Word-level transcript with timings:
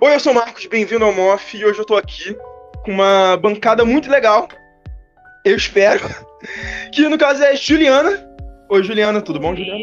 Oi, 0.00 0.14
eu 0.14 0.20
sou 0.20 0.32
o 0.32 0.34
Marcos, 0.34 0.66
bem-vindo 0.66 1.04
ao 1.04 1.12
MOF 1.12 1.56
e 1.56 1.64
hoje 1.64 1.78
eu 1.78 1.84
tô 1.84 1.94
aqui 1.96 2.36
com 2.84 2.90
uma 2.90 3.36
bancada 3.36 3.84
muito 3.84 4.10
legal. 4.10 4.48
Eu 5.44 5.56
espero. 5.56 6.02
Que 6.92 7.08
no 7.08 7.18
caso 7.18 7.42
é 7.42 7.56
Juliana. 7.56 8.28
Oi, 8.68 8.82
Juliana, 8.84 9.20
tudo 9.20 9.40
bom, 9.40 9.56
Juliana? 9.56 9.80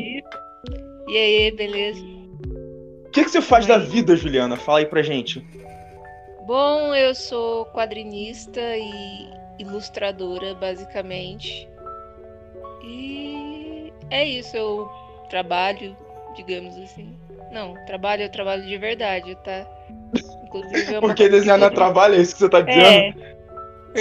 E 1.05 1.17
aí, 1.17 1.51
beleza? 1.51 2.01
O 2.01 3.09
que, 3.11 3.25
que 3.25 3.29
você 3.29 3.41
faz 3.41 3.65
da 3.65 3.77
vida, 3.77 4.15
Juliana? 4.15 4.55
Fala 4.55 4.79
aí 4.79 4.85
pra 4.85 5.01
gente. 5.01 5.45
Bom, 6.47 6.95
eu 6.95 7.13
sou 7.13 7.65
quadrinista 7.67 8.61
e 8.77 9.29
ilustradora, 9.59 10.55
basicamente. 10.55 11.67
E 12.85 13.93
é 14.09 14.23
isso, 14.23 14.55
eu 14.55 14.89
trabalho, 15.29 15.95
digamos 16.35 16.77
assim. 16.77 17.15
Não, 17.51 17.73
trabalho, 17.85 18.23
eu 18.23 18.29
trabalho 18.31 18.63
de 18.63 18.77
verdade, 18.77 19.35
tá? 19.43 19.67
Inclusive, 20.45 20.95
é 20.95 20.99
Porque 20.99 21.29
desenhar 21.29 21.57
não 21.57 21.67
é 21.67 21.69
trabalho, 21.69 22.15
é 22.15 22.21
isso 22.21 22.33
que 22.33 22.39
você 22.39 22.49
tá 22.49 22.61
dizendo? 22.61 22.85
É, 22.87 23.35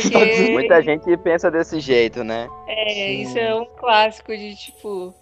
porque 0.02 0.50
Muita 0.50 0.82
gente 0.82 1.16
pensa 1.18 1.50
desse 1.50 1.78
jeito, 1.78 2.24
né? 2.24 2.48
é, 2.66 3.12
isso 3.12 3.38
é 3.38 3.54
um 3.54 3.64
clássico 3.64 4.36
de 4.36 4.56
tipo. 4.56 5.14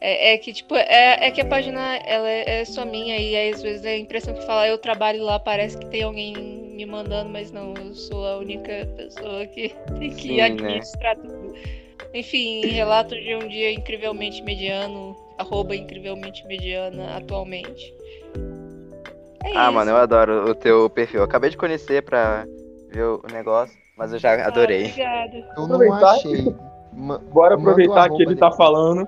É, 0.00 0.34
é 0.34 0.38
que, 0.38 0.52
tipo, 0.52 0.74
é, 0.74 1.26
é 1.26 1.30
que 1.30 1.40
a 1.40 1.46
página 1.46 1.96
ela 2.04 2.28
é, 2.28 2.60
é 2.60 2.64
só 2.64 2.84
minha 2.84 3.16
e 3.16 3.34
aí, 3.34 3.52
às 3.52 3.62
vezes 3.62 3.86
a 3.86 3.96
impressão 3.96 4.34
que 4.34 4.44
fala 4.44 4.68
eu 4.68 4.76
trabalho 4.76 5.22
lá, 5.22 5.38
parece 5.38 5.78
que 5.78 5.86
tem 5.86 6.02
alguém 6.02 6.34
me 6.34 6.84
mandando, 6.84 7.30
mas 7.30 7.50
não, 7.50 7.72
eu 7.74 7.94
sou 7.94 8.26
a 8.26 8.36
única 8.36 8.86
pessoa 8.96 9.46
que 9.46 9.70
tem 9.98 10.10
que 10.10 10.28
Sim, 10.28 10.36
né? 10.36 10.42
administrar 10.42 11.16
tudo. 11.16 11.45
Enfim, 12.16 12.64
relato 12.72 13.14
de 13.14 13.34
um 13.34 13.46
dia 13.46 13.70
incrivelmente 13.72 14.42
mediano, 14.42 15.14
arroba 15.36 15.76
incrivelmente 15.76 16.46
mediana 16.46 17.14
atualmente. 17.14 17.92
É 19.44 19.50
Ah, 19.54 19.64
isso. 19.64 19.72
mano, 19.72 19.90
eu 19.90 19.96
adoro 19.98 20.48
o 20.50 20.54
teu 20.54 20.88
perfil. 20.88 21.20
Eu 21.20 21.24
acabei 21.24 21.50
de 21.50 21.58
conhecer 21.58 22.02
pra 22.02 22.46
ver 22.88 23.02
o 23.04 23.20
negócio, 23.30 23.76
mas 23.94 24.14
eu 24.14 24.18
já 24.18 24.32
Ah, 24.32 24.46
adorei. 24.46 24.86
obrigada. 24.86 25.36
Eu 25.36 25.66
não 25.68 25.74
Aproveitar. 25.76 26.10
achei. 26.12 26.54
Ma- 26.94 27.18
Bora 27.18 27.54
aproveitar 27.54 28.08
que 28.08 28.16
ele 28.16 28.24
dele. 28.28 28.40
tá 28.40 28.50
falando. 28.50 29.06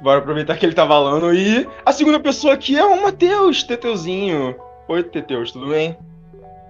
Bora 0.00 0.18
aproveitar 0.20 0.56
que 0.56 0.64
ele 0.66 0.74
tá 0.74 0.86
falando. 0.86 1.34
E 1.34 1.66
a 1.84 1.90
segunda 1.90 2.20
pessoa 2.20 2.54
aqui 2.54 2.78
é 2.78 2.84
o 2.84 3.02
Matheus, 3.02 3.64
Teteuzinho. 3.64 4.54
Oi, 4.88 5.02
Teteus, 5.02 5.50
tudo 5.50 5.70
bem? 5.70 5.98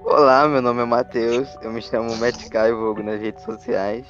Olá, 0.03 0.49
meu 0.49 0.63
nome 0.63 0.81
é 0.81 0.85
Matheus, 0.87 1.55
eu 1.61 1.71
me 1.71 1.83
chamo 1.83 2.17
Matt 2.17 2.37
Vulgo 2.73 3.03
nas 3.03 3.21
redes 3.21 3.43
sociais. 3.45 4.07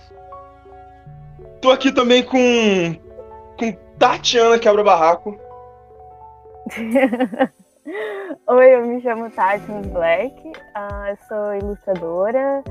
Tô 1.61 1.71
aqui 1.71 1.93
também 1.93 2.23
com. 2.23 2.39
com 3.59 3.73
Tatiana 3.99 4.59
Quebra 4.59 4.85
Barraco. 4.85 5.39
Oi, 8.49 8.75
eu 8.75 8.87
me 8.87 9.01
chamo 9.01 9.31
Tati 9.31 9.71
Black, 9.93 10.35
eu 10.45 11.17
sou 11.29 11.55
ilustradora, 11.55 12.63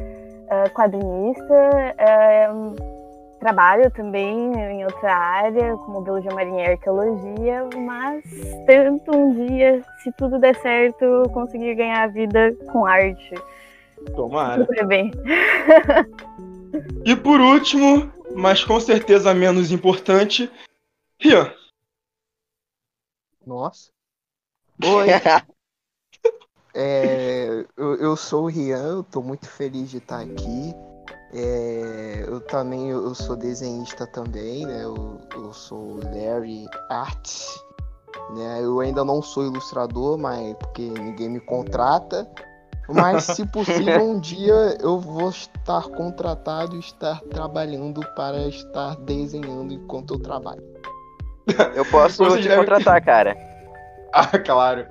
ah, 0.49 0.69
quadrinista, 0.69 1.95
hum, 2.53 2.75
trabalho 3.39 3.89
também 3.91 4.53
em 4.53 4.83
outra 4.83 5.15
área, 5.15 5.77
como 5.77 6.01
biologia 6.01 6.33
marinha 6.33 6.65
e 6.65 6.71
arqueologia, 6.71 7.69
mas 7.77 8.23
tento 8.65 9.15
um 9.15 9.47
dia, 9.47 9.81
se 10.03 10.11
tudo 10.13 10.39
der 10.39 10.55
certo, 10.55 11.29
conseguir 11.31 11.75
ganhar 11.75 12.03
a 12.03 12.07
vida 12.07 12.53
com 12.71 12.85
arte. 12.85 13.33
Tomara. 14.15 14.65
Tudo 14.65 14.87
bem. 14.87 15.11
E 17.05 17.15
por 17.15 17.39
último, 17.39 18.11
mas 18.35 18.63
com 18.63 18.79
certeza 18.79 19.33
menos 19.33 19.71
importante, 19.71 20.51
Rian. 21.19 21.51
Nossa. 23.45 23.89
Oi, 24.83 25.07
é, 26.75 27.65
eu, 27.77 27.95
eu 27.95 28.17
sou 28.17 28.43
o 28.43 28.47
Rian, 28.47 28.83
eu 28.83 29.03
tô 29.03 29.21
muito 29.21 29.47
feliz 29.47 29.89
de 29.89 29.97
estar 29.97 30.19
aqui. 30.19 30.73
É, 31.33 32.25
eu 32.27 32.41
também 32.41 32.89
eu 32.89 33.13
sou 33.15 33.35
desenhista 33.35 34.05
também, 34.07 34.65
né? 34.65 34.83
Eu, 34.83 35.19
eu 35.33 35.53
sou 35.53 35.99
Larry 36.03 36.65
Art. 36.89 37.29
Né? 38.35 38.61
Eu 38.61 38.79
ainda 38.79 39.03
não 39.03 39.21
sou 39.21 39.45
ilustrador, 39.45 40.17
mas 40.17 40.55
porque 40.57 40.89
ninguém 40.89 41.29
me 41.29 41.39
contrata. 41.39 42.29
Mas 42.87 43.23
se 43.23 43.45
possível, 43.47 44.01
um 44.03 44.19
dia 44.19 44.77
eu 44.81 44.99
vou 44.99 45.29
estar 45.29 45.83
contratado 45.89 46.75
e 46.75 46.79
estar 46.79 47.19
trabalhando 47.31 48.01
para 48.15 48.47
estar 48.47 48.95
desenhando 48.97 49.73
enquanto 49.73 50.13
eu 50.15 50.19
trabalho. 50.19 50.63
Eu 51.75 51.85
posso 51.85 52.23
Você 52.25 52.41
te 52.41 52.47
deve- 52.47 52.57
contratar, 52.57 53.01
cara. 53.03 53.35
Ah, 54.17 54.39
claro. 54.39 54.85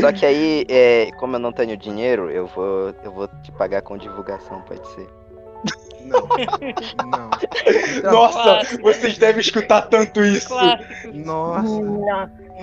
Só 0.00 0.10
que 0.12 0.26
aí, 0.26 0.66
é, 0.68 1.10
como 1.20 1.36
eu 1.36 1.38
não 1.40 1.52
tenho 1.52 1.76
dinheiro, 1.76 2.28
eu 2.28 2.48
vou, 2.48 2.92
eu 3.04 3.12
vou 3.12 3.28
te 3.44 3.52
pagar 3.52 3.80
com 3.80 3.96
divulgação, 3.96 4.60
pode 4.62 4.84
ser. 4.88 5.08
Não, 6.04 6.20
não. 7.06 7.30
Então, 7.96 8.12
Nossa, 8.12 8.42
Clássico. 8.42 8.82
vocês 8.82 9.18
devem 9.18 9.40
escutar 9.40 9.82
tanto 9.82 10.20
isso. 10.24 10.48
Clássico. 10.48 11.12
Nossa. 11.14 11.80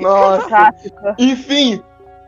Nossa. 0.01 0.47
clássico. 0.50 1.16
Enfim, 1.17 1.81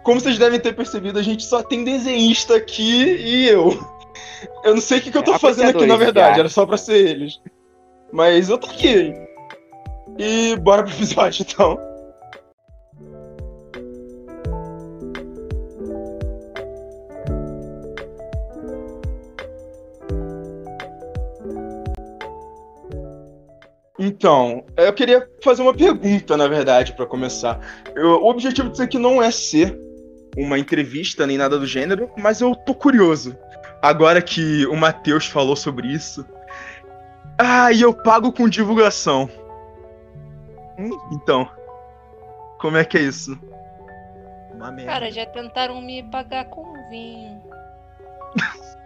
como 0.05 0.21
vocês 0.21 0.37
devem 0.37 0.59
ter 0.59 0.73
percebido, 0.73 1.17
a 1.17 1.23
gente 1.23 1.43
só 1.43 1.63
tem 1.63 1.83
desenhista 1.83 2.55
aqui 2.55 3.03
e 3.17 3.49
eu. 3.49 3.77
Eu 4.63 4.75
não 4.75 4.81
sei 4.81 4.99
o 4.99 5.01
que, 5.01 5.11
que 5.11 5.17
eu 5.17 5.23
tô 5.23 5.33
É, 5.33 5.39
fazendo 5.39 5.69
aqui, 5.69 5.85
na 5.87 5.97
verdade, 5.97 6.39
era 6.39 6.47
só 6.47 6.65
pra 6.65 6.77
ser 6.77 6.95
eles. 7.07 7.41
Mas 8.13 8.47
eu 8.49 8.57
tô 8.59 8.67
aqui. 8.67 9.13
E 10.17 10.55
bora 10.57 10.83
pro 10.83 10.93
episódio, 10.93 11.43
então. 11.47 11.79
Então, 23.97 24.63
eu 24.75 24.93
queria 24.93 25.27
fazer 25.41 25.61
uma 25.61 25.73
pergunta, 25.73 26.35
na 26.35 26.47
verdade, 26.47 26.93
pra 26.93 27.05
começar. 27.05 27.59
Eu- 27.95 28.21
o 28.23 28.29
objetivo 28.29 28.69
disso 28.69 28.83
aqui 28.83 28.97
não 28.97 29.23
é 29.23 29.31
ser 29.31 29.79
uma 30.37 30.59
entrevista 30.59 31.25
nem 31.25 31.37
nada 31.37 31.57
do 31.57 31.65
gênero, 31.65 32.09
mas 32.17 32.41
eu 32.41 32.55
tô 32.55 32.73
curioso. 32.73 33.37
Agora 33.81 34.21
que 34.21 34.65
o 34.67 34.75
Matheus 34.75 35.27
falou 35.27 35.55
sobre 35.55 35.87
isso. 35.87 36.25
Ah, 37.37 37.71
e 37.71 37.81
eu 37.81 37.93
pago 37.93 38.31
com 38.31 38.47
divulgação. 38.49 39.29
Hum, 40.77 40.89
Então, 41.11 41.47
como 42.59 42.77
é 42.77 42.85
que 42.85 42.97
é 42.97 43.01
isso? 43.01 43.37
Uma 44.53 44.71
merda. 44.71 44.91
Cara, 44.91 45.11
já 45.11 45.25
tentaram 45.25 45.81
me 45.81 46.03
pagar 46.03 46.45
com 46.45 46.73
vinho. 46.89 47.41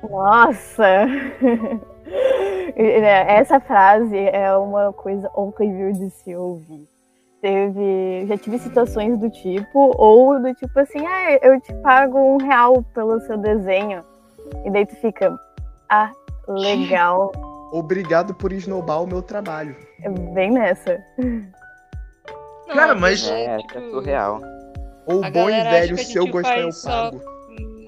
Nossa! 0.09 0.85
Essa 2.75 3.59
frase 3.59 4.17
é 4.17 4.55
uma 4.55 4.91
coisa 4.93 5.29
horrível 5.33 5.91
de 5.91 6.09
se 6.09 6.35
ouvir. 6.35 6.88
Teve. 7.41 8.25
Já 8.27 8.38
tive 8.38 8.59
situações 8.59 9.17
do 9.17 9.29
tipo, 9.29 9.94
ou 9.97 10.39
do 10.41 10.53
tipo 10.53 10.77
assim, 10.79 11.05
ah, 11.05 11.39
eu 11.41 11.59
te 11.61 11.73
pago 11.75 12.17
um 12.19 12.38
real 12.38 12.83
pelo 12.94 13.19
seu 13.22 13.38
desenho. 13.38 14.03
E 14.66 14.69
daí 14.72 14.85
tu 14.85 14.95
fica, 14.97 15.38
ah, 15.89 16.11
legal. 16.47 17.31
Obrigado 17.72 18.33
por 18.33 18.51
esnobar 18.51 19.03
o 19.03 19.07
meu 19.07 19.22
trabalho. 19.22 19.75
É 20.01 20.09
bem 20.09 20.51
nessa. 20.51 21.00
Não, 21.17 22.75
Cara, 22.75 22.95
mas- 22.95 23.27
é, 23.29 23.45
É, 23.45 23.57
tipo, 23.57 23.77
é 23.77 23.89
surreal. 23.91 24.41
Ou 25.06 25.23
A 25.23 25.31
bom 25.31 25.50
e 25.50 25.63
velho, 25.63 25.97
se 25.97 26.17
eu 26.17 26.27
gostar, 26.27 26.59
eu 26.59 26.71
só- 26.71 27.11
pago. 27.11 27.21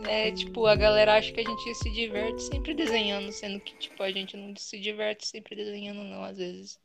É, 0.08 0.32
tipo, 0.32 0.66
a 0.66 0.76
galera 0.76 1.16
acha 1.16 1.32
que 1.32 1.42
a 1.42 1.44
gente 1.44 1.76
se 1.76 1.90
diverte 1.92 2.42
sempre 2.44 2.74
desenhando, 2.74 3.32
sendo 3.32 3.60
que, 3.60 3.76
tipo, 3.78 4.02
a 4.02 4.12
gente 4.12 4.36
não 4.36 4.54
se 4.56 4.80
diverte 4.80 5.28
sempre 5.28 5.56
desenhando, 5.56 6.04
não. 6.04 6.24
Às 6.24 6.38
vezes 6.38 6.80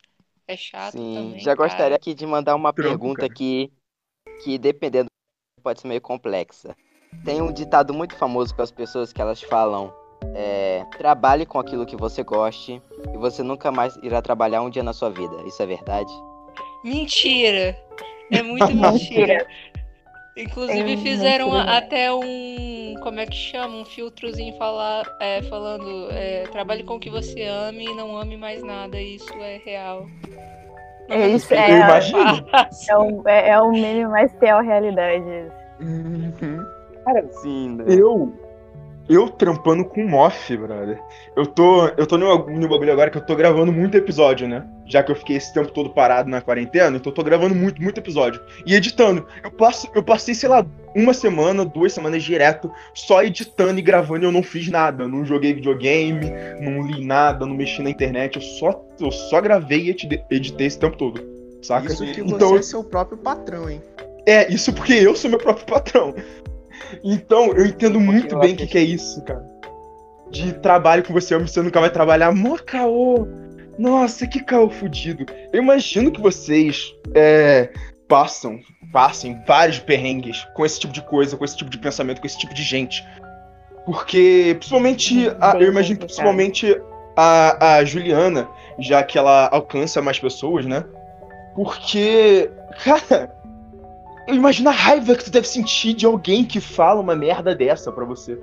é 0.49 0.57
chato 0.57 0.93
Sim, 0.93 1.15
também. 1.15 1.41
já 1.41 1.57
cara. 1.57 1.69
gostaria 1.69 1.97
aqui 1.97 2.15
de 2.15 2.27
mandar 2.27 2.55
uma 2.55 2.73
pergunta 2.73 3.23
cara. 3.23 3.35
que, 3.35 3.73
que 4.43 4.59
dependendo 4.59 5.07
pode 5.63 5.81
ser 5.81 5.89
meio 5.89 6.01
complexa. 6.01 6.77
Tem 7.25 7.41
um 7.43 7.53
ditado 7.53 7.93
muito 7.95 8.15
famoso 8.15 8.55
com 8.55 8.63
as 8.63 8.71
pessoas 8.71 9.13
que 9.13 9.21
elas 9.21 9.43
falam 9.43 9.93
é, 10.35 10.85
trabalhe 10.99 11.45
com 11.47 11.59
aquilo 11.59 11.87
que 11.87 11.97
você 11.97 12.23
goste 12.23 12.81
e 13.13 13.17
você 13.17 13.43
nunca 13.43 13.71
mais 13.71 13.97
irá 14.03 14.21
trabalhar 14.23 14.63
um 14.63 14.71
dia 14.71 14.83
na 14.83 14.93
sua 14.93 15.11
vida. 15.11 15.43
Isso 15.47 15.63
é 15.63 15.67
verdade? 15.67 16.13
Mentira! 16.85 17.77
É 18.31 18.43
muito 18.43 18.67
mentira. 18.75 19.47
Inclusive 20.37 20.93
É 20.93 20.97
fizeram 20.99 21.57
até 21.57 22.13
um. 22.13 22.95
Como 23.03 23.19
é 23.19 23.27
que 23.27 23.35
chama? 23.35 23.77
Um 23.77 23.85
filtrozinho 23.85 24.55
falar, 24.59 25.07
é, 25.19 25.41
falando. 25.43 26.09
é, 26.11 26.43
trabalhe 26.53 26.83
com 26.83 26.97
o 26.97 27.01
que 27.01 27.09
você 27.09 27.43
ame 27.45 27.85
e 27.85 27.95
não 27.95 28.19
ame 28.19 28.37
mais 28.37 28.63
nada. 28.63 29.01
Isso 29.01 29.33
é 29.35 29.61
real. 29.65 30.07
Não 31.09 31.17
É 31.17 31.29
isso, 31.29 31.55
Eu 31.55 31.59
é. 31.59 31.79
É 32.89 32.97
o, 32.99 33.29
é, 33.29 33.49
é 33.51 33.61
o 33.61 33.73
meme 33.73 34.07
mais 34.07 34.31
fiel 34.39 34.59
à 34.59 34.63
realidade. 34.63 35.51
Uhum. 35.81 36.65
Cara, 37.05 37.27
Sim, 37.41 37.77
né? 37.77 37.85
eu. 37.89 38.46
Eu 39.09 39.29
trampando 39.29 39.85
com 39.85 40.07
Moff, 40.07 40.57
brother. 40.57 41.01
Eu 41.37 41.47
tô, 41.47 41.87
eu 41.89 42.07
tô 42.07 42.19
no, 42.19 42.51
no 42.51 42.69
bagulho 42.69 42.93
agora 42.93 43.11
que 43.11 43.19
eu 43.19 43.25
tô 43.25 43.37
gravando 43.37 43.73
muito 43.73 43.97
episódio, 43.97 44.49
né? 44.49 44.67
Já 44.87 45.03
que 45.03 45.13
eu 45.13 45.17
fiquei 45.17 45.37
esse 45.37 45.53
tempo 45.53 45.71
todo 45.71 45.91
parado 45.91 46.29
na 46.29 46.41
quarentena, 46.41 46.97
então 46.97 47.11
eu 47.11 47.15
tô 47.15 47.23
gravando 47.23 47.55
muito, 47.55 47.81
muito 47.81 47.99
episódio. 47.99 48.41
E 48.65 48.75
editando. 48.75 49.27
Eu, 49.43 49.51
passo, 49.51 49.89
eu 49.95 50.03
passei, 50.03 50.35
sei 50.35 50.49
lá, 50.49 50.67
uma 50.95 51.15
semana, 51.15 51.65
duas 51.65 51.93
semanas 51.93 52.23
direto, 52.23 52.71
só 52.95 53.23
editando 53.23 53.79
e 53.79 53.83
gravando 53.83 54.25
e 54.25 54.27
eu 54.27 54.33
não 54.33 54.43
fiz 54.43 54.69
nada. 54.69 55.07
Não 55.07 55.25
joguei 55.25 55.55
videogame, 55.55 56.31
não 56.61 56.87
li 56.87 57.05
nada, 57.05 57.47
não 57.47 57.55
mexi 57.55 57.83
na 57.83 57.91
internet. 57.91 58.37
Eu 58.37 58.43
só, 58.43 58.85
eu 59.01 59.13
só 59.13 59.41
gravei 59.41 59.87
e 59.87 59.91
editei 60.31 60.67
esse 60.67 60.79
tempo 60.79 60.97
todo. 60.97 61.23
Saca? 61.63 61.93
Isso 61.93 62.05
que 62.05 62.21
então, 62.21 62.51
você 62.51 62.59
é 62.59 62.63
seu 62.63 62.85
próprio 62.85 63.19
patrão, 63.19 63.69
hein? 63.69 63.83
É, 64.27 64.53
isso 64.53 64.73
porque 64.73 64.93
eu 64.93 65.15
sou 65.15 65.31
meu 65.31 65.39
próprio 65.39 65.67
patrão. 65.67 66.15
Então, 67.03 67.53
eu 67.55 67.67
entendo 67.67 67.99
muito 68.01 68.39
bem 68.39 68.55
o 68.55 68.57
que, 68.57 68.67
que 68.67 68.79
é 68.79 68.83
isso, 68.83 69.23
cara. 69.25 69.45
De 70.31 70.53
trabalho 70.55 71.03
com 71.05 71.13
você, 71.13 71.37
você 71.39 71.63
nunca 71.63 71.81
vai 71.81 71.91
trabalhar. 71.91 72.33
Mó 72.33 72.57
caô! 72.57 73.27
Nossa, 73.79 74.27
que 74.27 74.43
caô 74.43 74.71
fudido. 74.71 75.27
Eu 75.53 75.63
imagino 75.63 76.11
que 76.11 76.21
vocês 76.21 76.93
é, 77.15 77.71
passam, 78.09 78.59
passem 78.93 79.41
vários 79.47 79.79
perrengues 79.79 80.45
com 80.55 80.65
esse 80.65 80.81
tipo 80.81 80.93
de 80.93 81.03
coisa, 81.03 81.37
com 81.37 81.45
esse 81.45 81.57
tipo 81.57 81.71
de 81.71 81.79
pensamento, 81.79 82.21
com 82.21 82.27
esse 82.27 82.39
tipo 82.39 82.55
de 82.55 82.63
gente. 82.63 83.05
Porque, 83.85 84.57
principalmente, 84.59 85.29
a- 85.41 85.57
eu 85.61 85.69
imagino 85.69 85.99
que 85.99 86.07
principalmente 86.07 86.81
a, 87.17 87.77
a 87.77 87.85
Juliana, 87.85 88.49
já 88.79 89.03
que 89.03 89.17
ela 89.19 89.49
alcança 89.53 90.03
mais 90.03 90.19
pessoas, 90.19 90.67
né? 90.67 90.85
Porque, 91.55 92.51
cara, 92.85 93.31
eu 94.27 94.69
a 94.69 94.73
raiva 94.73 95.15
que 95.15 95.25
tu 95.25 95.31
deve 95.31 95.47
sentir 95.47 95.95
de 95.95 96.07
alguém 96.07 96.45
que 96.45 96.61
fala 96.61 97.01
uma 97.01 97.15
merda 97.15 97.55
dessa 97.55 97.93
pra 97.93 98.05
você. 98.05 98.39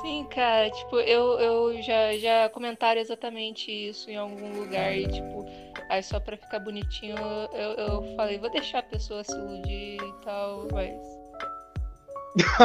Sim, 0.00 0.24
cara, 0.30 0.70
tipo, 0.70 0.96
eu, 1.00 1.38
eu 1.38 1.82
já, 1.82 2.16
já 2.16 2.48
comentaram 2.48 3.00
exatamente 3.00 3.70
isso 3.70 4.10
em 4.10 4.16
algum 4.16 4.60
lugar 4.60 4.96
e, 4.96 5.06
tipo, 5.08 5.44
aí 5.88 6.02
só 6.02 6.20
pra 6.20 6.36
ficar 6.36 6.60
bonitinho 6.60 7.16
eu, 7.52 7.72
eu 7.72 8.16
falei, 8.16 8.38
vou 8.38 8.50
deixar 8.50 8.78
a 8.78 8.82
pessoa 8.82 9.24
se 9.24 9.36
iludir 9.36 9.96
e 10.00 10.24
tal, 10.24 10.68
mas. 10.72 11.15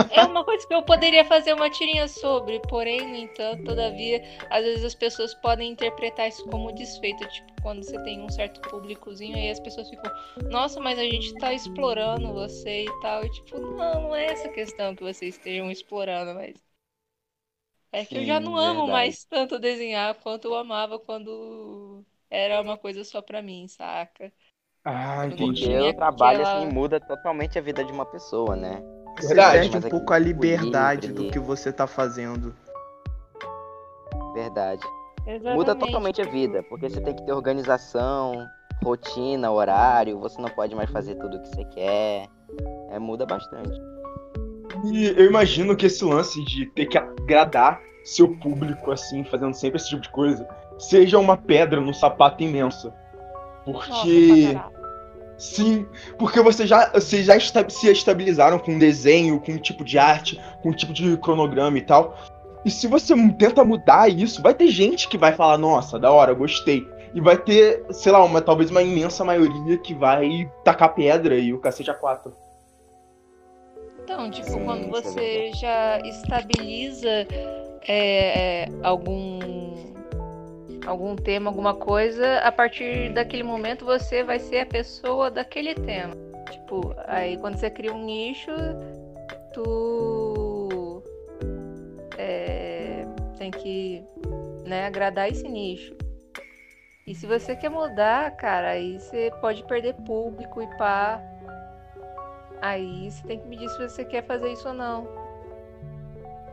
É 0.09 0.25
uma 0.25 0.43
coisa 0.43 0.67
que 0.67 0.73
eu 0.73 0.83
poderia 0.83 1.23
fazer 1.25 1.53
uma 1.53 1.69
tirinha 1.69 2.07
sobre, 2.07 2.59
porém, 2.67 2.99
no 3.07 3.15
entanto, 3.15 3.63
todavia, 3.63 4.21
às 4.49 4.63
vezes 4.63 4.83
as 4.83 4.93
pessoas 4.95 5.33
podem 5.35 5.71
interpretar 5.71 6.27
isso 6.27 6.43
como 6.49 6.71
desfeito, 6.73 7.25
tipo, 7.29 7.53
quando 7.61 7.83
você 7.83 7.97
tem 8.03 8.21
um 8.21 8.29
certo 8.29 8.61
públicozinho, 8.69 9.35
aí 9.35 9.49
as 9.49 9.59
pessoas 9.59 9.89
ficam, 9.89 10.11
nossa, 10.49 10.79
mas 10.81 10.99
a 10.99 11.03
gente 11.03 11.33
tá 11.37 11.53
explorando 11.53 12.33
você 12.33 12.83
e 12.85 12.99
tal, 13.01 13.23
e 13.23 13.29
tipo, 13.31 13.59
não, 13.59 14.01
não 14.03 14.15
é 14.15 14.25
essa 14.25 14.49
questão 14.49 14.95
que 14.95 15.03
vocês 15.03 15.35
estejam 15.35 15.71
explorando, 15.71 16.33
mas. 16.35 16.55
É 17.91 18.05
que 18.05 18.17
eu 18.17 18.25
já 18.25 18.39
Sim, 18.39 18.45
não 18.45 18.55
amo 18.57 18.81
verdade. 18.85 18.91
mais 18.91 19.23
tanto 19.25 19.59
desenhar 19.59 20.15
quanto 20.15 20.45
eu 20.45 20.55
amava 20.55 20.97
quando 20.99 22.05
era 22.29 22.61
uma 22.61 22.77
coisa 22.77 23.03
só 23.03 23.21
pra 23.21 23.41
mim, 23.41 23.67
saca? 23.67 24.31
Ah, 24.83 25.27
Porque 25.27 25.65
Porque 25.65 25.79
o 25.79 25.93
trabalho 25.93 26.41
aquela- 26.41 26.43
assim 26.43 26.67
muda 26.73 26.99
totalmente 26.99 27.57
a 27.57 27.61
vida 27.61 27.83
de 27.83 27.91
uma 27.91 28.05
pessoa, 28.05 28.55
né? 28.55 28.81
Você 29.19 29.27
Verdade, 29.27 29.59
perde 29.59 29.75
um 29.75 29.79
aqui, 29.79 29.89
pouco 29.89 30.13
a 30.13 30.17
liberdade 30.19 31.07
livre. 31.07 31.25
do 31.25 31.31
que 31.31 31.39
você 31.39 31.71
tá 31.71 31.85
fazendo. 31.85 32.55
Verdade. 34.33 34.81
Muda 35.25 35.35
Exatamente. 35.35 35.79
totalmente 35.79 36.21
a 36.21 36.25
vida, 36.25 36.63
porque 36.63 36.89
você 36.89 36.99
tem 37.01 37.15
que 37.15 37.23
ter 37.23 37.31
organização, 37.33 38.47
rotina, 38.83 39.51
horário, 39.51 40.19
você 40.19 40.41
não 40.41 40.49
pode 40.49 40.73
mais 40.73 40.89
fazer 40.89 41.15
tudo 41.15 41.37
o 41.37 41.41
que 41.41 41.49
você 41.49 41.63
quer. 41.65 42.27
É, 42.89 42.97
muda 42.99 43.25
bastante. 43.25 43.71
E 44.85 45.07
eu 45.07 45.25
imagino 45.25 45.75
que 45.75 45.85
esse 45.85 46.03
lance 46.03 46.43
de 46.45 46.65
ter 46.67 46.87
que 46.87 46.97
agradar 46.97 47.79
seu 48.03 48.35
público, 48.37 48.91
assim, 48.91 49.23
fazendo 49.25 49.53
sempre 49.53 49.77
esse 49.77 49.89
tipo 49.89 50.01
de 50.01 50.09
coisa, 50.09 50.47
seja 50.79 51.19
uma 51.19 51.37
pedra 51.37 51.79
no 51.79 51.93
sapato 51.93 52.41
imensa. 52.43 52.93
Nossa, 53.67 53.87
Porque. 53.87 54.53
caralho. 54.53 54.70
Sim, 55.41 55.87
porque 56.19 56.39
você 56.39 56.67
já, 56.67 56.91
vocês 56.91 57.25
já 57.25 57.33
esta- 57.33 57.67
se 57.67 57.91
estabilizaram 57.91 58.59
com 58.59 58.73
um 58.73 58.77
desenho, 58.77 59.39
com 59.39 59.53
um 59.53 59.57
tipo 59.57 59.83
de 59.83 59.97
arte, 59.97 60.39
com 60.61 60.69
um 60.69 60.71
tipo 60.71 60.93
de 60.93 61.17
cronograma 61.17 61.75
e 61.79 61.81
tal. 61.81 62.15
E 62.63 62.69
se 62.69 62.85
você 62.85 63.15
tenta 63.39 63.65
mudar 63.65 64.07
isso, 64.07 64.39
vai 64.39 64.53
ter 64.53 64.67
gente 64.67 65.09
que 65.09 65.17
vai 65.17 65.33
falar, 65.33 65.57
nossa, 65.57 65.97
da 65.97 66.11
hora, 66.11 66.31
gostei. 66.31 66.87
E 67.11 67.19
vai 67.19 67.35
ter, 67.35 67.83
sei 67.89 68.11
lá, 68.11 68.23
uma, 68.23 68.39
talvez 68.39 68.69
uma 68.69 68.83
imensa 68.83 69.25
maioria 69.25 69.79
que 69.79 69.95
vai 69.95 70.47
tacar 70.63 70.93
pedra 70.93 71.35
e 71.35 71.51
o 71.51 71.59
cacete 71.59 71.89
a 71.89 71.95
quatro. 71.95 72.31
Então, 74.03 74.29
tipo, 74.29 74.47
Sim, 74.47 74.63
quando 74.63 74.83
é 74.83 75.01
você 75.01 75.51
já 75.55 75.99
estabiliza 76.01 77.09
é, 77.09 77.87
é, 77.87 78.69
algum 78.83 79.70
algum 80.85 81.15
tema, 81.15 81.49
alguma 81.49 81.73
coisa, 81.73 82.39
a 82.39 82.51
partir 82.51 83.13
daquele 83.13 83.43
momento 83.43 83.85
você 83.85 84.23
vai 84.23 84.39
ser 84.39 84.59
a 84.59 84.65
pessoa 84.65 85.29
daquele 85.29 85.75
tema. 85.75 86.15
Tipo, 86.49 86.95
aí 87.07 87.37
quando 87.37 87.57
você 87.57 87.69
cria 87.69 87.93
um 87.93 88.03
nicho, 88.03 88.51
tu 89.53 91.03
é, 92.17 93.05
tem 93.37 93.51
que 93.51 94.03
né, 94.65 94.85
agradar 94.85 95.29
esse 95.29 95.47
nicho. 95.47 95.95
E 97.05 97.15
se 97.15 97.25
você 97.25 97.55
quer 97.55 97.69
mudar, 97.69 98.31
cara, 98.37 98.69
aí 98.71 98.99
você 98.99 99.31
pode 99.41 99.63
perder 99.65 99.95
público 100.05 100.61
e 100.61 100.67
pá. 100.77 101.21
Aí 102.61 103.09
você 103.09 103.25
tem 103.27 103.39
que 103.39 103.47
me 103.47 103.57
dizer 103.57 103.89
se 103.89 103.95
você 103.95 104.05
quer 104.05 104.23
fazer 104.23 104.51
isso 104.51 104.67
ou 104.67 104.73
não. 104.73 105.20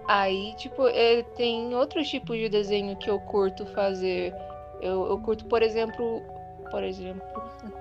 Aí, 0.08 0.54
tipo, 0.56 0.88
é, 0.88 1.22
tem 1.36 1.74
outros 1.74 2.08
tipos 2.08 2.34
de 2.38 2.48
desenho 2.48 2.96
que 2.96 3.10
eu 3.10 3.20
curto 3.20 3.66
fazer. 3.66 4.34
Eu, 4.80 5.06
eu 5.06 5.18
curto, 5.18 5.44
por 5.44 5.62
exemplo. 5.62 6.22
Por 6.70 6.82
exemplo. 6.82 7.22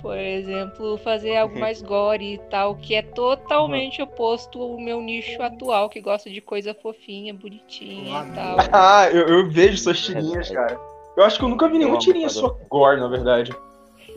Por 0.00 0.16
exemplo, 0.16 0.96
fazer 0.98 1.36
algo 1.36 1.58
mais 1.58 1.82
gore 1.82 2.34
e 2.34 2.38
tal, 2.38 2.76
que 2.76 2.94
é 2.94 3.02
totalmente 3.02 4.00
oposto 4.00 4.62
ao 4.62 4.78
meu 4.78 5.02
nicho 5.02 5.42
atual, 5.42 5.88
que 5.88 6.00
gosta 6.00 6.30
de 6.30 6.40
coisa 6.40 6.72
fofinha, 6.72 7.34
bonitinha 7.34 8.24
e 8.24 8.32
tal. 8.32 8.56
Ah, 8.72 9.10
eu, 9.10 9.26
eu 9.26 9.50
vejo 9.50 9.76
suas 9.76 10.00
tirinhas, 10.00 10.52
cara. 10.52 10.78
Eu 11.16 11.24
acho 11.24 11.36
que 11.36 11.44
eu 11.44 11.48
nunca 11.48 11.68
vi 11.68 11.78
nenhuma 11.78 11.98
tirinha 11.98 12.28
sua 12.28 12.56
gore, 12.70 13.00
na 13.00 13.08
verdade. 13.08 13.52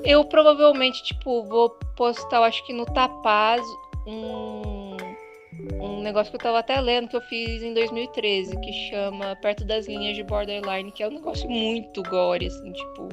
Eu 0.04 0.24
provavelmente, 0.24 1.04
tipo, 1.04 1.44
vou 1.46 1.72
postar, 1.98 2.38
eu 2.38 2.44
acho 2.44 2.64
que 2.64 2.74
no 2.74 2.86
Tapaz, 2.86 3.66
um, 4.06 4.81
um 5.80 6.02
negócio 6.02 6.32
que 6.32 6.38
eu 6.38 6.42
tava 6.42 6.60
até 6.60 6.80
lendo 6.80 7.08
que 7.08 7.16
eu 7.16 7.22
fiz 7.22 7.62
em 7.64 7.74
2013, 7.74 8.60
que 8.60 8.72
chama 8.90 9.36
Perto 9.38 9.66
das 9.66 9.88
Linhas 9.88 10.16
de 10.16 10.24
Borderline, 10.24 10.92
que 10.92 11.04
é 11.04 11.08
um 11.08 11.14
negócio 11.14 11.50
muito 11.50 12.02
gore, 12.04 12.48
assim, 12.48 12.72
tipo, 12.72 13.10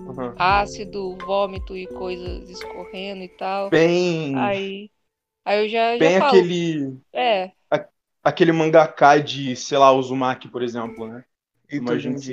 Uhum. 0.00 0.34
ácido, 0.36 1.16
vômito 1.18 1.76
e 1.76 1.86
coisas 1.86 2.48
escorrendo 2.50 3.22
e 3.22 3.28
tal. 3.28 3.70
Bem. 3.70 4.36
Aí, 4.36 4.90
aí 5.44 5.64
eu 5.64 5.68
já, 5.68 5.92
já 5.92 5.98
bem 5.98 6.18
falo, 6.18 6.38
aquele. 6.38 6.98
é, 7.12 7.50
Aquele 8.22 8.52
mangaká 8.52 9.18
de, 9.18 9.54
sei 9.54 9.76
lá, 9.76 9.92
Uzumaki, 9.92 10.48
por 10.48 10.62
exemplo, 10.62 11.06
né? 11.06 11.22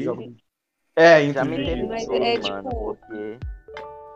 Algum- 0.08 0.34
É, 0.96 1.34
Já 1.34 1.44
me 1.44 1.58
entendi. 1.58 1.84
Mas 1.84 2.08
é, 2.10 2.38
mano, 2.38 2.70
tipo, 2.70 2.96
porque 2.96 3.38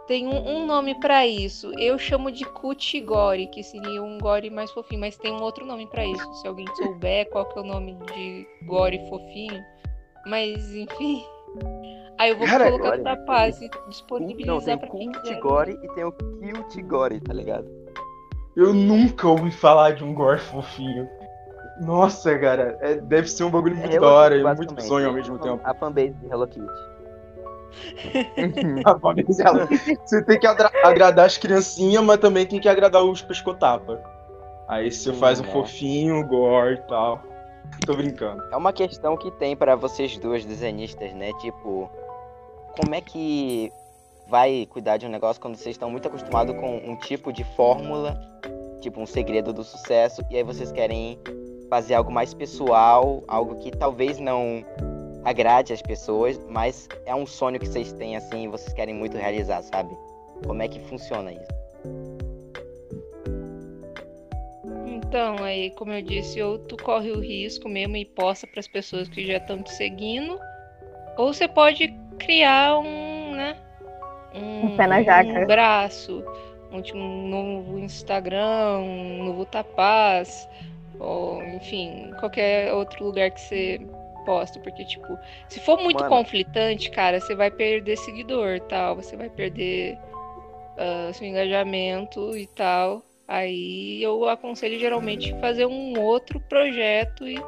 tem 0.07 0.27
um, 0.27 0.47
um 0.47 0.65
nome 0.65 0.99
pra 0.99 1.25
isso. 1.25 1.71
Eu 1.79 1.97
chamo 1.97 2.31
de 2.31 2.45
cutigore, 2.45 3.47
que 3.47 3.63
seria 3.63 4.01
um 4.01 4.17
gore 4.17 4.49
mais 4.49 4.71
fofinho, 4.71 5.01
mas 5.01 5.17
tem 5.17 5.31
um 5.31 5.41
outro 5.41 5.65
nome 5.65 5.87
pra 5.87 6.05
isso. 6.05 6.33
Se 6.35 6.47
alguém 6.47 6.65
souber 6.75 7.29
qual 7.29 7.45
que 7.45 7.57
é 7.57 7.61
o 7.61 7.65
nome 7.65 7.97
de 8.13 8.47
gore 8.65 8.99
fofinho. 9.09 9.63
Mas, 10.25 10.75
enfim. 10.75 11.23
Aí 12.17 12.31
eu 12.31 12.37
vou 12.37 12.47
Cara, 12.47 12.65
colocar 12.65 12.89
gore, 12.89 12.97
no 12.97 13.03
Tapaz 13.03 13.61
e 13.61 13.63
não, 13.63 13.69
tem 13.69 13.89
disponibilizar 13.89 14.75
o 14.75 14.79
pra 14.79 14.89
quem 14.89 15.11
quiser. 15.11 15.23
Cultigore 15.23 15.79
e 15.83 15.87
tem 15.89 16.03
o 16.03 16.11
Kiltigore, 16.11 17.19
tá 17.19 17.33
ligado? 17.33 17.67
Eu 18.55 18.73
nunca 18.73 19.27
ouvi 19.27 19.51
falar 19.51 19.91
de 19.91 20.03
um 20.03 20.13
gore 20.13 20.39
fofinho. 20.39 21.09
Nossa, 21.81 22.37
cara, 22.39 22.77
é- 22.81 22.95
deve 22.95 23.27
ser 23.27 23.43
um 23.43 23.51
bagulho 23.51 23.75
muito 23.75 23.91
Hello 23.91 24.07
da 24.07 24.13
hora 24.13 24.37
e 24.37 24.43
muito 24.43 24.73
bizonho 24.73 25.07
ao 25.07 25.13
mesmo 25.13 25.37
tempo. 25.39 25.59
A 25.65 25.73
fanbase 25.73 26.13
de 26.13 26.27
Hello 26.27 26.47
Kitty. 26.47 26.94
Ela- 29.39 29.67
Você 30.05 30.23
tem 30.23 30.39
que 30.39 30.47
agradar 30.47 31.25
as 31.25 31.37
criancinhas, 31.37 32.03
mas 32.03 32.17
também 32.17 32.45
tem 32.45 32.59
que 32.59 32.69
agradar 32.69 33.03
os 33.03 33.21
pescotapa. 33.21 34.01
Aí 34.67 34.91
você 34.91 35.13
Sim, 35.13 35.19
faz 35.19 35.39
o 35.39 35.43
né? 35.43 35.51
fofinho, 35.51 36.25
gore 36.27 36.75
e 36.75 36.87
tal. 36.87 37.21
Tô 37.85 37.95
brincando. 37.95 38.41
É 38.51 38.57
uma 38.57 38.73
questão 38.73 39.17
que 39.17 39.29
tem 39.31 39.55
pra 39.55 39.75
vocês 39.75 40.17
duas 40.17 40.45
desenhistas, 40.45 41.13
né? 41.13 41.31
Tipo, 41.39 41.89
como 42.79 42.95
é 42.95 43.01
que 43.01 43.71
vai 44.27 44.67
cuidar 44.71 44.97
de 44.97 45.05
um 45.05 45.09
negócio 45.09 45.41
quando 45.41 45.55
vocês 45.55 45.75
estão 45.75 45.89
muito 45.89 46.07
acostumados 46.07 46.55
com 46.55 46.77
um 46.77 46.95
tipo 46.95 47.31
de 47.31 47.43
fórmula, 47.55 48.19
tipo 48.81 48.99
um 48.99 49.05
segredo 49.05 49.53
do 49.53 49.63
sucesso, 49.63 50.23
e 50.31 50.37
aí 50.37 50.43
vocês 50.43 50.71
querem 50.71 51.19
fazer 51.69 51.93
algo 51.95 52.11
mais 52.11 52.33
pessoal, 52.33 53.23
algo 53.27 53.55
que 53.55 53.71
talvez 53.71 54.19
não 54.19 54.63
agrade 55.25 55.73
as 55.73 55.81
pessoas, 55.81 56.39
mas 56.47 56.87
é 57.05 57.13
um 57.13 57.25
sonho 57.25 57.59
que 57.59 57.67
vocês 57.67 57.91
têm 57.93 58.15
assim 58.15 58.43
e 58.43 58.47
vocês 58.47 58.71
querem 58.73 58.93
muito 58.93 59.17
realizar, 59.17 59.61
sabe? 59.63 59.97
Como 60.45 60.61
é 60.61 60.67
que 60.67 60.79
funciona 60.81 61.31
isso? 61.33 61.55
Então, 64.85 65.43
aí, 65.43 65.71
como 65.71 65.91
eu 65.91 66.01
disse, 66.01 66.41
ou 66.41 66.59
tu 66.59 66.77
corre 66.77 67.11
o 67.11 67.19
risco 67.19 67.67
mesmo 67.67 67.97
e 67.97 68.05
posta 68.05 68.45
para 68.45 68.59
as 68.59 68.67
pessoas 68.67 69.09
que 69.09 69.25
já 69.25 69.37
estão 69.37 69.61
te 69.63 69.71
seguindo, 69.71 70.37
ou 71.17 71.33
você 71.33 71.47
pode 71.47 71.87
criar 72.19 72.77
um, 72.77 73.31
né? 73.31 73.57
Um, 74.33 74.65
Um 74.65 74.77
pé 74.77 74.87
na 74.87 75.01
jaca. 75.01 75.29
um 75.29 75.45
braço, 75.47 76.23
um, 76.71 76.97
um 76.97 77.27
novo 77.29 77.79
Instagram, 77.79 78.79
um 78.79 79.23
novo 79.23 79.45
Tapaz, 79.45 80.47
ou 80.99 81.41
enfim, 81.43 82.11
qualquer 82.19 82.73
outro 82.73 83.05
lugar 83.05 83.31
que 83.31 83.39
você 83.39 83.79
posta, 84.25 84.59
porque 84.59 84.83
tipo, 84.85 85.17
se 85.47 85.59
for 85.59 85.79
muito 85.79 85.99
Mano. 85.99 86.09
conflitante, 86.09 86.89
cara, 86.91 87.19
você 87.21 87.35
vai 87.35 87.51
perder 87.51 87.97
seguidor, 87.97 88.59
tal, 88.61 88.95
você 88.95 89.15
vai 89.15 89.29
perder 89.29 89.97
ah, 90.77 91.11
seu 91.13 91.27
engajamento 91.27 92.35
e 92.35 92.47
tal. 92.47 93.01
Aí 93.27 94.03
eu 94.03 94.27
aconselho 94.29 94.77
geralmente 94.79 95.33
fazer 95.39 95.65
um 95.65 95.99
outro 95.99 96.39
projeto 96.41 97.27
e 97.27 97.41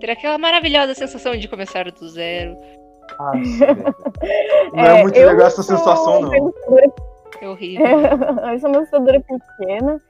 ter 0.00 0.10
aquela 0.10 0.36
maravilhosa 0.36 0.94
sensação 0.94 1.36
de 1.36 1.46
começar 1.46 1.90
do 1.90 2.08
zero. 2.08 2.56
Não 4.72 4.84
é, 4.84 5.02
muito 5.02 5.16
eu 5.16 5.28
legal 5.28 5.46
essa 5.46 5.62
sensação, 5.62 6.22
não. 6.22 6.52
É 7.40 7.48
horrível. 7.48 7.86
eu 8.50 8.58
sou 8.58 8.70
uma 8.70 8.78
ilustradora 8.78 9.20
pequena. 9.20 10.00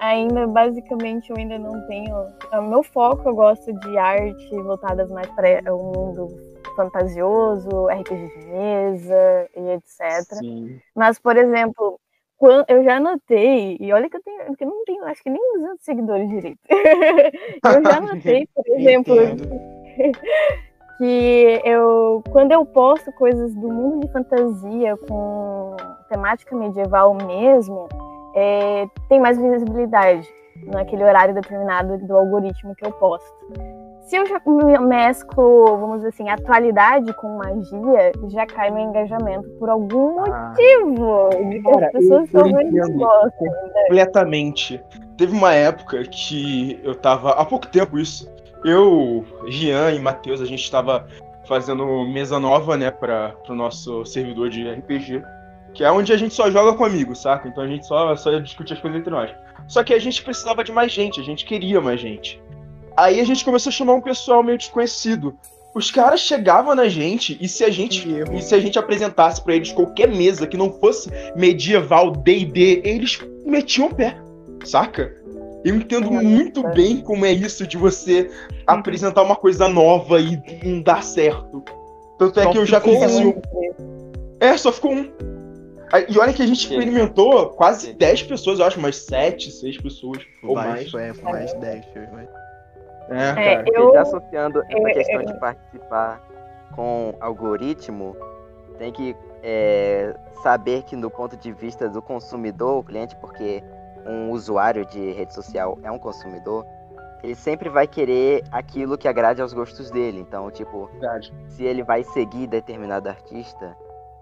Ainda, 0.00 0.46
basicamente, 0.46 1.30
eu 1.30 1.36
ainda 1.36 1.58
não 1.58 1.86
tenho. 1.86 2.14
O 2.52 2.62
meu 2.62 2.82
foco, 2.82 3.28
eu 3.28 3.34
gosto 3.34 3.72
de 3.72 3.98
arte 3.98 4.48
voltadas 4.62 5.10
mais 5.10 5.26
para 5.28 5.74
o 5.74 5.82
mundo 5.92 6.28
fantasioso, 6.76 7.88
RPG 7.88 8.28
de 8.38 8.46
mesa 8.46 9.48
e 9.56 9.70
etc. 9.70 10.22
Sim. 10.38 10.78
Mas, 10.94 11.18
por 11.18 11.36
exemplo, 11.36 11.98
quan- 12.36 12.64
eu 12.68 12.84
já 12.84 13.00
notei, 13.00 13.76
e 13.80 13.92
olha 13.92 14.08
que 14.08 14.16
eu, 14.16 14.22
tenho, 14.22 14.56
que 14.56 14.62
eu 14.64 14.68
não 14.68 14.84
tenho, 14.84 15.04
acho 15.04 15.22
que 15.22 15.30
nem 15.30 15.40
200 15.54 15.84
seguidores 15.84 16.28
direito. 16.28 16.60
eu 17.64 17.82
já 17.84 18.00
notei, 18.00 18.46
por 18.54 18.64
exemplo, 18.70 19.14
que 20.98 21.60
eu, 21.64 22.22
quando 22.30 22.52
eu 22.52 22.64
posto 22.64 23.10
coisas 23.12 23.52
do 23.54 23.68
mundo 23.68 24.06
de 24.06 24.12
fantasia 24.12 24.96
com 25.08 25.76
temática 26.08 26.54
medieval 26.56 27.14
mesmo, 27.14 27.88
é, 28.34 28.86
tem 29.08 29.20
mais 29.20 29.38
visibilidade 29.38 30.28
naquele 30.66 31.04
horário 31.04 31.34
determinado 31.34 31.98
do 31.98 32.16
algoritmo 32.16 32.74
que 32.74 32.84
eu 32.86 32.92
posto. 32.92 33.36
Se 34.00 34.16
eu 34.16 34.24
já 34.26 34.40
me- 34.46 34.78
mesclo, 34.78 35.66
vamos 35.78 35.96
dizer 35.98 36.08
assim, 36.08 36.30
atualidade 36.30 37.12
com 37.12 37.36
magia, 37.36 38.10
já 38.28 38.46
cai 38.46 38.70
meu 38.70 38.82
engajamento 38.84 39.46
por 39.58 39.68
algum 39.68 40.20
Ah, 40.20 40.48
motivo 40.56 41.28
Cara, 41.70 41.86
as 41.86 41.92
pessoas 41.92 42.32
eu- 42.34 42.40
eu 42.40 42.60
entendo. 42.60 42.98
gostem. 42.98 43.48
completamente. 43.88 44.80
Teve 45.16 45.36
uma 45.36 45.52
época 45.52 46.02
que 46.04 46.80
eu 46.82 46.94
tava. 46.94 47.32
Há 47.32 47.44
pouco 47.44 47.66
tempo 47.66 47.98
isso. 47.98 48.30
Eu, 48.64 49.24
Gian 49.48 49.90
e 49.92 49.98
Matheus, 50.00 50.40
a 50.40 50.44
gente 50.46 50.70
tava 50.70 51.06
fazendo 51.46 51.84
mesa 52.06 52.38
nova, 52.40 52.76
né, 52.76 52.90
para 52.90 53.30
pro 53.44 53.54
nosso 53.54 54.04
servidor 54.06 54.48
de 54.48 54.66
RPG. 54.68 55.22
Que 55.78 55.84
é 55.84 55.92
onde 55.92 56.12
a 56.12 56.16
gente 56.16 56.34
só 56.34 56.50
joga 56.50 56.76
com 56.76 56.84
amigos, 56.84 57.20
saca? 57.20 57.46
Então 57.46 57.62
a 57.62 57.66
gente 57.68 57.86
só, 57.86 58.16
só 58.16 58.36
discute 58.40 58.72
as 58.72 58.80
coisas 58.80 58.98
entre 58.98 59.12
nós. 59.12 59.30
Só 59.68 59.84
que 59.84 59.94
a 59.94 59.98
gente 60.00 60.20
precisava 60.24 60.64
de 60.64 60.72
mais 60.72 60.90
gente, 60.90 61.20
a 61.20 61.22
gente 61.22 61.44
queria 61.44 61.80
mais 61.80 62.00
gente. 62.00 62.42
Aí 62.96 63.20
a 63.20 63.24
gente 63.24 63.44
começou 63.44 63.70
a 63.70 63.72
chamar 63.72 63.94
um 63.94 64.00
pessoal 64.00 64.42
meio 64.42 64.58
desconhecido. 64.58 65.38
Os 65.72 65.88
caras 65.88 66.18
chegavam 66.18 66.74
na 66.74 66.88
gente 66.88 67.38
e 67.40 67.46
se 67.46 67.62
a 67.62 67.70
gente, 67.70 68.08
e 68.08 68.42
se 68.42 68.56
a 68.56 68.58
gente 68.58 68.76
apresentasse 68.76 69.40
pra 69.40 69.54
eles 69.54 69.70
qualquer 69.70 70.08
mesa 70.08 70.48
que 70.48 70.56
não 70.56 70.72
fosse 70.72 71.10
medieval, 71.36 72.10
D&D, 72.10 72.82
eles 72.84 73.20
metiam 73.46 73.86
o 73.86 73.94
pé, 73.94 74.16
saca? 74.64 75.14
Eu 75.64 75.76
entendo 75.76 76.10
muito 76.10 76.66
bem 76.70 76.96
como 77.02 77.24
é 77.24 77.30
isso 77.30 77.64
de 77.68 77.76
você 77.76 78.28
apresentar 78.66 79.22
uma 79.22 79.36
coisa 79.36 79.68
nova 79.68 80.20
e 80.20 80.42
não 80.64 80.82
dar 80.82 81.04
certo. 81.04 81.62
Tanto 82.18 82.40
é 82.40 82.50
que 82.50 82.58
eu 82.58 82.66
já 82.66 82.80
fiz 82.80 83.14
um. 83.14 83.28
isso. 83.28 83.42
É, 84.40 84.56
só 84.56 84.72
ficou 84.72 84.92
um. 84.92 85.37
E 86.08 86.18
olha 86.18 86.32
que 86.32 86.42
a 86.42 86.46
gente 86.46 86.60
experimentou 86.60 87.50
quase 87.50 87.92
10 87.92 88.22
pessoas, 88.24 88.58
eu 88.58 88.66
acho, 88.66 88.78
umas 88.78 88.96
7, 88.96 89.50
6 89.50 89.78
pessoas 89.80 90.18
ou 90.42 90.54
mais. 90.54 90.90
Foi, 90.90 91.12
foi 91.14 91.32
mais 91.32 91.52
10, 91.54 91.84
foi 91.86 92.06
mais. 92.08 92.28
É, 93.10 93.28
É, 93.30 93.34
cara. 93.56 93.64
eu- 93.72 93.92
já 93.94 94.02
associando 94.02 94.62
essa 94.68 94.78
eu- 94.78 94.84
questão 94.94 95.22
de 95.24 95.40
participar 95.40 96.20
com 96.74 97.14
algoritmo, 97.20 98.14
tem 98.78 98.92
que 98.92 99.16
é, 99.42 100.14
saber 100.42 100.82
que 100.82 100.96
do 100.96 101.08
ponto 101.10 101.36
de 101.36 101.52
vista 101.52 101.88
do 101.88 102.02
consumidor, 102.02 102.78
o 102.78 102.82
cliente, 102.82 103.14
porque 103.16 103.62
um 104.04 104.30
usuário 104.30 104.84
de 104.84 105.12
rede 105.12 105.32
social 105.32 105.78
é 105.82 105.90
um 105.90 105.98
consumidor, 105.98 106.66
ele 107.22 107.34
sempre 107.36 107.68
vai 107.68 107.86
querer 107.86 108.42
aquilo 108.50 108.98
que 108.98 109.06
agrade 109.08 109.40
aos 109.40 109.52
gostos 109.52 109.90
dele. 109.90 110.20
Então, 110.20 110.50
tipo, 110.50 110.86
Verdade. 110.92 111.32
se 111.48 111.64
ele 111.64 111.82
vai 111.84 112.02
seguir 112.02 112.46
determinado 112.48 113.08
artista, 113.08 113.76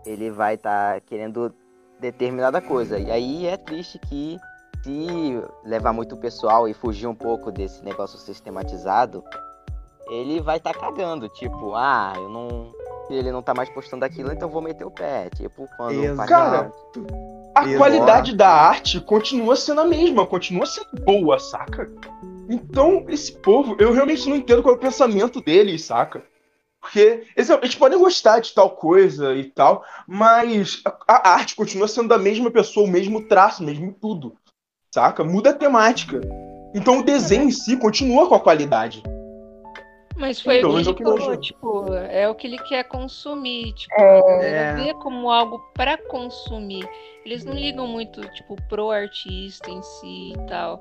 ele 0.07 0.31
vai 0.31 0.55
estar 0.55 1.01
querendo 1.03 1.53
determinada 2.01 2.61
coisa. 2.61 2.99
E 2.99 3.11
aí 3.11 3.47
é 3.47 3.57
triste 3.57 3.99
que 3.99 4.39
se 4.83 5.43
levar 5.65 5.93
muito 5.93 6.17
pessoal 6.17 6.69
e 6.69 6.75
fugir 6.75 7.07
um 7.07 7.15
pouco 7.15 7.51
desse 7.51 7.85
negócio 7.85 8.19
sistematizado, 8.19 9.25
ele 10.09 10.41
vai 10.41 10.59
estar 10.59 10.73
cagando, 10.75 11.29
tipo, 11.29 11.75
ah, 11.75 12.13
eu 12.17 12.29
não. 12.29 12.73
Se 13.07 13.15
ele 13.15 13.31
não 13.31 13.41
tá 13.41 13.55
mais 13.55 13.69
postando 13.71 14.05
aquilo, 14.05 14.33
então 14.33 14.49
eu 14.49 14.53
vou 14.53 14.61
meter 14.61 14.85
o 14.85 14.91
pé. 14.91 15.31
Tipo, 15.31 15.69
quando 15.77 16.03
Exato. 16.03 16.29
Cara. 16.29 16.73
A 17.55 17.63
Exato. 17.63 17.79
qualidade 17.79 18.37
da 18.37 18.49
arte 18.49 19.01
continua 19.01 19.55
sendo 19.55 19.81
a 19.81 19.85
mesma, 19.85 20.27
continua 20.27 20.67
sendo 20.67 21.03
boa, 21.05 21.39
saca? 21.39 21.89
Então, 22.49 23.05
esse 23.09 23.33
povo, 23.33 23.77
eu 23.79 23.93
realmente 23.93 24.29
não 24.29 24.37
entendo 24.37 24.61
qual 24.63 24.75
é 24.75 24.79
o 24.79 24.81
pensamento 24.81 25.41
deles, 25.41 25.85
saca? 25.85 26.23
Porque 26.87 27.25
eles, 27.37 27.51
eles 27.51 27.75
podem 27.75 27.99
gostar 27.99 28.39
de 28.39 28.55
tal 28.55 28.71
coisa 28.71 29.35
e 29.35 29.45
tal, 29.51 29.85
mas 30.07 30.81
a, 31.09 31.31
a 31.31 31.35
arte 31.35 31.57
continua 31.57 31.89
sendo 31.89 32.09
da 32.09 32.17
mesma 32.17 32.49
pessoa, 32.49 32.87
o 32.87 32.91
mesmo 32.91 33.27
traço, 33.27 33.61
o 33.61 33.67
mesmo 33.67 33.93
tudo, 33.93 34.37
saca? 34.95 35.25
Muda 35.25 35.51
a 35.51 35.55
temática. 35.55 36.21
Então 36.73 37.01
o 37.01 37.03
desenho 37.03 37.43
em 37.45 37.51
si 37.51 37.77
continua 37.77 38.29
com 38.29 38.37
a 38.37 38.41
qualidade. 38.41 39.03
Mas 40.17 40.41
foi 40.41 40.59
Então, 40.59 40.71
o 40.71 40.73
que 40.75 40.79
é 40.79 40.81
ele 40.83 40.91
o 40.91 40.95
que 40.95 41.03
falou, 41.03 41.37
tipo, 41.37 41.93
é 41.95 42.29
o 42.29 42.35
que 42.37 42.47
ele 42.47 42.59
quer 42.59 42.85
consumir, 42.85 43.75
tipo, 43.75 43.95
É. 44.01 44.75
vê 44.77 44.95
como 44.95 45.29
algo 45.29 45.59
pra 45.75 45.99
consumir. 45.99 46.89
Eles 47.25 47.45
não 47.45 47.53
ligam 47.53 47.89
muito, 47.89 48.21
tipo, 48.31 48.57
pro 48.69 48.93
artista 48.93 49.69
em 49.71 49.83
si 49.83 50.33
e 50.35 50.47
tal. 50.49 50.81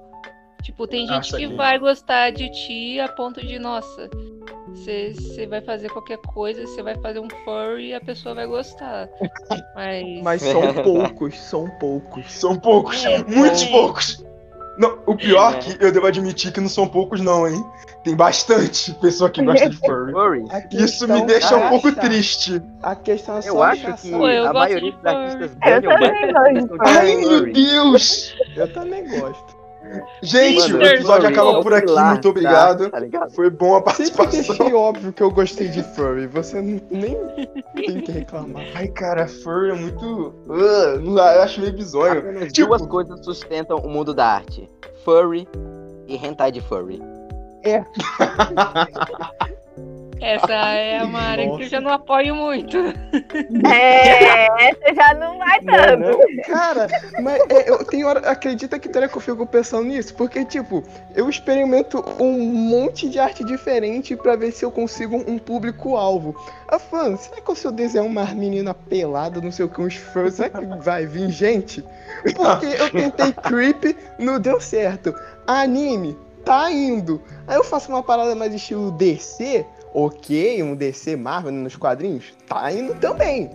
Tipo, 0.61 0.87
tem 0.87 1.03
Ah, 1.09 1.15
gente 1.15 1.25
que 1.35 1.41
saquei. 1.43 1.55
vai 1.57 1.79
gostar 1.79 2.31
de 2.31 2.49
ti 2.51 2.99
a 2.99 3.07
ponto 3.09 3.45
de, 3.45 3.59
nossa, 3.59 4.09
você 4.75 5.47
vai 5.47 5.61
fazer 5.61 5.89
qualquer 5.89 6.17
coisa, 6.17 6.65
você 6.67 6.83
vai 6.83 6.95
fazer 7.01 7.19
um 7.19 7.29
furry 7.43 7.87
e 7.89 7.93
a 7.93 8.01
pessoa 8.01 8.35
vai 8.35 8.45
gostar. 8.47 9.09
Mas, 9.75 10.21
Mas 10.23 10.41
são 10.41 10.73
poucos, 10.83 11.39
são 11.39 11.69
poucos. 11.79 12.31
São 12.31 12.55
poucos, 12.57 13.03
É, 13.05 13.23
muitos 13.23 13.61
então. 13.63 13.73
poucos. 13.73 14.25
Não, 14.77 14.99
o 15.05 15.15
pior 15.15 15.53
É. 15.53 15.57
é 15.57 15.59
que 15.61 15.85
eu 15.85 15.89
devo 15.89 16.05
admitir 16.05 16.51
que 16.51 16.59
não 16.59 16.67
são 16.67 16.85
poucos, 16.85 17.21
não, 17.21 17.47
hein? 17.47 17.63
Tem 18.03 18.13
bastante 18.13 18.93
pessoa 18.99 19.29
que 19.29 19.41
gosta 19.41 19.69
de 19.69 19.77
furry. 19.77 20.43
Isso 20.73 21.07
me 21.07 21.25
deixa 21.25 21.55
é 21.55 21.57
um 21.57 21.69
pouco 21.69 21.87
achar. 21.87 22.01
triste. 22.01 22.61
A 22.83 22.93
questão 22.93 23.37
é 23.37 23.41
só 23.41 23.47
eu 23.49 23.63
acho 23.63 23.93
que? 23.95 24.11
Pô, 24.11 24.27
eu 24.27 24.47
a 24.47 24.53
maioria 24.53 24.91
de 24.91 24.97
dos 24.97 25.05
artistas 25.05 25.55
ganham 25.55 26.67
gosto. 26.67 26.77
Ai, 26.81 27.15
meu. 27.15 27.53
Deus! 27.53 28.35
Eu 28.53 28.73
também 28.73 29.07
gosto. 29.19 29.54
Gente, 30.21 30.71
Mano, 30.71 30.83
o 30.83 30.87
episódio 30.87 31.27
acaba 31.29 31.59
é 31.59 31.61
por 31.61 31.73
aqui. 31.73 31.85
pilar 31.85 32.11
Muito 32.11 32.23
da 32.23 32.29
obrigado. 32.29 32.89
tá 32.89 32.99
ligado? 32.99 33.31
Foi 33.31 33.49
bom 33.49 33.75
a 33.75 33.79
Sempre 33.91 34.15
participação. 34.17 34.55
deixei 34.55 34.73
óbvio 34.73 35.13
que 35.13 35.21
eu 35.23 35.31
gostei 35.31 35.67
de 35.67 35.83
furry. 35.83 36.27
Você 36.27 36.61
nem 36.61 36.79
tem 36.79 38.01
que 38.01 38.11
reclamar. 38.11 38.63
Ai, 38.75 38.87
cara, 38.87 39.27
furry 39.27 39.71
é 39.71 39.75
muito. 39.75 40.33
Uh, 40.47 41.17
eu 41.17 41.41
acho 41.43 41.61
meio 41.61 41.73
bizonho. 41.73 42.19
Apenas 42.19 42.51
Tipo- 42.53 42.67
duas 42.69 42.85
coisas 42.87 43.23
sustentam 43.23 43.77
o 43.77 43.89
mundo 43.89 44.13
da 44.13 44.25
arte: 44.27 44.69
furry 45.03 45.47
e 46.07 46.15
hentai 46.15 46.51
de 46.51 46.61
furry. 46.61 47.01
essa 50.21 50.53
é 50.53 51.03
uma 51.03 51.19
área 51.19 51.45
que 51.45 51.51
eu 51.51 51.57
Nossa. 51.57 51.69
já 51.69 51.81
não 51.81 51.91
apoio 51.91 52.35
muito. 52.35 52.77
É, 52.77 54.69
essa 54.69 54.93
já 54.93 55.13
não 55.13 55.37
vai 55.37 55.61
tanto. 55.61 55.99
Não, 55.99 56.11
não. 56.11 56.43
Cara, 56.45 56.87
mas 57.21 57.41
é, 57.49 57.69
eu 57.69 57.83
tenho 57.85 58.07
hora. 58.07 58.19
Acredita 58.29 58.79
que 58.79 58.89
tem 58.89 59.01
hora 59.01 59.09
que 59.09 59.17
eu 59.17 59.21
fico 59.21 59.45
pensando 59.45 59.85
nisso? 59.85 60.13
Porque, 60.15 60.43
tipo, 60.45 60.83
eu 61.15 61.29
experimento 61.29 62.03
um 62.19 62.37
monte 62.39 63.09
de 63.09 63.19
arte 63.19 63.43
diferente 63.43 64.15
pra 64.15 64.35
ver 64.35 64.51
se 64.51 64.63
eu 64.63 64.71
consigo 64.71 65.17
um 65.27 65.37
público-alvo. 65.37 66.35
Ah, 66.67 66.79
fã, 66.79 67.15
será 67.15 67.41
que 67.41 67.55
se 67.55 67.65
eu 67.65 67.71
desenhar 67.71 68.05
uma 68.05 68.25
menina 68.25 68.73
pelada, 68.73 69.39
não 69.39 69.51
sei 69.51 69.65
o 69.65 69.69
que, 69.69 69.81
uns 69.81 69.95
fãs, 69.95 70.35
será 70.35 70.49
que 70.49 70.65
vai 70.83 71.05
vir 71.05 71.29
gente? 71.29 71.83
Porque 72.35 72.65
eu 72.65 72.89
tentei 72.89 73.33
creep, 73.33 73.97
não 74.17 74.39
deu 74.39 74.59
certo. 74.59 75.13
Anime, 75.45 76.17
tá 76.43 76.71
indo. 76.71 77.21
Aí 77.47 77.55
eu 77.55 77.63
faço 77.63 77.91
uma 77.91 78.03
parada 78.03 78.35
mais 78.35 78.53
estilo 78.53 78.91
DC, 78.91 79.65
ok, 79.95 80.61
um 80.63 80.75
DC 80.75 81.15
Marvel 81.15 81.51
nos 81.51 81.75
quadrinhos, 81.75 82.33
tá 82.47 82.71
indo 82.71 82.93
também. 82.95 83.49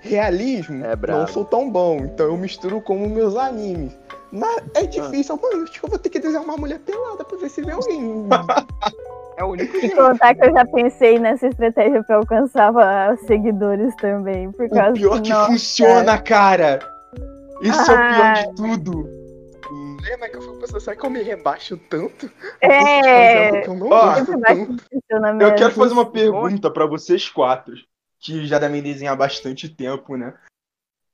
Realismo, 0.00 0.84
É 0.84 0.94
não 1.08 1.26
sou 1.26 1.44
tão 1.44 1.70
bom, 1.70 1.96
então 2.04 2.26
eu 2.26 2.36
misturo 2.36 2.80
como 2.80 3.08
meus 3.08 3.36
animes. 3.36 3.96
Mas 4.30 4.62
é 4.74 4.82
difícil, 4.84 5.38
mano. 5.40 5.62
Acho 5.62 5.72
que 5.80 5.84
eu 5.86 5.88
vou 5.88 5.98
ter 5.98 6.10
que 6.10 6.18
desenhar 6.18 6.42
uma 6.44 6.56
mulher 6.56 6.80
pelada 6.80 7.24
pra 7.24 7.38
ver 7.38 7.48
se 7.48 7.62
vê 7.62 7.72
alguém. 7.72 8.26
É 9.36 9.42
o 9.42 9.48
único 9.48 9.80
jeito. 9.80 9.96
contar 9.96 10.32
que 10.36 10.44
eu 10.44 10.52
já 10.52 10.64
pensei 10.64 11.18
nessa 11.18 11.48
estratégia 11.48 12.04
pra 12.04 12.16
alcançar 12.18 12.72
ah, 12.76 13.16
seguidores 13.26 13.92
também. 13.96 14.52
Por 14.52 14.66
O 14.66 14.70
causa 14.70 14.92
pior 14.92 15.20
que 15.20 15.30
nossa, 15.30 15.46
funciona, 15.50 16.18
cara. 16.18 16.78
Isso 17.60 17.80
é 17.90 17.94
o 17.94 17.96
pior 17.96 18.22
Ah. 18.22 18.32
de 18.34 18.54
tudo. 18.54 19.08
Lembra 20.04 20.28
que 20.28 20.36
eu 20.36 20.42
fui 20.42 20.58
pensando, 20.58 20.80
será 20.80 20.96
que 20.96 21.04
eu 21.04 21.10
me 21.10 21.22
rebaixo 21.22 21.76
tanto? 21.76 22.30
É, 22.60 22.68
Fazendo 22.68 23.56
o 23.56 23.62
que 23.62 23.68
eu 23.68 23.74
não 23.74 23.88
Ó, 23.88 24.14
tanto. 24.14 24.84
Eu 25.42 25.54
quero 25.54 25.70
fazer 25.72 25.92
uma 25.94 26.10
pergunta 26.10 26.70
pra 26.70 26.84
vocês 26.84 27.28
quatro, 27.28 27.74
que 28.20 28.46
já 28.46 28.58
devem 28.58 28.82
desenhar 28.82 29.14
há 29.14 29.16
bastante 29.16 29.68
tempo, 29.68 30.16
né? 30.16 30.34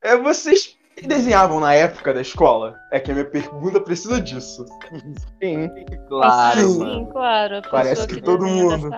É, 0.03 0.17
vocês 0.17 0.77
desenhavam 1.07 1.61
na 1.61 1.73
época 1.73 2.13
da 2.13 2.21
escola? 2.21 2.77
É 2.91 2.99
que 2.99 3.13
a 3.13 3.15
minha 3.15 3.27
pergunta 3.27 3.81
precisa 3.81 4.21
disso. 4.21 4.67
Sim. 5.41 5.71
Claro, 6.09 6.61
Sim. 6.61 6.79
mano. 6.79 6.95
Sim, 6.95 7.13
claro. 7.13 7.63
Parece 7.71 8.07
que 8.09 8.17
que, 8.17 8.23
todo 8.23 8.47
mundo. 8.47 8.91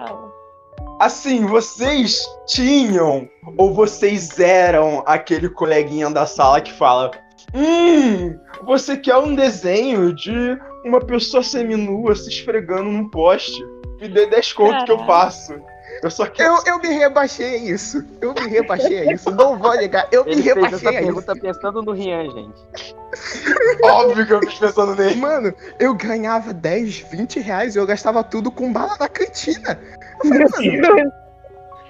Assim, 0.98 1.44
vocês 1.46 2.20
tinham 2.46 3.28
ou 3.58 3.74
vocês 3.74 4.38
eram 4.38 5.02
aquele 5.04 5.50
coleguinha 5.50 6.08
da 6.08 6.26
sala 6.26 6.60
que 6.60 6.72
fala: 6.72 7.10
Hum, 7.54 8.38
você 8.64 8.96
quer 8.96 9.16
um 9.16 9.34
desenho 9.34 10.12
de 10.14 10.58
uma 10.84 11.00
pessoa 11.00 11.42
seminua 11.42 12.14
se 12.16 12.28
esfregando 12.28 12.84
num 12.84 13.08
poste? 13.08 13.62
Me 14.00 14.08
dê 14.08 14.26
10 14.26 14.52
conto 14.54 14.84
que 14.84 14.92
eu 14.92 14.98
faço. 15.06 15.54
Eu 16.02 16.10
só 16.10 16.26
quero. 16.26 16.54
Eu, 16.66 16.74
eu 16.74 16.78
me 16.80 16.88
rebaixei 16.88 17.54
a 17.54 17.58
isso. 17.58 18.04
Eu 18.20 18.34
me 18.34 18.48
rebaixei 18.48 18.98
a 19.08 19.12
isso. 19.12 19.30
Não 19.30 19.56
vou 19.56 19.76
negar. 19.76 20.08
Eu 20.10 20.24
me 20.24 20.32
Ele 20.32 20.42
fez 20.42 20.56
essa 20.56 20.64
rebaixei 20.64 20.88
a 20.88 20.92
isso. 21.02 21.04
pergunta 21.22 21.36
pensando 21.36 21.82
no 21.82 21.92
Rian, 21.92 22.24
gente. 22.30 22.96
Óbvio 23.84 24.26
que 24.26 24.32
eu 24.32 24.40
fiz 24.40 24.58
pensando 24.58 24.96
nele. 24.96 25.16
Mano, 25.20 25.54
eu 25.78 25.94
ganhava 25.94 26.52
10, 26.52 26.98
20 27.10 27.38
reais 27.40 27.76
e 27.76 27.78
eu 27.78 27.86
gastava 27.86 28.24
tudo 28.24 28.50
com 28.50 28.72
bala 28.72 28.96
na 28.98 29.08
cantina. 29.08 29.78
Eu 30.24 30.48
falei, 30.50 30.80
mano, 30.80 31.12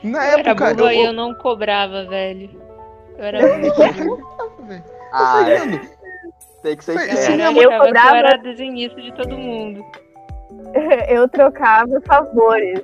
na 0.02 0.18
Eu 0.26 0.38
era 0.38 0.50
época. 0.50 0.74
burro 0.74 0.80
eu, 0.80 0.86
aí, 0.86 1.04
eu 1.04 1.12
não 1.12 1.34
cobrava, 1.34 2.04
velho. 2.04 2.50
Eu 3.16 3.24
era 3.24 3.38
muito 3.56 4.04
burro. 4.04 4.32
Ah, 5.12 5.40
ligado? 5.42 5.80
tem 6.62 6.76
que 6.76 6.84
ser 6.84 6.92
Eu, 6.92 7.14
Isso 7.14 7.30
era, 7.32 7.36
mesmo. 7.52 7.62
eu, 7.62 7.70
cobrava- 7.80 8.10
eu 8.10 8.16
era 8.26 8.38
desenhista 8.38 9.00
de 9.00 9.12
todo 9.12 9.36
mundo. 9.36 9.84
Eu 11.08 11.28
trocava 11.28 12.00
favores. 12.06 12.80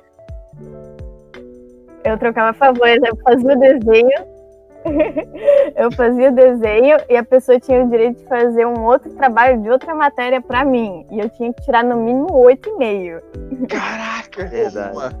Eu 2.03 2.17
trocava 2.17 2.53
favores, 2.53 2.99
eu 3.03 3.15
fazia 3.17 3.53
o 3.55 3.59
desenho. 3.59 4.39
eu 5.75 5.91
fazia 5.91 6.29
o 6.29 6.35
desenho 6.35 6.97
e 7.09 7.17
a 7.17 7.23
pessoa 7.23 7.59
tinha 7.59 7.83
o 7.83 7.89
direito 7.89 8.19
de 8.21 8.25
fazer 8.27 8.65
um 8.65 8.85
outro 8.85 9.09
trabalho 9.15 9.61
de 9.61 9.69
outra 9.69 9.93
matéria 9.93 10.41
pra 10.41 10.63
mim. 10.63 11.05
E 11.11 11.19
eu 11.19 11.29
tinha 11.29 11.51
que 11.53 11.61
tirar 11.63 11.83
no 11.83 11.97
mínimo 11.97 12.27
8,5. 12.31 13.21
Caraca, 13.67 14.45
Verdade. 14.45 14.93
boa. 14.93 15.11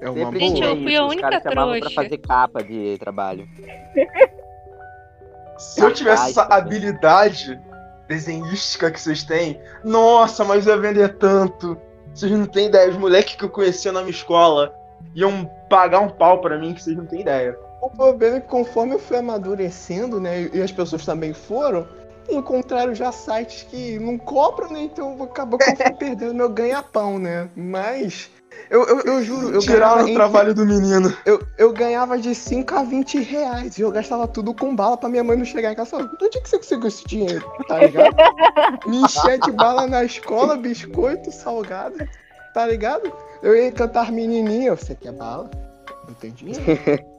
É 0.00 0.08
uma 0.08 0.18
Sempre 0.24 0.38
Gente, 0.40 0.54
tinha 0.56 0.68
eu 0.68 0.74
boa. 0.76 0.82
fui 0.82 0.92
isso, 0.92 1.02
a 1.02 1.06
os 1.06 1.12
única 1.12 1.28
caras 1.30 1.42
chamavam 1.42 1.70
pra 1.72 1.80
trouxa. 1.80 2.02
fazer 2.02 2.18
capa 2.18 2.62
de 2.62 2.96
trabalho. 2.98 3.48
Se 5.60 5.82
eu 5.82 5.92
tivesse 5.92 6.30
essa 6.30 6.44
habilidade 6.44 7.60
desenhística 8.08 8.90
que 8.90 8.98
vocês 8.98 9.22
têm, 9.22 9.60
nossa, 9.84 10.42
mas 10.42 10.66
eu 10.66 10.74
ia 10.74 10.80
vender 10.80 11.18
tanto. 11.18 11.76
Vocês 12.14 12.32
não 12.32 12.46
têm 12.46 12.66
ideia. 12.66 12.88
Os 12.88 12.96
moleques 12.96 13.34
que 13.34 13.44
eu 13.44 13.50
conhecia 13.50 13.92
na 13.92 14.00
minha 14.00 14.10
escola 14.10 14.74
iam 15.14 15.44
pagar 15.68 16.00
um 16.00 16.08
pau 16.08 16.40
pra 16.40 16.58
mim 16.58 16.72
que 16.72 16.82
vocês 16.82 16.96
não 16.96 17.04
têm 17.04 17.20
ideia. 17.20 17.56
O 17.82 17.90
problema 17.90 18.38
é 18.38 18.40
que 18.40 18.48
conforme 18.48 18.94
eu 18.94 18.98
fui 18.98 19.18
amadurecendo, 19.18 20.18
né, 20.18 20.48
e 20.52 20.62
as 20.62 20.72
pessoas 20.72 21.04
também 21.04 21.34
foram, 21.34 21.86
encontraram 22.28 22.94
já 22.94 23.12
sites 23.12 23.62
que 23.62 23.98
não 23.98 24.16
cobram, 24.16 24.72
né, 24.72 24.80
então 24.80 25.22
acabou 25.22 25.58
que 25.58 25.70
eu 25.70 25.76
fui 25.76 25.92
perdendo 25.92 26.34
meu 26.34 26.48
ganha-pão, 26.48 27.18
né, 27.18 27.48
mas 27.54 28.30
eu, 28.68 28.82
eu, 28.84 29.00
eu 29.00 29.22
juro, 29.24 29.50
eu 29.54 29.60
Tiraram 29.60 29.78
ganhava, 29.80 29.98
o 29.98 30.02
entre- 30.02 30.14
trabalho 30.14 30.54
do 30.54 30.66
menino. 30.66 31.12
eu, 31.24 31.42
eu 31.58 31.72
ganhava 31.72 32.18
de 32.18 32.34
5 32.34 32.74
a 32.74 32.82
20 32.82 33.18
reais 33.20 33.78
e 33.78 33.82
eu 33.82 33.90
gastava 33.90 34.26
tudo 34.28 34.54
com 34.54 34.74
bala 34.74 34.96
pra 34.96 35.08
minha 35.08 35.24
mãe 35.24 35.36
não 35.36 35.44
chegar 35.44 35.72
em 35.72 35.76
casa 35.76 35.96
de 35.98 36.24
onde 36.24 36.38
é 36.38 36.40
que 36.40 36.48
você 36.48 36.56
conseguiu 36.56 36.88
esse 36.88 37.04
dinheiro, 37.06 37.44
tá 37.66 37.78
ligado? 37.78 38.14
Me 38.86 38.98
enchia 39.02 39.38
de 39.38 39.50
bala 39.52 39.86
na 39.86 40.04
escola, 40.04 40.56
biscoito, 40.56 41.30
salgado, 41.32 41.96
tá 42.54 42.66
ligado? 42.66 43.12
Eu 43.42 43.56
ia 43.56 43.70
cantar 43.72 44.12
menininha, 44.12 44.74
você 44.76 44.94
quer 44.94 45.12
bala? 45.12 45.50
Não 46.06 46.14
tem 46.14 46.30
dinheiro? 46.32 46.62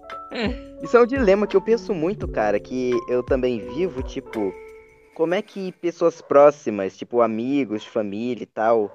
Isso 0.82 0.97
é 0.97 1.01
um 1.01 1.06
dilema 1.06 1.45
que 1.45 1.56
eu 1.56 1.62
penso 1.62 1.93
muito, 1.93 2.27
cara, 2.27 2.60
que 2.60 2.91
eu 3.08 3.21
também 3.23 3.60
vivo, 3.73 4.01
tipo, 4.01 4.53
como 5.13 5.34
é 5.34 5.41
que 5.41 5.71
pessoas 5.73 6.21
próximas, 6.21 6.97
tipo 6.97 7.21
amigos, 7.21 7.86
família 7.86 8.43
e 8.43 8.47
tal, 8.47 8.89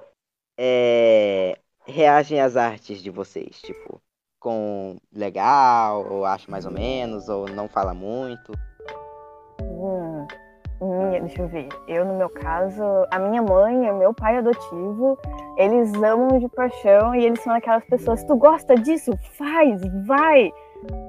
é, 0.57 1.57
reagem 1.87 2.39
às 2.39 2.55
artes 2.55 3.01
de 3.01 3.09
vocês, 3.09 3.59
tipo, 3.61 4.01
com 4.39 4.97
legal, 5.13 6.05
ou 6.11 6.25
acho 6.25 6.49
mais 6.51 6.65
ou 6.65 6.71
menos, 6.71 7.27
ou 7.29 7.47
não 7.49 7.67
fala 7.67 7.93
muito. 7.93 8.51
Hum, 9.61 10.27
minha- 10.81 11.21
deixa 11.21 11.41
eu 11.41 11.47
ver. 11.47 11.67
Eu, 11.87 12.05
no 12.05 12.15
meu 12.15 12.29
caso, 12.29 12.83
a 13.11 13.17
minha 13.19 13.41
mãe 13.41 13.85
e 13.85 13.91
o 13.91 13.97
meu 13.97 14.13
pai 14.13 14.37
adotivo, 14.37 15.17
eles 15.57 15.91
amam 15.95 16.37
de 16.39 16.47
paixão 16.49 17.15
e 17.15 17.25
eles 17.25 17.41
são 17.41 17.53
aquelas 17.53 17.83
pessoas, 17.85 18.23
tu 18.23 18.35
gosta 18.35 18.75
disso? 18.75 19.11
Faz, 19.37 19.81
vai! 20.05 20.51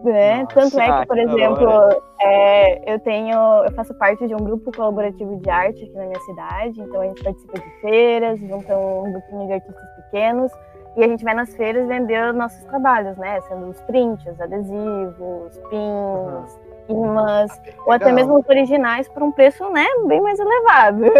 Né? 0.02 0.42
Nossa, 0.42 0.54
Tanto 0.54 0.80
é 0.80 0.88
ah, 0.88 1.00
que, 1.00 1.06
por 1.06 1.16
que 1.16 1.26
da 1.26 1.32
exemplo, 1.32 2.02
é, 2.20 2.94
eu 2.94 2.98
tenho, 3.00 3.36
eu 3.64 3.72
faço 3.72 3.94
parte 3.94 4.26
de 4.26 4.34
um 4.34 4.38
grupo 4.38 4.72
colaborativo 4.72 5.36
de 5.36 5.50
arte 5.50 5.84
aqui 5.84 5.94
na 5.94 6.06
minha 6.06 6.20
cidade, 6.20 6.80
então 6.80 7.00
a 7.00 7.04
gente 7.04 7.22
participa 7.22 7.58
de 7.58 7.80
feiras, 7.80 8.40
junta 8.40 8.76
um 8.76 9.12
grupinho 9.12 9.46
de 9.46 9.52
artistas 9.52 9.90
pequenos 9.96 10.52
e 10.96 11.04
a 11.04 11.08
gente 11.08 11.22
vai 11.22 11.34
nas 11.34 11.54
feiras 11.54 11.86
vender 11.86 12.30
os 12.30 12.34
nossos 12.34 12.64
trabalhos, 12.64 13.16
né? 13.18 13.40
Sendo 13.42 13.68
os 13.68 13.80
prints, 13.82 14.26
os 14.26 14.40
adesivos, 14.40 15.58
pins, 15.70 16.58
imãs, 16.88 17.60
ou 17.86 17.92
até 17.92 18.10
mesmo 18.12 18.38
os 18.38 18.48
originais 18.48 19.08
por 19.08 19.22
um 19.22 19.30
preço, 19.30 19.68
né, 19.70 19.84
bem 20.06 20.20
mais 20.20 20.38
elevado. 20.38 21.00
né? 21.04 21.12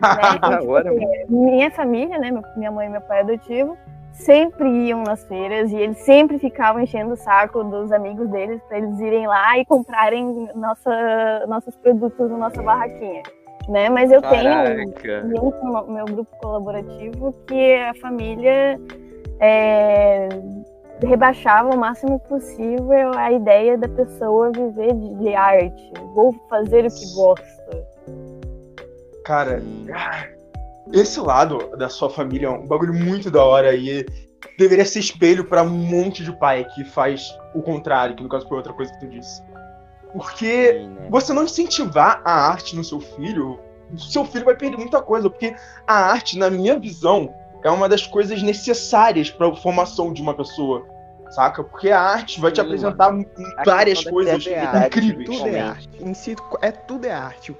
E, 0.00 0.32
tipo, 0.34 0.46
Agora, 0.46 0.90
assim, 0.90 1.24
minha 1.28 1.70
família, 1.70 2.18
né, 2.18 2.30
minha 2.56 2.70
mãe 2.70 2.86
e 2.86 2.90
meu 2.90 3.00
pai 3.00 3.20
adotivo, 3.20 3.76
sempre 4.12 4.68
iam 4.68 5.02
nas 5.02 5.24
feiras 5.24 5.70
e 5.72 5.76
eles 5.76 5.98
sempre 5.98 6.38
ficavam 6.38 6.82
enchendo 6.82 7.14
o 7.14 7.16
saco 7.16 7.64
dos 7.64 7.90
amigos 7.92 8.28
deles 8.30 8.60
para 8.68 8.78
eles 8.78 8.98
irem 9.00 9.26
lá 9.26 9.58
e 9.58 9.64
comprarem 9.64 10.48
nossa, 10.54 11.46
nossos 11.46 11.74
produtos 11.76 12.30
na 12.30 12.38
nossa 12.38 12.62
barraquinha, 12.62 13.22
né? 13.68 13.88
Mas 13.88 14.10
eu 14.10 14.20
tenho 14.22 14.92
Caraca. 14.92 15.28
junto 15.28 15.64
no 15.64 15.86
meu 15.92 16.04
grupo 16.04 16.36
colaborativo 16.38 17.34
que 17.46 17.74
a 17.76 17.94
família 17.94 18.78
é, 19.40 20.28
rebaixava 21.02 21.74
o 21.74 21.78
máximo 21.78 22.18
possível 22.20 23.12
a 23.16 23.32
ideia 23.32 23.76
da 23.76 23.88
pessoa 23.88 24.50
viver 24.52 24.94
de, 24.94 25.14
de 25.16 25.34
arte. 25.34 25.92
Vou 26.14 26.32
fazer 26.48 26.86
o 26.86 26.90
que 26.90 27.14
gosto. 27.14 27.52
Cara. 29.24 29.62
Esse 30.90 31.20
lado 31.20 31.76
da 31.76 31.88
sua 31.88 32.10
família 32.10 32.46
é 32.46 32.50
um 32.50 32.66
bagulho 32.66 32.94
muito 32.94 33.30
da 33.30 33.44
hora 33.44 33.74
e 33.74 34.04
deveria 34.58 34.84
ser 34.84 35.00
espelho 35.00 35.44
pra 35.44 35.62
um 35.62 35.68
monte 35.68 36.24
de 36.24 36.32
pai 36.32 36.64
que 36.74 36.84
faz 36.84 37.36
o 37.54 37.62
contrário, 37.62 38.16
que 38.16 38.22
no 38.22 38.28
caso 38.28 38.48
foi 38.48 38.56
outra 38.56 38.72
coisa 38.72 38.92
que 38.92 39.00
tu 39.00 39.08
disse. 39.08 39.42
Porque 40.12 40.72
Sim, 40.74 40.88
né? 40.88 41.06
você 41.08 41.32
não 41.32 41.44
incentivar 41.44 42.20
a 42.24 42.32
arte 42.48 42.76
no 42.76 42.84
seu 42.84 43.00
filho, 43.00 43.58
seu 43.96 44.24
filho 44.24 44.44
vai 44.44 44.56
perder 44.56 44.76
muita 44.76 45.00
coisa, 45.00 45.30
porque 45.30 45.54
a 45.86 45.94
arte, 45.94 46.38
na 46.38 46.50
minha 46.50 46.78
visão, 46.78 47.32
é 47.62 47.70
uma 47.70 47.88
das 47.88 48.06
coisas 48.06 48.42
necessárias 48.42 49.30
para 49.30 49.48
a 49.48 49.56
formação 49.56 50.12
de 50.12 50.20
uma 50.20 50.34
pessoa, 50.34 50.86
saca? 51.30 51.62
Porque 51.64 51.90
a 51.90 52.00
arte 52.00 52.40
vai 52.40 52.50
te 52.50 52.60
Sim, 52.60 52.66
apresentar 52.66 53.12
A 53.56 53.64
várias 53.64 54.04
coisas 54.04 54.42
criatividade, 54.42 54.86
incríveis. 54.86 55.38
Tudo 55.38 55.48
é 55.48 55.60
arte. 55.60 55.88
Em 56.00 56.14
si, 56.14 56.36
é 56.60 56.70
tudo 56.70 57.06
é 57.06 57.12
arte. 57.12 57.56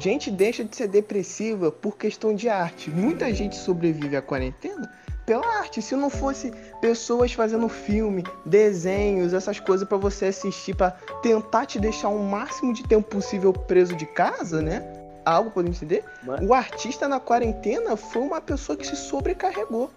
Gente 0.00 0.30
deixa 0.30 0.64
de 0.64 0.76
ser 0.76 0.88
depressiva 0.88 1.70
por 1.70 1.96
questão 1.96 2.34
de 2.34 2.48
arte. 2.48 2.90
Muita 2.90 3.32
gente 3.32 3.56
sobrevive 3.56 4.16
à 4.16 4.22
quarentena 4.22 4.90
pela 5.24 5.46
arte. 5.58 5.82
Se 5.82 5.96
não 5.96 6.10
fosse 6.10 6.52
pessoas 6.80 7.32
fazendo 7.32 7.68
filme, 7.68 8.22
desenhos, 8.44 9.32
essas 9.32 9.58
coisas 9.58 9.88
pra 9.88 9.96
você 9.98 10.26
assistir 10.26 10.74
pra 10.76 10.90
tentar 11.22 11.66
te 11.66 11.78
deixar 11.78 12.08
o 12.08 12.18
máximo 12.22 12.72
de 12.72 12.86
tempo 12.86 13.08
possível 13.08 13.52
preso 13.52 13.96
de 13.96 14.06
casa, 14.06 14.62
né? 14.62 14.84
Algo 15.24 15.50
pode 15.50 15.68
entender? 15.68 16.04
Mano. 16.22 16.46
O 16.48 16.54
artista 16.54 17.08
na 17.08 17.18
quarentena 17.18 17.96
foi 17.96 18.22
uma 18.22 18.40
pessoa 18.40 18.76
que 18.76 18.86
se 18.86 18.94
sobrecarregou, 18.94 19.90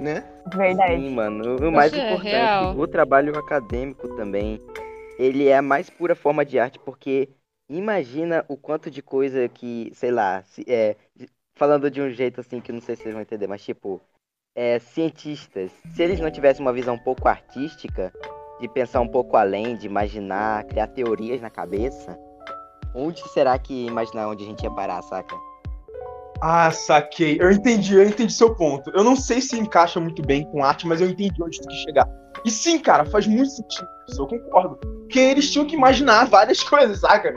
né? 0.00 0.24
Verdade. 0.52 0.96
Sim, 0.96 1.10
mano. 1.14 1.56
O 1.56 1.70
mais 1.70 1.92
Isso 1.92 2.00
é 2.00 2.06
importante, 2.08 2.32
real. 2.32 2.76
o 2.76 2.86
trabalho 2.88 3.38
acadêmico 3.38 4.08
também, 4.16 4.60
ele 5.18 5.46
é 5.46 5.56
a 5.56 5.62
mais 5.62 5.88
pura 5.88 6.16
forma 6.16 6.44
de 6.44 6.58
arte, 6.58 6.80
porque 6.80 7.28
imagina 7.78 8.44
o 8.48 8.56
quanto 8.56 8.90
de 8.90 9.02
coisa 9.02 9.48
que, 9.48 9.90
sei 9.94 10.10
lá, 10.10 10.42
se- 10.42 10.64
é, 10.68 10.96
falando 11.54 11.90
de 11.90 12.00
um 12.00 12.10
jeito 12.10 12.40
assim 12.40 12.60
que 12.60 12.72
não 12.72 12.80
sei 12.80 12.96
se 12.96 13.02
vocês 13.02 13.14
vão 13.14 13.22
entender, 13.22 13.46
mas 13.46 13.62
tipo, 13.62 14.00
é, 14.54 14.78
cientistas, 14.78 15.70
se 15.94 16.02
eles 16.02 16.20
não 16.20 16.30
tivessem 16.30 16.64
uma 16.64 16.72
visão 16.72 16.94
um 16.94 16.98
pouco 16.98 17.28
artística, 17.28 18.12
de 18.60 18.68
pensar 18.68 19.00
um 19.00 19.08
pouco 19.08 19.36
além, 19.36 19.76
de 19.76 19.86
imaginar, 19.86 20.64
criar 20.64 20.86
teorias 20.88 21.40
na 21.40 21.50
cabeça, 21.50 22.18
onde 22.94 23.20
será 23.30 23.58
que 23.58 23.86
imaginar 23.86 24.28
onde 24.28 24.44
a 24.44 24.46
gente 24.46 24.62
ia 24.62 24.70
parar, 24.70 25.02
saca? 25.02 25.34
Ah, 26.40 26.70
saquei. 26.70 27.38
Eu 27.40 27.50
entendi, 27.52 27.94
eu 27.94 28.04
entendi 28.04 28.32
seu 28.32 28.54
ponto. 28.54 28.90
Eu 28.90 29.04
não 29.04 29.14
sei 29.16 29.40
se 29.40 29.56
encaixa 29.58 30.00
muito 30.00 30.22
bem 30.22 30.44
com 30.50 30.64
arte, 30.64 30.86
mas 30.86 31.00
eu 31.00 31.08
entendi 31.08 31.42
onde 31.42 31.60
tu 31.60 31.68
quis 31.68 31.78
chegar. 31.78 32.08
E 32.44 32.50
sim, 32.50 32.78
cara, 32.78 33.04
faz 33.04 33.26
muito 33.26 33.50
sentido 33.50 33.86
isso, 34.08 34.20
eu 34.22 34.26
concordo. 34.26 34.76
Porque 34.76 35.18
eles 35.18 35.50
tinham 35.50 35.64
que 35.66 35.76
imaginar 35.76 36.26
várias 36.26 36.62
coisas, 36.64 37.00
saca? 37.00 37.32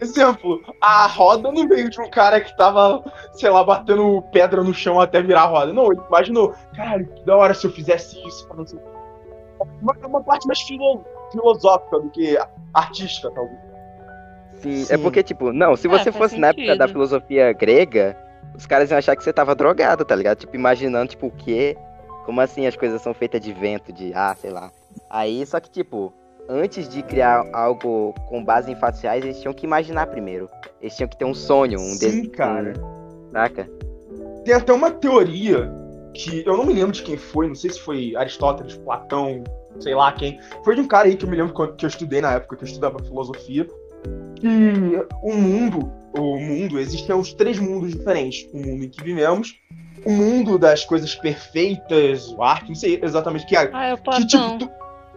Exemplo, 0.00 0.60
a 0.80 1.06
roda 1.06 1.52
no 1.52 1.64
meio 1.64 1.88
de 1.88 2.00
um 2.00 2.10
cara 2.10 2.40
que 2.40 2.56
tava, 2.56 3.04
sei 3.32 3.50
lá, 3.50 3.62
batendo 3.62 4.22
pedra 4.32 4.62
no 4.64 4.74
chão 4.74 5.00
até 5.00 5.22
virar 5.22 5.42
a 5.42 5.46
roda. 5.46 5.72
Não, 5.72 5.92
ele 5.92 6.00
imaginou, 6.08 6.54
caralho, 6.74 7.06
que 7.06 7.24
da 7.24 7.36
hora 7.36 7.54
se 7.54 7.66
eu 7.66 7.70
fizesse 7.72 8.16
isso. 8.26 8.48
Não 8.56 8.66
sei. 8.66 8.80
Uma, 9.82 9.94
uma 10.06 10.22
parte 10.22 10.46
mais 10.46 10.60
filo, 10.60 11.04
filosófica 11.30 12.00
do 12.00 12.10
que 12.10 12.36
artística, 12.74 13.30
talvez. 13.32 13.58
Sim, 14.60 14.84
Sim. 14.84 14.94
é 14.94 14.98
porque, 14.98 15.22
tipo, 15.22 15.52
não, 15.52 15.76
se 15.76 15.86
É, 15.86 15.90
você 15.90 16.10
faz 16.10 16.16
fosse 16.16 16.38
na 16.38 16.48
época 16.48 16.66
da 16.66 16.72
sentido. 16.72 16.88
filosofia 16.88 17.52
grega, 17.52 18.16
os 18.56 18.66
caras 18.66 18.90
iam 18.90 18.98
achar 18.98 19.14
que 19.14 19.22
você 19.22 19.32
tava 19.32 19.54
drogado, 19.54 20.04
tá 20.04 20.16
ligado? 20.16 20.38
Tipo, 20.38 20.56
imaginando, 20.56 21.10
tipo, 21.10 21.26
o 21.28 21.30
quê? 21.30 21.76
Como 22.28 22.42
assim 22.42 22.66
as 22.66 22.76
coisas 22.76 23.00
são 23.00 23.14
feitas 23.14 23.40
de 23.40 23.54
vento, 23.54 23.90
de, 23.90 24.12
ah, 24.14 24.36
sei 24.38 24.50
lá. 24.50 24.70
Aí, 25.08 25.46
só 25.46 25.58
que, 25.58 25.70
tipo, 25.70 26.12
antes 26.46 26.86
de 26.86 27.02
criar 27.02 27.42
algo 27.54 28.12
com 28.28 28.44
base 28.44 28.70
em 28.70 28.76
fatos 28.76 29.00
reais, 29.00 29.24
eles 29.24 29.40
tinham 29.40 29.54
que 29.54 29.64
imaginar 29.64 30.08
primeiro. 30.08 30.46
Eles 30.78 30.94
tinham 30.94 31.08
que 31.08 31.16
ter 31.16 31.24
um 31.24 31.32
sonho, 31.32 31.80
um 31.80 31.94
Sim, 31.94 31.98
desejo. 31.98 32.30
cara. 32.32 32.74
Saca? 33.32 33.66
Tem 34.44 34.52
até 34.52 34.70
uma 34.74 34.90
teoria 34.90 35.72
que 36.12 36.44
eu 36.46 36.54
não 36.54 36.66
me 36.66 36.74
lembro 36.74 36.92
de 36.92 37.02
quem 37.02 37.16
foi, 37.16 37.48
não 37.48 37.54
sei 37.54 37.70
se 37.70 37.80
foi 37.80 38.14
Aristóteles, 38.14 38.76
Platão, 38.76 39.42
sei 39.80 39.94
lá 39.94 40.12
quem. 40.12 40.38
Foi 40.66 40.74
de 40.74 40.82
um 40.82 40.86
cara 40.86 41.08
aí 41.08 41.16
que 41.16 41.24
eu 41.24 41.30
me 41.30 41.36
lembro 41.38 41.54
que 41.76 41.86
eu- 41.86 41.88
estudei 41.88 42.20
na 42.20 42.32
época 42.34 42.56
que 42.56 42.62
eu 42.64 42.68
estudava 42.68 43.02
filosofia. 43.04 43.66
Que 44.36 44.46
o 45.22 45.32
mundo, 45.32 45.90
o 46.14 46.38
mundo, 46.38 46.78
existem 46.78 47.16
os 47.16 47.32
três 47.32 47.58
mundos 47.58 47.92
diferentes. 47.92 48.46
O 48.52 48.58
mundo 48.58 48.84
em 48.84 48.90
que 48.90 49.02
vivemos, 49.02 49.58
o 50.04 50.10
mundo 50.10 50.58
das 50.58 50.84
coisas 50.84 51.14
perfeitas, 51.14 52.28
o 52.32 52.42
arte, 52.42 52.68
não 52.68 52.74
sei 52.74 52.98
exatamente 53.02 53.44
o 53.44 53.48
que 53.48 53.56
é. 53.56 53.70
Ah, 53.72 53.86
é 53.86 53.94
o 53.94 53.96
Que 53.98 54.26
tipo. 54.26 54.42
Platão. 54.42 54.58
tu- 54.58 54.70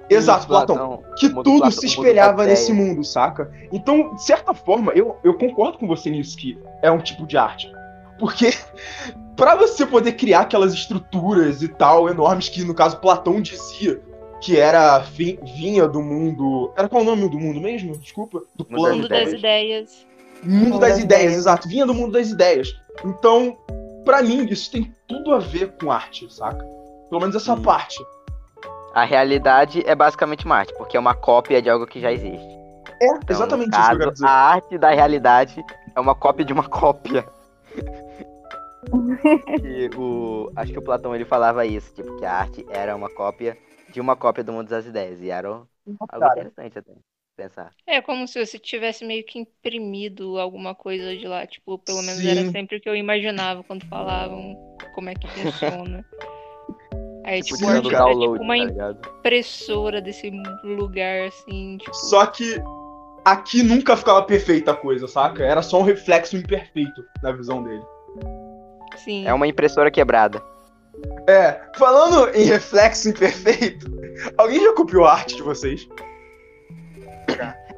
Exato, 0.09 0.45
Platão. 0.47 1.03
que 1.17 1.29
mundo 1.29 1.43
tudo 1.43 1.59
Platão- 1.59 1.71
se 1.71 1.85
mundo 1.85 1.93
espelhava 1.95 2.45
nesse 2.45 2.73
mundo, 2.73 3.01
saca? 3.03 3.49
Então, 3.71 4.13
de 4.15 4.23
certa 4.23 4.53
forma, 4.53 4.91
eu, 4.93 5.15
eu 5.23 5.35
concordo 5.37 5.77
com 5.77 5.87
você 5.87 6.09
nisso 6.09 6.35
que 6.37 6.59
é 6.81 6.91
um 6.91 6.99
tipo 6.99 7.25
de 7.25 7.37
arte. 7.37 7.71
Porque 8.19 8.51
pra 9.37 9.55
você 9.55 9.85
poder 9.85 10.11
criar 10.13 10.41
aquelas 10.41 10.73
estruturas 10.73 11.61
e 11.61 11.69
tal 11.69 12.09
enormes 12.09 12.49
que 12.49 12.63
no 12.63 12.73
caso 12.73 12.97
Platão 12.97 13.41
dizia 13.41 14.01
que 14.41 14.57
era 14.59 14.99
vi- 14.99 15.39
vinha 15.55 15.87
do 15.87 16.01
mundo, 16.01 16.73
era 16.75 16.89
qual 16.89 17.03
o 17.03 17.05
nome 17.05 17.29
do 17.29 17.39
mundo 17.39 17.61
mesmo? 17.61 17.95
Desculpa, 17.97 18.41
do 18.55 18.65
plano. 18.65 18.95
Mundo 18.97 19.07
das 19.07 19.31
ideias. 19.31 20.05
Mundo 20.43 20.79
das 20.79 20.97
ideias, 20.99 21.33
exato, 21.37 21.69
vinha 21.69 21.85
do 21.85 21.93
mundo 21.93 22.11
das 22.13 22.29
ideias. 22.31 22.67
Então, 23.05 23.55
pra 24.03 24.21
mim 24.21 24.45
isso 24.49 24.71
tem 24.71 24.93
tudo 25.07 25.33
a 25.33 25.39
ver 25.39 25.73
com 25.77 25.91
arte, 25.91 26.31
saca? 26.33 26.65
Pelo 27.09 27.21
menos 27.21 27.35
essa 27.35 27.55
Sim. 27.55 27.61
parte. 27.61 27.99
A 28.93 29.03
realidade 29.03 29.83
é 29.85 29.95
basicamente 29.95 30.45
uma 30.45 30.55
arte, 30.57 30.73
porque 30.77 30.97
é 30.97 30.99
uma 30.99 31.15
cópia 31.15 31.61
de 31.61 31.69
algo 31.69 31.87
que 31.87 31.99
já 31.99 32.11
existe. 32.11 32.59
É, 33.01 33.07
Então, 33.23 33.29
exatamente 33.29 33.67
no 33.67 33.79
isso 33.79 33.89
que 33.89 33.95
eu 33.95 33.97
caso, 33.97 33.99
quero 33.99 34.11
dizer. 34.13 34.27
A 34.27 34.31
arte 34.31 34.77
da 34.77 34.91
realidade 34.91 35.63
é 35.95 35.99
uma 35.99 36.15
cópia 36.15 36.45
de 36.45 36.53
uma 36.53 36.67
cópia. 36.67 37.25
que 39.55 39.89
o, 39.95 40.51
acho 40.55 40.71
que 40.71 40.79
o 40.79 40.81
Platão 40.81 41.15
ele 41.15 41.25
falava 41.25 41.65
isso, 41.65 41.93
tipo, 41.93 42.15
que 42.17 42.25
a 42.25 42.33
arte 42.33 42.65
era 42.69 42.95
uma 42.95 43.09
cópia 43.09 43.57
de 43.89 43.99
uma 44.01 44.15
cópia 44.15 44.43
do 44.43 44.53
mundo 44.53 44.69
das 44.69 44.85
ideias. 44.85 45.19
E 45.21 45.29
era 45.29 45.49
algo 45.49 45.67
Cara, 46.19 46.27
interessante 46.27 46.79
até 46.79 46.93
pensar. 47.41 47.71
É 47.87 48.01
como 48.01 48.27
se 48.27 48.43
você 48.43 48.59
tivesse 48.59 49.03
meio 49.03 49.23
que 49.23 49.39
imprimido 49.39 50.39
alguma 50.39 50.75
coisa 50.75 51.15
de 51.15 51.27
lá. 51.27 51.45
Tipo, 51.45 51.77
pelo 51.79 52.01
menos 52.01 52.23
era 52.23 52.41
Sim. 52.41 52.51
sempre 52.51 52.77
o 52.77 52.81
que 52.81 52.89
eu 52.89 52.95
imaginava 52.95 53.63
quando 53.63 53.85
falavam 53.87 54.55
como 54.93 55.09
é 55.09 55.13
que 55.15 55.27
funciona. 55.27 56.05
Aí, 57.23 57.41
Tipo, 57.41 57.57
tipo, 57.57 57.69
era 57.69 57.81
tipo 57.81 57.91
download, 57.91 58.43
uma 58.43 58.57
tá 58.57 58.91
impressora 59.19 60.01
desse 60.01 60.31
lugar, 60.63 61.27
assim, 61.27 61.77
tipo. 61.77 61.93
Só 61.93 62.25
que 62.25 62.59
aqui 63.23 63.61
nunca 63.61 63.95
ficava 63.95 64.23
perfeita 64.23 64.71
a 64.71 64.75
coisa, 64.75 65.07
saca? 65.07 65.43
Era 65.43 65.61
só 65.61 65.79
um 65.79 65.83
reflexo 65.83 66.35
imperfeito 66.35 67.05
na 67.21 67.31
visão 67.31 67.63
dele. 67.63 67.83
Sim. 68.97 69.27
É 69.27 69.33
uma 69.33 69.47
impressora 69.47 69.91
quebrada. 69.91 70.41
É, 71.27 71.61
falando 71.77 72.35
em 72.35 72.45
reflexo 72.45 73.09
imperfeito, 73.09 73.85
alguém 74.35 74.59
já 74.59 74.73
copiou 74.73 75.05
a 75.05 75.13
arte 75.13 75.35
de 75.35 75.43
vocês? 75.43 75.87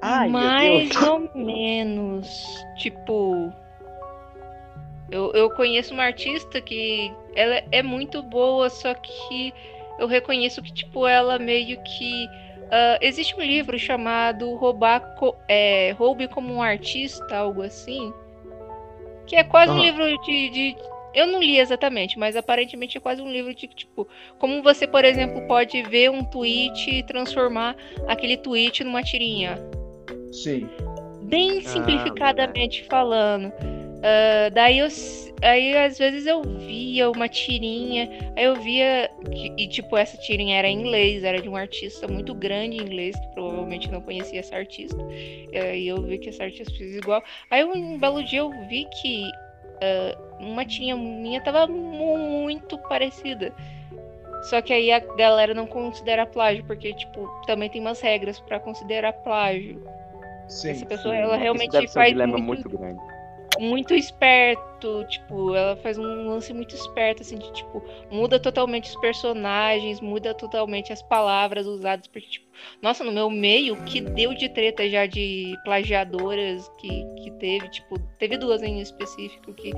Ai, 0.02 0.30
Mais 0.30 0.89
ou 1.02 1.30
menos. 1.36 2.66
Tipo. 2.78 3.52
Eu, 5.12 5.32
eu 5.34 5.50
conheço 5.52 5.94
uma 5.94 6.04
artista 6.04 6.60
que 6.62 7.13
ela 7.36 7.62
é 7.72 7.84
muito 7.84 8.24
boa, 8.24 8.70
só 8.70 8.94
que 8.96 9.54
eu 10.00 10.08
reconheço 10.08 10.62
que, 10.62 10.74
tipo, 10.74 11.06
ela 11.08 11.38
meio 11.38 11.82
que. 11.84 12.28
ah, 12.72 12.98
existe 13.02 13.36
um 13.36 13.42
livro 13.42 13.78
chamado 13.78 14.56
Roubar 14.56 15.16
Co- 15.18 15.36
é, 15.48 15.92
Roube 15.92 16.28
como 16.28 16.54
um 16.54 16.62
Artista, 16.63 17.38
algo 17.38 17.62
assim. 17.62 18.12
Que 19.28 19.36
é 19.36 19.44
quase 19.44 19.72
um 19.72 19.76
Aham. 19.76 19.84
livro 19.84 20.18
de, 20.24 20.50
de. 20.50 20.76
Eu 21.13 21.28
não 21.28 21.39
li 21.41 21.60
exatamente, 21.60 22.17
mas 22.17 22.36
aparentemente 22.36 22.97
é 22.97 23.02
quase 23.02 23.21
um 23.21 23.32
livro 23.32 23.54
de 23.54 23.67
tipo. 23.67 24.08
Como 24.39 24.62
você, 24.63 24.88
por 24.88 25.06
exemplo, 25.06 25.45
pode 25.47 25.82
ver 25.84 26.10
um 26.10 26.23
tweet 26.23 26.89
e 26.89 27.04
transformar 27.04 27.76
aquele 28.08 28.38
tweet 28.38 28.84
numa 28.84 29.04
tirinha. 29.04 29.58
Sim. 30.32 30.67
Bem 31.21 31.60
Ah, 31.60 31.62
simplificadamente 31.62 32.84
falando. 32.86 33.52
Ah, 34.04 34.49
daí 34.49 34.80
eu. 34.80 34.88
Aí 35.41 35.76
às 35.76 35.97
vezes 35.97 36.26
eu 36.26 36.41
via 36.41 37.10
uma 37.12 37.28
tirinha, 37.28 38.10
aí 38.36 38.45
eu 38.45 38.56
via. 38.56 39.10
que- 39.32 39.52
E 39.58 39.67
tipo, 39.67 39.97
essa 39.97 40.15
tirinha 40.17 40.58
era 40.58 40.67
em 40.69 40.80
inglês, 40.80 41.23
era 41.23 41.41
de 41.41 41.49
um 41.49 41.56
artista 41.56 42.08
muito 42.08 42.34
grande 42.34 42.78
em 42.78 42.82
inglês, 42.82 43.15
que 43.19 43.28
provavelmente 43.34 43.91
não 43.91 44.02
conhecia 44.02 44.39
essa 44.39 44.56
artista. 44.56 44.97
E 45.52 45.58
aí 45.58 45.88
eu 45.88 46.02
vi 46.02 46.17
que 46.17 46.30
essa 46.30 46.43
artista 46.43 46.73
fez 46.78 46.95
igual. 46.95 47.21
Aí 47.52 47.63
um 47.63 47.97
belo 47.99 48.23
dia 48.23 48.39
eu 48.39 48.52
vi 48.69 48.88
que 49.02 49.30
ah, 49.82 50.17
uma 50.44 50.66
tirinha 50.66 50.96
minha 50.96 51.42
tava 51.42 51.68
mu- 51.68 52.18
muito 52.18 52.78
parecida. 52.78 53.54
Só 54.50 54.62
que 54.62 54.74
aí 54.74 54.92
a 54.92 55.00
galera 55.00 55.54
não 55.54 55.66
considera 55.66 56.26
plágio, 56.26 56.66
porque, 56.66 56.94
tipo, 56.94 57.28
também 57.48 57.70
tem 57.70 57.80
umas 57.80 58.02
regras 58.02 58.40
pra 58.42 58.60
considerar 58.60 59.14
plágio. 59.14 59.82
Sim. 60.50 60.72
Essa 60.72 60.86
pessoa, 60.86 61.14
Sim, 61.16 61.22
ela 61.22 61.36
isso 61.36 61.42
realmente 61.44 61.78
um 61.78 61.88
faz 61.88 62.10
dilema 62.12 62.38
muito, 62.38 62.68
muito 62.68 62.78
grande. 62.78 63.00
muito 63.58 63.94
esperto, 63.94 65.06
tipo, 65.08 65.56
ela 65.56 65.78
faz 65.78 65.98
um 65.98 66.28
lance 66.28 66.54
muito 66.54 66.76
esperto, 66.76 67.22
assim, 67.22 67.38
de, 67.38 67.54
tipo, 67.54 67.82
muda 68.12 68.38
totalmente 68.38 68.90
os 68.90 68.96
personagens, 68.98 70.02
muda 70.02 70.34
totalmente 70.34 70.92
as 70.92 71.02
palavras 71.02 71.66
usadas, 71.66 72.08
porque, 72.08 72.28
tipo, 72.28 72.46
nossa, 72.82 73.02
no 73.06 73.12
meu 73.14 73.30
meio, 73.30 73.78
que 73.86 74.02
deu 74.02 74.34
de 74.34 74.50
treta 74.50 74.90
já 74.90 75.06
de 75.06 75.56
plagiadoras 75.64 76.68
que, 76.80 76.90
que 77.24 77.32
teve, 77.40 77.70
tipo, 77.70 77.98
teve 78.20 78.38
duas 78.38 78.62
em 78.62 78.82
específico 78.82 79.54
que, 79.54 79.72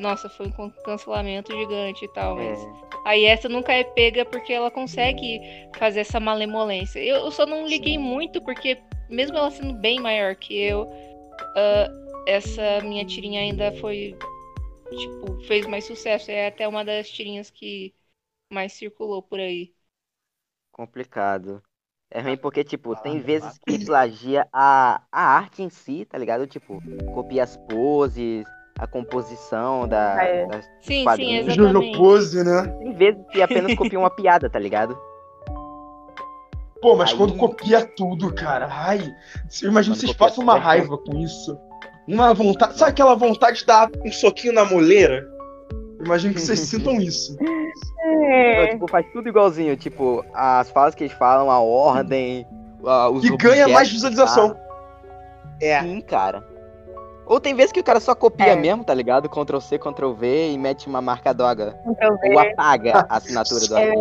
nossa, 0.00 0.28
foi 0.28 0.46
um 0.46 0.50
can- 0.52 0.70
cancelamento 0.84 1.52
gigante 1.52 2.04
e 2.04 2.08
tal, 2.08 2.36
mas... 2.36 2.58
É, 2.58 2.90
Aí 3.04 3.24
essa 3.24 3.48
nunca 3.48 3.72
é 3.72 3.82
pega 3.84 4.24
porque 4.26 4.52
ela 4.52 4.70
consegue 4.70 5.40
fazer 5.78 6.00
essa 6.00 6.20
malemolência. 6.20 6.98
Eu, 7.00 7.16
eu 7.16 7.30
só 7.30 7.46
não 7.46 7.66
liguei 7.66 7.96
muito 7.98 8.42
porque, 8.42 8.78
mesmo 9.08 9.36
ela 9.38 9.50
sendo 9.50 9.72
bem 9.74 10.00
maior 10.00 10.36
que 10.36 10.54
eu, 10.58 10.86
ah, 11.56 11.88
essa 12.26 12.80
minha 12.82 13.04
tirinha 13.04 13.40
ainda 13.40 13.72
foi. 13.72 14.16
Tipo, 14.90 15.40
fez 15.46 15.66
mais 15.66 15.84
sucesso. 15.86 16.30
É 16.30 16.48
até 16.48 16.68
uma 16.68 16.84
das 16.84 17.10
tirinhas 17.10 17.50
que 17.50 17.94
mais 18.52 18.72
circulou 18.74 19.22
por 19.22 19.40
aí. 19.40 19.74
complicado. 20.72 21.62
É 22.10 22.20
ruim 22.20 22.36
porque, 22.36 22.64
tipo, 22.64 22.96
tem 22.96 23.20
vezes 23.20 23.56
que 23.58 23.78
plagia 23.78 24.48
a, 24.52 25.02
a 25.12 25.22
arte 25.36 25.62
em 25.62 25.70
si, 25.70 26.04
tá 26.04 26.18
ligado? 26.18 26.46
Tipo, 26.46 26.84
copia 27.10 27.44
as 27.44 27.56
poses, 27.56 28.44
a 28.78 28.86
composição 28.86 29.86
da, 29.86 30.22
é. 30.24 30.46
das 30.46 30.64
Sim, 30.80 30.98
sim, 30.98 31.04
quadrinhos. 31.04 31.46
exatamente. 31.48 31.86
Jojo 31.86 31.98
Pose, 31.98 32.44
né? 32.44 32.62
Tem 32.78 32.92
vezes 32.94 33.20
que 33.30 33.42
apenas 33.42 33.74
copia 33.74 33.98
uma 33.98 34.10
piada, 34.10 34.48
tá 34.48 34.58
ligado? 34.58 34.98
Pô, 36.80 36.96
mas 36.96 37.10
Aí- 37.10 37.16
quando 37.16 37.34
copia 37.36 37.84
tudo, 37.84 38.32
cara, 38.32 38.66
ai. 38.70 38.98
Eu 39.62 39.70
imagino 39.70 39.94
Quando 39.94 40.00
que 40.00 40.06
vocês 40.06 40.16
passam 40.16 40.42
uma 40.42 40.56
é 40.56 40.60
raiva 40.60 40.96
com 40.96 41.18
isso. 41.18 41.58
Uma 42.08 42.32
vontade. 42.32 42.78
Sabe 42.78 42.92
aquela 42.92 43.14
vontade 43.14 43.58
de 43.58 43.66
dar 43.66 43.90
um 44.04 44.10
soquinho 44.10 44.54
na 44.54 44.64
moleira? 44.64 45.22
Imagino 46.02 46.32
que 46.32 46.40
vocês 46.40 46.58
sintam 46.60 46.94
isso. 46.94 47.36
Então, 47.40 48.24
É. 48.24 48.66
tipo, 48.68 48.88
faz 48.88 49.04
tudo 49.12 49.28
igualzinho. 49.28 49.76
Tipo, 49.76 50.24
as 50.32 50.70
falas 50.70 50.94
que 50.94 51.04
eles 51.04 51.12
falam, 51.12 51.50
a 51.50 51.60
ordem, 51.60 52.46
a- 52.86 53.10
os 53.10 53.28
Que 53.28 53.36
ganha 53.36 53.68
mais 53.68 53.90
visualização. 53.92 54.56
É. 55.60 55.82
Sim, 55.82 56.00
cara. 56.00 56.42
Ou 57.30 57.38
tem 57.38 57.54
vezes 57.54 57.70
que 57.70 57.78
o 57.78 57.84
cara 57.84 58.00
só 58.00 58.12
copia 58.12 58.54
É. 58.54 58.56
mesmo, 58.56 58.82
tá 58.82 58.92
ligado? 58.92 59.28
Ctrl 59.28 59.60
C, 59.60 59.78
Ctrl 59.78 60.10
V 60.14 60.50
e 60.50 60.58
mete 60.58 60.88
uma 60.88 61.00
marca 61.00 61.32
V. 61.32 61.72
Ou 62.28 62.38
apaga 62.40 63.06
a 63.08 63.18
assinatura 63.18 63.60
do 63.68 63.78
É. 63.78 63.94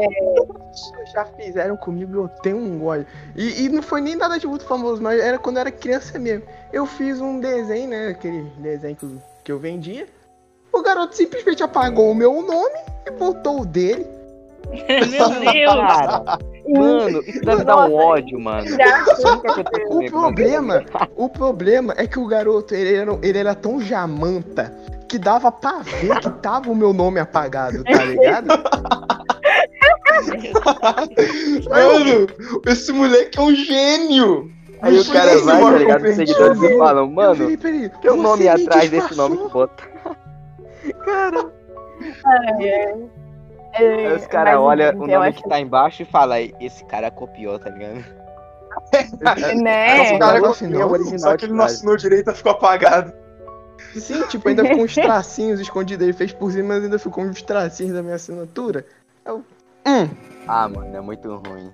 Já 1.13 1.25
fizeram 1.25 1.77
comigo, 1.77 2.23
eu 2.23 2.27
tenho 2.41 2.57
um 2.57 2.83
ódio. 2.83 3.05
E, 3.35 3.65
e 3.65 3.69
não 3.69 3.83
foi 3.83 4.01
nem 4.01 4.15
nada 4.15 4.39
de 4.39 4.47
muito 4.47 4.65
famoso, 4.65 4.99
mas 4.99 5.21
era 5.21 5.37
quando 5.37 5.57
eu 5.57 5.61
era 5.61 5.71
criança 5.71 6.17
mesmo. 6.17 6.43
Eu 6.73 6.87
fiz 6.87 7.21
um 7.21 7.39
desenho, 7.39 7.89
né? 7.89 8.07
Aquele 8.07 8.51
desenho 8.57 8.95
que 8.95 9.03
eu, 9.03 9.11
que 9.43 9.51
eu 9.51 9.59
vendia. 9.59 10.07
O 10.73 10.81
garoto 10.81 11.15
simplesmente 11.15 11.61
apagou 11.61 12.09
o 12.09 12.15
meu 12.15 12.33
nome 12.41 12.79
e 13.05 13.11
botou 13.11 13.61
o 13.61 13.65
dele. 13.65 14.07
Meu 14.87 15.29
Deus! 15.51 15.73
Cara, 15.73 16.39
mano, 16.67 17.23
isso 17.25 17.41
deve 17.41 17.63
dar 17.63 17.87
um 17.87 17.95
ódio, 17.95 18.39
mano. 18.39 18.65
O 19.89 20.05
problema, 20.09 20.85
o 21.15 21.29
problema 21.29 21.93
é 21.97 22.05
que 22.05 22.19
o 22.19 22.27
garoto, 22.27 22.75
ele 22.75 22.95
era, 22.95 23.19
ele 23.23 23.37
era 23.37 23.55
tão 23.55 23.81
jamanta 23.81 24.71
que 25.07 25.17
dava 25.17 25.51
pra 25.51 25.79
ver 25.79 26.19
que 26.19 26.29
tava 26.41 26.69
o 26.69 26.75
meu 26.75 26.93
nome 26.93 27.19
apagado, 27.19 27.83
tá 27.83 28.03
ligado? 28.03 28.47
Mano, 31.69 32.27
esse 32.67 32.91
moleque 32.91 33.39
é 33.39 33.41
um 33.41 33.55
gênio! 33.55 34.51
Aí 34.81 34.97
o 34.97 35.05
cara 35.11 35.37
vai, 35.39 35.61
tá 35.61 35.77
ligado? 35.77 36.05
Os 36.05 36.15
seguidores 36.15 36.61
e 36.61 36.77
falam, 36.77 37.09
mano, 37.11 37.57
tem 37.57 38.11
o 38.11 38.15
nome 38.15 38.43
"Você 38.43 38.55
me 38.55 38.63
atrás 38.63 38.89
desse 38.89 39.15
nome 39.15 39.37
que 39.37 39.43
disfarçou?" 39.43 39.49
bota. 39.49 39.83
Cara, 41.05 41.51
É, 42.61 42.95
aí 43.73 44.13
os 44.15 44.27
caras 44.27 44.55
olham 44.57 44.89
o 44.89 45.03
eu 45.03 45.07
nome 45.07 45.15
acho 45.15 45.43
que 45.43 45.49
tá 45.49 45.59
embaixo 45.59 46.01
e 46.01 46.05
falam, 46.05 46.37
esse 46.59 46.83
cara 46.85 47.09
copiou, 47.11 47.57
tá 47.59 47.69
ligado? 47.69 48.03
Né? 49.61 49.97
Nossa, 49.97 50.11
o 50.11 50.15
É, 50.15 50.19
cara 50.19 50.37
é 50.37 50.41
o 50.41 50.89
original 50.91 51.19
só 51.19 51.37
que 51.37 51.45
ele 51.45 51.53
não 51.53 51.65
assinou 51.65 51.97
direito 51.97 52.29
e 52.31 52.35
ficou 52.35 52.51
apagado. 52.51 53.11
Sim, 53.95 54.21
tipo, 54.27 54.47
ainda 54.47 54.63
com 54.75 54.83
uns 54.83 54.93
tracinhos 54.95 55.59
escondidos. 55.59 56.03
Ele 56.03 56.13
fez 56.13 56.31
por 56.31 56.51
cima, 56.51 56.75
mas 56.75 56.83
ainda 56.83 56.99
ficou 56.99 57.23
uns 57.23 57.41
tracinhos 57.41 57.93
da 57.93 58.03
minha 58.03 58.15
assinatura. 58.15 58.85
Eu, 59.25 59.43
hum, 59.85 60.09
Ah, 60.47 60.69
mano, 60.69 60.95
é 60.95 61.01
muito 61.01 61.27
ruim. 61.35 61.71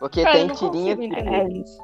Porque 0.00 0.22
Cara, 0.22 0.38
eu 0.38 0.46
tem 0.48 0.56
tirinha. 0.56 0.96
isso. 1.52 1.78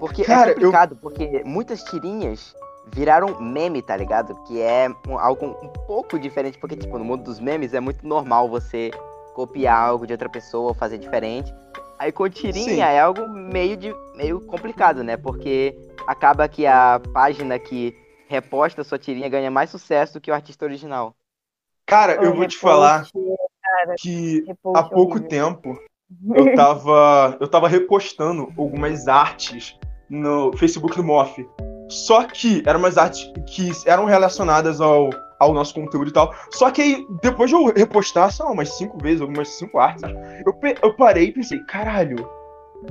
Porque 0.00 0.24
Cara, 0.24 0.50
é 0.50 0.52
eu- 0.52 0.54
complicado, 0.56 0.96
porque 1.00 1.42
muitas 1.44 1.82
tirinhas 1.84 2.54
viraram 2.94 3.40
meme, 3.40 3.82
tá 3.82 3.96
ligado? 3.96 4.34
Que 4.44 4.60
é 4.60 4.88
um- 5.08 5.18
algo 5.18 5.46
um 5.62 5.68
pouco 5.86 6.18
diferente, 6.18 6.58
porque, 6.58 6.76
tipo, 6.76 6.98
no 6.98 7.04
mundo 7.04 7.24
dos 7.24 7.40
memes 7.40 7.74
é 7.74 7.80
muito 7.80 8.06
normal 8.06 8.48
você 8.48 8.90
copiar 9.34 9.76
algo 9.88 10.06
de 10.06 10.12
outra 10.12 10.28
pessoa 10.28 10.68
ou 10.68 10.74
fazer 10.74 10.98
diferente. 10.98 11.52
Aí 11.98 12.12
com 12.12 12.28
tirinha 12.28 12.64
Sim. 12.64 12.80
é 12.80 13.00
algo 13.00 13.26
meio, 13.28 13.76
de, 13.76 13.94
meio 14.14 14.40
complicado, 14.40 15.02
né? 15.02 15.16
Porque 15.16 15.74
acaba 16.06 16.48
que 16.48 16.66
a 16.66 17.00
página 17.12 17.58
que 17.58 17.94
reposta 18.28 18.84
sua 18.84 18.98
tirinha 18.98 19.28
ganha 19.28 19.50
mais 19.50 19.70
sucesso 19.70 20.14
do 20.14 20.20
que 20.20 20.30
o 20.30 20.34
artista 20.34 20.64
original. 20.64 21.14
Cara, 21.86 22.14
eu 22.16 22.32
O 22.32 22.36
vou 22.36 22.46
te 22.46 22.56
falar 22.58 23.06
que 23.98 24.44
há 24.74 24.82
pouco 24.82 25.12
horrível. 25.12 25.28
tempo 25.28 25.78
eu 26.34 26.54
tava, 26.54 27.36
eu 27.40 27.48
tava 27.48 27.68
repostando 27.68 28.52
algumas 28.58 29.08
artes 29.08 29.78
no 30.08 30.56
Facebook 30.56 30.96
do 30.96 31.04
Moff. 31.04 31.46
Só 31.88 32.24
que 32.24 32.62
eram 32.66 32.78
umas 32.80 32.96
artes 32.98 33.30
que 33.46 33.70
eram 33.86 34.04
relacionadas 34.04 34.80
ao, 34.80 35.10
ao 35.38 35.52
nosso 35.54 35.74
conteúdo 35.74 36.08
e 36.08 36.12
tal. 36.12 36.34
Só 36.50 36.70
que 36.70 36.82
aí, 36.82 37.06
depois 37.22 37.50
de 37.50 37.56
eu 37.56 37.66
repostar, 37.66 38.30
sei 38.32 38.44
lá, 38.44 38.52
umas 38.52 38.70
cinco 38.76 38.98
vezes, 38.98 39.20
algumas 39.20 39.48
cinco 39.50 39.78
artes, 39.78 40.02
eu, 40.44 40.52
pe- 40.54 40.76
eu 40.82 40.94
parei 40.94 41.26
e 41.28 41.32
pensei, 41.32 41.58
caralho, 41.60 42.28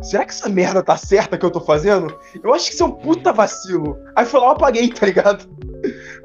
será 0.02 0.24
que 0.26 0.32
essa 0.32 0.48
merda 0.50 0.82
tá 0.82 0.96
certa 0.98 1.38
que 1.38 1.46
eu 1.46 1.52
tô 1.52 1.60
fazendo? 1.60 2.18
Eu 2.44 2.54
acho 2.54 2.68
que 2.68 2.74
isso 2.74 2.84
é 2.84 2.86
um 2.88 2.92
puta 2.92 3.34
vacilo. 3.34 3.98
Aí 4.16 4.26
foi 4.26 4.40
lá, 4.40 4.48
eu 4.48 4.52
apaguei, 4.52 4.90
tá 4.90 5.06
ligado? 5.06 5.46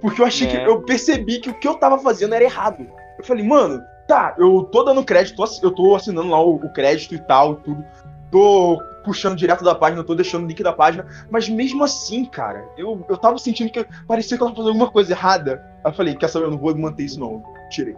Porque 0.00 0.20
eu 0.22 0.26
achei 0.26 0.46
É. 0.46 0.50
que. 0.50 0.56
Eu 0.68 0.82
percebi 0.82 1.40
que 1.40 1.50
o 1.50 1.54
que 1.58 1.66
eu 1.68 1.74
tava 1.74 1.98
fazendo 1.98 2.34
era 2.34 2.44
errado. 2.44 2.86
Eu 3.18 3.24
falei, 3.24 3.44
mano, 3.46 3.82
tá, 4.08 4.34
eu 4.38 4.62
tô 4.72 4.82
dando 4.82 5.04
crédito, 5.04 5.42
eu 5.62 5.70
tô 5.70 5.94
assinando 5.94 6.30
lá 6.30 6.40
o, 6.42 6.54
o 6.54 6.72
crédito 6.72 7.14
e 7.14 7.18
tal, 7.18 7.52
e 7.52 7.56
tudo. 7.56 7.84
Tô 8.30 8.80
puxando 9.04 9.36
direto 9.36 9.64
da 9.64 9.74
página, 9.74 10.04
tô 10.04 10.14
deixando 10.14 10.44
o 10.44 10.46
link 10.46 10.62
da 10.62 10.72
página. 10.72 11.06
Mas 11.30 11.48
mesmo 11.48 11.82
assim, 11.82 12.24
cara, 12.24 12.64
eu, 12.76 13.04
eu 13.08 13.16
tava 13.16 13.38
sentindo 13.38 13.70
que 13.70 13.84
parecia 14.06 14.36
que 14.36 14.42
eu 14.42 14.46
tava 14.46 14.56
fazendo 14.56 14.68
alguma 14.72 14.90
coisa 14.90 15.12
errada. 15.12 15.64
Aí 15.84 15.90
eu 15.90 15.96
falei, 15.96 16.14
quer 16.14 16.28
saber, 16.28 16.46
eu 16.46 16.50
não 16.50 16.58
vou 16.58 16.74
manter 16.76 17.04
isso 17.04 17.18
não. 17.18 17.42
Tirei. 17.70 17.96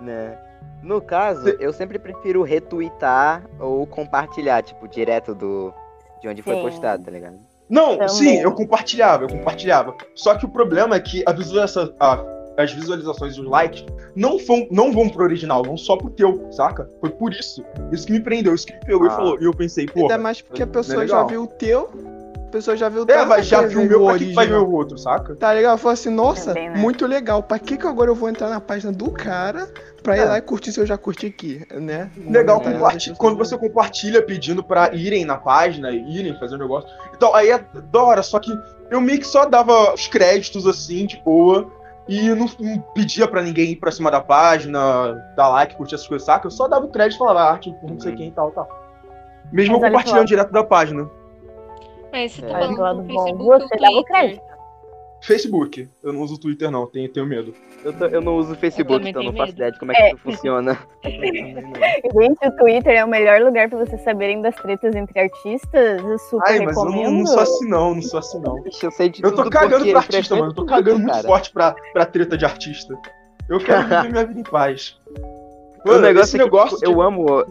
Né? 0.00 0.36
No 0.82 1.00
caso, 1.00 1.48
eu 1.60 1.72
sempre 1.72 1.98
prefiro 1.98 2.42
retweetar 2.42 3.42
ou 3.58 3.86
compartilhar, 3.86 4.62
tipo, 4.62 4.86
direto 4.86 5.34
do 5.34 5.72
de 6.20 6.28
onde 6.28 6.42
foi 6.42 6.54
Sim. 6.56 6.62
postado, 6.62 7.04
tá 7.04 7.10
ligado? 7.10 7.36
Não, 7.68 7.92
Também. 7.92 8.08
sim, 8.08 8.36
eu 8.36 8.52
compartilhava, 8.52 9.24
eu 9.24 9.28
compartilhava. 9.28 9.94
Só 10.14 10.34
que 10.36 10.44
o 10.46 10.48
problema 10.48 10.96
é 10.96 11.00
que 11.00 11.22
a 11.26 11.32
visualização, 11.32 11.92
a- 12.00 12.24
as 12.56 12.72
visualizações 12.72 13.34
e 13.36 13.40
os 13.40 13.46
likes 13.48 13.84
não 14.14 14.38
vão, 14.38 14.66
não 14.70 14.92
vão 14.92 15.08
pro 15.08 15.24
original, 15.24 15.62
vão 15.62 15.76
só 15.76 15.96
pro 15.96 16.10
teu, 16.10 16.46
saca? 16.50 16.88
Foi 17.00 17.10
por 17.10 17.32
isso. 17.32 17.64
Isso 17.92 18.06
que 18.06 18.12
me 18.12 18.20
prendeu, 18.20 18.54
isso 18.54 18.66
que 18.66 18.72
me 18.74 18.80
pegou 18.80 19.06
e 19.06 19.08
Ah. 19.10 19.12
falou. 19.16 19.38
E 19.40 19.44
eu 19.44 19.52
pensei, 19.52 19.86
pô, 19.86 20.02
ainda 20.02 20.18
mais 20.18 20.40
porque 20.40 20.62
a 20.62 20.66
pessoa 20.66 21.04
é 21.04 21.06
já 21.06 21.22
viu 21.24 21.42
o 21.42 21.46
teu, 21.46 21.90
a 22.46 22.50
pessoa 22.50 22.76
já 22.76 22.88
viu 22.88 23.02
o 23.02 23.06
teu. 23.06 23.18
é, 23.18 23.24
vai, 23.26 23.42
já 23.42 23.60
viu 23.62 23.82
o 23.82 23.84
meu, 23.84 24.04
pra 24.06 24.16
que 24.18 24.32
vai 24.32 24.46
ver 24.46 24.54
o 24.56 24.70
outro, 24.72 24.96
saca? 24.96 25.34
Tá 25.36 25.52
legal? 25.52 25.72
Eu 25.74 25.78
falei 25.78 25.94
assim, 25.94 26.10
nossa, 26.10 26.54
Também, 26.54 26.70
né? 26.70 26.78
muito 26.78 27.06
legal. 27.06 27.42
Pra 27.42 27.58
que 27.58 27.76
que 27.76 27.86
agora 27.86 28.10
eu 28.10 28.14
vou 28.14 28.28
entrar 28.30 28.48
na 28.48 28.60
página 28.60 28.90
do 28.92 29.10
cara 29.10 29.68
pra 30.02 30.16
ir 30.16 30.20
É. 30.20 30.24
lá 30.24 30.38
e 30.38 30.40
curtir 30.42 30.72
se 30.72 30.80
eu 30.80 30.86
já 30.86 30.96
curti 30.96 31.26
aqui, 31.26 31.66
né? 31.74 32.10
Legal, 32.16 32.60
compartilha- 32.60 33.12
não, 33.12 33.18
quando 33.18 33.36
você 33.36 33.58
compartilha 33.58 34.22
pedindo 34.22 34.62
pra 34.62 34.94
irem 34.94 35.24
na 35.24 35.36
página, 35.36 35.90
irem 35.90 36.38
fazer 36.38 36.54
um 36.54 36.58
negócio. 36.58 36.88
Então, 37.14 37.34
aí 37.34 37.50
é 37.50 37.58
da 37.92 38.02
hora, 38.02 38.22
só 38.22 38.38
que 38.38 38.50
eu 38.90 39.00
meio 39.00 39.18
que 39.18 39.26
só 39.26 39.44
dava 39.44 39.92
os 39.92 40.06
créditos 40.06 40.66
assim, 40.66 41.04
de 41.06 41.20
boa, 41.24 41.70
e 42.08 42.28
não, 42.34 42.46
não 42.60 42.78
pedia 42.94 43.26
pra 43.28 43.42
ninguém 43.42 43.72
ir 43.72 43.76
pra 43.76 43.90
cima 43.90 44.10
da 44.10 44.20
página, 44.20 45.14
dar 45.36 45.48
like, 45.48 45.74
curtir 45.76 45.94
essas 45.96 46.06
coisas, 46.06 46.24
saca? 46.26 46.46
Eu 46.46 46.50
só 46.50 46.68
dava 46.68 46.86
o 46.86 46.90
crédito 46.90 47.16
e 47.16 47.18
falava 47.18 47.40
"Ah, 47.40 47.52
arte 47.52 47.72
por 47.80 47.90
não 47.90 47.98
sei 48.00 48.12
Uhum. 48.12 48.16
quem 48.18 48.28
e 48.28 48.32
tal, 48.32 48.50
tal. 48.52 48.68
Mesmo 49.52 49.74
Mas 49.74 49.82
eu 49.82 49.88
compartilhando 49.88 50.26
direto 50.26 50.52
da 50.52 50.64
página. 50.64 51.08
Mas 52.12 52.32
você 52.32 52.42
tá 52.42 52.48
É. 52.48 52.52
Falando 52.52 52.76
do 52.76 52.80
lado 52.82 53.02
do 53.02 53.12
bom, 53.12 53.24
Facebook 53.24 53.68
você 53.68 53.76
dava 53.76 53.96
o 53.96 54.04
crédito. 54.04 54.42
Facebook. 55.22 55.88
Eu 56.02 56.12
não 56.12 56.20
uso 56.20 56.34
o 56.34 56.38
Twitter, 56.40 56.70
não, 56.70 56.86
tenho, 56.86 57.08
tenho 57.08 57.26
medo. 57.26 57.52
Eu, 57.84 57.92
tô- 57.92 58.06
eu 58.06 58.20
não 58.20 58.36
uso 58.36 58.52
o 58.52 58.56
Facebook, 58.56 59.08
então 59.08 59.22
eu 59.22 59.26
não 59.26 59.32
faço 59.36 59.46
medo. 59.52 59.56
ideia 59.56 59.72
de 59.72 59.78
como 59.78 59.92
é 59.92 59.94
que 59.94 60.02
É. 60.02 60.08
isso 60.08 60.18
funciona. 60.18 60.78
Gente, 61.04 62.46
o 62.46 62.56
Twitter 62.56 62.92
é 62.96 63.04
o 63.04 63.08
melhor 63.08 63.40
lugar 63.40 63.68
pra 63.68 63.78
vocês 63.84 64.00
saberem 64.02 64.40
das 64.42 64.54
tretas 64.56 64.94
entre 64.94 65.18
artistas. 65.20 66.02
Eu 66.02 66.18
super 66.18 66.48
Ai, 66.50 66.60
mas 66.60 66.76
eu 66.76 66.82
recomendo. 66.84 67.10
não, 67.10 67.18
não 67.20 67.26
sou 67.26 67.40
assim 67.40 67.68
não, 67.68 67.94
não 67.94 68.02
sou 68.02 68.18
assim 68.18 68.40
não. 68.40 68.66
Ixi, 68.66 68.84
eu 68.84 68.90
sei 68.90 69.08
de 69.08 69.22
Eu 69.24 69.30
tô 69.30 69.36
tudo 69.44 69.50
cagando 69.50 69.82
pra 69.84 69.90
eu 69.92 69.96
artista, 69.98 70.36
mano. 70.36 70.50
Eu 70.50 70.54
tô 70.54 70.64
cagando 70.66 70.98
muito 71.00 71.12
cara. 71.12 71.26
forte 71.26 71.50
pra, 71.52 71.74
pra 71.92 72.06
treta 72.06 72.36
de 72.36 72.44
artista. 72.44 72.98
Eu 73.48 73.58
quero 73.58 73.82
viver 73.88 74.10
minha 74.12 74.26
vida 74.26 74.40
em 74.40 74.42
paz. 74.44 74.98
O 75.84 75.88
Mano, 75.88 76.00
negócio 76.00 76.24
esse 76.24 76.36
é 76.36 76.38
que, 76.40 76.44
negócio 76.44 76.78
tipo, 76.78 76.90
eu 76.90 77.00
amo 77.00 77.44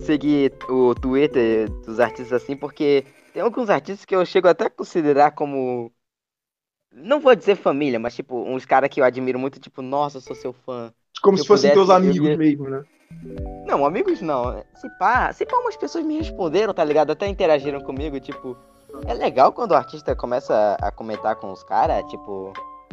seguir 0.00 0.52
o 0.68 0.94
Twitter 0.94 1.68
dos 1.86 2.00
artistas 2.00 2.42
assim, 2.42 2.56
porque 2.56 3.04
tem 3.32 3.42
alguns 3.42 3.70
artistas 3.70 4.04
que 4.04 4.14
eu 4.16 4.24
chego 4.26 4.48
até 4.48 4.66
a 4.66 4.70
considerar 4.70 5.30
como. 5.32 5.92
Não 6.92 7.20
vou 7.20 7.34
dizer 7.34 7.56
família, 7.56 7.98
mas 7.98 8.14
tipo, 8.14 8.36
uns 8.42 8.64
caras 8.64 8.88
que 8.90 9.00
eu 9.00 9.04
admiro 9.04 9.38
muito, 9.38 9.60
tipo, 9.60 9.82
nossa, 9.82 10.18
eu 10.18 10.20
sou 10.20 10.34
seu 10.34 10.52
fã. 10.52 10.92
Como 11.22 11.36
se 11.36 11.42
se 11.42 11.48
fossem 11.48 11.72
teus 11.72 11.88
eu 11.88 11.94
amigos 11.94 12.36
mesmo, 12.36 12.68
né? 12.68 12.82
Não, 13.66 13.84
amigos 13.84 14.20
não. 14.20 14.62
Se 14.74 14.88
pá, 14.98 15.32
se 15.32 15.44
pá, 15.44 15.56
umas 15.58 15.76
pessoas 15.76 16.04
me 16.04 16.18
responderam, 16.18 16.72
tá 16.74 16.84
ligado? 16.84 17.10
Até 17.10 17.26
interagiram 17.26 17.80
comigo, 17.80 18.18
tipo. 18.20 18.56
É 19.06 19.14
legal 19.14 19.52
quando 19.52 19.72
o 19.72 19.74
artista 19.74 20.14
começa 20.16 20.76
a 20.80 20.90
comentar 20.90 21.36
com 21.36 21.52
os 21.52 21.62
caras, 21.62 22.04
tipo. 22.10 22.52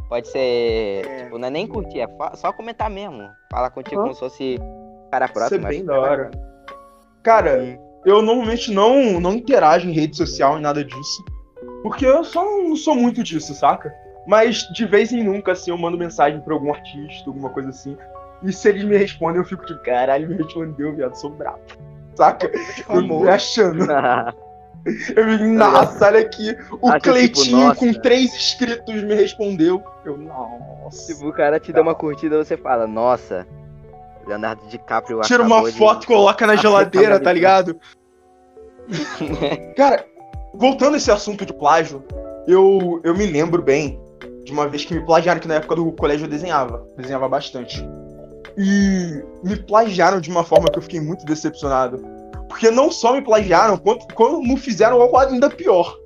Pode 0.09 0.27
ser. 0.27 1.05
É. 1.05 1.23
Tipo, 1.23 1.37
não 1.37 1.47
é 1.47 1.51
nem 1.51 1.67
curtir, 1.67 2.01
é 2.01 2.07
só 2.35 2.51
comentar 2.51 2.89
mesmo. 2.89 3.27
Falar 3.51 3.69
contigo 3.71 4.01
Hã? 4.01 4.03
como 4.03 4.13
se 4.13 4.19
fosse 4.19 4.59
cara 5.11 5.25
Isso 5.25 5.31
é 5.31 5.37
próximo. 5.37 5.67
bem 5.67 5.77
acho 5.77 5.85
da 5.85 5.99
hora. 5.99 6.31
Cara, 7.23 7.79
eu 8.05 8.21
normalmente 8.21 8.71
não, 8.71 9.19
não 9.19 9.33
interajo 9.33 9.89
em 9.89 9.93
rede 9.93 10.15
social 10.15 10.57
e 10.57 10.61
nada 10.61 10.83
disso. 10.83 11.25
Porque 11.85 12.03
eu 12.03 12.23
só 12.23 12.43
não 12.43 12.75
sou 12.75 12.95
muito 12.95 13.21
disso, 13.21 13.53
saca? 13.53 13.93
Mas 14.25 14.67
de 14.73 14.87
vez 14.87 15.13
em 15.13 15.23
nunca, 15.23 15.51
assim, 15.51 15.69
eu 15.69 15.77
mando 15.77 15.95
mensagem 15.95 16.41
pra 16.41 16.55
algum 16.55 16.73
artista, 16.73 17.29
alguma 17.29 17.51
coisa 17.51 17.69
assim. 17.69 17.95
E 18.41 18.51
se 18.51 18.67
eles 18.69 18.83
me 18.83 18.97
respondem, 18.97 19.37
eu 19.37 19.45
fico 19.45 19.63
tipo, 19.67 19.83
caralho, 19.83 20.27
me 20.27 20.33
respondeu, 20.35 20.95
viado, 20.95 21.13
sou 21.13 21.29
bravo. 21.29 21.59
Saca? 22.17 22.49
Eu 22.89 23.03
me 23.03 23.29
achando. 23.29 23.85
Eu 25.15 25.29
fico, 25.31 25.43
nossa, 25.45 26.05
olha 26.07 26.19
aqui. 26.21 26.55
O 26.81 26.87
Acha, 26.89 26.99
tipo, 26.99 27.13
Cleitinho 27.13 27.67
nossa. 27.67 27.79
com 27.79 27.93
três 27.93 28.33
inscritos 28.35 29.03
me 29.03 29.13
respondeu. 29.15 29.83
Eu, 30.03 30.17
nossa. 30.17 31.13
tipo, 31.13 31.27
o 31.27 31.33
cara 31.33 31.59
te 31.59 31.71
dá 31.71 31.81
uma 31.81 31.93
curtida 31.95 32.43
você 32.43 32.55
fala, 32.57 32.85
nossa, 32.87 33.47
Leonardo 34.27 34.61
DiCaprio 34.67 35.21
Tira 35.21 35.43
uma 35.43 35.63
de- 35.63 35.71
foto 35.71 36.03
e 36.03 36.07
coloca 36.07 36.45
na 36.47 36.55
geladeira, 36.57 37.19
tá 37.19 37.31
ligado? 37.33 37.79
Cara, 39.75 40.05
voltando 40.57 40.95
a 40.95 40.97
esse 40.97 41.11
assunto 41.11 41.45
de 41.45 41.53
plágio, 41.53 42.03
eu, 42.47 43.01
eu 43.03 43.15
me 43.15 43.25
lembro 43.25 43.61
bem 43.61 43.99
de 44.43 44.51
uma 44.51 44.67
vez 44.67 44.85
que 44.85 44.93
me 44.93 45.05
plagiaram, 45.05 45.39
que 45.39 45.47
na 45.47 45.55
época 45.55 45.75
do 45.75 45.91
colégio 45.91 46.25
eu 46.25 46.29
desenhava. 46.29 46.87
Desenhava 46.95 47.27
bastante. 47.27 47.83
E 48.57 49.23
me 49.43 49.55
plagiaram 49.55 50.21
de 50.21 50.29
uma 50.29 50.43
forma 50.43 50.69
que 50.69 50.77
eu 50.77 50.83
fiquei 50.83 51.01
muito 51.01 51.25
decepcionado. 51.25 51.97
Porque 52.47 52.69
não 52.69 52.91
só 52.91 53.13
me 53.13 53.21
plagiaram, 53.21 53.77
quanto, 53.77 54.13
como 54.13 54.55
fizeram 54.55 55.01
algo 55.01 55.17
ainda 55.17 55.49
pior. 55.49 55.97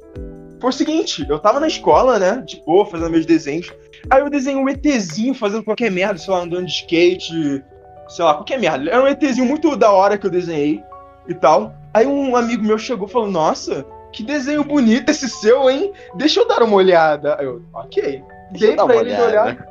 Foi 0.60 0.70
o 0.70 0.74
seguinte, 0.74 1.26
eu 1.30 1.40
tava 1.40 1.60
na 1.60 1.68
escola, 1.68 2.20
né, 2.20 2.44
de 2.46 2.62
boa, 2.66 2.86
fazendo 2.86 3.12
meus 3.12 3.26
desenhos. 3.26 3.72
Aí 4.10 4.22
eu 4.22 4.30
desenhei 4.30 4.62
um 4.62 4.68
ETzinho 4.68 5.34
fazendo 5.34 5.64
qualquer 5.64 5.92
merda, 5.92 6.18
sei 6.18 6.34
lá, 6.34 6.42
andando 6.42 6.66
de 6.66 6.72
skate, 6.72 7.64
sei 8.08 8.26
lá, 8.26 8.34
qualquer 8.34 8.60
merda. 8.60 8.90
Era 8.90 9.04
um 9.04 9.08
ETzinho 9.08 9.46
muito 9.46 9.76
da 9.76 9.92
hora 9.92 10.18
que 10.18 10.26
eu 10.26 10.32
desenhei 10.32 10.84
e 11.28 11.34
tal. 11.34 11.74
Aí 11.94 12.06
um 12.06 12.36
amigo 12.36 12.64
meu 12.64 12.78
chegou 12.78 13.08
e 13.08 13.12
falou: 13.12 13.32
Nossa, 13.32 13.86
que 14.12 14.24
desenho 14.24 14.64
bonito 14.64 15.10
esse 15.10 15.30
seu, 15.30 15.70
hein? 15.70 15.94
Deixa 16.16 16.40
eu 16.40 16.48
dar 16.48 16.64
uma 16.64 16.76
olhada. 16.76 17.38
Eu, 17.40 17.62
ok. 17.74 18.24
Deixa 18.52 18.68
Dei 18.68 18.76
pra 18.76 18.96
ele 18.96 19.10
olhada. 19.14 19.26
olhar. 19.26 19.68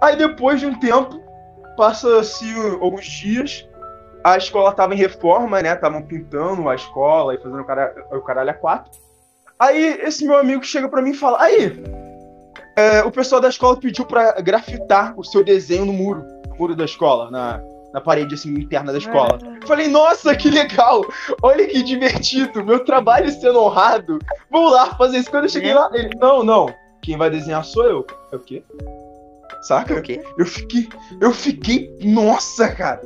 Aí 0.00 0.16
depois 0.16 0.60
de 0.60 0.66
um 0.66 0.78
tempo, 0.78 1.20
passa-se 1.76 2.46
alguns 2.80 3.06
dias, 3.06 3.68
a 4.24 4.36
escola 4.36 4.72
tava 4.72 4.94
em 4.94 4.98
reforma, 4.98 5.62
né? 5.62 5.72
Estavam 5.72 6.02
pintando 6.02 6.68
a 6.68 6.74
escola 6.74 7.34
e 7.34 7.38
fazendo 7.38 7.60
o 7.60 7.64
caralho, 7.64 8.04
o 8.12 8.20
caralho 8.20 8.50
a 8.50 8.54
quatro. 8.54 8.90
Aí 9.58 10.00
esse 10.02 10.26
meu 10.26 10.38
amigo 10.38 10.64
chega 10.64 10.88
pra 10.88 11.02
mim 11.02 11.10
e 11.10 11.14
fala: 11.14 11.42
Aí, 11.42 11.82
é, 12.76 13.02
o 13.02 13.10
pessoal 13.10 13.40
da 13.40 13.48
escola 13.48 13.76
pediu 13.76 14.04
pra 14.06 14.40
grafitar 14.40 15.14
o 15.18 15.24
seu 15.24 15.44
desenho 15.44 15.86
no 15.86 15.92
muro, 15.92 16.24
no 16.48 16.56
muro 16.56 16.74
da 16.74 16.84
escola, 16.84 17.30
na, 17.30 17.60
na 17.92 18.00
parede 18.00 18.34
assim, 18.34 18.50
interna 18.54 18.92
da 18.92 18.98
escola. 18.98 19.38
Falei, 19.66 19.88
nossa, 19.88 20.34
que 20.34 20.50
legal! 20.50 21.04
Olha 21.42 21.66
que 21.66 21.82
divertido! 21.82 22.64
Meu 22.64 22.84
trabalho 22.84 23.30
sendo 23.30 23.60
honrado! 23.60 24.18
Vamos 24.50 24.72
lá 24.72 24.94
fazer 24.94 25.18
isso. 25.18 25.30
Quando 25.30 25.44
eu 25.44 25.50
cheguei 25.50 25.74
lá, 25.74 25.90
ele, 25.92 26.10
não, 26.18 26.42
não, 26.42 26.72
quem 27.02 27.16
vai 27.16 27.30
desenhar 27.30 27.64
sou 27.64 27.84
eu. 27.84 28.06
É 28.32 28.36
o 28.36 28.40
quê? 28.40 28.62
Saca? 29.62 29.94
O 29.94 30.02
quê? 30.02 30.22
Eu 30.38 30.46
fiquei. 30.46 30.88
Eu 31.20 31.32
fiquei. 31.32 31.96
Nossa, 32.02 32.68
cara! 32.68 33.00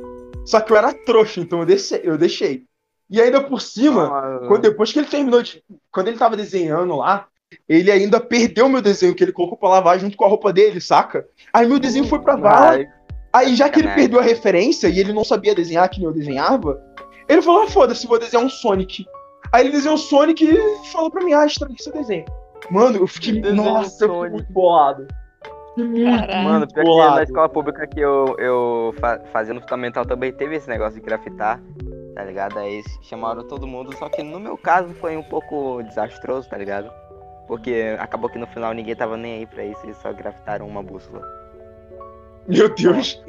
Só 0.45 0.61
que 0.61 0.71
eu 0.71 0.77
era 0.77 0.93
trouxa, 0.93 1.41
então 1.41 1.59
eu 1.59 1.65
deixei. 1.65 2.01
Eu 2.03 2.17
deixei. 2.17 2.63
E 3.09 3.21
ainda 3.21 3.41
por 3.41 3.61
cima, 3.61 4.07
Ah, 4.07 4.47
quando, 4.47 4.61
depois 4.63 4.91
que 4.91 4.99
ele 4.99 5.07
terminou 5.07 5.41
de. 5.41 5.63
Quando 5.91 6.07
ele 6.07 6.17
tava 6.17 6.37
desenhando 6.37 6.95
lá, 6.95 7.27
ele 7.67 7.91
ainda 7.91 8.19
perdeu 8.19 8.67
meu 8.69 8.81
desenho 8.81 9.13
que 9.13 9.23
ele 9.23 9.31
colocou 9.31 9.57
pra 9.57 9.69
lavar 9.69 9.99
junto 9.99 10.15
com 10.17 10.25
a 10.25 10.27
roupa 10.27 10.51
dele, 10.51 10.79
saca? 10.81 11.27
Aí 11.53 11.67
meu 11.67 11.79
desenho 11.79 12.05
foi 12.07 12.19
pra 12.19 12.35
vala. 12.35 12.85
Aí, 13.35 13.53
já 13.53 13.67
que 13.67 13.81
ele 13.81 13.89
perdeu 13.89 14.17
a 14.21 14.23
referência 14.23 14.87
e 14.87 14.97
ele 14.97 15.11
não 15.11 15.25
sabia 15.25 15.53
desenhar 15.53 15.89
que 15.89 15.99
nem 15.99 16.07
eu 16.07 16.13
desenhava, 16.13 16.81
ele 17.27 17.41
falou: 17.41 17.63
ah, 17.63 17.67
foda-se, 17.67 18.07
vou 18.07 18.17
desenhar 18.17 18.45
um 18.45 18.49
Sonic. 18.49 19.05
Aí 19.51 19.65
ele 19.65 19.73
desenhou 19.73 19.95
o 19.95 19.99
Sonic 19.99 20.45
e 20.45 20.87
falou 20.93 21.11
pra 21.11 21.21
mim: 21.21 21.33
ah, 21.33 21.45
estraguei 21.45 21.75
seu 21.77 21.91
desenho. 21.91 22.23
Mano, 22.71 22.97
eu 22.97 23.05
fiquei. 23.05 23.41
Desenho 23.41 23.61
Nossa, 23.61 24.05
eu 24.05 24.13
fiquei 24.13 24.29
muito 24.29 24.53
bolado. 24.53 25.05
Muito. 25.75 26.33
Mano, 26.45 26.65
pior 26.65 26.83
que 26.83 26.89
na 26.89 26.95
bolado. 26.95 27.23
escola 27.23 27.49
pública 27.49 27.85
que 27.85 27.99
eu, 27.99 28.37
eu 28.39 28.95
fa 29.01 29.19
fazia 29.33 29.53
no 29.53 29.59
fundamental 29.59 30.05
também 30.05 30.31
teve 30.31 30.55
esse 30.55 30.69
negócio 30.69 30.97
de 30.97 31.05
grafitar, 31.05 31.61
tá 32.15 32.23
ligado? 32.23 32.57
Aí 32.57 32.81
chamaram 33.01 33.45
todo 33.45 33.67
mundo, 33.67 33.93
só 33.97 34.07
que 34.07 34.23
no 34.23 34.39
meu 34.39 34.57
caso 34.57 34.93
foi 34.93 35.17
um 35.17 35.23
pouco 35.23 35.83
desastroso, 35.83 36.47
tá 36.47 36.57
ligado? 36.57 36.89
Porque 37.49 37.97
acabou 37.99 38.29
que 38.29 38.39
no 38.39 38.47
final 38.47 38.73
ninguém 38.73 38.95
tava 38.95 39.17
nem 39.17 39.39
aí 39.39 39.45
pra 39.45 39.65
isso, 39.65 39.81
eles 39.83 39.97
só 39.97 40.13
grafitaram 40.13 40.65
uma 40.65 40.81
bússola. 40.81 41.44
Meu 42.47 42.73
Deus. 42.73 43.21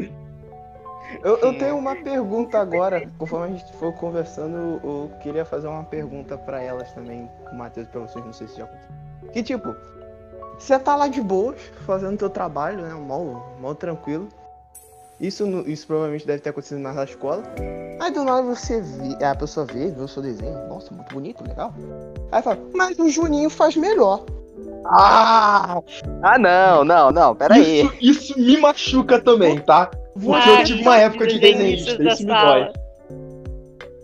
Eu, 1.23 1.39
eu 1.39 1.59
tenho 1.59 1.77
uma 1.77 1.95
pergunta 1.97 2.59
agora. 2.59 3.09
Conforme 3.19 3.47
a 3.47 3.59
gente 3.59 3.73
for 3.75 3.93
conversando, 3.95 4.81
eu, 4.83 5.11
queria 5.23 5.45
fazer 5.45 5.67
uma 5.67 5.85
pergunta 5.85 6.37
pra 6.37 6.63
elas 6.63 6.93
também, 6.93 7.29
Matheus, 7.53 7.89
pra 7.89 8.01
vocês, 8.01 8.25
não 8.25 8.33
sei 8.33 8.49
se 8.49 8.59
já 8.59 8.65
aconteceu. 8.65 8.97
Que 9.33 9.43
tipo, 9.43 9.75
você 10.59 10.79
tá 10.79 10.97
lá 10.97 11.09
de 11.09 11.21
boas, 11.21 11.61
fazendo 11.87 12.19
teu 12.19 12.31
trabalho, 12.31 12.83
né? 12.83 12.95
Mal, 12.95 13.57
mal 13.61 13.75
tranquilo. 13.75 14.29
Isso, 15.19 15.47
isso 15.67 15.87
provavelmente 15.87 16.27
deve 16.27 16.41
ter 16.41 16.51
acontecido 16.51 16.79
na 16.79 17.05
escola. 17.05 17.43
Aí 18.01 18.13
do 18.13 18.23
nada 18.23 18.43
você 18.43 18.83
vê, 18.83 19.25
a 19.25 19.35
pessoa 19.35 19.65
vê, 19.65 19.91
vê 19.91 20.03
o 20.03 20.09
seu 20.09 20.23
desenho, 20.23 20.69
nossa, 20.69 20.93
muito 20.93 21.13
bonito, 21.15 21.43
legal. 21.43 21.73
Aí 22.31 22.43
fala, 22.43 22.59
mas 22.75 22.99
o 22.99 23.09
Juninho 23.09 23.49
faz 23.49 23.77
melhor. 23.77 24.25
Ah! 24.85 25.81
Ah, 26.23 26.39
não, 26.39 26.85
não, 26.85 27.11
não, 27.11 27.35
pera 27.35 27.55
aí. 27.55 27.83
Isso, 28.01 28.33
isso 28.33 28.39
me 28.41 28.57
machuca 28.59 29.21
também, 29.21 29.59
tá? 29.59 29.91
Porque 30.15 30.49
Ah, 30.51 30.61
eu 30.61 30.65
tive 30.65 30.83
uma 30.83 30.97
época 30.99 31.27
de 31.27 31.39
desenhista, 31.39 32.03
isso 32.03 32.27
me 32.27 32.33
dói. 32.35 32.73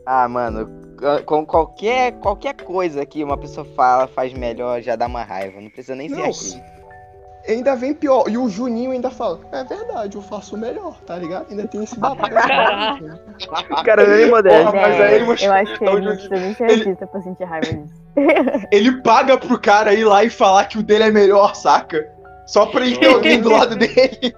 Ah, 0.05 0.29
mano, 0.29 0.69
co- 0.99 1.23
com 1.25 1.47
qualquer, 1.47 2.13
qualquer 2.15 2.55
coisa 2.55 3.07
que 3.07 3.23
uma 3.23 3.37
pessoa 3.37 3.67
fala 3.77 4.07
faz 4.09 4.33
melhor 4.33 4.81
já 4.83 4.97
dá 4.97 5.07
uma 5.07 5.23
raiva, 5.23 5.61
não 5.61 5.71
precisa 5.71 5.95
nem 5.95 6.09
ser 6.09 6.17
Não, 6.17 6.25
aqui. 6.25 6.63
Ainda 7.49 7.75
vem 7.75 7.93
pior. 7.93 8.25
E 8.29 8.39
o 8.39 8.49
Juninho 8.49 8.93
ainda 8.93 9.11
fala, 9.11 9.41
é 9.51 9.65
verdade, 9.65 10.17
eu 10.17 10.23
faço 10.23 10.57
melhor, 10.57 10.97
tá 11.07 11.17
ligado? 11.17 11.47
Ainda 11.51 11.67
tem 11.67 11.83
esse 11.83 11.99
babado. 11.99 12.35
Cara 13.85 14.07
nem 14.07 14.31
moderno. 14.31 14.71
Porra, 14.71 14.83
mas 14.83 15.01
aí 15.01 15.15
ele 15.17 15.25
eu 15.25 15.53
acho 15.53 15.79
que 15.79 15.85
então, 15.85 15.97
ele 15.97 16.07
não 16.07 16.15
precisa 16.15 16.37
nem 16.37 16.71
artista 16.71 17.07
pra 17.07 17.21
sentir 17.23 17.45
raiva 17.45 17.67
disso. 17.67 18.03
Ele 18.71 19.01
paga 19.01 19.39
pro 19.39 19.59
cara 19.59 19.95
ir 19.95 20.05
lá 20.05 20.23
e 20.23 20.29
falar 20.29 20.67
que 20.67 20.79
o 20.79 20.83
dele 20.83 21.05
é 21.05 21.11
melhor, 21.11 21.55
saca? 21.55 22.07
Só 22.47 22.67
pra 22.67 22.85
ele 22.85 22.99
ter 22.99 23.07
alguém 23.07 23.41
do 23.41 23.51
lado 23.51 23.75
dele. 23.77 24.37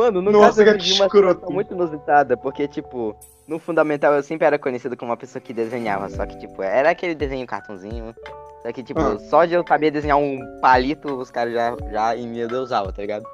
Mano, 0.00 0.22
no 0.22 0.32
Nossa, 0.32 0.64
caso 0.64 0.76
eu 0.76 0.78
vivi 0.78 0.94
uma 0.94 1.10
situação 1.10 1.50
muito 1.50 1.74
inusitada, 1.74 2.34
porque, 2.34 2.66
tipo, 2.66 3.14
no 3.46 3.58
fundamental 3.58 4.14
eu 4.14 4.22
sempre 4.22 4.46
era 4.46 4.58
conhecido 4.58 4.96
como 4.96 5.10
uma 5.10 5.16
pessoa 5.16 5.42
que 5.42 5.52
desenhava, 5.52 6.08
só 6.08 6.24
que, 6.24 6.38
tipo, 6.38 6.62
era 6.62 6.88
aquele 6.88 7.14
desenho 7.14 7.46
cartãozinho. 7.46 8.14
Só 8.62 8.72
que, 8.72 8.82
tipo, 8.82 8.98
Ah. 8.98 9.18
só 9.28 9.44
de 9.44 9.52
eu 9.52 9.62
saber 9.68 9.90
desenhar 9.90 10.16
um 10.16 10.40
palito, 10.62 11.14
os 11.16 11.30
caras 11.30 11.52
já, 11.52 11.76
já 11.92 12.16
em 12.16 12.26
me 12.26 12.46
deusavam, 12.46 12.90
tá 12.90 13.02
ligado? 13.02 13.26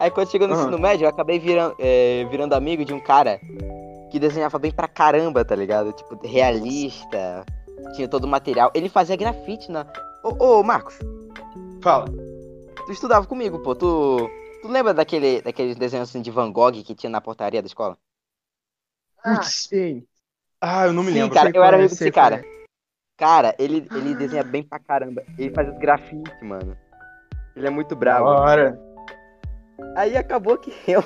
Aí 0.00 0.10
quando 0.10 0.30
chegou 0.30 0.48
no 0.48 0.54
Aham. 0.54 0.62
ensino 0.62 0.78
médio, 0.78 1.04
eu 1.04 1.10
acabei 1.10 1.38
virando, 1.38 1.74
é, 1.78 2.26
virando 2.30 2.54
amigo 2.54 2.82
de 2.82 2.94
um 2.94 3.00
cara 3.00 3.38
que 4.10 4.18
desenhava 4.18 4.58
bem 4.58 4.72
pra 4.72 4.88
caramba, 4.88 5.44
tá 5.44 5.54
ligado? 5.54 5.92
Tipo, 5.92 6.18
realista, 6.26 7.44
tinha 7.94 8.08
todo 8.08 8.24
o 8.24 8.28
material. 8.28 8.70
Ele 8.72 8.88
fazia 8.88 9.16
grafite 9.16 9.70
na. 9.70 9.84
Ô, 10.24 10.60
ô, 10.60 10.62
Marcos, 10.62 10.98
Fala. 11.82 12.06
tu 12.86 12.92
estudava 12.92 13.26
comigo, 13.26 13.58
pô. 13.58 13.74
Tu. 13.74 14.30
Tu 14.66 14.72
lembra 14.72 14.92
daquele, 14.92 15.40
daqueles 15.42 15.76
desenhos 15.76 16.08
assim 16.08 16.20
de 16.20 16.28
Van 16.28 16.50
Gogh 16.50 16.72
que 16.82 16.92
tinha 16.92 17.08
na 17.08 17.20
portaria 17.20 17.62
da 17.62 17.66
escola? 17.66 17.96
Putz. 19.22 19.68
sei. 19.68 20.04
Ah, 20.60 20.86
eu 20.86 20.92
não 20.92 21.04
me 21.04 21.12
Sim, 21.12 21.20
lembro. 21.20 21.34
cara, 21.34 21.52
eu 21.54 21.62
era 21.62 21.76
é, 21.76 21.78
amigo 21.78 21.94
desse 21.94 22.10
cara. 22.10 22.42
Cara, 23.16 23.54
ele, 23.60 23.86
ele 23.94 24.16
desenha 24.16 24.42
bem 24.42 24.64
pra 24.64 24.80
caramba. 24.80 25.22
Ele 25.38 25.54
faz 25.54 25.68
os 25.68 25.78
grafite, 25.78 26.42
mano. 26.42 26.76
Ele 27.54 27.68
é 27.68 27.70
muito 27.70 27.94
bravo. 27.94 28.24
Bora. 28.24 28.76
Aí 29.94 30.16
acabou 30.16 30.58
que 30.58 30.72
eu 30.88 31.00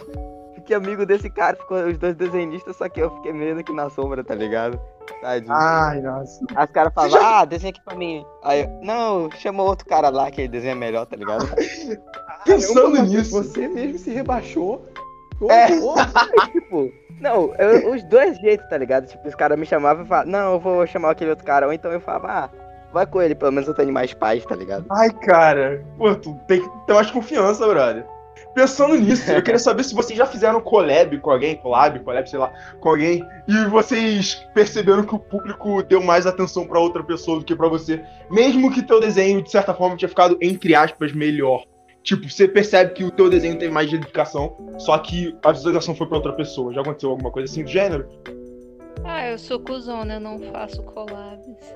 fiquei 0.54 0.74
amigo 0.74 1.04
desse 1.04 1.28
cara, 1.28 1.54
ficou 1.54 1.84
os 1.84 1.98
dois 1.98 2.16
desenhistas, 2.16 2.76
só 2.76 2.88
que 2.88 3.00
eu 3.00 3.14
fiquei 3.16 3.34
meio 3.34 3.62
que 3.62 3.74
na 3.74 3.90
sombra, 3.90 4.24
tá 4.24 4.34
ligado? 4.34 4.80
Tadinho. 5.20 5.52
Ai, 5.52 6.00
nossa. 6.00 6.42
Aí 6.54 6.64
os 6.64 6.70
caras 6.70 6.94
falavam, 6.94 7.20
ah, 7.22 7.44
desenha 7.44 7.70
aqui 7.70 7.80
pra 7.82 7.94
mim. 7.94 8.24
Aí 8.42 8.62
eu, 8.62 8.68
não, 8.82 9.30
chama 9.32 9.62
outro 9.62 9.86
cara 9.86 10.08
lá 10.08 10.30
que 10.30 10.40
ele 10.40 10.48
desenha 10.48 10.74
melhor, 10.74 11.04
tá 11.04 11.14
ligado? 11.14 11.44
Pensando 12.44 12.92
Caramba, 12.92 13.02
nisso. 13.02 13.30
Você 13.30 13.68
mesmo 13.68 13.98
se 13.98 14.10
rebaixou. 14.10 14.84
É. 15.48 15.68
Tipo, 16.52 16.92
não, 17.20 17.54
eu- 17.58 17.92
os 17.92 18.02
dois 18.04 18.38
jeitos, 18.38 18.68
tá 18.68 18.76
ligado? 18.76 19.06
Tipo, 19.06 19.26
os 19.26 19.34
caras 19.34 19.58
me 19.58 19.64
chamavam 19.64 20.04
e 20.04 20.08
falavam, 20.08 20.30
não, 20.30 20.52
eu 20.54 20.60
vou 20.60 20.86
chamar 20.86 21.10
aquele 21.10 21.30
outro 21.30 21.44
cara. 21.44 21.66
Ou 21.66 21.72
então 21.72 21.90
eu 21.90 22.00
falava, 22.00 22.28
ah, 22.28 22.50
vai 22.92 23.06
com 23.06 23.22
ele, 23.22 23.34
pelo 23.34 23.52
menos 23.52 23.68
eu 23.68 23.74
tenho 23.74 23.92
mais 23.92 24.12
paz, 24.12 24.44
tá 24.44 24.54
ligado? 24.54 24.84
Ai, 24.90 25.10
cara. 25.10 25.84
Pô, 25.96 26.14
tu 26.14 26.38
tem 26.46 26.60
que 26.60 26.68
ter 26.86 26.92
mais 26.92 27.10
confiança, 27.10 27.66
brother. 27.66 28.04
Pensando 28.54 28.96
nisso, 28.96 29.30
eu 29.30 29.42
queria 29.42 29.58
saber 29.60 29.84
se 29.84 29.94
vocês 29.94 30.18
já 30.18 30.26
fizeram 30.26 30.60
collab 30.60 31.16
com 31.18 31.30
alguém, 31.30 31.56
collab, 31.56 32.00
collab, 32.00 32.28
sei 32.28 32.38
lá, 32.38 32.52
com 32.80 32.88
alguém, 32.88 33.24
e 33.46 33.64
vocês 33.66 34.34
perceberam 34.52 35.04
que 35.04 35.14
o 35.14 35.18
público 35.20 35.82
deu 35.84 36.02
mais 36.02 36.26
atenção 36.26 36.66
pra 36.66 36.80
outra 36.80 37.04
pessoa 37.04 37.38
do 37.38 37.44
que 37.44 37.54
pra 37.54 37.68
você, 37.68 38.02
mesmo 38.28 38.72
que 38.72 38.82
teu 38.82 38.98
desenho, 39.00 39.40
de 39.40 39.50
certa 39.50 39.72
forma, 39.72 39.96
tinha 39.96 40.08
ficado, 40.08 40.36
entre 40.40 40.74
aspas, 40.74 41.12
melhor. 41.12 41.64
Tipo, 42.02 42.28
você 42.28 42.48
percebe 42.48 42.94
que 42.94 43.04
o 43.04 43.10
teu 43.10 43.28
desenho 43.28 43.58
teve 43.58 43.72
mais 43.72 43.90
dedicação, 43.90 44.56
só 44.78 44.96
que 44.98 45.36
a 45.44 45.52
visualização 45.52 45.94
foi 45.94 46.06
pra 46.06 46.16
outra 46.16 46.32
pessoa. 46.32 46.72
Já 46.72 46.80
aconteceu 46.80 47.10
alguma 47.10 47.30
coisa 47.30 47.50
assim 47.50 47.62
do 47.62 47.70
gênero? 47.70 48.08
Ah, 49.04 49.28
eu 49.28 49.38
sou 49.38 49.58
cuzona, 49.60 50.14
eu 50.14 50.20
não 50.20 50.38
faço 50.38 50.82
collabs. 50.82 51.74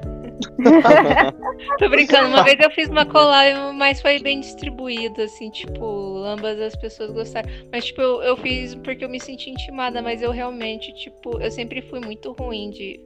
Tô 1.79 1.89
brincando, 1.89 2.29
uma 2.29 2.43
vez 2.43 2.59
eu 2.61 2.71
fiz 2.71 2.89
uma 2.89 3.07
collab, 3.07 3.75
mas 3.75 4.01
foi 4.01 4.19
bem 4.19 4.41
distribuído, 4.41 5.23
assim, 5.23 5.51
tipo, 5.51 6.19
ambas 6.25 6.61
as 6.61 6.77
pessoas 6.77 7.11
gostaram. 7.11 7.49
Mas, 7.73 7.87
tipo, 7.87 8.01
eu, 8.01 8.23
eu 8.23 8.37
fiz 8.37 8.75
porque 8.75 9.05
eu 9.05 9.09
me 9.09 9.21
senti 9.21 9.51
intimada, 9.51 10.03
mas 10.03 10.23
eu 10.23 10.31
realmente, 10.31 10.93
tipo, 10.95 11.41
eu 11.41 11.51
sempre 11.51 11.81
fui 11.83 12.01
muito 12.01 12.33
ruim 12.33 12.71
de 12.71 13.01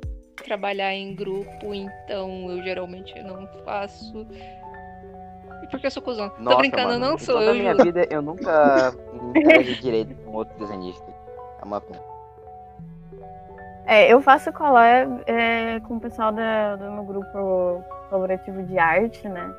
trabalhar 0.44 0.94
em 0.94 1.14
grupo, 1.14 1.74
então 1.74 2.50
eu 2.50 2.62
geralmente 2.62 3.14
não 3.22 3.46
faço. 3.64 4.26
E 5.62 5.66
porque 5.66 5.86
eu 5.86 5.90
sou 5.90 6.02
cuzona. 6.02 6.30
Tô 6.30 6.56
brincando, 6.56 6.92
eu 6.94 6.98
mano, 7.00 7.10
não 7.12 7.18
sou, 7.18 7.34
toda 7.36 7.46
eu 7.46 7.50
a 7.50 7.54
minha 7.54 7.72
juro. 7.72 7.84
vida 7.84 8.06
eu 8.10 8.22
nunca 8.22 8.94
interagi 9.34 9.74
direito 9.82 10.14
com 10.24 10.32
outro 10.32 10.56
desenhista. 10.58 11.04
É 11.60 11.64
uma 11.64 11.80
pena. 11.80 12.00
É, 13.86 14.12
eu 14.12 14.20
faço 14.20 14.52
collab 14.52 15.22
é, 15.26 15.80
com 15.80 15.96
o 15.96 16.00
pessoal 16.00 16.30
da- 16.30 16.76
do 16.76 16.90
meu 16.90 17.04
grupo 17.04 17.82
colaborativo 18.10 18.62
de 18.62 18.78
arte, 18.78 19.26
né? 19.28 19.50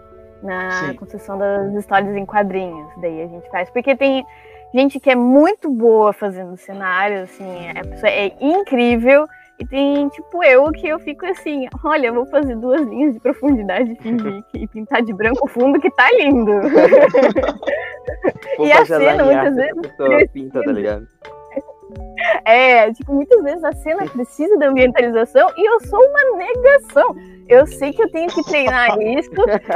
Na 0.44 0.72
Sim. 0.72 0.94
construção 0.94 1.38
das 1.38 1.74
histórias 1.74 2.16
em 2.16 2.26
quadrinhos. 2.26 2.90
Daí 2.98 3.24
a 3.24 3.28
gente 3.28 3.50
faz. 3.50 3.70
Porque 3.72 3.96
tem 3.96 4.26
gente 4.74 5.00
que 5.00 5.10
é 5.10 5.16
muito 5.16 5.70
boa 5.70 6.14
fazendo 6.14 6.56
cenário, 6.58 7.24
assim, 7.24 7.70
a 7.72 7.84
pessoa 7.84 8.10
é 8.10 8.32
incrível. 8.40 9.28
E 9.60 9.66
tem, 9.66 10.08
tipo, 10.10 10.42
eu 10.44 10.72
que 10.72 10.88
eu 10.88 11.00
fico 11.00 11.26
assim, 11.26 11.68
olha, 11.84 12.08
eu 12.08 12.14
vou 12.14 12.26
fazer 12.28 12.56
duas 12.56 12.82
linhas 12.82 13.14
de 13.14 13.20
profundidade 13.20 13.94
que- 14.00 14.44
e 14.54 14.68
pintar 14.68 15.02
de 15.02 15.14
branco 15.14 15.46
o 15.46 15.50
fundo 15.50 15.80
que 15.80 15.92
tá 15.92 16.10
lindo. 16.14 16.52
E 18.60 18.72
a 18.72 18.78
cena, 18.86 19.24
muitas 19.26 19.56
vezes, 19.56 19.92
pinta, 20.34 20.64
tá 20.64 20.72
ligado? 20.72 21.08
É, 22.46 22.92
tipo, 22.94 23.14
muitas 23.14 23.42
vezes 23.44 23.64
a 23.64 23.72
cena 23.74 24.06
precisa 24.06 24.58
de 24.58 24.66
ambientalização 24.66 25.52
e 25.56 25.66
eu 25.66 25.80
sou 25.82 26.00
uma 26.00 26.38
negação. 26.38 27.16
Eu 27.48 27.66
sei 27.66 27.92
que 27.92 28.04
eu 28.04 28.12
tenho 28.12 28.30
que 28.30 28.44
treinar 28.44 28.96
isso, 29.02 29.32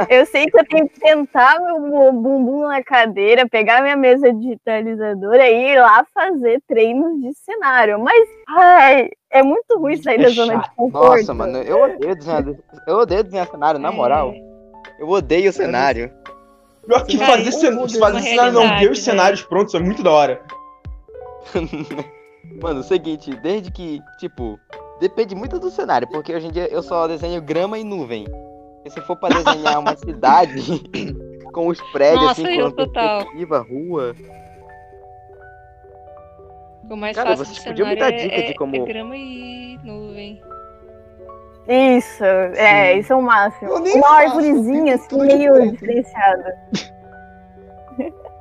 eu 0.08 0.24
sei 0.26 0.46
que 0.46 0.56
eu 0.56 0.64
tenho 0.64 0.88
que 0.88 1.00
tentar 1.00 1.58
meu 1.60 2.12
bumbum 2.12 2.68
na 2.68 2.82
cadeira, 2.84 3.48
pegar 3.48 3.82
minha 3.82 3.96
mesa 3.96 4.32
digitalizadora 4.32 5.48
e 5.48 5.72
ir 5.72 5.80
lá 5.80 6.06
fazer 6.14 6.62
treinos 6.68 7.20
de 7.20 7.34
cenário. 7.34 7.98
Mas, 7.98 8.28
ai, 8.48 9.10
é 9.28 9.42
muito 9.42 9.76
ruim 9.76 10.00
sair 10.00 10.18
da 10.18 10.28
É 10.28 10.30
zona 10.30 10.58
de 10.58 10.70
conforto. 10.76 11.16
Nossa, 11.16 11.34
mano, 11.34 11.58
eu 11.58 11.82
odeio 11.82 12.14
desenhar, 12.14 12.44
eu 12.86 12.96
odeio 12.96 13.24
desenhar 13.24 13.48
cenário, 13.48 13.80
na 13.80 13.90
moral. 13.90 14.32
Eu 14.98 15.08
odeio 15.08 15.50
o 15.50 15.52
cenário. 15.52 16.12
Pior 16.86 17.04
que 17.04 17.18
fazer, 17.18 17.50
cen... 17.50 17.70
mundo, 17.72 17.98
fazer 17.98 18.20
cenário 18.20 18.52
não 18.52 18.78
ver 18.78 18.90
os 18.90 18.98
né? 18.98 19.04
cenários 19.04 19.42
prontos 19.42 19.74
é 19.74 19.80
muito 19.80 20.02
da 20.02 20.12
hora. 20.12 20.40
Mano, 22.60 22.80
o 22.80 22.84
seguinte, 22.84 23.34
desde 23.36 23.70
que, 23.70 24.00
tipo, 24.18 24.58
depende 25.00 25.34
muito 25.34 25.58
do 25.58 25.70
cenário, 25.70 26.08
porque 26.08 26.34
hoje 26.34 26.46
em 26.46 26.50
dia 26.50 26.66
eu 26.72 26.82
só 26.82 27.06
desenho 27.06 27.40
grama 27.42 27.78
e 27.78 27.84
nuvem. 27.84 28.26
E 28.84 28.90
se 28.90 29.00
for 29.02 29.16
pra 29.16 29.28
desenhar 29.30 29.78
uma 29.80 29.96
cidade 29.96 30.60
com 31.52 31.68
os 31.68 31.80
prédios, 31.92 32.22
Nossa, 32.24 32.42
assim, 32.42 32.60
com 32.60 32.70
total. 32.70 33.18
perspectiva, 33.18 33.58
rua. 33.68 34.14
O 36.90 36.96
mais 36.96 37.16
Cara, 37.16 37.30
fácil 37.30 37.46
vocês 37.46 37.58
do 37.58 37.64
podiam 37.64 37.88
me 37.88 37.94
cenário 37.94 38.16
dar 38.16 38.22
é, 38.22 38.28
dica 38.28 38.42
de 38.42 38.50
é- 38.50 38.54
como- 38.54 38.76
é 38.76 38.80
grama 38.80 39.16
e 39.16 39.78
nuvem. 39.82 40.42
Isso, 41.66 42.22
é, 42.24 42.98
isso 42.98 43.10
é 43.10 43.16
o 43.16 43.22
máximo. 43.22 43.70
Uma 43.72 43.80
pinto 43.82 43.96
assim, 44.90 44.92
de 45.08 45.16
meio 45.16 45.72
diferenciada. 45.72 46.58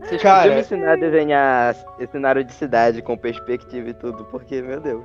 Vocês 0.00 0.22
Cara- 0.22 0.38
podiam 0.42 0.54
me 0.54 0.60
ensinar 0.60 0.92
a 0.92 0.96
desenhar 0.96 1.74
cenário 2.10 2.44
de 2.44 2.52
cidade 2.52 3.02
com 3.02 3.16
perspectiva 3.16 3.90
e 3.90 3.94
tudo, 3.94 4.24
porque, 4.26 4.62
meu 4.62 4.80
Deus. 4.80 5.04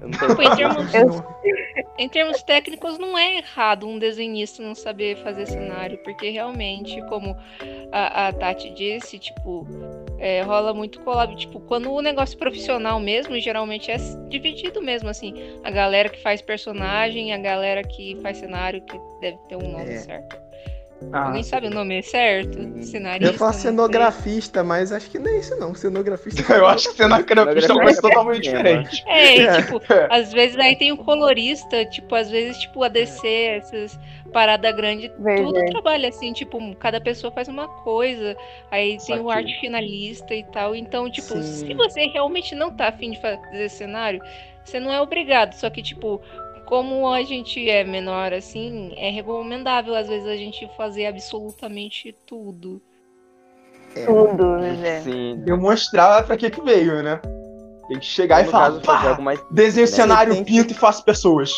Eu 0.00 0.08
não 0.10 0.36
tenho 0.36 0.54
Tipo, 0.56 0.80
em 0.82 0.86
termos, 0.86 1.22
em 1.98 2.08
termos 2.08 2.42
técnicos, 2.44 2.98
não 2.98 3.18
é 3.18 3.38
errado 3.38 3.88
um 3.88 3.98
desenhista 3.98 4.62
não 4.62 4.72
saber 4.72 5.16
fazer 5.24 5.46
cenário, 5.46 5.98
porque 6.04 6.30
realmente, 6.30 7.02
como 7.08 7.36
a, 7.90 8.28
a 8.28 8.32
Tati 8.32 8.70
disse, 8.70 9.18
tipo, 9.18 9.66
é, 10.18 10.42
rola 10.42 10.72
muito 10.72 11.00
collab. 11.00 11.34
Tipo, 11.34 11.58
quando 11.60 11.90
o 11.92 12.00
negócio 12.00 12.36
é 12.36 12.38
profissional 12.38 13.00
mesmo, 13.00 13.38
geralmente 13.40 13.90
é 13.90 13.96
dividido 14.28 14.80
mesmo, 14.80 15.08
assim. 15.08 15.34
A 15.64 15.70
galera 15.70 16.08
que 16.08 16.22
faz 16.22 16.40
personagem, 16.40 17.32
a 17.32 17.38
galera 17.38 17.82
que 17.82 18.16
faz 18.22 18.36
cenário, 18.38 18.80
que 18.82 18.96
deve 19.20 19.38
ter 19.48 19.56
um 19.56 19.68
nome 19.72 19.90
É. 19.94 19.98
certo. 19.98 20.47
Ah, 21.12 21.26
Alguém 21.26 21.42
sabe 21.42 21.68
o 21.68 21.70
nome 21.70 22.02
certo? 22.02 22.58
Hum. 22.58 22.82
Cenarista? 22.82 23.32
eu 23.44 23.52
sei. 23.52 23.60
cenografista, 23.60 24.64
mas 24.64 24.92
acho 24.92 25.08
que 25.10 25.18
não 25.18 25.30
é 25.30 25.38
isso 25.38 25.56
não. 25.56 25.74
Cenografista. 25.74 26.42
Eu 26.52 26.66
acho 26.66 26.90
que 26.90 26.96
cenografista 26.96 27.72
é 27.72 27.74
uma 27.74 27.82
coisa 27.82 27.98
é 27.98 28.02
totalmente 28.02 28.42
diferente. 28.42 29.04
É, 29.06 29.36
É. 29.38 29.58
e, 29.58 29.62
tipo, 29.62 29.80
às 30.10 30.32
vezes 30.32 30.58
aí 30.58 30.76
tem 30.76 30.92
o 30.92 30.96
colorista, 30.96 31.84
tipo, 31.86 32.14
às 32.14 32.30
vezes, 32.30 32.58
tipo, 32.58 32.82
a 32.82 32.88
DC, 32.88 33.26
essas 33.28 33.98
paradas 34.32 34.74
grandes, 34.74 35.10
tudo 35.36 35.64
trabalha 35.66 36.08
assim, 36.08 36.32
tipo, 36.32 36.58
cada 36.76 37.00
pessoa 37.00 37.32
faz 37.32 37.48
uma 37.48 37.68
coisa, 37.68 38.36
aí 38.70 38.98
tem 39.06 39.20
o 39.20 39.30
arte 39.30 39.58
finalista 39.60 40.34
e 40.34 40.44
tal. 40.44 40.74
Então, 40.74 41.10
tipo, 41.10 41.34
Sim. 41.40 41.42
se 41.42 41.74
você 41.74 42.06
realmente 42.06 42.54
não 42.54 42.70
tá 42.70 42.88
afim 42.88 43.12
de 43.12 43.20
fazer 43.20 43.68
cenário, 43.70 44.20
você 44.64 44.78
não 44.78 44.92
é 44.92 45.00
obrigado. 45.00 45.54
Só 45.54 45.70
que, 45.70 45.82
tipo, 45.82 46.20
como 46.68 47.08
a 47.08 47.22
gente 47.22 47.68
é 47.68 47.82
menor 47.82 48.32
assim, 48.34 48.92
é 48.96 49.08
recomendável 49.10 49.94
às 49.94 50.06
vezes 50.06 50.28
a 50.28 50.36
gente 50.36 50.68
fazer 50.76 51.06
absolutamente 51.06 52.14
tudo. 52.26 52.80
Tudo, 54.06 54.58
né? 54.58 55.00
Sim. 55.00 55.36
Demonstrar 55.44 56.24
pra 56.26 56.36
que 56.36 56.50
que 56.50 56.60
veio, 56.60 57.02
né? 57.02 57.20
Tem 57.88 57.98
que 57.98 58.04
chegar 58.04 58.42
no 58.42 58.48
e 58.48 58.52
falar, 58.52 58.66
caso, 58.66 58.80
fazer 58.82 59.02
pá, 59.02 59.08
algo 59.10 59.22
mais 59.22 59.40
desenho 59.50 59.86
Você 59.86 59.94
cenário, 59.96 60.34
tem 60.34 60.44
que- 60.44 60.52
pinto 60.52 60.72
e 60.72 60.76
faço 60.76 61.02
pessoas. 61.04 61.50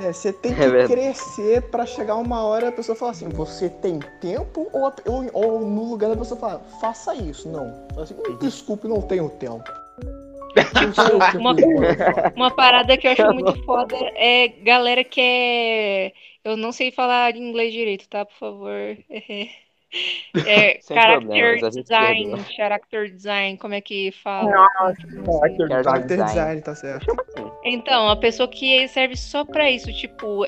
É, 0.00 0.12
você 0.12 0.32
tem 0.32 0.54
que 0.54 0.62
É 0.62 0.86
crescer 0.86 1.62
pra 1.70 1.84
chegar 1.86 2.14
uma 2.16 2.44
hora 2.44 2.68
a 2.68 2.72
pessoa 2.72 2.94
falar 2.94 3.12
assim, 3.12 3.28
você 3.30 3.68
tem 3.68 3.98
tempo? 4.20 4.68
Ou, 4.72 4.92
ou, 5.06 5.24
ou 5.32 5.60
no 5.60 5.90
lugar 5.90 6.10
da 6.10 6.16
pessoa 6.16 6.38
falar, 6.38 6.58
faça 6.80 7.14
isso. 7.16 7.48
Não. 7.48 7.72
Fala 7.90 8.02
Assim, 8.04 8.14
"Hum, 8.14 8.36
desculpe, 8.38 8.86
não 8.86 9.00
tenho 9.00 9.28
tempo. 9.30 9.64
Uma- 11.38 11.56
eu. 11.60 12.32
Uma 12.36 12.50
parada 12.50 12.96
que 12.96 13.06
eu 13.06 13.12
acho 13.12 13.32
muito 13.32 13.54
foda 13.64 13.96
é 14.16 14.48
galera 14.48 15.04
que 15.04 15.20
é. 15.20 16.12
Eu 16.44 16.56
não 16.56 16.72
sei 16.72 16.90
falar 16.90 17.36
inglês 17.36 17.72
direito, 17.72 18.08
tá? 18.08 18.24
Por 18.24 18.34
favor. 18.36 18.96
É 20.46 20.80
character 20.82 21.18
problemas, 21.28 21.74
design, 21.74 22.44
character 22.54 23.10
design, 23.10 23.56
como 23.56 23.72
é 23.72 23.80
que 23.80 24.12
fala? 24.12 24.50
Nossa. 24.50 24.96
Character 25.00 25.68
Character 25.68 26.06
design. 26.08 26.24
design, 26.26 26.60
tá 26.60 26.74
certo. 26.74 27.04
Chama 27.06 27.22
assim. 27.26 27.50
Então, 27.64 28.08
a 28.10 28.16
pessoa 28.16 28.46
que 28.48 28.86
serve 28.88 29.16
só 29.16 29.46
pra 29.46 29.70
isso, 29.70 29.90
tipo, 29.94 30.44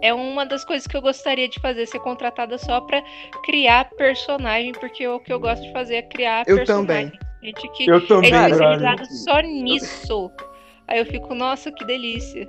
é 0.00 0.14
uma 0.14 0.46
das 0.46 0.64
coisas 0.64 0.86
que 0.86 0.96
eu 0.96 1.02
gostaria 1.02 1.48
de 1.48 1.58
fazer, 1.58 1.86
ser 1.86 1.98
contratada 1.98 2.56
só 2.56 2.80
pra 2.80 3.02
criar 3.44 3.90
personagem, 3.96 4.70
porque 4.70 5.08
o 5.08 5.18
que 5.18 5.32
eu 5.32 5.40
gosto 5.40 5.62
de 5.64 5.72
fazer 5.72 5.96
é 5.96 6.02
criar 6.02 6.44
Eu 6.46 6.58
personagem. 6.58 7.10
também. 7.10 7.27
Gente 7.42 7.68
que 7.72 7.86
Eu 7.88 7.96
é 7.96 8.00
também, 8.00 8.30
especializado 8.34 8.96
brother. 8.96 9.06
só 9.16 9.40
nisso. 9.40 10.30
Aí 10.86 10.98
eu 10.98 11.06
fico, 11.06 11.34
nossa, 11.34 11.70
que 11.70 11.84
delícia. 11.84 12.48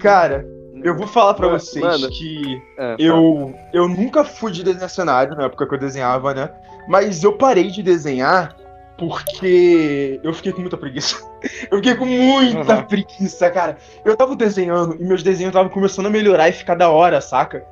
Cara, 0.00 0.44
eu 0.82 0.96
vou 0.96 1.06
falar 1.06 1.34
pra 1.34 1.46
Mano, 1.46 1.58
vocês 1.60 1.84
mano. 1.84 2.08
que 2.10 2.60
Ah, 2.78 2.96
eu, 2.98 3.54
eu 3.72 3.88
nunca 3.88 4.24
fui 4.24 4.50
de 4.52 4.62
desenhar 4.64 4.90
cenário 4.90 5.36
na 5.36 5.44
época 5.44 5.66
que 5.66 5.74
eu 5.74 5.78
desenhava, 5.78 6.34
né? 6.34 6.50
Mas 6.88 7.22
eu 7.22 7.32
parei 7.36 7.68
de 7.70 7.82
desenhar 7.82 8.56
porque 8.96 10.18
eu 10.24 10.32
fiquei 10.34 10.52
com 10.52 10.60
muita 10.60 10.76
preguiça. 10.76 11.16
Eu 11.70 11.78
fiquei 11.78 11.94
com 11.94 12.04
muita 12.04 12.78
Uhum. 12.78 12.82
preguiça, 12.84 13.48
cara. 13.48 13.76
Eu 14.04 14.16
tava 14.16 14.34
desenhando 14.34 14.96
e 15.00 15.04
meus 15.04 15.22
desenhos 15.22 15.50
estavam 15.50 15.70
começando 15.70 16.06
a 16.06 16.10
melhorar 16.10 16.48
e 16.48 16.52
ficar 16.52 16.74
da 16.74 16.90
hora, 16.90 17.20
saca? 17.20 17.64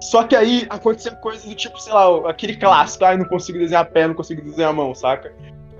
Só 0.00 0.24
que 0.24 0.36
aí 0.36 0.66
acontecia 0.68 1.12
coisa 1.12 1.48
do 1.48 1.54
tipo, 1.54 1.80
sei 1.80 1.92
lá, 1.92 2.30
aquele 2.30 2.56
clássico, 2.56 3.04
ai, 3.04 3.16
não 3.16 3.24
consigo 3.24 3.58
desenhar 3.58 3.86
pé, 3.86 4.06
não 4.06 4.14
consigo 4.14 4.42
desenhar 4.42 4.72
mão, 4.72 4.94
saca? 4.94 5.32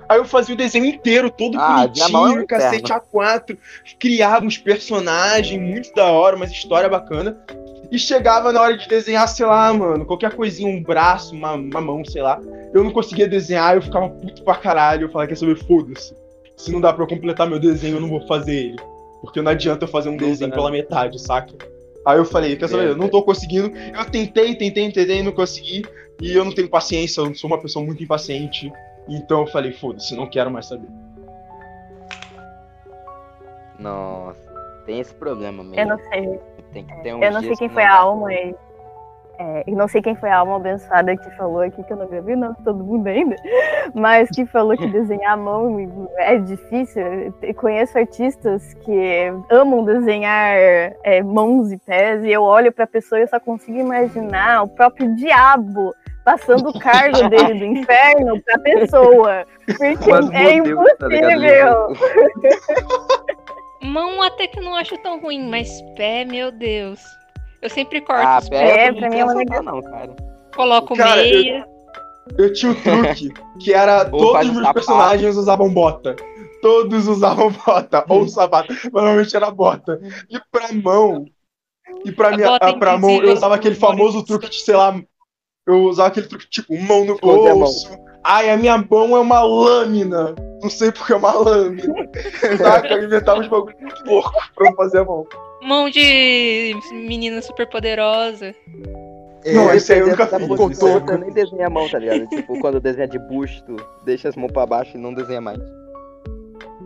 Aí 0.09 0.17
eu 0.17 0.25
fazia 0.25 0.55
o 0.55 0.57
desenho 0.57 0.85
inteiro, 0.85 1.29
todo 1.29 1.57
Ah, 1.59 1.83
é 1.83 2.05
um 2.05 2.11
bonitinho, 2.11 2.47
cacete 2.47 2.93
A4, 2.93 3.57
criava 3.99 4.45
uns 4.45 4.57
personagens 4.57 5.61
muito 5.61 5.93
da 5.93 6.05
hora, 6.05 6.35
umas 6.35 6.51
histórias 6.51 6.89
bacanas. 6.89 7.35
E 7.91 7.97
chegava 7.97 8.51
na 8.51 8.61
hora 8.61 8.77
de 8.77 8.87
desenhar, 8.87 9.27
sei 9.27 9.45
lá, 9.45 9.73
mano, 9.73 10.05
qualquer 10.05 10.35
coisinha, 10.35 10.69
um 10.69 10.83
braço, 10.83 11.33
uma, 11.33 11.53
uma 11.53 11.81
mão, 11.81 12.03
sei 12.03 12.21
lá. 12.21 12.39
Eu 12.73 12.83
não 12.83 12.91
conseguia 12.91 13.27
desenhar, 13.27 13.75
eu 13.75 13.81
ficava 13.81 14.09
puto 14.09 14.43
pra 14.43 14.55
caralho. 14.55 15.05
Eu 15.05 15.09
falava, 15.09 15.29
quer 15.29 15.37
saber, 15.37 15.57
foda-se. 15.65 16.13
Se 16.57 16.71
não 16.71 16.81
dá 16.81 16.91
pra 16.91 17.03
eu 17.03 17.07
completar 17.07 17.47
meu 17.47 17.59
desenho, 17.59 17.97
eu 17.97 18.01
não 18.01 18.09
vou 18.09 18.27
fazer 18.27 18.55
ele. 18.55 18.79
Porque 19.21 19.41
não 19.41 19.51
adianta 19.51 19.85
eu 19.85 19.89
fazer 19.89 20.09
um 20.09 20.17
desenho 20.17 20.49
dá. 20.49 20.57
pela 20.57 20.69
metade, 20.69 21.19
saca? 21.21 21.55
Aí 22.07 22.17
eu 22.17 22.23
falei, 22.23 22.55
quer 22.55 22.69
saber, 22.69 22.87
eu 22.87 22.95
não 22.95 23.09
tô 23.09 23.21
conseguindo. 23.21 23.75
Eu 23.75 24.05
tentei, 24.05 24.55
tentei, 24.55 24.89
tentei, 24.89 25.21
não 25.21 25.33
consegui. 25.33 25.83
E 26.21 26.33
eu 26.33 26.45
não 26.45 26.53
tenho 26.53 26.69
paciência, 26.69 27.19
eu 27.19 27.35
sou 27.35 27.49
uma 27.49 27.59
pessoa 27.59 27.85
muito 27.85 28.01
impaciente. 28.01 28.71
Então 29.09 29.41
eu 29.41 29.47
falei, 29.47 29.73
foda-se, 29.73 30.15
não 30.15 30.25
quero 30.25 30.49
mais 30.49 30.67
saber. 30.67 30.87
Nossa, 33.77 34.39
tem 34.85 35.01
esse 35.01 35.13
problema 35.15 35.61
mesmo. 35.61 35.81
Eu 35.81 35.85
não 35.85 35.97
sei. 35.97 36.39
Tem 36.71 36.85
que 36.85 37.03
ter 37.03 37.13
um 37.13 37.21
Eu 37.21 37.31
não 37.33 37.41
sei 37.41 37.53
quem 37.57 37.69
foi 37.69 37.83
a 37.83 37.93
alma 37.93 38.29
aí. 38.29 38.55
É, 39.39 39.63
eu 39.67 39.75
não 39.75 39.87
sei 39.87 40.01
quem 40.01 40.15
foi 40.15 40.29
a 40.29 40.37
alma 40.37 40.55
abençoada 40.55 41.15
que 41.15 41.29
falou 41.37 41.61
aqui, 41.61 41.83
que 41.83 41.93
eu 41.93 41.97
não 41.97 42.07
gravei 42.07 42.35
não, 42.35 42.55
todo 42.55 42.83
mundo 42.83 43.05
ainda, 43.05 43.35
mas 43.93 44.29
que 44.29 44.45
falou 44.47 44.75
que 44.75 44.87
desenhar 44.87 45.33
a 45.33 45.37
mão 45.37 46.09
é 46.17 46.37
difícil. 46.39 47.03
Eu 47.41 47.53
conheço 47.53 47.97
artistas 47.97 48.73
que 48.75 49.31
amam 49.51 49.85
desenhar 49.85 50.55
é, 51.03 51.21
mãos 51.23 51.71
e 51.71 51.77
pés, 51.77 52.23
e 52.23 52.31
eu 52.31 52.41
olho 52.41 52.71
pra 52.71 52.87
pessoa 52.87 53.19
e 53.19 53.23
eu 53.23 53.27
só 53.27 53.39
consigo 53.39 53.77
imaginar 53.77 54.63
o 54.63 54.67
próprio 54.67 55.13
diabo 55.15 55.93
passando 56.25 56.69
o 56.69 56.79
cargo 56.79 57.29
dele 57.29 57.53
do 57.53 57.65
inferno 57.65 58.41
pra 58.41 58.59
pessoa. 58.59 59.45
Porque 59.65 60.11
Mas, 60.11 60.29
é 60.31 60.55
meu 60.55 60.63
Deus, 60.63 60.97
tá 60.97 61.07
impossível. 61.07 61.87
Mão 63.83 64.21
até 64.21 64.47
que 64.47 64.59
não 64.59 64.75
acho 64.75 64.97
tão 64.97 65.21
ruim, 65.21 65.47
mas 65.47 65.69
pé, 65.95 66.25
meu 66.25 66.51
Deus. 66.51 66.99
Eu 67.61 67.69
sempre 67.69 68.01
corto 68.01 68.21
Ah, 68.25 68.37
os 68.41 68.49
pé, 68.49 68.59
pés, 68.63 68.77
É, 68.77 68.87
eu 68.89 68.91
não 68.93 68.99
pra 68.99 69.09
mim 69.09 69.17
é 69.19 69.23
uma 69.23 69.41
essa 69.41 69.61
não, 69.63 69.81
cara. 69.81 70.15
coloco 70.55 70.95
Cara, 70.95 71.25
eu- 71.25 71.41
meia. 71.41 71.67
Eu 72.37 72.51
tinha 72.53 72.71
um 72.71 72.75
truque 72.75 73.29
que 73.59 73.73
era 73.73 74.09
Ou 74.11 74.19
todos 74.19 74.41
os 74.41 74.51
meus 74.53 74.55
sapato. 74.57 74.73
personagens 74.73 75.37
usavam 75.37 75.73
bota. 75.73 76.15
Todos 76.61 77.07
usavam 77.07 77.51
bota, 77.65 78.03
ou 78.09 78.27
sapato. 78.27 78.73
Normalmente 78.91 79.35
era 79.35 79.49
bota. 79.49 79.99
E 80.29 80.39
pra 80.51 80.73
mão. 80.73 81.25
E 82.03 82.11
pra, 82.11 82.29
A 82.29 82.31
minha, 82.35 82.49
bota 82.49 82.67
ah, 82.69 82.77
pra 82.77 82.97
mão, 82.97 83.11
eu 83.23 83.31
usava 83.33 83.55
aquele 83.55 83.75
famoso 83.75 84.23
truque 84.25 84.49
de, 84.49 84.57
sei 84.59 84.75
lá. 84.75 84.93
Eu 85.65 85.83
usava 85.83 86.09
aquele 86.09 86.27
truque 86.27 86.49
tipo, 86.49 86.77
mão 86.81 87.05
no 87.05 87.13
a 87.13 87.17
bolso. 87.53 87.89
Ai, 88.23 88.49
a 88.49 88.57
minha 88.57 88.77
mão 88.77 89.15
é 89.15 89.19
uma 89.19 89.41
lâmina. 89.41 90.35
Não 90.61 90.69
sei 90.69 90.91
porque 90.91 91.13
é 91.13 91.15
uma 91.15 91.31
lâmina. 91.33 91.93
Saca? 92.57 92.87
Eu 92.95 93.03
inventava 93.05 93.39
uns 93.39 93.47
bagulho 93.47 93.75
muito 93.79 94.03
louco 94.05 94.31
pra 94.53 94.69
eu 94.69 94.75
fazer 94.75 94.99
a 94.99 95.05
mão. 95.05 95.25
Mão 95.61 95.89
de 95.89 96.75
menina 96.91 97.41
super 97.41 97.67
poderosa. 97.67 98.53
Não, 99.45 99.73
esse 99.73 99.93
aí 99.93 99.99
eu 99.99 100.07
nunca 100.07 100.25
da 100.25 100.37
isso 100.39 100.85
aí 100.85 100.93
eu 100.93 101.17
nem 101.19 101.31
desenha 101.31 101.67
a 101.67 101.69
mão, 101.69 101.87
tá 101.89 101.99
ligado? 101.99 102.27
Tipo, 102.29 102.59
quando 102.59 102.79
desenha 102.81 103.07
de 103.07 103.17
busto, 103.17 103.75
deixa 104.03 104.29
as 104.29 104.35
mãos 104.35 104.51
pra 104.51 104.65
baixo 104.65 104.97
e 104.97 104.99
não 104.99 105.13
desenha 105.13 105.39
mais. 105.41 105.59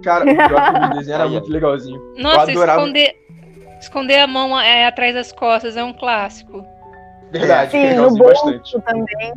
Cara, 0.04 0.24
o 0.24 0.36
pior 0.36 0.74
que 0.74 0.86
o 0.86 0.98
desenho 1.00 1.16
era 1.16 1.28
muito 1.30 1.50
legalzinho. 1.50 2.00
Nossa, 2.18 2.52
adorava- 2.52 2.82
esconder, 2.82 3.16
esconder 3.80 4.20
a 4.20 4.28
mão 4.28 4.60
é, 4.60 4.86
atrás 4.86 5.14
das 5.16 5.32
costas 5.32 5.76
é 5.76 5.84
um 5.84 5.94
clássico. 5.94 6.66
Verdade, 7.32 7.72
Sim, 7.72 7.94
no 7.96 8.16
bolso 8.16 8.46
bastante. 8.46 8.82
também. 8.82 9.34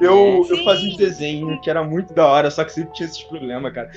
Eu, 0.00 0.44
eu 0.50 0.56
Sim. 0.56 0.64
fazia 0.64 0.90
uns 0.90 0.96
desenhos 0.96 1.60
que 1.62 1.70
era 1.70 1.84
muito 1.84 2.12
da 2.12 2.26
hora, 2.26 2.50
só 2.50 2.64
que 2.64 2.72
sempre 2.72 2.92
tinha 2.94 3.06
esses 3.06 3.22
problemas, 3.22 3.72
cara. 3.72 3.90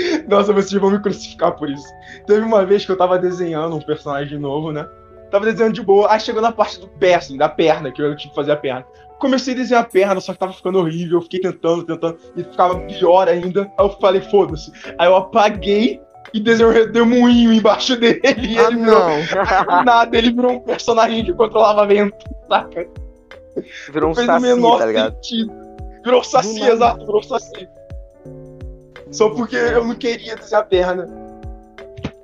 Nossa, 0.28 0.52
vocês 0.52 0.80
vão 0.80 0.90
me 0.90 1.00
crucificar 1.00 1.52
por 1.52 1.68
isso. 1.70 1.86
Teve 2.26 2.40
uma 2.40 2.64
vez 2.64 2.84
que 2.84 2.92
eu 2.92 2.96
tava 2.96 3.18
desenhando 3.18 3.76
um 3.76 3.80
personagem 3.80 4.38
novo, 4.38 4.72
né? 4.72 4.86
Tava 5.30 5.46
desenhando 5.46 5.74
de 5.74 5.82
boa, 5.82 6.12
aí 6.12 6.20
chegou 6.20 6.42
na 6.42 6.52
parte 6.52 6.78
do 6.78 6.88
pé, 6.88 7.14
assim, 7.14 7.36
da 7.36 7.48
perna, 7.48 7.90
que 7.90 8.02
eu 8.02 8.14
tinha 8.16 8.28
que 8.30 8.36
fazer 8.36 8.52
a 8.52 8.56
perna. 8.56 8.84
Comecei 9.18 9.54
a 9.54 9.56
desenhar 9.56 9.82
a 9.82 9.86
perna, 9.86 10.20
só 10.20 10.32
que 10.32 10.38
tava 10.38 10.52
ficando 10.52 10.78
horrível, 10.78 11.18
eu 11.18 11.22
fiquei 11.22 11.40
tentando, 11.40 11.84
tentando, 11.84 12.18
e 12.36 12.42
ficava 12.44 12.78
pior 12.80 13.28
ainda. 13.28 13.62
Aí 13.78 13.86
eu 13.86 13.90
falei, 13.98 14.20
foda-se. 14.20 14.70
Aí 14.98 15.06
eu 15.08 15.16
apaguei 15.16 16.00
e 16.34 16.40
desenhei 16.40 16.70
um 16.70 16.74
redemoinho 16.74 17.52
embaixo 17.52 17.96
dele. 18.00 18.20
E 18.24 18.58
Ah, 18.58 18.64
ele 18.64 18.76
virou 18.76 19.00
não. 19.00 19.18
nada, 19.84 20.18
ele 20.18 20.32
virou 20.32 20.52
um 20.52 20.60
personagem 20.60 21.24
que 21.24 21.32
controlava 21.32 21.86
vento, 21.86 22.16
saca? 22.48 22.86
Virou 23.90 24.10
um 24.10 24.14
saci, 24.14 24.28
o 24.30 24.40
menor 24.40 24.78
tá 24.78 24.86
ligado? 24.86 25.14
sentido. 25.14 25.52
Virou 26.04 26.24
saci, 26.24 26.62
exato, 26.62 27.06
virou 27.06 27.20
um 27.20 27.22
saci. 27.22 27.68
Só 29.12 29.30
porque 29.30 29.56
eu 29.56 29.84
não 29.84 29.94
queria 29.94 30.36
desenhar 30.36 30.62
a 30.62 30.66
perna. 30.66 31.06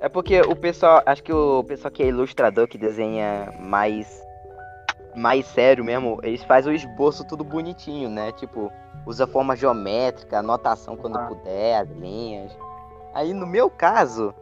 É 0.01 0.07
porque 0.09 0.41
o 0.41 0.55
pessoal, 0.55 1.01
acho 1.05 1.21
que 1.21 1.31
o 1.31 1.63
pessoal 1.63 1.91
que 1.91 2.01
é 2.01 2.07
ilustrador, 2.07 2.67
que 2.67 2.77
desenha 2.77 3.53
mais 3.59 4.21
mais 5.15 5.45
sério 5.47 5.83
mesmo, 5.83 6.19
eles 6.23 6.41
fazem 6.43 6.71
o 6.71 6.75
esboço 6.75 7.25
tudo 7.27 7.43
bonitinho, 7.43 8.09
né? 8.09 8.31
Tipo, 8.33 8.71
usa 9.05 9.27
forma 9.27 9.55
geométrica, 9.55 10.39
anotação 10.39 10.95
quando 10.95 11.17
Ah. 11.17 11.25
puder, 11.25 11.81
as 11.81 11.89
linhas. 11.89 12.55
Aí 13.13 13.33
no 13.33 13.45
meu 13.45 13.69
caso, 13.69 14.33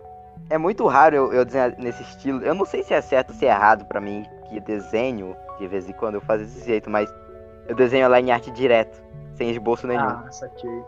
é 0.49 0.57
muito 0.57 0.85
raro 0.85 1.15
eu, 1.15 1.33
eu 1.33 1.45
desenhar 1.45 1.73
nesse 1.77 2.03
estilo. 2.03 2.43
Eu 2.43 2.53
não 2.53 2.65
sei 2.65 2.83
se 2.83 2.93
é 2.93 3.01
certo 3.01 3.29
ou 3.29 3.35
se 3.35 3.45
é 3.45 3.49
errado 3.49 3.85
pra 3.85 3.99
mim, 3.99 4.25
que 4.49 4.59
desenho, 4.59 5.35
de 5.57 5.67
vez 5.67 5.89
em 5.89 5.93
quando 5.93 6.15
eu 6.15 6.21
faço 6.21 6.43
desse 6.43 6.65
jeito, 6.65 6.89
mas 6.89 7.09
eu 7.67 7.75
desenho 7.75 8.03
ela 8.05 8.19
em 8.19 8.31
arte 8.31 8.51
direto, 8.51 9.01
sem 9.35 9.49
esboço 9.49 9.87
nenhum. 9.87 10.01
Ah, 10.03 10.27
saquei. 10.29 10.83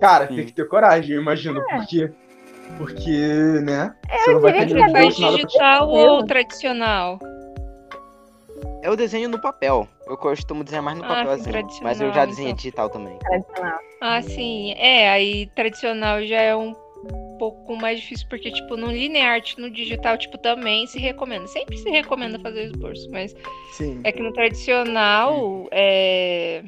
Cara, 0.00 0.26
Sim. 0.28 0.36
tem 0.36 0.46
que 0.46 0.52
ter 0.52 0.68
coragem, 0.68 1.14
eu 1.16 1.22
imagino, 1.22 1.62
porque. 1.70 2.10
Porque, 2.78 3.10
né? 3.62 3.94
É, 4.08 4.18
Você 4.18 4.32
não 4.32 4.40
vai 4.40 4.52
ter 4.52 4.66
que 4.66 4.74
Você 4.74 5.24
é 5.24 5.30
digital 5.30 5.88
ou 5.88 6.24
tradicional? 6.24 7.18
Eu 8.82 8.96
desenho 8.96 9.28
no 9.28 9.40
papel. 9.40 9.88
Eu 10.06 10.16
costumo 10.16 10.64
desenhar 10.64 10.82
mais 10.82 10.98
no 10.98 11.04
Ah, 11.04 11.08
papel 11.08 11.38
sim, 11.38 11.50
assim. 11.56 11.82
Mas 11.82 12.00
eu 12.00 12.12
já 12.12 12.24
desenhei 12.24 12.50
então. 12.50 12.56
digital 12.56 12.90
também. 12.90 13.18
tradicional. 13.18 13.78
Ah, 14.00 14.22
sim. 14.22 14.72
É, 14.76 15.08
aí 15.10 15.46
tradicional 15.54 16.22
já 16.24 16.40
é 16.40 16.54
um 16.54 16.74
pouco 17.38 17.76
mais 17.76 18.00
difícil, 18.00 18.26
porque, 18.28 18.50
tipo, 18.50 18.76
no 18.76 18.90
linearte, 18.90 19.58
no 19.58 19.70
digital, 19.70 20.16
tipo, 20.18 20.36
também 20.38 20.86
se 20.86 20.98
recomenda. 20.98 21.46
Sempre 21.46 21.76
se 21.78 21.88
recomenda 21.90 22.38
fazer 22.38 22.64
esboço, 22.64 23.08
mas 23.10 23.34
Sim. 23.72 24.00
é 24.04 24.12
que 24.12 24.22
no 24.22 24.32
tradicional, 24.32 25.66
é... 25.70 26.62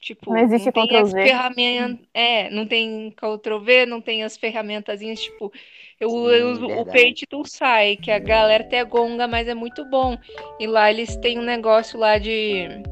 Tipo, 0.00 0.32
Não 0.32 0.38
existe 0.38 0.72
tem 0.72 0.86
Ctrl 0.86 0.96
as 0.98 1.12
V. 1.12 1.22
ferramentas. 1.22 2.06
É, 2.14 2.50
não 2.50 2.66
tem 2.66 3.10
Ctrl 3.10 3.58
V, 3.58 3.86
não 3.86 4.00
tem 4.00 4.24
as 4.24 4.36
ferramentazinhas, 4.36 5.20
tipo, 5.20 5.52
eu, 5.98 6.08
Sim, 6.08 6.26
eu 6.28 6.50
uso 6.50 6.66
o. 6.66 6.86
Paint 6.86 7.22
Tool 7.28 7.44
Sai, 7.44 7.96
que 7.96 8.10
a 8.10 8.18
galera 8.18 8.64
até 8.64 8.82
gonga, 8.84 9.28
mas 9.28 9.46
é 9.46 9.54
muito 9.54 9.84
bom. 9.84 10.16
E 10.58 10.66
lá 10.66 10.90
eles 10.90 11.16
têm 11.16 11.38
um 11.38 11.42
negócio 11.42 11.98
lá 11.98 12.18
de 12.18 12.82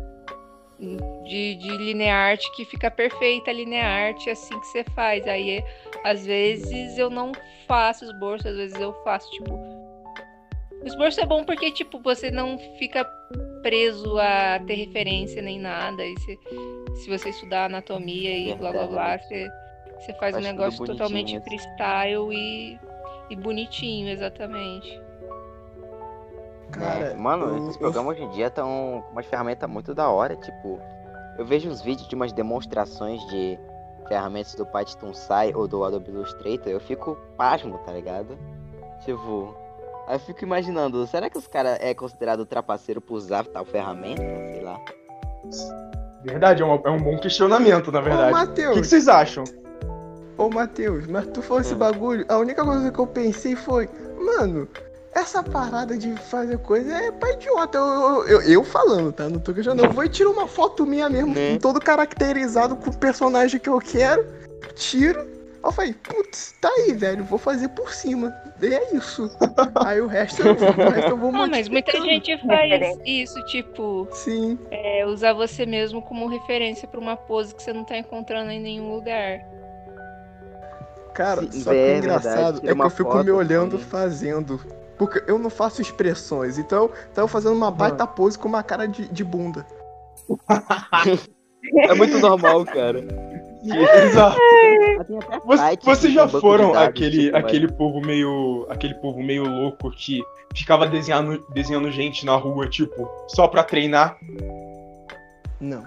de, 1.24 1.56
de 1.56 1.76
linearte 1.76 2.50
que 2.52 2.64
fica 2.64 2.90
perfeita 2.90 3.50
a 3.50 3.54
linearte 3.54 4.30
assim 4.30 4.59
que 4.61 4.66
você 4.66 4.84
faz. 4.94 5.26
Aí, 5.26 5.62
às 6.04 6.24
vezes, 6.24 6.96
eu 6.96 7.11
não 7.11 7.32
faço 7.66 8.04
esboço, 8.04 8.48
às 8.48 8.56
vezes 8.56 8.80
eu 8.80 8.92
faço, 9.02 9.30
tipo. 9.32 9.88
O 10.82 10.86
esboço 10.86 11.20
é 11.20 11.26
bom 11.26 11.44
porque, 11.44 11.70
tipo, 11.72 12.00
você 12.00 12.30
não 12.30 12.58
fica 12.78 13.04
preso 13.62 14.18
a 14.18 14.60
ter 14.66 14.74
referência 14.74 15.42
nem 15.42 15.58
nada. 15.58 16.04
E 16.04 16.18
se, 16.20 16.38
se 17.02 17.10
você 17.10 17.30
estudar 17.30 17.64
anatomia 17.66 18.36
e 18.36 18.54
blá 18.54 18.70
blá 18.72 18.86
blá, 18.86 19.18
você, 19.18 19.48
você 19.98 20.12
faz 20.14 20.34
um 20.36 20.40
Faz 20.40 20.44
negócio 20.44 20.86
totalmente 20.86 21.36
assim. 21.36 21.44
freestyle 21.44 22.32
e, 22.32 22.78
e 23.30 23.36
bonitinho, 23.36 24.08
exatamente. 24.08 25.00
Cara, 26.70 27.06
É, 27.06 27.14
mano, 27.14 27.46
eu- 27.46 27.58
esses 27.58 27.74
eu- 27.74 27.80
programas 27.80 28.16
hoje 28.16 28.24
em 28.26 28.30
dia 28.30 28.46
estão 28.46 29.02
com 29.06 29.12
umas 29.12 29.26
ferramentas 29.26 29.68
muito 29.68 29.94
da 29.94 30.08
hora, 30.10 30.36
tipo, 30.36 30.78
eu 31.38 31.44
vejo 31.44 31.68
uns 31.68 31.80
vídeos 31.82 32.06
de 32.08 32.14
umas 32.14 32.32
demonstrações 32.32 33.20
de 33.28 33.58
ferramentas 34.06 34.54
do 34.54 34.64
Python 34.66 35.12
Sai 35.12 35.52
ou 35.54 35.66
do 35.66 35.82
Adobe 35.84 36.10
Illustrator, 36.10 36.68
eu 36.68 36.80
fico 36.80 37.16
pasmo, 37.36 37.78
tá 37.78 37.92
ligado? 37.92 38.38
Tipo, 39.04 39.54
aí 40.09 40.16
eu 40.16 40.20
fico 40.20 40.42
imaginando, 40.42 41.06
será 41.06 41.28
que 41.30 41.36
os 41.38 41.46
caras 41.46 41.78
é 41.80 41.94
considerado 41.94 42.44
trapaceiro 42.46 43.00
por 43.00 43.14
usar 43.14 43.44
tal 43.46 43.64
ferramenta? 43.64 44.22
Sei 44.22 44.62
lá. 44.62 44.80
Verdade, 46.24 46.62
é, 46.62 46.64
uma- 46.64 46.80
é 46.84 46.90
um 46.90 46.98
bom 46.98 47.18
questionamento, 47.18 47.92
na 47.92 48.00
Ô, 48.00 48.02
verdade. 48.02 48.32
O 48.32 48.34
que, 48.34 48.46
Matheus, 48.46 48.80
que 48.80 48.86
vocês 48.86 49.06
acham? 49.09 49.44
ô 50.36 50.48
Matheus, 50.48 51.06
mas 51.06 51.26
tu 51.26 51.42
falou 51.42 51.61
esse 51.61 51.74
Hum. 51.74 51.78
bagulho, 51.78 52.24
a 52.28 52.36
única 52.38 52.64
coisa 52.64 52.90
que 52.90 52.98
eu 52.98 53.06
pensei 53.06 53.54
foi, 53.54 53.88
mano, 54.18 54.68
essa 55.12 55.42
parada 55.42 55.96
de 55.96 56.12
fazer 56.16 56.59
coisa 56.59 56.92
é 56.92 57.11
pra 57.12 57.32
idiota. 57.32 57.76
Eu, 57.78 57.84
eu, 57.84 58.26
eu- 58.28 58.40
eu 58.42 58.64
falando, 58.64 59.12
tá? 59.12 59.28
Não 59.28 59.38
tô 59.38 59.52
questionando. 59.52 59.84
Eu 59.84 59.92
vou 59.92 60.04
e 60.04 60.09
tiro 60.09 60.30
uma 60.30 60.46
foto 60.46 60.86
minha 60.86 61.09
mesmo, 61.09 61.34
Né? 61.34 61.59
todo 61.59 61.80
caracterizado 61.80 62.76
com 62.76 62.90
o 62.90 62.96
personagem 62.96 63.59
que 63.61 63.68
eu 63.68 63.78
quero, 63.78 64.26
tiro. 64.74 65.26
Aí 65.61 65.68
eu 65.68 65.72
falei, 65.72 65.92
putz, 65.92 66.54
tá 66.61 66.68
aí, 66.68 66.92
velho, 66.92 67.24
vou 67.24 67.38
fazer 67.38 67.68
por 67.70 67.92
cima. 67.92 68.32
E 68.62 68.66
é 68.66 68.94
isso. 68.94 69.28
aí 69.84 70.00
o 70.00 70.06
resto 70.06 70.42
eu, 70.42 70.52
o 70.52 70.90
resto 70.90 71.11
eu 71.11 71.16
vou 71.16 71.30
Ah, 71.34 71.46
mas 71.48 71.68
muita 71.68 71.92
modificando. 71.98 72.04
gente 72.04 72.46
faz 72.46 72.98
isso, 73.04 73.44
tipo, 73.46 74.06
Sim. 74.12 74.59
é, 74.70 75.04
usar 75.06 75.32
você 75.32 75.66
mesmo 75.66 76.00
como 76.00 76.28
referência 76.28 76.86
pra 76.86 77.00
uma 77.00 77.16
pose 77.16 77.54
que 77.54 77.62
você 77.62 77.72
não 77.72 77.84
tá 77.84 77.98
encontrando 77.98 78.50
em 78.50 78.61
nenhum 78.61 78.94
lugar. 78.94 79.40
Cara, 81.12 81.42
Sim, 81.42 81.61
só 81.61 81.70
que 81.70 81.76
é 81.76 81.80
o 81.98 82.00
verdade, 82.00 82.06
engraçado 82.06 82.61
tira 82.61 82.72
é 82.72 82.74
que 82.76 82.82
eu 82.82 82.90
fico 82.90 83.11
foto, 83.12 83.24
me 83.24 83.30
olhando 83.32 83.76
assim. 83.76 83.84
fazendo. 83.84 84.61
Porque 84.96 85.22
eu 85.26 85.38
não 85.38 85.50
faço 85.50 85.82
expressões. 85.82 86.59
Então, 86.59 86.90
eu 87.16 87.28
fazendo 87.28 87.54
uma 87.54 87.70
baita 87.70 88.06
pose 88.06 88.38
com 88.38 88.48
uma 88.48 88.62
cara 88.62 88.86
de, 88.86 89.09
de 89.09 89.24
bunda. 89.24 89.66
É 91.74 91.92
muito 91.92 92.18
normal, 92.20 92.64
cara. 92.64 93.04
Exato. 93.64 94.38
Você- 95.44 95.78
Vocês 95.82 96.14
com 96.14 96.20
já 96.20 96.28
foram 96.28 96.72
dados, 96.72 96.88
aquele, 96.88 97.24
tipo, 97.24 97.36
aquele 97.36 97.68
povo 97.72 98.00
meio. 98.00 98.66
aquele 98.68 98.94
povo 98.94 99.22
meio 99.22 99.44
louco 99.44 99.90
que 99.90 100.22
ficava 100.54 100.86
desenhando, 100.86 101.44
desenhando 101.52 101.90
gente 101.90 102.24
na 102.26 102.36
rua, 102.36 102.68
tipo, 102.68 103.09
só 103.28 103.48
pra 103.48 103.62
treinar? 103.62 104.16
Não. 105.61 105.82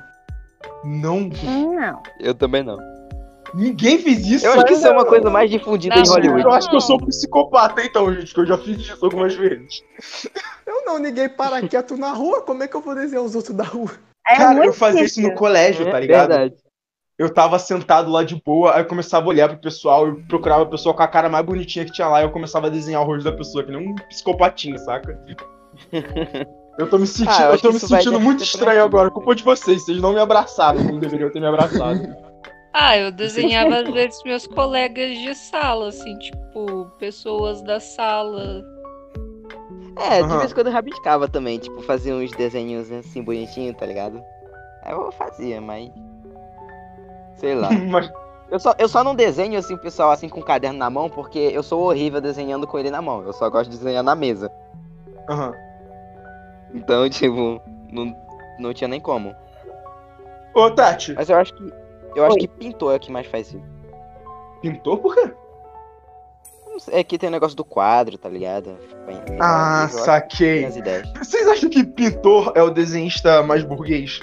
Não. 0.84 1.30
Não. 1.44 2.02
Eu 2.20 2.34
também 2.34 2.64
não. 2.64 2.78
Ninguém 3.54 4.00
fez 4.00 4.26
isso. 4.28 4.46
Eu 4.46 4.54
acho 4.54 4.66
que 4.66 4.74
isso 4.74 4.88
é 4.88 4.92
uma 4.92 5.06
coisa 5.06 5.30
mais 5.30 5.50
difundida 5.52 5.96
Não, 5.96 6.04
em 6.04 6.08
Hollywood. 6.08 6.42
Eu 6.44 6.52
acho 6.52 6.70
que 6.70 6.76
eu 6.76 6.82
sou 6.82 6.98
psicopata, 7.06 7.84
então, 7.84 8.14
gente, 8.14 8.34
que 8.34 8.40
eu 8.40 8.46
já 8.46 8.58
fiz 8.58 8.80
isso 8.80 8.98
algumas 9.04 9.36
vezes. 9.36 9.82
Eu 10.66 10.86
não, 10.86 10.98
ninguém 10.98 11.28
para 11.28 11.62
quieto 11.68 11.98
na 11.98 12.14
rua. 12.14 12.42
Como 12.42 12.64
é 12.64 12.68
que 12.68 12.76
eu 12.76 12.82
vou 12.82 12.96
desenhar 12.96 13.24
os 13.24 13.36
outros 13.36 13.56
da 13.56 13.66
rua? 13.66 13.92
É 14.26 14.38
Cara, 14.38 14.66
eu 14.66 14.72
fazia 14.72 15.04
isso 15.04 15.22
no 15.22 15.34
colégio, 15.34 15.86
É 15.88 15.92
tá 15.92 16.00
ligado? 16.00 16.30
verdade. 16.30 16.56
Eu 17.22 17.32
tava 17.32 17.60
sentado 17.60 18.12
lá 18.12 18.24
de 18.24 18.42
boa, 18.44 18.74
aí 18.74 18.82
eu 18.82 18.88
começava 18.88 19.28
a 19.28 19.30
olhar 19.30 19.48
pro 19.48 19.60
pessoal, 19.60 20.08
eu 20.08 20.24
procurava 20.28 20.64
a 20.64 20.66
pessoa 20.66 20.92
com 20.92 21.04
a 21.04 21.08
cara 21.08 21.30
mais 21.30 21.46
bonitinha 21.46 21.86
que 21.86 21.92
tinha 21.92 22.08
lá, 22.08 22.20
e 22.20 22.24
eu 22.26 22.32
começava 22.32 22.66
a 22.66 22.70
desenhar 22.72 23.04
o 23.04 23.06
rosto 23.06 23.26
da 23.26 23.32
pessoa, 23.32 23.64
que 23.64 23.72
nem 23.72 23.92
um 23.92 23.96
psicopatinho, 24.10 24.80
saca? 24.80 25.24
Eu 26.80 26.90
tô 26.90 26.98
me 26.98 27.06
sentindo, 27.06 27.36
Ah, 27.38 27.52
eu 27.52 27.60
tô 27.60 27.72
me 27.74 27.80
sentindo 27.80 28.20
muito 28.20 28.44
estranho 28.44 28.82
agora, 28.82 29.12
culpa 29.12 29.36
de 29.36 29.44
vocês, 29.44 29.84
vocês 29.84 30.02
não 30.02 30.14
me 30.14 30.20
abraçaram 30.20 30.84
como 30.84 31.02
deveriam 31.02 31.30
ter 31.30 31.40
me 31.40 31.46
abraçado. 31.46 32.00
Ah, 32.74 32.98
eu 32.98 33.12
desenhava 33.12 33.82
às 33.82 33.90
vezes 33.90 34.24
meus 34.24 34.48
colegas 34.48 35.18
de 35.18 35.36
sala, 35.36 35.90
assim, 35.90 36.18
tipo, 36.18 36.90
pessoas 36.98 37.62
da 37.62 37.82
sala. 37.82 38.64
É, 39.98 40.20
de 40.20 40.24
Aham. 40.24 40.38
vez 40.40 40.52
em 40.52 40.56
quando 40.56 40.68
eu 40.68 40.74
rabiscava 40.74 41.28
também, 41.28 41.60
tipo, 41.60 41.82
fazia 41.82 42.16
uns 42.16 42.32
desenhos 42.32 42.90
assim 42.90 43.22
bonitinhos, 43.22 43.76
tá 43.76 43.86
ligado? 43.86 44.24
Aí 44.84 44.94
eu 44.94 45.12
fazia, 45.12 45.60
mas. 45.60 45.92
Sei 47.36 47.56
lá. 47.56 47.70
Mas, 47.90 48.12
Eu 48.50 48.60
só, 48.60 48.74
eu 48.78 48.90
só 48.90 49.04
não 49.04 49.16
desenho 49.16 49.58
assim 49.58 49.74
o 49.74 49.78
pessoal 49.78 50.12
assim 50.12 50.28
com 50.28 50.42
o 50.42 50.44
caderno 50.44 50.78
na 50.78 50.90
mão, 50.90 51.10
porque 51.10 51.40
eu 51.40 51.64
sou 51.64 51.84
horrível 51.84 52.20
desenhando 52.20 52.68
com 52.68 52.78
ele 52.78 52.92
na 52.92 53.02
mão. 53.02 53.24
Eu 53.24 53.34
só 53.34 53.50
gosto 53.50 53.70
de 53.70 53.78
desenhar 53.78 54.04
na 54.04 54.16
mesa. 54.16 54.52
aham. 55.30 55.54
Então, 56.74 57.08
tipo, 57.10 57.62
não, 57.92 58.16
não 58.60 58.74
tinha 58.74 58.88
nem 58.88 59.00
como. 59.00 59.36
Ô, 60.54 60.70
Tati, 60.70 61.14
Mas 61.14 61.30
eu 61.30 61.38
acho 61.38 61.54
que. 61.54 61.74
Eu 62.14 62.26
acho 62.26 62.36
Oi. 62.36 62.42
que 62.42 62.48
pintor 62.48 62.94
é 62.94 62.98
o 62.98 63.00
que 63.00 63.12
mais 63.12 63.26
faz 63.28 63.48
isso. 63.48 63.64
pintou 64.62 64.98
por 64.98 65.16
quê? 65.16 65.34
É 66.92 67.04
que 67.04 67.18
tem 67.18 67.30
o 67.30 67.32
negócio 67.32 67.56
do 67.56 67.64
quadro, 67.64 68.18
tá 68.18 68.28
ligado? 68.28 68.78
Ah, 69.40 69.84
acho 69.86 70.00
saquei. 70.00 70.66
Vocês 71.18 71.48
acham 71.48 71.70
que 71.70 71.84
pintor 71.84 72.52
é 72.56 72.64
o 72.64 72.70
desenhista 72.70 73.44
mais 73.44 73.64
burguês? 73.64 74.20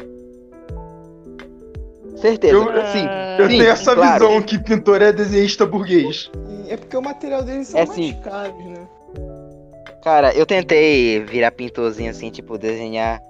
Certeza. 2.20 2.54
Eu- 2.54 2.86
Sim. 2.86 3.06
Eu 3.38 3.48
Sim, 3.50 3.58
tenho 3.58 3.70
essa 3.70 3.94
claro. 3.94 4.12
visão 4.28 4.42
que 4.42 4.58
pintor 4.58 5.00
é 5.02 5.12
desenhista 5.12 5.64
burguês. 5.64 6.30
É 6.68 6.76
porque 6.76 6.96
o 6.96 7.02
material 7.02 7.42
deles 7.42 7.68
são 7.68 7.80
É 7.80 7.86
mais 7.86 7.94
sim. 7.96 8.14
caros, 8.22 8.64
né? 8.64 8.86
Cara, 10.02 10.32
eu 10.34 10.44
tentei 10.46 11.20
virar 11.24 11.50
pintorzinho 11.52 12.10
assim, 12.10 12.30
tipo, 12.30 12.58
desenhar. 12.58 13.20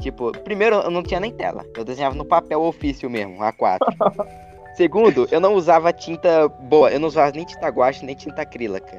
Tipo, 0.00 0.32
primeiro 0.40 0.76
eu 0.76 0.90
não 0.90 1.02
tinha 1.02 1.20
nem 1.20 1.30
tela. 1.32 1.64
Eu 1.76 1.84
desenhava 1.84 2.14
no 2.14 2.24
papel 2.24 2.60
ofício 2.62 3.08
mesmo, 3.08 3.38
A4. 3.38 3.78
Segundo, 4.76 5.28
eu 5.30 5.38
não 5.40 5.54
usava 5.54 5.92
tinta 5.92 6.48
boa. 6.48 6.90
Eu 6.90 6.98
não 6.98 7.08
usava 7.08 7.30
nem 7.34 7.44
tinta 7.44 7.68
guache, 7.68 8.04
nem 8.04 8.14
tinta 8.14 8.42
acrílica. 8.42 8.98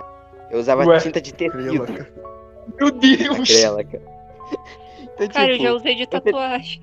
Eu 0.52 0.60
usava 0.60 0.86
Ué. 0.86 1.00
tinta 1.00 1.20
de 1.20 1.34
tecido. 1.34 1.84
Acrílica. 1.84 2.10
Meu 2.80 2.92
Deus! 2.92 3.40
Acrílica. 3.40 4.02
Então, 5.16 5.28
Cara, 5.28 5.48
eu 5.52 5.58
tipo, 5.58 5.64
já 5.70 5.74
usei 5.76 5.96
de 5.96 6.08
tatuagem. 6.08 6.82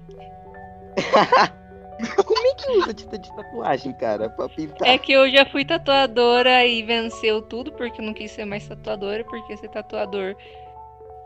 como 2.24 2.46
é 2.46 2.54
que 2.54 2.70
usa 2.78 2.94
tinta 2.94 3.18
de 3.18 3.34
tatuagem, 3.34 3.92
cara? 3.92 4.28
Pra 4.30 4.48
pintar. 4.48 4.88
É 4.88 4.98
que 4.98 5.12
eu 5.12 5.30
já 5.30 5.44
fui 5.46 5.64
tatuadora 5.64 6.64
e 6.66 6.82
venceu 6.82 7.42
tudo 7.42 7.72
porque 7.72 8.00
eu 8.00 8.04
não 8.04 8.14
quis 8.14 8.30
ser 8.30 8.44
mais 8.44 8.66
tatuadora, 8.66 9.24
porque 9.24 9.56
ser 9.56 9.68
tatuador 9.68 10.36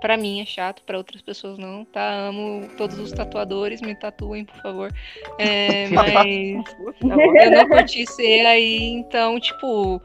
pra 0.00 0.16
mim 0.16 0.40
é 0.40 0.44
chato, 0.44 0.82
pra 0.84 0.98
outras 0.98 1.22
pessoas 1.22 1.56
não, 1.56 1.84
tá? 1.84 2.28
Amo 2.28 2.68
todos 2.76 2.98
os 2.98 3.10
tatuadores, 3.10 3.80
me 3.80 3.94
tatuem, 3.94 4.44
por 4.44 4.56
favor. 4.56 4.92
É, 5.38 5.88
mas 5.88 6.64
eu 7.02 7.50
não 7.50 7.68
curti 7.68 8.06
ser 8.06 8.44
aí, 8.44 8.82
então, 8.82 9.40
tipo, 9.40 10.02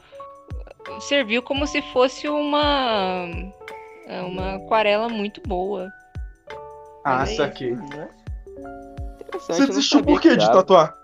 serviu 1.00 1.42
como 1.42 1.66
se 1.66 1.82
fosse 1.92 2.28
uma 2.28 3.26
é, 4.06 4.22
uma 4.22 4.56
aquarela 4.56 5.08
muito 5.08 5.40
boa. 5.46 5.92
Ah, 7.04 7.18
Mas 7.18 7.38
é. 7.38 7.70
Né? 7.70 8.08
Você 9.38 9.66
desistiu 9.66 10.02
por 10.02 10.20
quê 10.20 10.30
que 10.30 10.36
de 10.36 10.52
tatuar? 10.52 10.96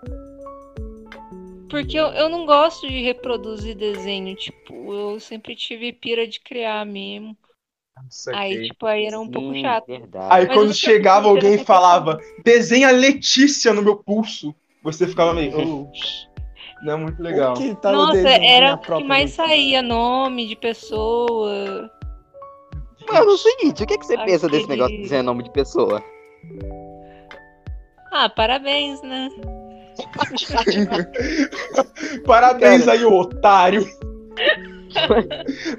Porque 1.69 1.97
eu, 1.99 2.07
eu 2.07 2.29
não 2.29 2.45
gosto 2.45 2.87
de 2.87 3.01
reproduzir 3.01 3.75
desenho, 3.75 4.35
tipo, 4.35 4.93
eu 4.93 5.19
sempre 5.19 5.55
tive 5.55 5.91
pira 5.91 6.25
de 6.27 6.39
criar 6.39 6.85
mesmo. 6.85 7.37
Aí, 8.33 8.67
tipo, 8.67 8.85
aí 8.85 9.05
era 9.05 9.19
um 9.19 9.27
pouco 9.27 9.53
Sim, 9.53 9.61
chato. 9.61 9.87
Verdade. 9.87 10.27
Aí 10.29 10.45
Mas 10.47 10.55
quando 10.55 10.73
chegava 10.73 11.27
alguém 11.27 11.55
e 11.55 11.65
falava, 11.65 12.19
desenha 12.43 12.91
Letícia 12.91 13.73
no 13.73 13.81
meu 13.81 13.97
pulso, 13.97 14.55
você 14.81 15.07
ficava 15.07 15.33
meio. 15.33 15.51
"Oh, 15.59 15.91
não 16.85 16.93
é 16.93 16.95
muito 16.95 17.21
legal. 17.21 17.55
Tá 17.81 17.91
no 17.91 17.97
Nossa, 17.97 18.13
desenho 18.13 18.43
era 18.45 18.75
o 18.75 18.77
que 18.77 19.03
mais 19.03 19.23
Letícia? 19.31 19.47
saía, 19.47 19.81
nome 19.81 20.47
de 20.47 20.55
pessoa. 20.55 21.91
Mano, 23.07 23.31
é 23.31 23.33
o 23.33 23.37
seguinte, 23.37 23.83
o 23.83 23.87
que, 23.87 23.97
que 23.97 24.05
você 24.05 24.17
pensa 24.17 24.47
desse 24.47 24.65
Aquele- 24.65 24.67
negócio 24.77 24.95
de 24.95 25.01
dizer 25.01 25.21
nome 25.21 25.43
de 25.43 25.49
pessoa? 25.51 26.03
Ah, 28.11 28.29
parabéns, 28.29 29.01
né? 29.01 29.29
Parabéns 32.25 32.85
Cara. 32.85 32.97
aí, 32.97 33.05
otário. 33.05 33.85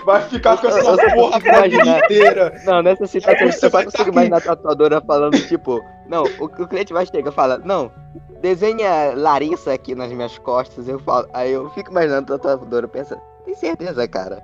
Vai 0.05 0.29
ficar 0.29 0.59
com 0.59 0.69
essa 0.69 0.79
eu 0.79 1.15
porra 1.15 1.41
pra 1.41 1.63
vida 1.63 1.99
inteira. 1.99 2.61
Não, 2.65 2.83
nessa 2.83 3.07
situação 3.07 3.51
Você 3.51 3.69
vai 3.69 3.85
consigo 3.85 4.05
tá 4.05 4.11
imaginar 4.11 4.37
a 4.37 4.41
tatuadora 4.41 5.01
falando, 5.01 5.39
tipo, 5.47 5.83
não, 6.09 6.25
o, 6.39 6.45
o 6.45 6.69
cliente 6.69 6.93
vai 6.93 7.07
chegar 7.07 7.31
e 7.31 7.35
fala, 7.35 7.59
não, 7.59 7.91
desenha 8.41 9.15
Larissa 9.15 9.73
aqui 9.73 9.95
nas 9.95 10.13
minhas 10.13 10.39
costas, 10.39 10.89
eu 10.89 10.99
falo, 11.01 11.29
aí 11.33 11.53
eu 11.53 11.69
fico 11.71 11.91
imaginando 11.91 12.35
a 12.35 12.39
tatuadora 12.39 12.87
pensa, 12.87 13.19
tem 13.45 13.55
certeza, 13.55 14.07
cara? 14.07 14.43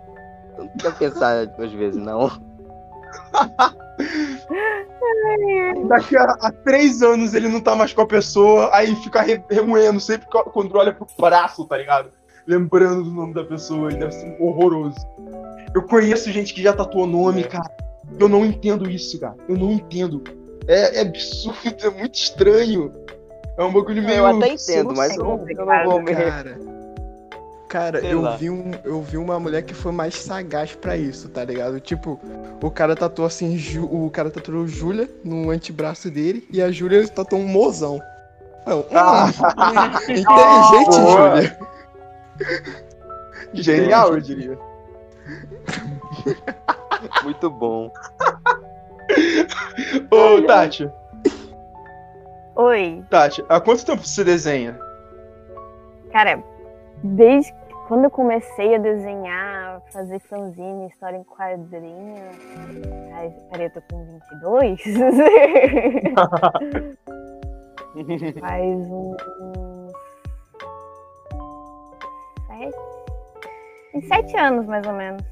Não 0.59 0.67
precisa 0.69 0.93
pensar 0.93 1.47
duas 1.47 1.73
vezes, 1.73 2.03
não. 2.03 2.31
Daqui 5.89 6.17
a, 6.17 6.25
a 6.41 6.51
três 6.51 7.03
anos 7.03 7.35
ele 7.35 7.49
não 7.49 7.61
tá 7.61 7.75
mais 7.75 7.93
com 7.93 8.03
a 8.03 8.07
pessoa, 8.07 8.71
aí 8.73 8.95
fica 8.97 9.21
re- 9.23 9.43
remoendo 9.51 10.01
sempre 10.01 10.27
quando 10.53 10.77
olha 10.77 10.93
pro 10.93 11.07
braço, 11.19 11.65
tá 11.67 11.77
ligado? 11.77 12.11
Lembrando 12.47 13.05
do 13.05 13.11
nome 13.11 13.33
da 13.35 13.45
pessoa, 13.45 13.91
e 13.93 13.97
deve 13.97 14.13
ser 14.13 14.37
horroroso. 14.41 14.97
Eu 15.75 15.83
conheço 15.83 16.31
gente 16.31 16.53
que 16.55 16.63
já 16.63 16.73
tatuou 16.73 17.07
nome, 17.07 17.43
É. 17.43 17.49
cara. 17.49 17.71
Eu 18.21 18.29
não 18.29 18.45
entendo 18.45 18.89
isso, 18.89 19.19
cara. 19.19 19.35
Eu 19.49 19.57
não 19.57 19.73
entendo. 19.73 20.23
É, 20.69 20.99
é 20.99 21.01
absurdo, 21.03 21.75
é 21.87 21.91
muito 21.91 22.15
estranho. 22.15 22.93
É 23.57 23.65
um 23.65 23.73
bagulho 23.73 24.03
meio. 24.03 24.19
Eu 24.19 24.27
até 24.27 24.49
entendo, 24.49 24.95
mas 24.95 25.17
eu, 25.17 25.25
não- 25.25 25.49
eu 25.49 25.67
não 25.67 25.85
vou 25.91 26.03
me... 26.03 26.15
Cara, 26.15 26.59
cara 27.75 28.01
Sei 28.01 28.13
eu 28.13 28.21
lá. 28.23 28.37
vi, 28.37 28.49
um, 28.51 28.71
eu 28.85 29.03
vi 29.03 29.17
uma 29.17 29.41
mulher 29.41 29.63
que 29.63 29.75
foi 29.75 29.91
mais 29.91 30.15
sagaz 30.15 30.77
pra 30.77 30.97
isso, 30.97 31.29
tá 31.29 31.45
ligado? 31.45 31.81
Tipo, 31.81 32.21
o 32.63 32.71
cara 32.71 32.95
tatuou 32.95 33.27
assim, 33.27 33.59
Ju- 33.59 33.89
o 33.91 34.09
cara 34.11 34.31
tatuou 34.31 34.65
Júlia 34.65 35.11
no 35.25 35.51
antebraço 35.51 36.09
dele 36.09 36.47
e 36.53 36.63
a 36.63 36.71
Júlia 36.71 37.07
tatuou 37.09 37.43
um 37.43 37.49
mozão. 37.49 38.01
Não, 38.65 38.79
hum, 38.79 38.85
Ah. 38.93 39.29
inteligente, 40.03 41.01
Boa. 41.01 41.37
Júlia. 41.43 41.59
Genial, 43.55 44.15
eu 44.15 44.21
diria. 44.21 44.59
Muito 47.25 47.51
bom. 47.51 47.91
Ô, 50.13 50.43
Tati, 50.47 50.89
Oi. 52.55 53.03
Tati, 53.11 53.45
há 53.49 53.61
quanto 53.61 53.85
tempo 53.85 54.07
você 54.07 54.23
desenha? 54.23 54.79
Cara, 56.13 56.41
desde 57.03 57.53
quando 57.87 58.05
eu 58.05 58.11
comecei 58.11 58.75
a 58.75 58.79
desenhar, 58.79 59.81
fazer 59.93 60.19
fanzine, 60.21 60.89
história 60.89 61.17
em 61.17 61.25
quadrinho. 61.25 62.23
Ai, 63.15 63.31
peraí, 63.51 63.67
eu 63.67 63.71
tô 63.71 63.83
com 63.91 64.05
22? 64.05 64.81
Faz 68.41 68.91
uns. 68.91 69.17
Sete? 72.47 72.77
Uns 73.95 74.09
sete 74.09 74.37
anos, 74.37 74.67
mais 74.67 74.87
ou 74.87 74.95
menos. 74.95 75.23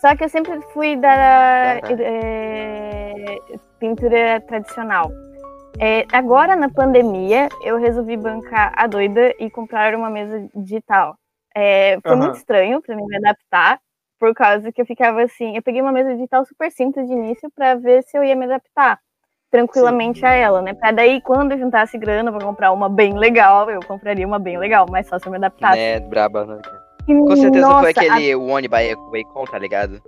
Só 0.00 0.14
que 0.14 0.24
eu 0.24 0.28
sempre 0.28 0.60
fui 0.72 0.96
da 0.96 1.80
eh, 1.98 3.38
pintura 3.78 4.40
tradicional. 4.42 5.10
É, 5.80 6.04
agora, 6.12 6.54
na 6.54 6.68
pandemia, 6.68 7.48
eu 7.62 7.78
resolvi 7.78 8.16
bancar 8.16 8.72
a 8.76 8.86
doida 8.86 9.34
e 9.40 9.50
comprar 9.50 9.94
uma 9.94 10.10
mesa 10.10 10.46
digital. 10.54 11.16
É, 11.54 11.98
foi 12.02 12.12
Aham. 12.12 12.20
muito 12.22 12.34
estranho 12.36 12.82
para 12.82 12.96
mim 12.96 13.04
me 13.06 13.16
adaptar, 13.16 13.78
por 14.18 14.34
causa 14.34 14.72
que 14.72 14.80
eu 14.80 14.86
ficava 14.86 15.22
assim. 15.22 15.56
Eu 15.56 15.62
peguei 15.62 15.80
uma 15.80 15.92
mesa 15.92 16.14
digital 16.14 16.44
super 16.44 16.70
simples 16.70 17.06
de 17.06 17.12
início 17.12 17.50
para 17.54 17.74
ver 17.76 18.02
se 18.02 18.16
eu 18.18 18.24
ia 18.24 18.34
me 18.34 18.44
adaptar 18.46 18.98
tranquilamente 19.50 20.26
a 20.26 20.32
ela, 20.32 20.60
né? 20.60 20.74
Pra 20.74 20.90
daí, 20.90 21.20
quando 21.20 21.52
eu 21.52 21.58
juntasse 21.58 21.96
grana 21.96 22.32
pra 22.32 22.44
comprar 22.44 22.72
uma 22.72 22.88
bem 22.88 23.16
legal, 23.16 23.70
eu 23.70 23.78
compraria 23.86 24.26
uma 24.26 24.38
bem 24.38 24.58
legal, 24.58 24.84
mas 24.90 25.06
só 25.06 25.16
se 25.18 25.26
eu 25.26 25.30
me 25.30 25.36
adaptasse. 25.36 25.76
né, 25.76 26.00
braba, 26.00 26.44
né? 26.44 26.58
E, 27.06 27.14
Com 27.14 27.36
certeza 27.36 27.68
nossa, 27.68 27.80
foi 27.80 27.90
aquele 27.90 28.34
One 28.34 28.66
by 28.66 28.94
Wacom, 29.12 29.44
tá 29.44 29.58
ligado? 29.58 30.02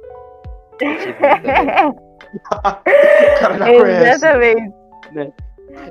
O 2.86 3.38
cara 3.38 3.64
a-. 3.64 3.70
Exatamente. 3.70 4.74
Né? 5.12 5.32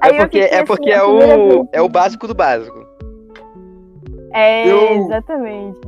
É 0.03 0.09
eu 0.09 0.15
porque, 0.15 0.41
fiquei 0.41 0.41
é, 0.41 0.55
assim, 0.55 0.65
porque 0.65 0.91
a 0.91 0.95
é, 0.95 1.01
primeira 1.01 1.37
o, 1.37 1.47
vez- 1.47 1.69
é 1.71 1.81
o 1.81 1.89
básico 1.89 2.27
do 2.27 2.35
básico. 2.35 2.94
É, 4.35 4.67
Eu- 4.69 5.05
exatamente. 5.05 5.79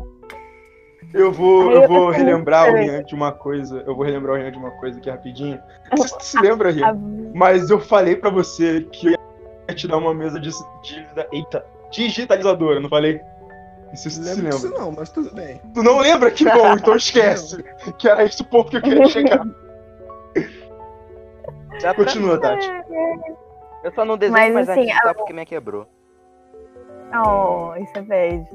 Eu 1.14 1.32
vou, 1.32 1.72
eu 1.72 1.82
eu 1.84 1.88
vou 1.88 2.10
relembrar 2.10 2.70
o. 2.72 2.76
Rian 2.76 3.04
de 3.04 3.16
uma 3.16 3.32
coisa. 3.32 3.82
Eu 3.88 3.96
vou 3.96 4.04
relembrar 4.06 4.36
o 4.36 4.38
Rian 4.38 4.52
de 4.52 4.58
uma 4.58 4.72
coisa 4.72 4.98
aqui 5.00 5.10
rapidinho. 5.10 5.60
Não 5.90 5.98
sei 5.98 6.08
se 6.08 6.18
tu 6.18 6.24
se 6.24 6.40
lembra, 6.42 6.70
A- 6.70 6.72
Rian. 6.72 6.98
Mas 7.34 7.70
eu 7.70 7.80
falei 7.80 8.16
pra 8.16 8.30
você 8.30 8.82
que 8.92 9.08
eu 9.08 9.20
ia 9.70 9.76
te 9.76 9.88
dar 9.88 9.98
uma 9.98 10.14
mesa 10.14 10.40
de, 10.40 10.50
de 10.82 11.06
eita, 11.32 11.66
digitalizadora, 11.92 12.80
não 12.80 12.90
falei? 12.90 13.22
Não 13.88 13.96
sei 13.96 14.12
se 14.12 14.22
lembra. 14.42 14.78
não, 14.78 14.92
mas 14.92 15.10
tudo 15.10 15.34
bem. 15.34 15.62
Tu 15.74 15.82
não 15.82 16.00
lembra? 16.00 16.30
Que 16.30 16.44
bom, 16.44 16.74
então 16.74 16.94
esquece. 16.98 17.64
Que 17.98 18.10
era 18.10 18.24
esse 18.26 18.42
o 18.42 18.46
ponto 18.46 18.70
que 18.70 18.78
eu 18.78 18.82
queria 18.82 19.06
chegar. 19.08 19.46
Dá 21.82 21.94
pra- 21.94 22.04
Continua, 22.04 22.40
Tati. 22.40 22.70
Eu 23.84 23.92
só 23.94 24.04
não 24.04 24.18
desenho 24.18 24.38
Mas, 24.38 24.54
mais 24.54 24.70
assim, 24.70 24.92
assim, 24.92 25.14
porque 25.16 25.32
minha 25.32 25.46
quebrou. 25.46 25.88
Oh, 27.14 27.76
isso 27.82 27.92
é 27.98 28.02
bad. 28.02 28.46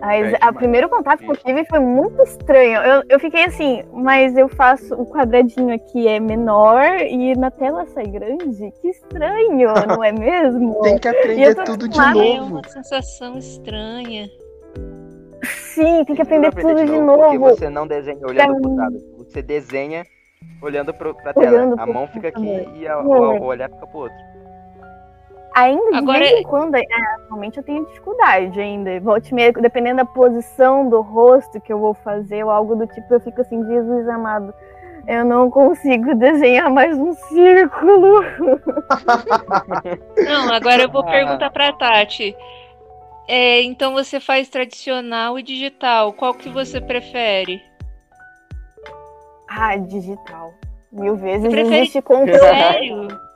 Mas 0.00 0.32
o 0.32 0.34
demais. 0.36 0.56
primeiro 0.56 0.88
contato 0.88 1.20
que 1.20 1.30
eu 1.30 1.36
tive 1.36 1.64
foi 1.66 1.78
muito 1.78 2.20
estranho. 2.22 2.80
Eu, 2.82 3.02
eu 3.08 3.20
fiquei 3.20 3.44
assim, 3.44 3.82
mas 3.92 4.36
eu 4.36 4.48
faço 4.48 4.92
o 4.94 5.06
quadradinho 5.06 5.72
aqui 5.74 6.06
é 6.08 6.18
menor 6.18 6.82
e 7.00 7.34
na 7.36 7.50
tela 7.50 7.86
sai 7.86 8.06
grande? 8.06 8.70
Que 8.82 8.88
estranho, 8.88 9.68
não 9.88 10.02
é 10.04 10.10
mesmo? 10.12 10.80
Tem 10.82 10.98
que 10.98 11.08
aprender 11.08 11.54
tudo 11.64 11.88
de 11.88 11.98
acostumada, 11.98 12.26
É 12.26 12.40
novo. 12.40 12.54
uma 12.54 12.68
sensação 12.68 13.38
estranha. 13.38 14.28
Sim, 15.44 16.04
tem 16.04 16.16
que 16.16 16.22
aprender 16.22 16.50
Tudo 16.50 16.60
tudo 16.62 16.80
de 16.84 16.86
Porque 16.86 17.00
novo. 17.00 17.38
você 17.38 17.68
não 17.70 17.86
desenha 17.86 18.18
olhando 18.26 18.60
pro 18.60 18.70
mim- 18.70 18.76
lado. 18.76 18.98
Você 19.18 19.42
desenha 19.42 20.04
olhando 20.62 20.92
pro, 20.94 21.14
pra 21.14 21.32
tela. 21.34 21.46
Olhando 21.50 21.74
A 21.80 21.84
pro 21.84 21.94
mão 21.94 22.06
fica 22.08 22.28
aqui 22.28 22.40
computador. 22.40 22.76
e 22.76 22.86
a, 22.88 22.98
o, 22.98 23.08
o 23.40 23.44
olhar 23.44 23.70
fica 23.70 23.86
pro 23.86 23.98
outro. 24.00 24.16
Ainda 25.54 25.90
de 25.92 25.96
Agora- 25.98 26.18
vez 26.18 26.40
em 26.40 26.42
quando, 26.42 26.74
é, 26.74 26.82
atualmente 27.22 27.58
eu 27.58 27.62
tenho 27.62 27.86
dificuldade 27.86 28.60
ainda. 28.60 28.98
Volte 29.00 29.32
meia, 29.32 29.52
dependendo 29.52 29.98
da 29.98 30.04
posição 30.04 30.88
do 30.88 31.00
rosto 31.00 31.60
que 31.60 31.72
eu 31.72 31.78
vou 31.78 31.94
fazer 31.94 32.42
ou 32.44 32.50
algo 32.50 32.74
do 32.74 32.86
tipo, 32.88 33.14
eu 33.14 33.20
fico 33.20 33.40
assim, 33.40 33.64
Jesus 33.64 34.08
amado. 34.08 34.52
Eu 35.06 35.24
não 35.24 35.50
consigo 35.50 36.14
desenhar 36.16 36.70
mais 36.70 36.98
um 36.98 37.12
círculo. 37.14 38.22
Não, 40.26 40.52
agora 40.52 40.82
eu 40.82 40.90
vou 40.90 41.02
Ah. 41.02 41.10
perguntar 41.10 41.50
pra 41.50 41.72
Tati. 41.72 42.34
É, 43.28 43.62
então 43.62 43.92
você 43.92 44.18
faz 44.20 44.48
tradicional 44.48 45.38
e 45.38 45.42
digital. 45.42 46.12
Qual 46.12 46.34
que 46.34 46.48
você 46.48 46.80
prefere? 46.80 47.62
Ah, 49.48 49.76
digital. 49.76 50.52
Mil 50.92 51.16
vezes. 51.16 51.42
Você 51.42 51.50
prefere- 51.50 51.76
Existe 51.76 52.02
Ctrl 52.02 52.38
Sério? 52.38 53.08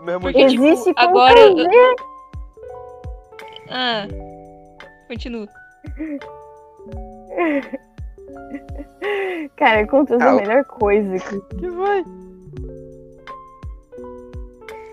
Do 0.00 0.06
mesmo 0.06 0.20
Porque, 0.22 0.38
jeito. 0.48 0.52
tipo, 0.52 0.64
Existe 0.64 0.92
agora 0.96 1.38
eu-. 1.38 1.56
Ah. 3.68 4.06
Continua. 5.06 5.46
Cara, 9.56 9.86
Ctrl 9.86 10.04
V 10.04 10.14
é 10.14 10.22
Ah, 10.22 10.30
a 10.30 10.34
melhor 10.36 10.64
coisa. 10.64 11.16
que- 11.18 11.56
Que 11.56 11.68
vai? 11.68 12.04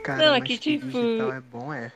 Cara, 0.03 0.25
Não, 0.25 0.35
é 0.35 0.41
que, 0.41 0.57
que 0.57 0.77
tipo- 0.77 0.85
digital 0.87 1.33
é 1.33 1.41
bom, 1.41 1.73
é. 1.73 1.91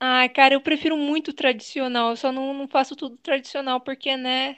Ah, 0.00 0.28
cara, 0.28 0.54
eu 0.54 0.60
prefiro 0.60 0.96
muito 0.96 1.32
tradicional. 1.32 2.10
Eu 2.10 2.16
só 2.16 2.32
não, 2.32 2.52
não 2.54 2.66
faço 2.68 2.96
tudo 2.96 3.16
tradicional 3.18 3.80
porque, 3.80 4.16
né? 4.16 4.56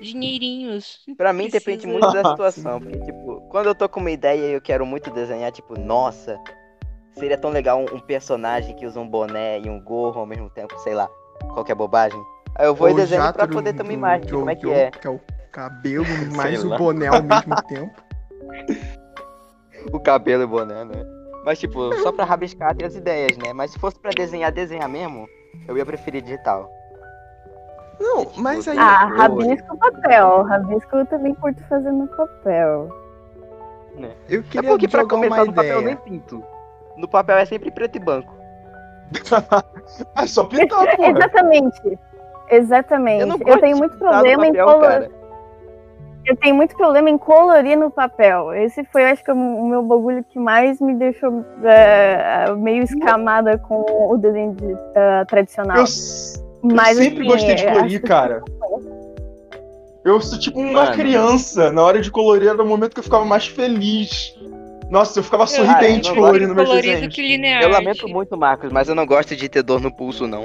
Dinheirinhos. 0.00 1.00
Pra 1.16 1.32
mim 1.32 1.44
Precisa- 1.48 1.64
depende 1.64 1.86
muito 1.86 2.10
da 2.12 2.24
situação. 2.30 2.80
Porque, 2.80 2.98
tipo, 3.00 3.40
quando 3.50 3.66
eu 3.66 3.74
tô 3.74 3.88
com 3.88 4.00
uma 4.00 4.10
ideia 4.10 4.46
e 4.48 4.52
eu 4.52 4.60
quero 4.60 4.84
muito 4.84 5.10
desenhar, 5.10 5.52
tipo, 5.52 5.78
nossa, 5.78 6.38
seria 7.14 7.38
tão 7.38 7.50
legal 7.50 7.78
um, 7.80 7.96
um 7.96 8.00
personagem 8.00 8.74
que 8.74 8.86
usa 8.86 8.98
um 9.00 9.08
boné 9.08 9.60
e 9.60 9.68
um 9.68 9.80
gorro 9.80 10.20
ao 10.20 10.26
mesmo 10.26 10.50
tempo, 10.50 10.78
sei 10.80 10.94
lá, 10.94 11.08
qualquer 11.54 11.74
bobagem. 11.74 12.20
Aí 12.54 12.66
eu 12.66 12.74
vou 12.74 12.90
e 12.90 12.94
desenho 12.94 13.32
pra 13.32 13.46
poder 13.46 13.72
ter 13.72 13.82
uma 13.82 13.92
imagem 13.92 14.26
de 14.26 14.32
como 14.32 14.50
é 14.50 14.54
que 14.56 14.70
é. 14.70 14.90
Que 14.90 15.06
é 15.06 15.10
o 15.10 15.20
cabelo 15.52 16.04
mais 16.36 16.64
o 16.64 16.76
boné 16.76 17.08
ao 17.08 17.22
mesmo 17.22 17.54
tempo. 17.66 17.94
O 19.92 20.00
cabelo 20.00 20.42
e 20.42 20.44
o 20.44 20.48
boné, 20.48 20.84
né? 20.84 21.04
Mas, 21.44 21.58
tipo, 21.58 21.94
só 22.02 22.12
pra 22.12 22.24
rabiscar 22.24 22.74
tem 22.74 22.86
as 22.86 22.94
ideias, 22.94 23.36
né? 23.38 23.52
Mas 23.52 23.70
se 23.70 23.78
fosse 23.78 23.98
pra 23.98 24.10
desenhar, 24.10 24.52
desenhar 24.52 24.88
mesmo, 24.88 25.26
eu 25.66 25.76
ia 25.76 25.86
preferir 25.86 26.22
digital. 26.22 26.68
Não, 28.00 28.26
Tipo, 28.26 28.40
mas 28.40 28.68
aí. 28.68 28.78
Ah, 28.78 29.06
rabisco 29.06 29.76
papel. 29.78 30.42
Rabisco 30.42 30.96
eu 30.96 31.06
também 31.06 31.34
curto 31.34 31.62
fazer 31.64 31.90
no 31.90 32.06
papel. 32.08 32.88
Eu 34.28 34.40
É 34.40 34.42
queria 34.42 34.70
porque 34.70 34.86
pra 34.86 35.00
jogar 35.00 35.16
começar 35.16 35.34
uma 35.36 35.44
no 35.46 35.52
papel 35.54 35.76
eu 35.76 35.82
nem 35.82 35.96
pinto. 35.96 36.44
No 36.98 37.08
papel 37.08 37.36
é 37.38 37.44
sempre 37.44 37.70
preto 37.70 37.96
e 37.96 38.00
branco. 38.00 38.34
É 40.16 40.26
só 40.26 40.44
pintar, 40.44 40.96
porra. 40.96 41.10
Exatamente. 41.10 41.98
Exatamente. 42.50 43.40
Eu 43.40 43.54
Eu, 43.54 43.60
tenho 43.60 43.76
muito 43.78 43.96
problema 43.96 44.46
em 44.46 44.50
papel, 44.52 44.66
colorir. 44.66 44.88
cara. 44.88 45.10
Eu 46.26 46.36
tenho 46.36 46.54
muito 46.54 46.76
problema 46.76 47.08
em 47.08 47.16
colorir 47.16 47.78
no 47.78 47.90
papel. 47.90 48.52
Esse 48.52 48.84
foi, 48.84 49.04
acho 49.10 49.24
que, 49.24 49.30
o 49.32 49.66
meu 49.66 49.82
bagulho 49.82 50.22
que 50.24 50.38
mais 50.38 50.78
me 50.78 50.94
deixou 50.94 51.42
é, 51.64 52.52
meio 52.54 52.82
escamada 52.84 53.56
com 53.56 53.82
o 54.12 54.16
desenho 54.18 54.52
de- 54.54 54.76
ah, 54.94 55.24
tradicional. 55.26 55.78
Eu, 55.78 55.84
s- 55.84 56.38
eu 56.62 56.74
Mas, 56.76 56.98
sempre 56.98 57.20
assim, 57.20 57.28
gostei 57.30 57.54
de 57.54 57.64
é, 57.66 57.72
colorir, 57.72 58.02
cara. 58.02 58.42
Eu 60.04 60.20
sou 60.20 60.38
tipo 60.38 60.58
uma 60.60 60.84
Mano. 60.84 60.92
criança. 60.96 61.72
Na 61.72 61.82
hora 61.82 62.00
de 62.00 62.10
colorir 62.10 62.48
era 62.48 62.62
o 62.62 62.66
momento 62.66 62.92
que 62.92 63.00
eu 63.00 63.04
ficava 63.04 63.24
mais 63.24 63.46
feliz. 63.46 64.34
Nossa, 64.90 65.18
eu 65.18 65.22
ficava 65.22 65.46
sorridente 65.46 66.08
eu 66.08 66.14
colorindo 66.14 66.54
meus 66.54 66.66
colorido 66.68 66.92
desenhos. 66.94 67.14
que 67.14 67.22
linear. 67.22 67.62
Eu 67.62 67.68
lamento 67.68 68.08
muito, 68.08 68.36
Marcos, 68.36 68.72
mas 68.72 68.88
eu 68.88 68.94
não 68.94 69.06
gosto 69.06 69.36
de 69.36 69.48
ter 69.48 69.62
dor 69.62 69.80
no 69.80 69.94
pulso, 69.94 70.26
não. 70.26 70.44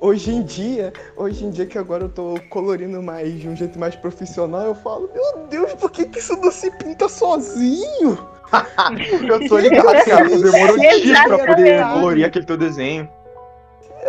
Hoje 0.00 0.30
em 0.32 0.42
dia, 0.42 0.94
hoje 1.14 1.44
em 1.44 1.50
dia 1.50 1.66
que 1.66 1.76
agora 1.76 2.04
eu 2.04 2.08
tô 2.08 2.40
colorindo 2.48 3.02
mais 3.02 3.38
de 3.38 3.46
um 3.46 3.54
jeito 3.54 3.78
mais 3.78 3.94
profissional, 3.94 4.62
eu 4.62 4.74
falo, 4.74 5.10
meu 5.12 5.46
Deus, 5.48 5.74
por 5.74 5.90
que, 5.90 6.06
que 6.06 6.18
isso 6.20 6.34
não 6.36 6.50
se 6.50 6.70
pinta 6.78 7.06
sozinho? 7.06 8.18
Eu 9.28 9.48
tô 9.48 9.58
ligado, 9.58 10.04
cara. 10.04 10.28
Tu 10.28 10.42
demorou 10.42 10.76
dias 10.76 11.20
pra 11.20 11.46
poder 11.46 11.84
colorir 11.92 12.24
aquele 12.26 12.44
teu 12.44 12.56
desenho. 12.56 13.08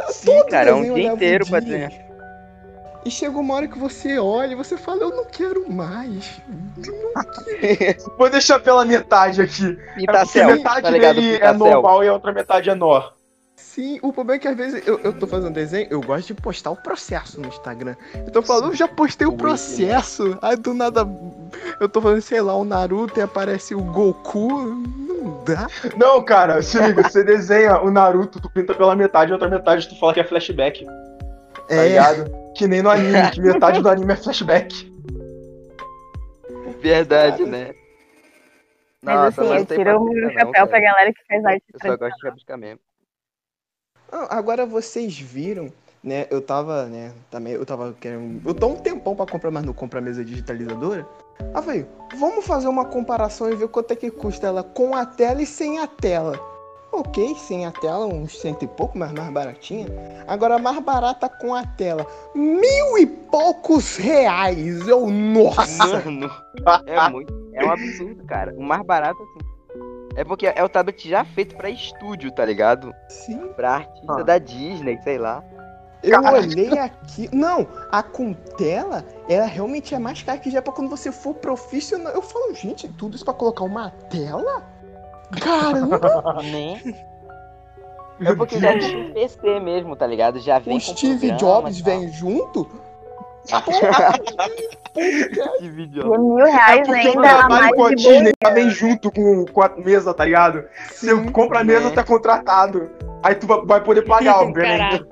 Sim, 0.09 0.43
cara, 0.49 0.71
é 0.71 0.73
um 0.73 0.81
desenho 0.81 0.95
dia 0.95 1.13
inteiro 1.13 1.45
pra 1.45 1.59
dia. 1.59 1.89
desenhar. 1.89 2.10
E 3.03 3.09
chega 3.09 3.37
uma 3.39 3.55
hora 3.55 3.67
que 3.67 3.79
você 3.79 4.19
olha 4.19 4.51
e 4.51 4.55
você 4.55 4.77
fala, 4.77 5.01
eu 5.01 5.09
não 5.09 5.25
quero 5.25 5.69
mais. 5.71 6.39
Vou 8.17 8.29
deixar 8.29 8.59
pela 8.59 8.85
metade 8.85 9.41
aqui. 9.41 9.77
É 9.87 9.95
Pintar 9.95 10.15
porque 10.25 10.39
céu, 10.39 10.47
metade 10.55 10.81
tá 10.83 10.89
ligado? 10.89 11.15
dele 11.15 11.35
é 11.35 11.39
céu. 11.39 11.53
normal 11.57 12.03
e 12.03 12.07
a 12.07 12.13
outra 12.13 12.31
metade 12.31 12.69
é 12.69 12.75
nó. 12.75 13.09
Sim, 13.55 13.99
o 14.01 14.11
problema 14.11 14.35
é 14.35 14.39
que 14.39 14.47
às 14.47 14.57
vezes 14.57 14.85
eu, 14.85 14.99
eu 14.99 15.13
tô 15.13 15.25
fazendo 15.25 15.53
desenho, 15.53 15.87
eu 15.89 16.01
gosto 16.01 16.27
de 16.27 16.33
postar 16.33 16.71
o 16.71 16.75
processo 16.75 17.39
no 17.39 17.47
Instagram. 17.47 17.95
Eu 18.13 18.31
tô 18.31 18.41
falando, 18.41 18.67
eu 18.69 18.75
já 18.75 18.87
postei 18.87 19.25
o 19.25 19.33
processo. 19.33 20.37
Aí 20.41 20.55
do 20.57 20.73
nada 20.73 21.07
eu 21.79 21.87
tô 21.87 22.01
fazendo, 22.01 22.21
sei 22.21 22.41
lá, 22.41 22.55
o 22.55 22.65
Naruto 22.65 23.19
e 23.19 23.23
aparece 23.23 23.73
o 23.73 23.81
Goku. 23.81 24.49
Não 24.63 25.43
dá. 25.45 25.67
Não, 25.95 26.21
cara, 26.23 26.61
se 26.61 26.77
liga, 26.79 27.03
você 27.03 27.23
desenha 27.23 27.79
o 27.81 27.89
Naruto, 27.89 28.41
tu 28.41 28.49
pinta 28.49 28.73
pela 28.73 28.95
metade 28.95 29.31
e 29.31 29.33
a 29.33 29.35
outra 29.35 29.49
metade 29.49 29.87
tu 29.87 29.97
fala 29.99 30.13
que 30.13 30.19
é 30.19 30.23
flashback, 30.23 30.83
tá 30.85 30.91
É, 31.69 31.87
ligado? 31.87 32.40
Que 32.55 32.67
nem 32.67 32.81
no 32.81 32.89
anime, 32.89 33.31
que 33.31 33.41
metade 33.41 33.81
do 33.81 33.89
anime 33.89 34.13
é 34.13 34.15
flashback. 34.15 34.91
Verdade, 36.81 37.45
né? 37.45 37.73
Mas 39.03 39.15
Nossa, 39.15 39.41
assim, 39.41 39.49
mas 39.49 39.49
eu 39.49 39.59
não 39.59 39.65
tem 39.65 39.77
tiro 39.77 39.89
o 39.89 40.05
paciência 40.05 40.21
meu 40.21 40.33
não, 40.33 40.39
chapéu 40.39 40.67
pra 40.67 40.79
galera 40.79 41.13
que 41.13 41.27
faz 41.27 41.45
arte 41.45 41.63
Eu 41.73 41.79
só 41.79 41.97
gosto 41.97 42.17
de 42.17 42.27
rabiscar 42.27 42.57
mesmo. 42.57 42.79
Ah, 44.11 44.37
Agora 44.37 44.65
vocês 44.65 45.17
viram, 45.17 45.71
né? 46.03 46.27
Eu 46.29 46.41
tava, 46.41 46.85
né? 46.85 47.13
Também, 47.29 47.53
eu 47.53 47.65
tava 47.65 47.93
querendo. 47.99 48.47
Eu 48.47 48.53
tô 48.53 48.67
um 48.67 48.75
tempão 48.75 49.15
pra 49.15 49.25
comprar, 49.25 49.49
mas 49.49 49.63
não 49.63 49.73
compro 49.73 49.97
a 49.97 50.01
mesa 50.01 50.23
digitalizadora. 50.23 51.07
Ah, 51.53 51.61
velho, 51.61 51.87
vamos 52.15 52.45
fazer 52.45 52.67
uma 52.67 52.85
comparação 52.85 53.51
e 53.51 53.55
ver 53.55 53.67
quanto 53.69 53.91
é 53.91 53.95
que 53.95 54.11
custa 54.11 54.47
ela 54.47 54.63
com 54.63 54.95
a 54.95 55.05
tela 55.05 55.41
e 55.41 55.45
sem 55.45 55.79
a 55.79 55.87
tela. 55.87 56.50
Ok, 56.93 57.35
sem 57.35 57.65
a 57.65 57.71
tela, 57.71 58.05
uns 58.05 58.37
cento 58.39 58.63
e 58.63 58.67
pouco, 58.67 58.97
mas 58.97 59.11
mais 59.13 59.29
baratinha. 59.31 59.87
Agora, 60.27 60.55
a 60.55 60.59
mais 60.59 60.77
barata 60.81 61.29
com 61.29 61.55
a 61.55 61.65
tela, 61.65 62.05
mil 62.35 62.97
e 62.97 63.05
poucos 63.05 63.95
reais. 63.95 64.85
Eu, 64.87 65.07
nossa! 65.09 65.85
Mano, 66.03 66.29
é 66.85 67.09
muito. 67.09 67.49
É 67.53 67.65
um 67.65 67.71
absurdo, 67.71 68.23
cara. 68.25 68.53
O 68.57 68.61
mais 68.61 68.83
barato, 68.85 69.17
assim. 69.23 69.51
É 70.17 70.25
porque 70.25 70.47
é 70.47 70.61
o 70.61 70.67
tablet 70.67 71.07
já 71.07 71.23
feito 71.23 71.55
pra 71.55 71.69
estúdio, 71.69 72.29
tá 72.33 72.43
ligado? 72.43 72.93
Sim, 73.07 73.47
Pra 73.55 73.75
artista 73.75 74.19
Ah. 74.19 74.23
da 74.23 74.37
Disney, 74.37 74.99
sei 75.03 75.17
lá. 75.17 75.41
eu 76.03 76.21
Cara. 76.21 76.39
olhei 76.39 76.77
aqui. 76.77 77.29
Não, 77.33 77.65
a 77.89 78.03
com 78.03 78.33
tela, 78.33 79.05
ela 79.29 79.45
realmente 79.45 79.95
é 79.95 79.99
mais 79.99 80.21
cara 80.21 80.37
que 80.39 80.51
já 80.51 80.57
é 80.57 80.61
pra 80.61 80.73
quando 80.73 80.89
você 80.89 81.09
for 81.11 81.35
profissional. 81.35 82.11
Eu 82.11 82.21
falo, 82.21 82.53
gente, 82.53 82.89
tudo 82.89 83.15
isso 83.15 83.23
pra 83.23 83.33
colocar 83.33 83.63
uma 83.63 83.91
tela? 84.09 84.61
Caramba! 85.39 85.99
Né? 86.43 86.81
É 88.23 88.35
porque 88.35 88.59
já 88.59 88.77
tinha 88.77 88.97
um 88.99 89.13
PC 89.13 89.59
mesmo, 89.59 89.95
tá 89.95 90.05
ligado? 90.05 90.39
Já 90.39 90.59
vem 90.59 90.77
o 90.77 90.79
com 90.81 90.95
Steve 90.95 91.29
programa 91.29 91.39
Jobs 91.71 91.81
vem 91.81 92.11
junto? 92.13 92.69
Steve 95.57 95.87
Jobs. 95.87 96.19
mil 96.19 96.45
reais 96.45 96.87
É 96.87 96.91
ainda 96.91 97.31
a 97.45 97.49
mais 97.49 97.75
com 97.75 97.85
a 97.85 97.95
de 97.95 98.03
já 98.43 98.49
vem 98.53 98.69
junto 98.69 99.11
com, 99.11 99.45
com 99.45 99.61
a 99.63 99.69
mesa, 99.69 100.13
tá 100.13 100.25
ligado? 100.25 100.63
Você 100.91 101.09
Sim. 101.15 101.29
compra 101.31 101.61
a 101.61 101.63
mesa, 101.63 101.89
né? 101.89 101.95
tá 101.95 102.03
contratado. 102.03 102.91
Aí 103.23 103.33
tu 103.35 103.47
vai- 103.47 103.81
poder 103.83 104.03
pagar, 104.03 104.41
obviamente. 104.43 105.05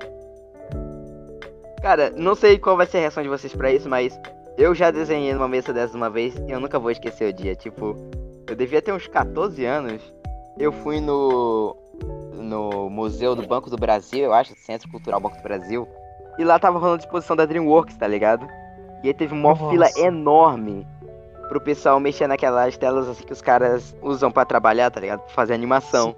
Cara, 1.82 2.12
não 2.16 2.34
sei 2.36 2.58
qual 2.58 2.76
vai 2.76 2.86
ser 2.86 2.98
a 2.98 3.00
reação 3.00 3.22
de 3.22 3.28
vocês 3.28 3.54
pra 3.54 3.72
isso, 3.72 3.88
mas 3.88 4.18
eu 4.58 4.74
já 4.74 4.90
desenhei 4.90 5.32
numa 5.32 5.48
mesa 5.48 5.72
dessa 5.72 5.96
uma 5.96 6.10
vez 6.10 6.34
e 6.46 6.50
eu 6.52 6.60
nunca 6.60 6.78
vou 6.78 6.90
esquecer 6.90 7.28
o 7.28 7.32
dia. 7.32 7.54
Tipo, 7.56 7.96
eu 8.50 8.56
devia 8.56 8.82
ter 8.82 8.92
uns 8.92 9.06
14 9.06 9.64
anos. 9.64 10.12
Eu 10.58 10.72
fui 10.72 11.00
no 11.00 11.76
no 12.34 12.90
Museu 12.90 13.36
do 13.36 13.46
Banco 13.46 13.70
do 13.70 13.76
Brasil, 13.76 14.24
eu 14.24 14.32
acho, 14.32 14.54
Centro 14.56 14.90
Cultural 14.90 15.20
Banco 15.20 15.36
do 15.36 15.42
Brasil. 15.42 15.86
E 16.38 16.44
lá 16.44 16.58
tava 16.58 16.78
rolando 16.78 17.02
exposição 17.02 17.36
da 17.36 17.44
DreamWorks, 17.44 17.96
tá 17.96 18.08
ligado? 18.08 18.48
E 19.04 19.08
aí 19.08 19.14
teve 19.14 19.34
uma 19.34 19.50
Nossa. 19.50 19.68
fila 19.68 19.86
enorme 19.96 20.86
pro 21.48 21.60
pessoal 21.60 22.00
mexer 22.00 22.26
naquelas 22.26 22.76
telas 22.76 23.08
assim 23.08 23.24
que 23.24 23.32
os 23.32 23.42
caras 23.42 23.94
usam 24.02 24.32
pra 24.32 24.44
trabalhar, 24.44 24.90
tá 24.90 25.00
ligado? 25.00 25.20
Pra 25.20 25.34
fazer 25.34 25.54
animação. 25.54 26.16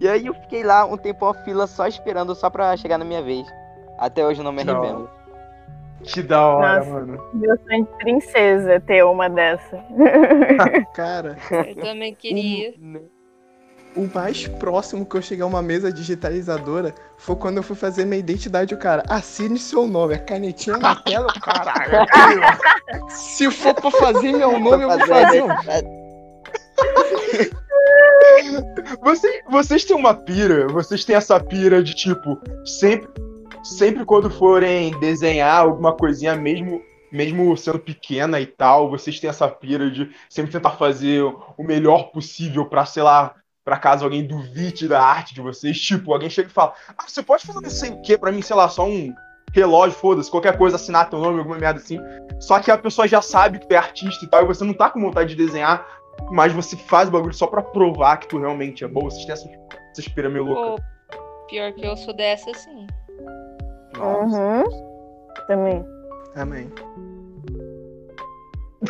E 0.00 0.08
aí 0.08 0.26
eu 0.26 0.34
fiquei 0.34 0.62
lá 0.62 0.84
um 0.84 0.96
tempo 0.96 1.26
uma 1.26 1.34
fila 1.34 1.66
só 1.66 1.86
esperando 1.86 2.34
só 2.34 2.48
pra 2.48 2.76
chegar 2.76 2.98
na 2.98 3.04
minha 3.04 3.22
vez. 3.22 3.46
Até 3.98 4.24
hoje 4.24 4.40
eu 4.40 4.44
não 4.44 4.52
me 4.52 4.62
arrependo. 4.62 5.10
Que 6.04 6.22
da 6.22 6.46
hora, 6.46 6.78
Nossa. 6.78 6.90
mano. 6.90 7.22
Meu 7.34 7.58
sonho 7.66 7.84
de 7.84 7.98
princesa 7.98 8.80
ter 8.80 9.04
uma 9.04 9.28
dessa. 9.28 9.84
Cara, 10.94 11.36
Eu 11.50 11.74
também 11.76 12.14
queria. 12.14 12.74
o 13.96 14.08
mais 14.14 14.46
próximo 14.46 15.04
que 15.04 15.16
eu 15.16 15.22
cheguei 15.22 15.42
a 15.42 15.46
uma 15.46 15.60
mesa 15.62 15.92
digitalizadora 15.92 16.94
foi 17.16 17.34
quando 17.36 17.56
eu 17.58 17.62
fui 17.62 17.74
fazer 17.76 18.04
minha 18.04 18.20
identidade. 18.20 18.74
O 18.74 18.78
cara, 18.78 19.02
assine 19.08 19.58
seu 19.58 19.86
nome, 19.86 20.14
a 20.14 20.18
canetinha 20.18 20.76
na 20.78 20.94
tela, 20.96 21.32
caralho. 21.42 22.06
Se 23.10 23.50
for 23.50 23.74
pra 23.74 23.90
fazer 23.90 24.32
meu 24.32 24.58
nome, 24.58 24.84
eu 24.84 24.88
vou 24.90 25.00
fazer. 25.06 25.42
um. 25.42 25.48
Vocês, 29.02 29.42
vocês 29.50 29.84
têm 29.84 29.96
uma 29.96 30.14
pira, 30.14 30.66
vocês 30.68 31.04
têm 31.04 31.16
essa 31.16 31.38
pira 31.40 31.82
de 31.82 31.94
tipo, 31.94 32.38
sempre, 32.64 33.08
sempre 33.68 34.04
quando 34.04 34.30
forem 34.30 34.98
desenhar 34.98 35.60
alguma 35.60 35.92
coisinha, 35.92 36.34
mesmo, 36.34 36.82
mesmo 37.12 37.56
sendo 37.56 37.78
pequena 37.78 38.40
e 38.40 38.46
tal, 38.46 38.90
vocês 38.90 39.20
têm 39.20 39.28
essa 39.28 39.48
pira 39.48 39.90
de 39.90 40.10
sempre 40.28 40.52
tentar 40.52 40.70
fazer 40.70 41.22
o 41.22 41.62
melhor 41.62 42.10
possível 42.10 42.66
pra, 42.66 42.86
sei 42.86 43.02
lá, 43.02 43.34
pra 43.64 43.78
caso 43.78 44.04
alguém 44.04 44.26
duvide 44.26 44.88
da 44.88 45.02
arte 45.02 45.34
de 45.34 45.42
vocês. 45.42 45.78
Tipo, 45.78 46.12
alguém 46.12 46.30
chega 46.30 46.48
e 46.48 46.52
fala: 46.52 46.72
Ah, 46.96 47.04
você 47.06 47.22
pode 47.22 47.46
fazer 47.46 47.60
não 47.60 47.70
sei 47.70 47.90
o 47.90 48.00
que 48.00 48.16
pra 48.16 48.32
mim, 48.32 48.42
sei 48.42 48.56
lá, 48.56 48.68
só 48.68 48.86
um 48.86 49.12
relógio, 49.52 49.98
foda-se, 49.98 50.30
qualquer 50.30 50.56
coisa, 50.56 50.76
assinar 50.76 51.08
teu 51.10 51.18
nome, 51.18 51.38
alguma 51.38 51.58
merda 51.58 51.80
assim. 51.80 51.98
Só 52.40 52.60
que 52.60 52.70
a 52.70 52.78
pessoa 52.78 53.08
já 53.08 53.20
sabe 53.20 53.58
que 53.58 53.66
tu 53.66 53.72
é 53.72 53.76
artista 53.76 54.24
e 54.24 54.28
tal, 54.28 54.42
e 54.42 54.46
você 54.46 54.64
não 54.64 54.74
tá 54.74 54.90
com 54.90 55.00
vontade 55.00 55.34
de 55.34 55.46
desenhar, 55.46 55.86
mas 56.30 56.52
você 56.52 56.76
faz 56.76 57.08
o 57.08 57.12
bagulho 57.12 57.34
só 57.34 57.46
pra 57.46 57.62
provar 57.62 58.18
que 58.18 58.28
tu 58.28 58.38
realmente 58.38 58.84
é 58.84 58.88
bom. 58.88 59.02
Vocês 59.02 59.24
têm 59.24 59.32
essa, 59.32 59.48
essa 59.90 60.00
espira 60.00 60.28
meio 60.28 60.44
louca. 60.44 60.82
Pô, 60.82 61.16
pior 61.48 61.72
que 61.72 61.86
eu 61.86 61.96
sou 61.96 62.14
dessa, 62.14 62.52
sim. 62.54 62.86
Uhum. 63.98 64.64
Também. 65.46 65.84
Amém. 66.36 66.72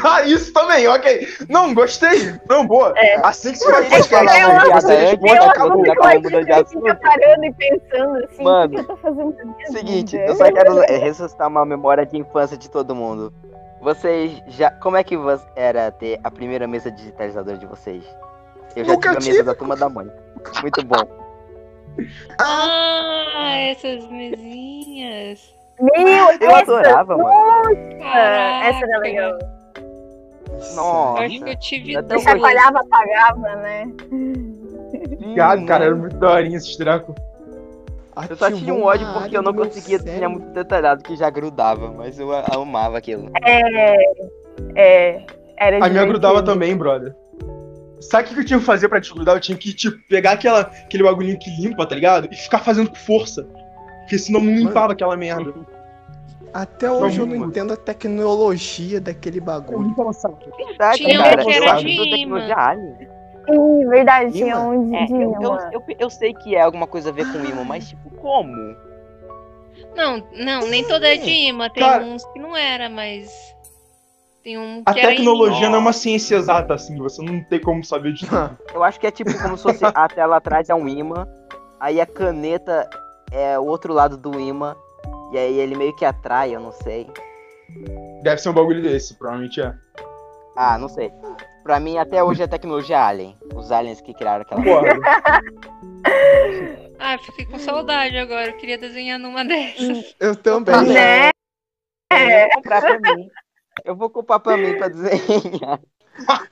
Ah, 0.05 0.21
isso 0.23 0.53
também, 0.53 0.87
ok. 0.87 1.27
Não, 1.49 1.73
gostei. 1.73 2.39
Não, 2.49 2.67
boa. 2.67 2.93
É. 2.99 3.15
Assim 3.27 3.53
que 3.53 3.59
você 3.59 3.71
vai 3.73 3.87
É 3.87 3.89
podcast, 3.89 4.09
que 4.09 4.15
eu 4.15 4.25
né? 4.25 4.43
amo- 4.45 4.75
você 4.75 4.93
eu 4.93 4.99
responde, 4.99 5.33
Eu 5.35 5.43
acabou. 5.45 5.73
amo 5.73 5.87
já 5.87 5.95
que 5.95 6.01
a 6.07 6.15
mudando 6.21 6.45
de 6.45 6.53
gente 6.53 6.69
fica 6.69 6.93
assunto. 6.93 7.01
parando 7.01 7.45
e 7.47 7.55
pensando 7.55 8.25
assim, 8.25 8.43
Mano, 8.45 8.67
o 8.67 8.69
que 8.75 8.79
eu 8.81 8.85
tô 8.85 8.97
fazendo 8.99 9.35
Seguinte, 9.73 10.17
vida? 10.19 10.31
eu 10.31 10.37
só 10.37 10.45
quero 10.53 10.83
é, 10.83 10.97
ressuscitar 10.99 11.49
uma 11.49 11.65
memória 11.65 12.05
de 12.05 12.19
infância 12.19 12.57
de 12.59 12.71
todo 12.71 12.95
mundo. 12.95 13.33
Vocês 13.81 14.43
já. 14.49 14.71
Como 14.73 14.95
é 14.99 15.03
que 15.03 15.17
era 15.57 15.91
ter 15.91 16.21
a 16.23 16.31
primeira 16.31 16.67
mesa 16.69 16.91
digitalizadora 16.91 17.57
de 17.57 17.65
vocês? 17.65 18.05
Eu 18.77 18.85
já 18.85 18.93
Nunca 18.93 19.09
tive 19.09 19.17
a 19.17 19.21
mesa 19.21 19.31
tive. 19.31 19.43
da 19.45 19.55
turma 19.55 19.75
da 19.75 19.89
mãe. 19.89 20.07
Muito 20.61 20.85
bom. 20.85 21.28
Ah, 22.41 23.57
essas 23.71 24.09
mesinhas. 24.11 25.55
Meu, 25.81 26.05
Eu 26.41 26.51
essa, 26.51 26.63
adorava, 26.63 27.17
mano. 27.17 27.31
Caraca. 28.01 28.67
essa 28.67 28.85
era 28.85 28.99
legal. 28.99 29.39
Nossa. 30.75 31.23
Eu 31.23 31.27
acho 31.27 31.45
que 31.45 31.51
eu 31.51 31.59
tive 31.59 31.97
Até 31.97 32.09
duas. 32.09 32.23
Você 32.23 32.31
chacoalhava, 32.31 32.81
apagava, 32.81 33.57
né? 33.57 33.93
Obrigado, 35.13 35.67
cara. 35.67 35.85
Era 35.85 35.95
muito 35.95 36.17
daorinha 36.17 36.57
esse 36.57 36.77
treco. 36.77 37.15
Eu 38.29 38.37
só 38.37 38.51
tinha 38.51 38.75
um 38.75 38.83
ódio 38.83 39.07
porque 39.13 39.37
eu 39.37 39.43
não 39.43 39.55
conseguia 39.55 39.99
desenhar 39.99 40.29
desenhar 40.29 40.31
muito 40.31 40.49
detalhado, 40.53 41.05
que 41.05 41.15
já 41.15 41.31
grudava, 41.31 41.93
mas 41.93 42.19
eu 42.19 42.33
amava 42.35 42.99
aquilo. 42.99 43.31
É. 43.45 43.95
É. 44.75 45.23
Era 45.57 45.85
A 45.85 45.89
minha 45.89 46.05
grudava 46.05 46.43
também, 46.43 46.77
brother. 46.77 47.15
Sabe 48.01 48.31
o 48.31 48.35
que 48.35 48.41
eu 48.41 48.45
tinha 48.45 48.59
que 48.59 48.65
fazer 48.65 48.89
pra 48.89 48.99
desgrudar? 49.01 49.35
Eu 49.37 49.41
tinha 49.41 49.57
que, 49.59 49.73
tipo, 49.73 49.99
pegar 50.09 50.33
aquela, 50.33 50.61
aquele 50.61 51.03
bagulhinho 51.03 51.39
que 51.39 51.51
limpa, 51.61 51.85
tá 51.87 51.95
ligado? 51.95 52.29
E 52.31 52.37
ficar 52.37 52.61
fazendo 52.61 52.91
com 52.91 52.97
força. 52.97 53.43
Porque 54.01 54.19
senão 54.19 54.41
não 54.41 54.55
limpava 54.55 54.93
aquela 54.93 55.17
merda. 55.17 55.53
Até 56.55 56.91
hoje 56.91 57.19
eu 57.19 57.27
Não, 57.27 57.33
não 57.35 57.41
mano. 57.41 57.51
entendo 57.51 57.73
a 57.73 57.77
tecnologia 57.77 59.01
daquele 59.01 59.41
bagulho. 59.41 59.95
Verdade, 60.57 60.97
Tinha 60.99 61.21
um 61.21 61.23
cara. 61.23 61.45
que 61.45 61.51
eu 61.51 61.53
era 61.53 61.77
de 61.77 61.85
que 61.85 62.17
imã. 62.17 62.49
Sim, 63.51 63.89
verdade, 63.89 64.33
tinha 64.33 64.59
um 64.59 64.91
de, 64.91 64.97
É, 64.97 65.75
eu, 65.75 65.83
eu 65.99 66.11
sei 66.11 66.35
que 66.35 66.55
é 66.55 66.61
alguma 66.63 66.87
coisa 66.87 67.09
a 67.11 67.13
ver 67.13 67.31
com 67.33 67.45
imã, 67.45 67.65
mas 67.65 67.89
tipo, 67.89 68.11
como? 68.11 68.77
Não, 69.97 70.23
não, 70.37 70.67
nem 70.69 70.85
toda 70.87 71.09
é 71.09 71.17
de 71.17 71.31
imã. 71.31 71.69
Tem 71.71 71.83
Cara- 71.83 72.05
uns 72.05 72.25
que 72.27 72.39
não 72.39 72.57
era, 72.57 72.89
mas. 72.89 73.31
Tem 74.49 74.57
um 74.57 74.83
A 74.87 74.95
que 74.95 75.01
era 75.01 75.11
tecnologia 75.11 75.69
não 75.69 75.77
é 75.77 75.79
uma 75.79 75.93
ciência 75.93 76.37
exata, 76.37 76.73
assim. 76.73 76.97
Você 76.97 77.21
não 77.21 77.45
tem 77.45 77.61
como 77.61 77.85
saber 77.85 78.15
de 78.15 78.27
tudo. 78.27 78.59
Eu 78.73 78.83
acho 78.83 78.99
que 78.99 79.07
é 79.07 79.11
tipo 79.11 79.31
como 79.43 79.59
se 79.59 79.63
fosse 79.63 79.85
a 79.85 80.09
tela 80.09 80.39
atrás 80.39 80.71
é 80.71 80.75
um 80.75 80.89
imã, 80.89 81.29
aí 81.79 82.01
a 82.01 82.07
caneta 82.07 82.89
é 83.31 83.59
o 83.59 83.67
outro 83.67 83.93
lado 83.93 84.17
do 84.17 84.41
imã, 84.41 84.75
e 85.35 85.37
aí 85.37 85.59
ele 85.59 85.77
meio 85.77 85.95
que 85.95 86.03
atrai, 86.03 86.57
eu 86.57 86.61
não 86.61 86.73
sei. 86.73 87.07
Deve 88.23 88.41
ser 88.41 88.49
um 88.49 88.55
bagulho 88.55 88.83
desse, 88.83 89.19
provavelmente 89.19 89.61
é. 89.61 89.75
Ah, 90.57 90.79
não 90.79 90.89
sei. 90.89 91.13
Pra 91.63 91.79
mim, 91.79 91.99
até 91.99 92.25
hoje 92.25 92.43
é 92.43 92.47
tecnologia 92.47 93.05
alien. 93.05 93.37
Os 93.55 93.71
aliens 93.71 94.01
que 94.01 94.15
criaram 94.15 94.47
aquela. 94.49 94.63
Porra. 94.63 94.89
Ah, 97.01 97.17
fiquei 97.17 97.47
com 97.47 97.61
saudade 97.61 98.19
agora. 98.19 98.49
Eu 98.49 98.57
queria 98.57 98.77
desenhar 98.77 99.21
numa 99.21 99.45
dessas. 99.45 100.17
Eu 100.19 100.35
também. 100.35 100.75
Né? 100.83 101.31
Eu 102.13 102.41
vou 102.41 102.51
comprar 102.57 102.81
pra 102.81 103.15
mim. 103.15 103.31
Eu 103.85 103.97
vou 103.97 104.11
comprar 104.11 104.39
pra 104.39 104.57
mim 104.57 104.77
pra 104.77 104.89
desenhar. 104.89 105.81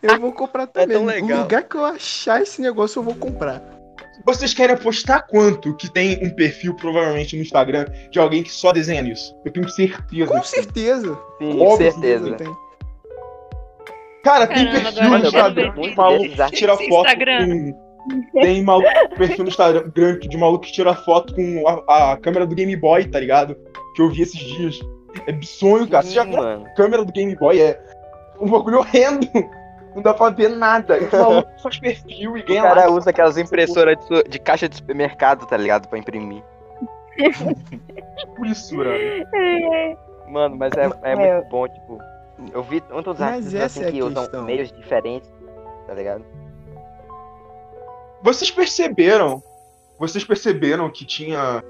Eu 0.03 0.21
vou 0.21 0.33
comprar 0.33 0.67
também. 0.67 0.97
tão 0.97 1.05
legal. 1.05 1.29
No 1.29 1.43
lugar 1.43 1.63
que 1.65 1.77
eu 1.77 1.85
achar 1.85 2.41
esse 2.41 2.61
negócio, 2.63 3.01
eu 3.01 3.03
vou 3.03 3.15
comprar. 3.15 3.63
Vocês 4.25 4.55
querem 4.55 4.75
apostar 4.75 5.27
quanto 5.27 5.75
que 5.77 5.93
tem 5.93 6.25
um 6.25 6.31
perfil, 6.31 6.75
provavelmente, 6.75 7.37
no 7.37 7.43
Instagram, 7.43 7.87
de 8.11 8.19
alguém 8.19 8.43
que 8.43 8.51
só 8.51 8.73
desenha 8.73 9.03
nisso? 9.03 9.35
Eu 9.45 9.53
tenho 9.53 9.69
certeza. 9.69 10.27
Com 10.27 10.43
certeza. 10.43 11.19
Sim, 11.39 11.61
Óbvio, 11.61 11.93
certeza. 11.93 12.33
Tem. 12.33 12.57
Cara, 14.25 14.47
tem 14.47 14.67
Caramba, 14.67 14.93
perfil 14.93 15.11
no 15.11 15.27
Instagram 15.27 15.75
de 15.75 15.97
maluco 15.97 16.29
que 16.29 16.51
tira 16.53 16.77
foto 16.77 17.09
com... 17.17 17.87
Tem 18.41 18.63
maluco, 18.63 18.89
perfil 19.17 19.45
no 19.45 19.51
Instagram 19.51 19.91
de 20.21 20.37
maluco 20.37 20.65
que 20.65 20.73
tira 20.73 20.95
foto 20.95 21.35
com 21.35 21.69
a, 21.69 22.13
a 22.13 22.17
câmera 22.17 22.47
do 22.47 22.55
Game 22.55 22.75
Boy, 22.77 23.05
tá 23.05 23.21
ligado? 23.21 23.57
Que 23.95 24.03
eu 24.03 24.11
vi 24.11 24.23
esses 24.23 24.39
dias. 24.39 24.79
É 25.27 25.43
sonho, 25.43 25.89
cara. 25.89 26.03
Você 26.03 26.11
já 26.13 26.25
Sim, 26.25 26.31
viu 26.31 26.39
a 26.41 26.43
mano. 26.43 26.67
câmera 26.77 27.05
do 27.05 27.13
Game 27.13 27.35
Boy? 27.37 27.61
É 27.61 27.81
um 28.41 28.49
bagulho 28.51 28.79
horrendo. 28.79 29.27
Não 29.95 30.03
dá 30.03 30.13
pra 30.13 30.29
ver 30.31 30.51
nada. 30.51 30.99
O 30.99 31.17
maluco 31.17 31.51
faz 31.63 31.79
perfil 31.79 32.37
e 32.37 32.41
O 32.43 32.47
ganha 32.47 32.63
cara 32.63 32.83
like. 32.83 32.93
usa 32.93 33.11
aquelas 33.11 33.39
impressoras 33.39 33.97
de, 34.07 34.25
de 34.25 34.39
caixa 34.39 34.69
de 34.69 34.77
supermercado, 34.77 35.47
tá 35.47 35.57
ligado? 35.57 35.89
Pra 35.89 35.99
imprimir. 35.99 36.43
por 38.37 38.47
isso, 38.47 38.77
brother. 38.77 39.27
Mano, 40.29 40.57
mas 40.57 40.73
é, 40.75 40.91
é 41.03 41.17
Meu. 41.17 41.35
muito 41.37 41.49
bom, 41.49 41.69
tipo. 41.69 41.99
Eu 42.53 42.63
vi 42.63 42.83
Mas 42.91 43.09
artistas 43.23 43.55
essa 43.55 43.81
assim 43.81 43.85
é 43.89 43.93
que 43.93 44.03
usam 44.03 44.23
questão. 44.25 44.45
meios 44.45 44.71
diferentes, 44.71 45.33
tá 45.87 45.95
ligado? 45.95 46.23
Vocês 48.23 48.51
perceberam? 48.51 49.43
Vocês 49.99 50.25
perceberam 50.25 50.91
que 50.91 51.05
tinha. 51.07 51.63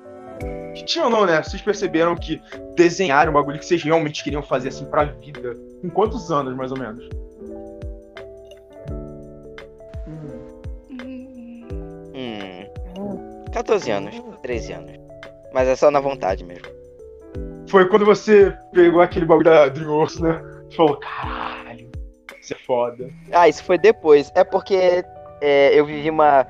Que 0.74 0.84
tinha 0.84 1.04
ou 1.04 1.10
não, 1.10 1.24
né? 1.24 1.42
Vocês 1.42 1.62
perceberam 1.62 2.14
que 2.14 2.40
desenhar 2.74 3.28
um 3.28 3.32
bagulho 3.32 3.58
que 3.58 3.66
vocês 3.66 3.82
realmente 3.82 4.22
queriam 4.22 4.42
fazer 4.42 4.68
assim 4.68 4.84
pra 4.86 5.04
vida. 5.04 5.54
Com 5.80 5.90
quantos 5.90 6.30
anos, 6.30 6.54
mais 6.54 6.70
ou 6.70 6.78
menos? 6.78 7.08
Hum. 10.90 11.66
Hum. 12.14 13.44
14 13.52 13.90
anos, 13.90 14.22
13 14.42 14.72
anos. 14.72 14.92
Mas 15.52 15.68
é 15.68 15.76
só 15.76 15.90
na 15.90 16.00
vontade 16.00 16.44
mesmo. 16.44 16.66
Foi 17.68 17.88
quando 17.88 18.04
você 18.04 18.54
pegou 18.72 19.00
aquele 19.00 19.26
bagulho 19.26 19.50
da 19.50 19.68
Dreamworks, 19.68 20.20
né? 20.20 20.40
Você 20.68 20.76
falou, 20.76 20.96
caralho, 20.96 21.90
isso 22.40 22.52
é 22.52 22.56
foda. 22.58 23.08
Ah, 23.32 23.48
isso 23.48 23.64
foi 23.64 23.78
depois. 23.78 24.30
É 24.34 24.44
porque 24.44 25.04
é, 25.40 25.78
eu 25.78 25.84
vivi 25.84 26.10
uma 26.10 26.46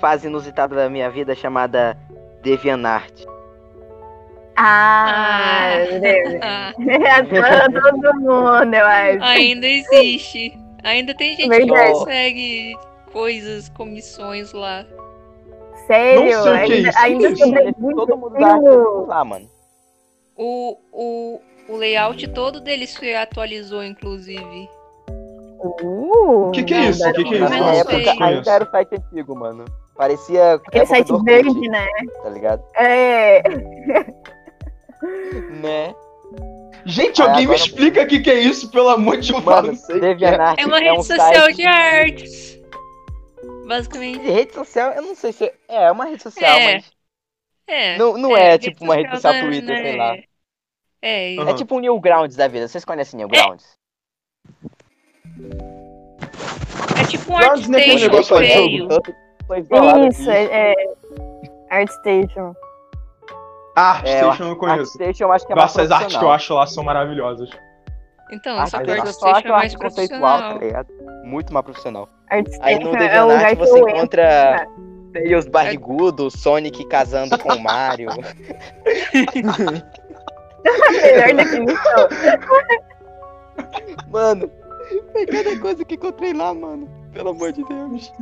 fase 0.00 0.26
inusitada 0.26 0.74
da 0.74 0.88
minha 0.88 1.10
vida 1.10 1.34
chamada 1.34 1.96
DeviantArt. 2.42 3.24
Ah. 4.56 5.76
Ah, 6.42 6.72
É 6.78 7.22
todo 7.80 8.14
mundo, 8.20 8.74
eu 8.74 8.86
acho. 8.86 9.22
ainda 9.22 9.66
existe. 9.66 10.52
Ainda 10.82 11.14
tem 11.14 11.36
gente 11.36 11.48
Verdade. 11.48 11.92
que 11.92 11.98
consegue 11.98 12.76
coisas, 13.12 13.68
comissões 13.70 14.52
lá. 14.52 14.84
Sério, 15.86 16.36
Não 16.36 16.42
sei 16.42 16.52
o 16.52 16.66
que 16.66 16.72
é 16.72 16.76
ainda, 16.76 16.98
ainda 16.98 17.28
é 17.28 17.30
isso? 17.32 17.44
sobrevive 17.44 17.94
Todo 17.94 18.16
mundo 18.16 18.34
dá 18.38 18.56
lá, 19.06 19.24
mano. 19.24 19.48
O, 20.36 20.76
o, 20.92 21.40
o 21.68 21.76
layout 21.76 22.26
todo 22.28 22.60
deles 22.60 22.90
se 22.90 23.14
atualizou, 23.14 23.82
inclusive. 23.84 24.68
Uh, 25.60 26.48
O 26.48 26.50
que 26.52 26.62
que 26.62 26.74
é 26.74 26.90
isso? 26.90 27.08
O 27.08 27.12
que 27.12 27.24
que 27.24 27.34
é 27.34 27.38
Eu 27.38 27.44
isso? 27.46 27.50
Na 27.58 27.74
época 27.74 28.24
ainda 28.24 28.50
era 28.52 28.64
o 28.64 28.70
site 28.70 28.94
antigo, 28.94 29.34
mano. 29.36 29.64
Parecia. 29.98 30.54
Aquele 30.54 30.84
época 30.84 30.96
site 30.96 31.24
verde, 31.24 31.68
né? 31.68 31.86
Tá 32.22 32.30
ligado? 32.30 32.64
É. 32.76 33.42
Né? 35.60 35.94
Gente, 36.84 37.22
alguém 37.22 37.46
me 37.46 37.54
explica 37.54 38.02
o 38.02 38.06
que, 38.08 38.18
que 38.18 38.28
é 38.30 38.34
isso, 38.40 38.68
pelo 38.72 38.88
amor 38.88 39.18
de 39.18 39.30
Deus. 39.32 39.44
eu 39.44 39.50
Mano, 39.52 39.76
que 39.76 39.92
é. 39.92 39.98
DeviantArt 40.00 40.58
É 40.60 40.66
uma 40.66 40.78
é 40.78 40.84
rede 40.84 40.98
um 40.98 41.02
social 41.04 41.34
site 41.34 41.56
de 41.56 41.66
artes. 41.66 42.60
Basicamente. 43.66 44.18
De 44.18 44.30
rede 44.30 44.54
social, 44.54 44.90
eu 44.92 45.02
não 45.02 45.14
sei 45.14 45.32
se. 45.32 45.44
É, 45.44 45.84
é 45.84 45.92
uma 45.92 46.06
rede 46.06 46.20
social, 46.22 46.58
É. 46.58 46.74
mas. 46.74 46.92
É. 47.68 47.96
Não, 47.98 48.18
não 48.18 48.36
é, 48.36 48.58
tipo 48.58 48.82
uma 48.84 48.96
rede 48.96 49.10
social 49.10 49.32
da- 49.34 49.40
Twitter, 49.40 49.68
né? 49.68 49.82
sei 49.82 49.96
lá. 49.96 50.16
É. 51.00 51.36
É 51.36 51.54
tipo 51.54 51.76
um 51.76 51.80
Newgrounds 51.80 52.34
da 52.36 52.48
vida. 52.48 52.66
Vocês 52.66 52.84
conhecem 52.84 53.18
Newgrounds? 53.18 53.78
é 57.00 57.04
tipo 57.06 57.32
um 57.32 57.36
Grounds 57.36 57.70
é 57.70 57.76
aquele 57.76 57.92
ArtStation 57.92 58.10
negócio 58.10 58.36
feio. 58.38 58.78
jogo? 58.90 59.27
Isolado 59.56 60.06
Isso, 60.08 60.22
aqui. 60.22 60.30
é, 60.30 60.72
é. 60.72 60.74
ArtStation. 61.70 62.54
Ah, 63.76 64.00
É, 64.04 64.22
eu 64.22 64.26
Station 64.32 64.42
eu 64.42 64.48
não 64.48 64.56
conheço. 64.56 64.80
ArtStation 64.80 65.24
eu 65.24 65.32
acho 65.32 65.46
que 65.46 65.52
é 65.52 65.56
mais 65.56 65.64
Nossa, 65.70 65.82
as 65.82 65.90
artes 65.90 66.16
que 66.16 66.24
eu 66.24 66.30
acho 66.30 66.54
lá 66.54 66.66
são 66.66 66.84
maravilhosas. 66.84 67.48
Então, 68.30 68.58
Ah, 68.58 68.66
só 68.66 68.78
que 68.82 68.90
o 68.90 68.92
ArtStation 68.92 69.36
acho 69.36 69.46
é 69.46 69.50
mais 69.50 69.72
arte 69.72 69.78
conceitual, 69.78 70.38
tá 70.38 70.54
ligado? 70.58 70.88
Muito 71.24 71.52
mais 71.52 71.64
profissional. 71.64 72.08
ArtStation 72.30 72.64
Aí 72.64 72.78
no 72.78 72.94
é 72.94 72.98
DeviantArt 72.98 73.28
lugar 73.28 73.50
que 73.50 73.56
você 73.56 73.78
encontra 73.78 74.66
Tails 75.12 75.46
barrigudo, 75.48 76.30
Sonic 76.30 76.84
casando 76.88 77.38
com 77.38 77.52
o 77.54 77.62
Mario. 77.62 78.10
Melhor 81.02 81.34
definição. 81.34 82.08
Mano, 84.10 84.50
foi 85.12 85.26
cada 85.26 85.58
coisa 85.58 85.84
que 85.84 85.94
encontrei 85.94 86.32
lá, 86.32 86.52
mano. 86.52 86.88
Pelo 87.12 87.30
amor 87.30 87.52
de 87.52 87.64
Deus. 87.64 88.12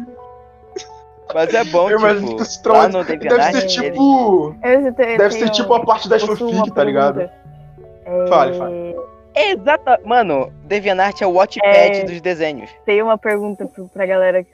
Mas 1.34 1.52
é 1.54 1.64
bom, 1.64 1.90
Eu 1.90 1.98
tipo, 1.98 2.36
que 2.36 2.42
esse 2.42 2.62
lá 2.68 2.88
no 2.88 3.04
deve 3.04 3.16
DeviantArt, 3.18 3.52
ser 3.52 3.58
ele- 3.58 3.90
tipo. 3.92 4.54
Tenho- 4.62 4.92
Deve 5.18 5.30
ser 5.32 5.50
tipo 5.50 5.74
a 5.74 5.84
parte 5.84 6.08
das 6.08 6.22
possuo 6.24 6.50
fanfic, 6.52 6.74
tá 6.74 6.84
ligado? 6.84 7.20
É, 7.20 8.26
Fale, 8.28 8.54
fale. 8.56 8.96
Exata, 9.34 10.00
mano, 10.04 10.50
DeviantArt 10.64 11.20
é 11.20 11.26
o 11.26 11.32
Wattpad 11.34 11.98
É. 12.00 12.04
dos 12.04 12.20
desenhos. 12.20 12.70
Tem 12.86 13.02
uma 13.02 13.18
pergunta 13.18 13.68
pra 13.92 14.06
galera 14.06 14.42
que 14.44 14.50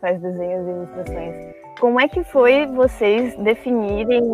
faz 0.00 0.20
desenhos 0.20 0.66
e 0.66 0.70
ilustrações. 0.70 1.54
Como 1.80 2.00
é 2.00 2.06
que 2.06 2.22
foi 2.24 2.66
vocês 2.66 3.34
definirem. 3.38 4.22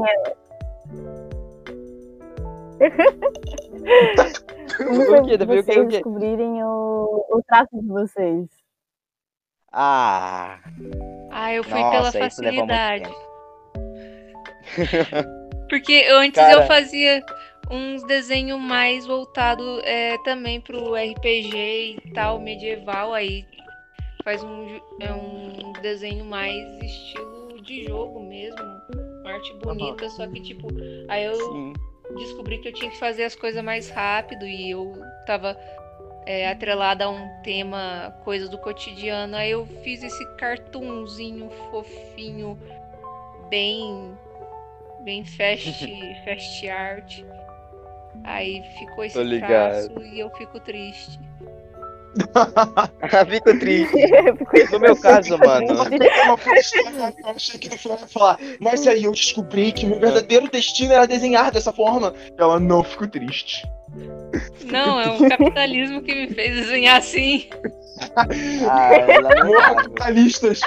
Como 4.76 5.02
O 5.02 5.24
quê? 5.24 5.38
vocês 5.46 5.78
O 5.78 5.88
descobrirem 5.88 6.62
o, 6.62 7.24
o 7.30 7.42
traço 7.48 7.68
de 7.72 7.86
vocês? 7.88 8.46
Ah, 9.78 10.58
Ah, 11.30 11.52
eu 11.52 11.62
fui 11.62 11.74
nossa, 11.74 11.90
pela 11.90 12.12
facilidade. 12.12 13.04
Porque 15.68 16.06
antes 16.10 16.40
Cara. 16.40 16.52
eu 16.54 16.62
fazia 16.62 17.22
uns 17.70 18.02
desenhos 18.04 18.58
mais 18.58 19.06
voltados 19.06 19.82
é, 19.84 20.16
também 20.18 20.62
pro 20.62 20.94
RPG 20.94 21.56
e 22.06 22.12
tal, 22.14 22.40
medieval, 22.40 23.12
aí 23.12 23.44
faz 24.24 24.42
um, 24.42 24.80
é 25.00 25.12
um 25.12 25.72
desenho 25.82 26.24
mais 26.24 26.64
estilo 26.82 27.60
de 27.62 27.84
jogo 27.84 28.22
mesmo, 28.22 28.62
uma 29.22 29.32
arte 29.32 29.52
bonita, 29.54 30.08
só 30.08 30.26
que 30.26 30.40
tipo, 30.40 30.68
aí 31.08 31.24
eu 31.24 31.34
Sim. 31.34 31.72
descobri 32.16 32.58
que 32.58 32.68
eu 32.68 32.72
tinha 32.72 32.90
que 32.90 32.98
fazer 32.98 33.24
as 33.24 33.34
coisas 33.34 33.62
mais 33.62 33.90
rápido 33.90 34.46
e 34.46 34.70
eu 34.70 34.94
tava 35.26 35.54
é, 36.26 36.50
atrelada 36.50 37.04
a 37.04 37.10
um 37.10 37.28
tema, 37.42 38.14
coisa 38.24 38.48
do 38.48 38.58
cotidiano. 38.58 39.36
Aí 39.36 39.52
eu 39.52 39.64
fiz 39.82 40.02
esse 40.02 40.26
cartunzinho 40.36 41.48
fofinho, 41.70 42.58
bem 43.48 44.12
bem 45.00 45.24
fast, 45.24 45.86
fast 46.24 46.68
art. 46.68 47.22
Aí 48.24 48.62
ficou 48.78 49.04
esse 49.04 49.38
traço 49.38 50.02
e 50.02 50.18
eu 50.18 50.28
fico 50.30 50.58
triste. 50.58 51.20
Fico 53.28 53.58
triste. 53.58 53.92
No 54.72 54.80
meu 54.80 54.96
caso, 54.96 55.36
mano, 55.36 55.66
Eu 55.68 57.28
achei 57.28 57.58
que 57.58 57.68
no 57.68 57.76
final 57.76 57.98
ia 57.98 58.06
falar, 58.06 58.38
mas 58.58 58.86
aí 58.86 59.04
eu 59.04 59.12
descobri 59.12 59.70
que 59.70 59.86
meu 59.86 60.00
verdadeiro 60.00 60.50
destino 60.50 60.94
era 60.94 61.06
desenhar 61.06 61.52
dessa 61.52 61.72
forma. 61.72 62.14
Ela 62.38 62.58
não 62.58 62.82
ficou 62.82 63.06
triste. 63.06 63.68
Não, 64.64 65.00
é 65.00 65.08
um 65.10 65.28
capitalismo 65.28 66.02
que 66.02 66.14
me 66.14 66.28
fez 66.28 66.54
desenhar 66.54 66.98
assim. 66.98 67.48
ah, 68.16 68.92
é 68.92 69.06
capitalistas. 69.74 70.60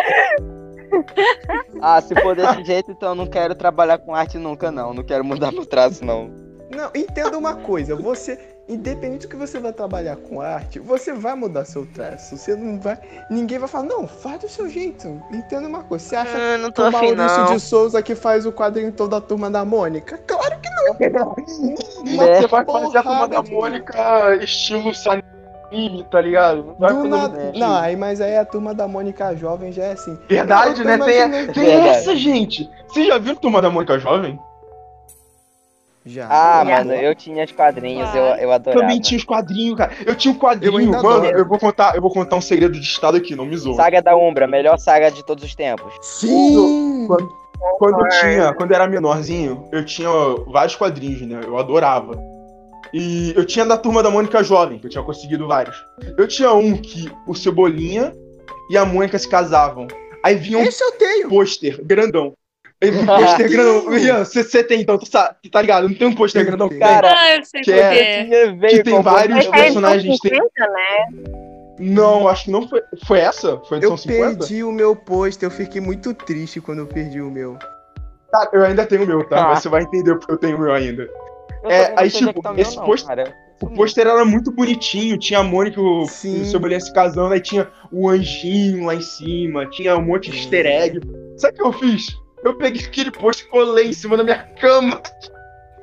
ah, 1.81 2.01
se 2.01 2.15
for 2.21 2.35
desse 2.35 2.63
jeito, 2.63 2.91
então 2.91 3.09
eu 3.09 3.15
não 3.15 3.27
quero 3.27 3.53
trabalhar 3.55 3.97
com 3.99 4.15
arte 4.15 4.37
nunca, 4.37 4.71
não. 4.71 4.93
Não 4.93 5.03
quero 5.03 5.23
mudar 5.23 5.51
meu 5.51 5.65
traço, 5.65 6.03
não. 6.03 6.29
Não, 6.69 6.91
entenda 6.95 7.35
uma 7.37 7.55
coisa, 7.55 7.95
você, 7.95 8.39
independente 8.67 9.25
do 9.25 9.29
que 9.29 9.35
você 9.35 9.59
vai 9.59 9.73
trabalhar 9.73 10.15
com 10.17 10.39
arte, 10.39 10.77
você 10.79 11.11
vai 11.11 11.33
mudar 11.35 11.65
seu 11.65 11.85
traço. 11.87 12.37
Você 12.37 12.55
não 12.55 12.79
vai. 12.79 12.97
Ninguém 13.29 13.57
vai 13.57 13.67
falar, 13.67 13.85
não, 13.85 14.07
faz 14.07 14.39
do 14.41 14.47
seu 14.47 14.69
jeito. 14.69 15.19
Entenda 15.33 15.67
uma 15.67 15.83
coisa. 15.83 16.05
Você 16.05 16.15
acha 16.15 16.37
Ah, 16.37 16.57
não 16.59 16.71
que 16.71 16.79
o 16.79 16.91
Maurício 16.91 17.45
de 17.47 17.59
Souza 17.59 18.01
que 18.03 18.13
faz 18.13 18.45
o 18.45 18.51
quadrinho 18.51 18.91
todo 18.91 19.09
da 19.09 19.21
turma 19.21 19.49
da 19.49 19.65
Mônica? 19.65 20.19
Claro 20.27 20.59
que 20.61 20.69
não. 20.69 21.35
Você 22.05 22.47
vai 22.47 22.65
fazer 22.65 22.97
a 22.97 23.03
turma 23.03 23.27
da 23.27 23.43
Mônica 23.43 24.35
estilo 24.41 24.91
anime, 25.71 26.03
tá 26.09 26.21
ligado? 26.21 26.63
Não 26.65 26.75
vai 26.79 26.89
Do 26.93 26.95
fazer 26.97 27.07
nada. 27.09 27.39
muito 27.43 27.59
Não, 27.59 27.75
aí, 27.75 27.95
mas 27.95 28.21
aí 28.21 28.37
a 28.37 28.45
turma 28.45 28.73
da 28.73 28.87
Mônica 28.87 29.35
jovem 29.35 29.71
já 29.71 29.83
é 29.85 29.91
assim. 29.91 30.17
Verdade, 30.27 30.81
Eu 30.81 30.85
né? 30.85 30.97
Tem, 30.97 31.15
imaginando- 31.21 31.53
tem 31.53 31.63
Verdade. 31.65 31.87
essa, 31.89 32.15
gente. 32.15 32.69
Vocês 32.87 33.07
já 33.07 33.17
viram 33.17 33.35
Turma 33.35 33.61
da 33.61 33.69
Mônica 33.69 33.97
Jovem? 33.99 34.39
Já. 36.05 36.27
Ah, 36.29 36.65
Já. 36.65 36.77
mano, 36.77 36.93
eu 36.93 37.13
tinha 37.13 37.43
os 37.43 37.51
quadrinhos, 37.51 38.09
eu, 38.15 38.23
eu 38.23 38.51
adorava. 38.51 38.81
Também 38.81 38.99
tinha 38.99 39.17
os 39.17 39.23
quadrinhos, 39.23 39.77
cara. 39.77 39.91
Eu 40.05 40.15
tinha 40.15 40.31
um 40.31 40.35
Eu 40.35 40.39
quadrinho, 40.39 40.77
ainda 40.77 41.03
mano. 41.03 41.17
adoro. 41.27 41.37
Eu 41.37 41.47
vou 41.47 41.59
contar, 41.59 41.95
eu 41.95 42.01
vou 42.01 42.09
contar 42.11 42.35
um 42.37 42.41
segredo 42.41 42.73
de 42.79 42.85
estado 42.85 43.17
aqui, 43.17 43.35
não 43.35 43.45
me 43.45 43.55
zoa. 43.55 43.75
Saga 43.75 44.01
da 44.01 44.15
Umbra, 44.15 44.47
melhor 44.47 44.77
saga 44.79 45.11
de 45.11 45.23
todos 45.23 45.43
os 45.43 45.53
tempos. 45.53 45.93
Sim! 46.01 47.05
Quando, 47.05 47.29
quando 47.77 47.99
eu 48.01 48.09
tinha, 48.09 48.53
quando 48.53 48.71
eu 48.71 48.75
era 48.75 48.87
menorzinho, 48.87 49.67
eu 49.71 49.83
tinha 49.85 50.09
vários 50.47 50.75
quadrinhos, 50.75 51.21
né? 51.21 51.41
Eu 51.45 51.57
adorava. 51.57 52.17
E 52.93 53.33
eu 53.35 53.45
tinha 53.45 53.65
da 53.65 53.77
turma 53.77 54.01
da 54.01 54.09
Mônica 54.09 54.43
Jovem, 54.43 54.79
que 54.79 54.87
eu 54.87 54.89
tinha 54.89 55.03
conseguido 55.03 55.47
vários. 55.47 55.75
Eu 56.17 56.27
tinha 56.27 56.51
um 56.53 56.75
que 56.75 57.11
o 57.27 57.35
Cebolinha 57.35 58.11
e 58.69 58.77
a 58.77 58.85
Mônica 58.85 59.17
se 59.19 59.29
casavam. 59.29 59.87
Aí 60.23 60.35
vinha 60.35 60.57
um 60.57 60.63
Esse 60.63 60.83
eu 60.83 60.91
tenho. 60.93 61.29
pôster 61.29 61.79
grandão. 61.85 62.33
Aí 62.81 62.89
vinha 62.91 63.03
um 63.03 63.05
pôster 63.05 63.49
grandão. 63.49 63.97
Ian, 63.97 64.25
você 64.25 64.63
tem, 64.63 64.81
então, 64.81 64.97
tu 64.97 65.05
sabe, 65.05 65.35
tá 65.51 65.61
ligado? 65.61 65.87
Não 65.87 65.95
tem 65.95 66.07
um 66.07 66.15
pôster 66.15 66.41
Eu 66.41 66.45
grandão 66.47 66.67
que 66.67 66.75
tem? 66.75 66.83
Cara, 66.87 67.13
Ah, 67.15 67.35
eu 67.35 67.45
sei 67.45 67.61
que 67.61 67.71
qual 67.71 67.79
é- 67.83 68.25
que 68.25 68.33
é. 68.35 68.69
Que 68.69 68.83
tem 68.83 69.01
vários 69.01 69.47
personagens. 69.47 70.19
Tem... 70.19 70.31
50, 70.33 70.49
né? 70.67 71.48
Não, 71.79 72.27
acho 72.27 72.45
que 72.45 72.51
não 72.51 72.67
foi. 72.67 72.81
Foi 73.05 73.19
essa? 73.19 73.57
Foi 73.59 73.77
a 73.77 73.81
Eu 73.81 73.91
edição 73.91 73.97
50? 73.97 74.37
perdi 74.37 74.63
o 74.63 74.71
meu 74.71 74.95
post, 74.95 75.43
eu 75.43 75.49
fiquei 75.49 75.79
muito 75.79 76.13
triste 76.13 76.59
quando 76.59 76.79
eu 76.79 76.87
perdi 76.87 77.21
o 77.21 77.31
meu. 77.31 77.57
Cara, 78.31 78.49
eu 78.53 78.63
ainda 78.63 78.85
tenho 78.85 79.03
o 79.03 79.07
meu, 79.07 79.27
tá? 79.27 79.39
Ah. 79.39 79.47
Mas 79.49 79.63
você 79.63 79.69
vai 79.69 79.83
entender 79.83 80.15
porque 80.15 80.31
eu 80.31 80.37
tenho 80.37 80.57
o 80.57 80.59
meu 80.59 80.73
ainda. 80.73 81.03
Eu 81.63 81.69
É, 81.69 81.93
aí, 81.97 82.07
onde 82.07 82.17
tipo, 82.17 82.41
tá 82.41 82.53
esse 82.57 82.75
cara. 83.05 83.33
O 83.61 83.69
pôster 83.69 84.07
era 84.07 84.23
muito 84.23 84.51
bonitinho, 84.51 85.17
tinha 85.17 85.39
a 85.39 85.43
Mônica 85.43 85.79
e 85.79 85.83
o, 85.83 86.05
Cebolinha 86.05 86.79
se 86.79 86.93
casando, 86.93 87.33
aí 87.33 87.41
tinha 87.41 87.67
o 87.91 88.07
anjinho 88.07 88.85
lá 88.85 88.95
em 88.95 89.01
cima, 89.01 89.65
tinha 89.65 89.97
um 89.97 90.01
monte 90.01 90.31
de 90.31 90.37
easter 90.37 90.65
egg. 90.65 91.01
Sabe 91.35 91.55
o 91.55 91.57
que 91.57 91.67
eu 91.67 91.73
fiz? 91.73 92.07
Eu 92.43 92.57
peguei 92.57 92.85
aquele 92.85 93.11
pôster 93.11 93.45
e 93.45 93.49
colei 93.49 93.89
em 93.89 93.93
cima 93.93 94.15
da 94.15 94.23
minha 94.23 94.43
cama 94.61 95.01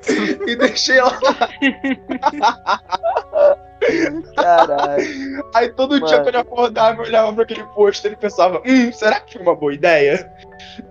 e 0.47 0.55
deixei 0.55 0.99
lá. 0.99 1.19
Caralho. 4.35 5.45
Aí 5.53 5.69
todo 5.69 5.99
dia 5.99 6.07
Mano. 6.17 6.23
quando 6.23 6.35
eu 6.35 6.41
acordava, 6.41 7.01
eu 7.01 7.05
olhava 7.05 7.33
pra 7.33 7.43
aquele 7.43 7.63
pôster 7.63 8.11
e 8.11 8.15
pensava, 8.15 8.61
hum, 8.65 8.91
será 8.91 9.19
que 9.19 9.33
foi 9.33 9.41
uma 9.41 9.55
boa 9.55 9.73
ideia? 9.73 10.31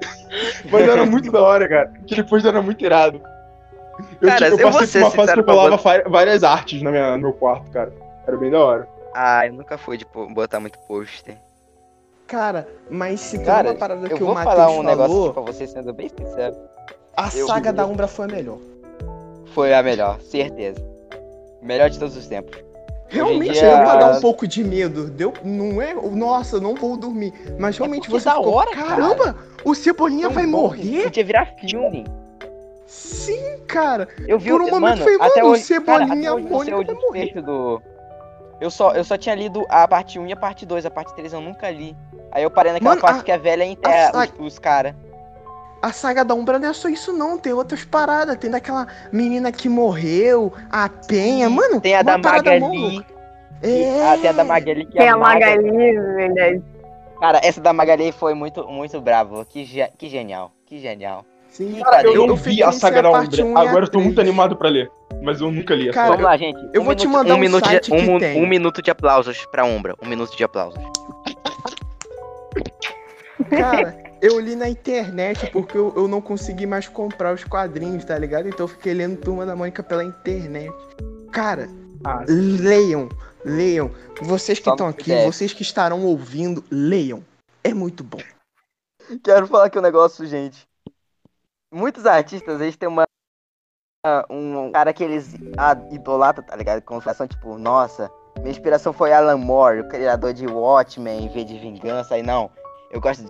Mas 0.71 0.89
era 0.89 1.05
muito 1.07 1.31
da 1.33 1.43
hora, 1.43 1.69
cara. 1.69 1.93
Aquele 2.03 2.23
pôster 2.25 2.51
era 2.51 2.63
muito 2.63 2.85
irado. 2.85 3.21
Eu, 4.21 4.29
Cara, 4.29 4.51
tipo, 4.51 4.61
eu 4.61 4.67
eu 4.67 4.71
vou 4.73 4.81
passei 4.81 5.01
por 5.01 5.07
uma 5.07 5.11
fase 5.17 5.33
que 5.33 5.41
eu 5.41 5.45
colava 5.45 5.79
fa- 5.79 6.03
várias 6.07 6.45
artes 6.45 6.83
na 6.83 6.91
minha, 6.91 7.13
no 7.17 7.23
meu 7.23 7.33
quarto, 7.33 7.71
cara. 7.71 7.93
Era 8.27 8.37
bem 8.37 8.51
da 8.51 8.61
hora. 8.61 8.89
Ah, 9.15 9.47
eu 9.47 9.53
nunca 9.55 9.79
fui 9.79 9.97
de 9.97 10.05
pô- 10.05 10.27
botar 10.29 10.61
muito 10.61 10.79
pôster. 10.81 11.37
Cara, 12.27 12.69
mas 12.91 13.21
se 13.21 13.37
tem 13.39 13.47
Cara, 13.47 13.71
uma 13.71 13.75
parada 13.79 14.07
eu 14.07 14.17
que 14.17 14.23
o 14.23 14.27
vou 14.27 14.35
Matheus 14.35 14.55
falar 14.55 14.69
um 14.69 14.75
falou, 14.77 14.85
negócio 14.85 15.25
aqui 15.25 15.33
pra 15.33 15.43
você, 15.43 15.67
sendo 15.67 15.93
bem 15.95 16.09
sincero. 16.09 16.57
a 17.17 17.29
eu- 17.35 17.47
saga 17.47 17.73
da 17.73 17.87
Umbra 17.87 18.07
foi 18.09 18.25
a 18.27 18.29
melhor. 18.29 18.59
Foi 19.55 19.73
a 19.73 19.83
melhor, 19.83 20.21
certeza. 20.21 20.85
Melhor 21.63 21.89
de 21.89 21.99
todos 21.99 22.17
os 22.17 22.27
tempos. 22.27 22.59
Realmente 23.09 23.53
dia- 23.53 23.63
deu 23.63 23.79
pra 23.79 23.97
dar 23.97 24.17
um 24.17 24.21
pouco 24.21 24.47
de 24.47 24.65
medo. 24.65 25.09
Deu, 25.09 25.33
não 25.45 25.81
é, 25.81 25.95
nossa, 25.95 26.61
não 26.61 26.75
vou 26.75 26.97
dormir. 26.97 27.33
Mas 27.59 27.79
realmente 27.79 28.09
porque 28.09 28.19
você 28.21 28.25
da 28.25 28.35
ficou, 28.37 28.53
hora, 28.55 28.71
cara. 28.73 28.87
caramba, 28.89 29.37
o 29.65 29.75
Cebolinha 29.75 30.29
vai 30.29 30.45
bom, 30.45 30.63
morrer? 30.63 31.05
Podia 31.05 31.25
virar 31.25 31.47
filme. 31.61 32.05
Sim, 32.87 33.59
cara. 33.67 34.09
Eu 34.27 34.39
vi 34.39 34.51
Por 34.51 34.61
o 34.61 34.65
um 34.65 34.71
momento 34.71 34.81
mano, 34.81 35.03
foi, 35.03 35.15
até 35.17 35.41
mano, 35.41 35.49
o 35.49 35.53
hoje, 35.53 35.63
Cebolinha 35.65 36.07
cara, 36.09 36.19
até 36.19 36.27
a 36.27 36.35
hoje 36.35 36.45
o 36.75 36.85
vai 36.85 36.95
morrer. 36.95 37.43
do... 37.43 37.83
Eu 38.61 38.71
só, 38.71 38.93
eu 38.93 39.05
só 39.05 39.19
tinha 39.19 39.35
lido 39.35 39.67
a 39.69 39.87
parte 39.87 40.19
1 40.19 40.27
e 40.29 40.33
a 40.33 40.37
parte 40.37 40.65
2, 40.65 40.87
a 40.87 40.91
parte 40.91 41.15
3 41.15 41.33
eu 41.33 41.41
nunca 41.43 41.71
li. 41.71 41.95
Aí 42.33 42.43
eu 42.43 42.51
parei 42.51 42.73
naquela 42.73 42.91
Mano, 42.93 43.03
parte 43.03 43.21
a- 43.21 43.23
que 43.23 43.31
a 43.33 43.37
velha 43.37 43.65
enterra 43.65 44.13
saga- 44.13 44.33
os, 44.39 44.47
os 44.55 44.59
caras. 44.59 44.95
A 45.87 45.93
saga 45.93 46.25
da 46.25 46.35
Umbra 46.35 46.59
não 46.59 46.69
é 46.69 46.73
só 46.73 46.89
isso 46.89 47.13
não, 47.13 47.39
tem 47.39 47.53
outras 47.53 47.85
paradas. 47.85 48.37
Tem 48.39 48.51
daquela 48.51 48.89
menina 49.13 49.53
que 49.53 49.69
morreu, 49.69 50.53
a 50.69 50.89
Penha, 50.89 51.49
mano. 51.49 51.81
Tem 51.81 51.95
a 51.95 52.01
uma 52.01 52.05
da 52.05 52.19
Magali. 52.19 53.05
que- 53.61 53.69
É. 53.69 54.09
ah, 54.13 54.19
tem 54.19 54.31
a 54.31 54.33
da 54.33 54.43
Magali 54.45 54.85
que 54.87 54.99
Tem 54.99 55.09
a 55.09 55.17
Maga- 55.17 55.47
Magali, 55.47 55.71
verdade. 56.17 56.63
Cara, 57.21 57.41
essa 57.45 57.61
da 57.61 57.73
Magali 57.73 58.11
foi 58.11 58.35
muito, 58.35 58.67
muito 58.67 59.01
bravo. 59.01 59.45
Que, 59.45 59.65
ge- 59.65 59.89
que 59.97 60.09
genial. 60.09 60.51
Que 60.67 60.81
genial. 60.81 61.25
Sim, 61.51 61.81
Cara, 61.81 62.09
eu 62.09 62.27
Eu- 62.27 62.35
vi 62.35 62.63
a 62.65 62.73
saga 62.73 63.01
da 63.03 63.09
a 63.09 63.21
Umbra. 63.21 63.45
um 63.45 63.57
a 63.57 63.61
Agora 63.63 63.85
eu 63.85 63.89
tô 63.91 64.01
muito 64.01 64.21
animado 64.21 64.57
pra 64.57 64.69
ler. 64.69 64.91
Mas 65.23 65.41
eu 65.41 65.53
nunca 65.53 65.73
li. 65.73 65.85
essa 65.89 65.95
Cara, 65.95 66.09
Vamos 66.09 66.25
lá, 66.25 66.37
gente. 66.37 66.59
eu 66.75 66.83
Um 66.83 66.85
vou 66.85 66.95
te 66.97 67.07
minuto- 67.07 67.17
mandar 67.23 67.35
um 67.37 67.39
minuto 67.39 67.69
de, 67.69 67.77
um, 67.77 67.81
que 67.81 68.03
mu- 68.03 68.19
tem. 68.19 68.43
um 68.43 68.47
minuto 68.49 68.83
de 68.83 68.91
aplausos 68.91 69.47
pra 69.53 69.65
Umbra. 69.65 69.95
Um 70.03 70.09
minuto 70.09 70.37
de 70.37 70.43
aplausos. 70.43 70.83
Cara, 73.49 73.97
eu 74.21 74.41
li 74.41 74.57
na 74.57 74.69
internet 74.69 75.51
porque 75.51 75.77
eu, 75.77 75.93
eu 75.97 76.09
não 76.09 76.21
consegui 76.21 76.67
mais 76.67 76.89
comprar 76.89 77.35
os 77.35 77.45
quadrinhos, 77.45 78.05
tá 78.05 78.19
ligado? 78.19 78.49
Então 78.49 78.65
eu 78.65 78.69
fiquei 78.69 78.95
lendo 78.95 79.21
Turma 79.21 79.45
da 79.47 79.55
Mônica 79.57 79.83
pela 79.83 80.05
internet. 80.05 80.73
Cara, 81.33 81.69
Ah, 82.05 82.25
leiam, 82.29 83.09
leiam. 83.45 83.91
Vocês 84.23 84.59
que 84.59 84.69
estão 84.71 84.89
aqui, 84.89 85.11
vocês 85.25 85.53
que 85.53 85.63
estarão 85.63 86.05
ouvindo, 86.05 86.65
leiam. 86.71 87.23
É 87.63 87.75
muito 87.75 88.05
bom. 88.05 88.21
Quero 89.23 89.47
falar 89.47 89.67
aqui 89.67 89.79
um 89.79 89.83
negócio, 89.83 90.25
gente. 90.27 90.67
Muitos 91.73 92.07
artistas, 92.07 92.61
eles 92.61 92.77
têm 92.77 92.89
uma. 92.89 93.05
Um 94.31 94.71
cara 94.71 94.93
que 94.93 95.03
eles 95.03 95.35
idolatram, 95.91 96.45
tá 96.45 96.55
ligado? 96.55 96.81
Com 96.83 96.99
relação, 96.99 97.27
tipo, 97.27 97.59
nossa, 97.59 98.09
minha 98.39 98.51
inspiração 98.51 98.93
foi 98.93 99.13
Alan 99.13 99.37
Moore, 99.37 99.81
o 99.81 99.89
criador 99.89 100.33
de 100.33 100.47
Watchmen, 100.47 101.29
V 101.29 101.45
de 101.45 101.59
Vingança. 101.59 102.15
Aí 102.15 102.23
não, 102.23 102.49
eu 102.93 103.01
gosto 103.01 103.25
de 103.25 103.29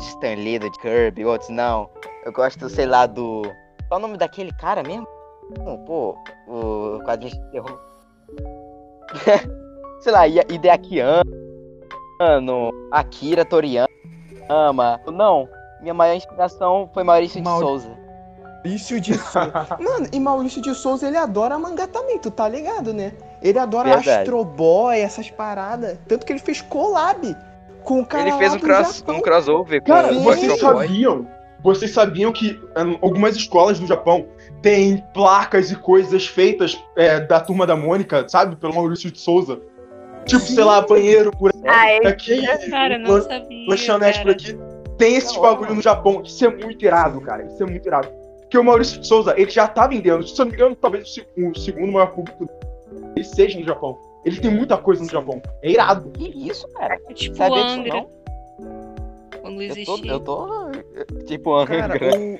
Stan 0.00 0.34
Lee, 0.34 0.58
do 0.58 0.70
Kirby, 0.72 1.24
outros 1.24 1.48
não. 1.50 1.88
Eu 2.24 2.32
gosto, 2.32 2.68
sei 2.68 2.86
lá, 2.86 3.06
do. 3.06 3.42
Qual 3.88 3.98
é 4.00 4.04
o 4.04 4.06
nome 4.06 4.16
daquele 4.18 4.52
cara 4.52 4.82
mesmo? 4.82 5.06
Pô, 5.86 6.16
o 6.48 6.98
quadrinho 7.04 7.32
de 7.32 7.50
terror. 7.50 7.80
sei 10.00 10.12
lá, 10.12 10.26
Ide- 10.26 10.46
Hideaki 10.52 10.98
Anno, 12.20 12.70
Akira 12.90 13.44
Toriyama. 13.44 13.88
Não, 15.12 15.48
minha 15.80 15.94
maior 15.94 16.14
inspiração 16.14 16.90
foi 16.92 17.02
Maurício 17.04 17.42
Mauri- 17.42 17.64
de 17.64 17.70
Souza. 17.70 17.96
Maurício 18.64 19.00
de 19.00 19.14
Souza. 19.14 19.66
Mano, 19.80 20.08
e 20.12 20.18
Maurício 20.20 20.60
de 20.62 20.74
Souza, 20.74 21.06
ele 21.06 21.16
adora 21.16 21.58
mangá 21.58 21.86
também, 21.86 22.18
tu 22.18 22.30
tá 22.30 22.48
ligado, 22.48 22.92
né? 22.92 23.12
Ele 23.42 23.58
adora 23.58 23.90
Verdade. 23.90 24.10
Astro 24.22 24.44
Boy, 24.44 24.98
essas 24.98 25.30
paradas. 25.30 25.98
Tanto 26.08 26.26
que 26.26 26.32
ele 26.32 26.40
fez 26.40 26.60
collab 26.62 27.36
com 27.86 28.00
o 28.00 28.06
cara 28.06 28.28
Ele 28.28 28.36
fez 28.36 28.52
um, 28.54 28.58
cross, 28.58 29.04
um 29.08 29.20
crossover 29.20 29.80
com 29.80 29.86
Cara, 29.86 30.12
vocês 30.12 30.58
sabiam? 30.58 31.26
Vocês 31.62 31.90
sabiam 31.92 32.32
que 32.32 32.60
hum, 32.76 32.98
algumas 33.00 33.34
escolas 33.36 33.78
do 33.80 33.86
Japão 33.86 34.26
têm 34.60 35.02
placas 35.14 35.70
e 35.70 35.76
coisas 35.76 36.26
feitas 36.26 36.78
é, 36.96 37.20
da 37.20 37.40
turma 37.40 37.66
da 37.66 37.74
Mônica, 37.74 38.28
sabe? 38.28 38.56
Pelo 38.56 38.74
Maurício 38.74 39.10
de 39.10 39.18
Souza. 39.18 39.60
Tipo, 40.26 40.42
sei 40.42 40.64
lá, 40.64 40.80
banheiro 40.80 41.30
por 41.30 41.52
Ah, 41.64 41.90
é 41.90 42.08
aqui, 42.08 42.42
Cara, 42.68 42.98
não 42.98 43.12
lan- 43.12 43.22
sabia. 43.22 43.68
lanchonete 43.68 44.22
por 44.22 44.30
aqui. 44.32 44.58
Tem 44.98 45.14
esses 45.16 45.36
bagulho 45.36 45.74
no 45.74 45.82
Japão. 45.82 46.22
Isso 46.24 46.44
é 46.44 46.48
muito 46.48 46.84
irado, 46.84 47.20
cara. 47.20 47.44
Isso 47.44 47.62
é 47.62 47.66
muito 47.66 47.86
irado. 47.86 48.08
Porque 48.40 48.58
o 48.58 48.64
Maurício 48.64 49.00
de 49.00 49.06
Souza, 49.06 49.34
ele 49.36 49.50
já 49.50 49.68
tá 49.68 49.86
vendendo. 49.86 50.26
Se 50.26 50.40
eu 50.40 50.44
não 50.44 50.50
me 50.50 50.56
engano, 50.56 50.76
talvez 50.76 51.16
o 51.36 51.54
segundo 51.58 51.92
maior 51.92 52.08
público 52.08 52.48
ele 53.14 53.24
seja 53.24 53.58
no 53.58 53.64
Japão. 53.66 53.98
Ele 54.26 54.40
tem 54.40 54.50
muita 54.50 54.76
coisa 54.76 55.04
no 55.04 55.08
Japão. 55.08 55.40
É 55.62 55.70
irado. 55.70 56.10
Que 56.10 56.28
isso, 56.50 56.66
cara? 56.70 56.98
É 57.08 57.14
tipo 57.14 57.34
disso 57.34 57.44
Angra. 57.54 57.94
não? 57.94 58.10
Quando 59.40 59.62
Eu 59.62 59.68
tô, 59.68 59.94
existia. 59.94 60.10
eu 60.12 60.20
tô. 60.20 60.72
Tipo, 61.26 61.54
Angra. 61.54 61.88
Cara, 61.88 62.18
o... 62.18 62.38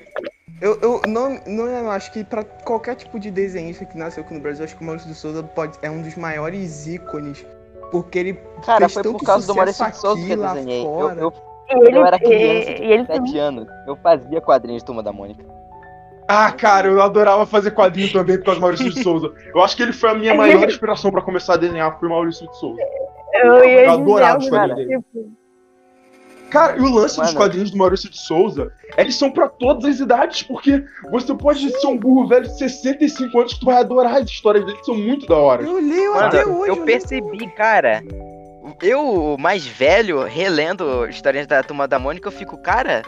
eu, 0.61 0.79
eu 0.81 1.01
não, 1.07 1.39
não 1.47 1.65
eu 1.65 1.89
acho 1.89 2.11
que 2.11 2.25
pra 2.25 2.43
qualquer 2.43 2.95
tipo 2.95 3.17
de 3.17 3.31
desenhista 3.31 3.85
que 3.85 3.97
nasceu 3.97 4.21
aqui 4.21 4.33
no 4.33 4.41
Brasil, 4.41 4.63
eu 4.63 4.65
acho 4.65 4.75
que 4.75 4.83
o 4.83 4.85
Maurício 4.85 5.09
de 5.09 5.15
Souza 5.15 5.41
pode, 5.43 5.77
é 5.81 5.89
um 5.89 6.01
dos 6.01 6.15
maiores 6.15 6.85
ícones. 6.87 7.45
Porque 7.89 8.19
ele 8.19 8.33
Cara, 8.65 8.79
fez 8.79 8.93
foi 8.95 9.03
tanto 9.03 9.17
por 9.19 9.25
causa 9.25 9.47
do 9.47 9.55
Maurício 9.55 9.89
de 9.89 9.95
Souza 9.95 10.25
que 10.25 10.31
eu 10.33 10.37
desenhei. 10.43 10.83
Eu, 10.85 11.09
eu, 11.11 11.33
ele, 11.69 11.97
eu 11.97 12.05
era 12.05 12.19
criança, 12.19 12.69
ele 12.71 13.01
de 13.03 13.07
7 13.07 13.17
também. 13.17 13.39
anos. 13.39 13.67
Eu 13.87 13.95
fazia 13.95 14.41
quadrinhos 14.41 14.81
de 14.81 14.85
Turma 14.85 15.01
da 15.01 15.13
Mônica. 15.13 15.41
Ah, 16.27 16.51
cara, 16.51 16.87
eu 16.87 17.01
adorava 17.01 17.45
fazer 17.45 17.71
quadrinho 17.71 18.11
também 18.11 18.37
por 18.37 18.45
causa 18.45 18.59
do 18.59 18.61
Maurício 18.63 18.89
de 18.89 19.01
Souza. 19.01 19.31
Eu 19.55 19.61
acho 19.61 19.77
que 19.77 19.83
ele 19.83 19.93
foi 19.93 20.09
a 20.09 20.13
minha 20.13 20.33
maior 20.35 20.67
inspiração 20.67 21.09
pra 21.11 21.21
começar 21.21 21.53
a 21.53 21.57
desenhar, 21.57 21.97
foi 21.99 22.07
o 22.09 22.11
Maurício 22.11 22.45
de 22.49 22.57
Souza. 22.59 22.81
Eu 23.33 23.53
Eu 23.55 23.61
dizer 23.61 23.89
adorava 23.89 24.39
os 24.39 24.49
quadrinhos 24.49 24.87
dele. 24.87 24.97
tipo, 24.97 25.37
Cara, 26.49 26.77
e 26.77 26.79
o 26.81 26.89
lance 26.89 27.17
dos 27.17 27.27
Mano. 27.27 27.37
quadrinhos 27.37 27.71
do 27.71 27.77
Maurício 27.77 28.09
de 28.09 28.17
Souza, 28.17 28.71
eles 28.97 29.15
são 29.17 29.29
pra 29.29 29.49
todas 29.49 29.83
as 29.85 29.99
idades, 29.99 30.43
porque 30.43 30.81
você 31.11 31.33
pode 31.35 31.69
ser 31.77 31.87
um 31.87 31.97
burro 31.97 32.25
velho 32.27 32.43
de 32.47 32.57
65 32.57 33.37
anos 33.39 33.53
que 33.53 33.59
tu 33.59 33.65
vai 33.65 33.75
adorar 33.77 34.15
as 34.15 34.29
histórias 34.29 34.65
dele, 34.65 34.77
que 34.77 34.85
são 34.85 34.95
muito 34.95 35.27
da 35.27 35.35
hora. 35.35 35.63
Eu 35.63 35.73
leio 35.75 36.13
Mano, 36.13 36.25
até 36.25 36.45
hoje. 36.45 36.69
eu 36.69 36.75
leio 36.75 36.85
percebi, 36.85 37.47
cara. 37.51 38.01
Eu, 38.81 39.35
mais 39.39 39.65
velho, 39.67 40.23
relendo 40.23 41.05
historinhas 41.09 41.47
da 41.47 41.61
Turma 41.63 41.87
da 41.87 41.99
Mônica, 41.99 42.27
eu 42.27 42.31
fico, 42.31 42.57
cara, 42.57 43.01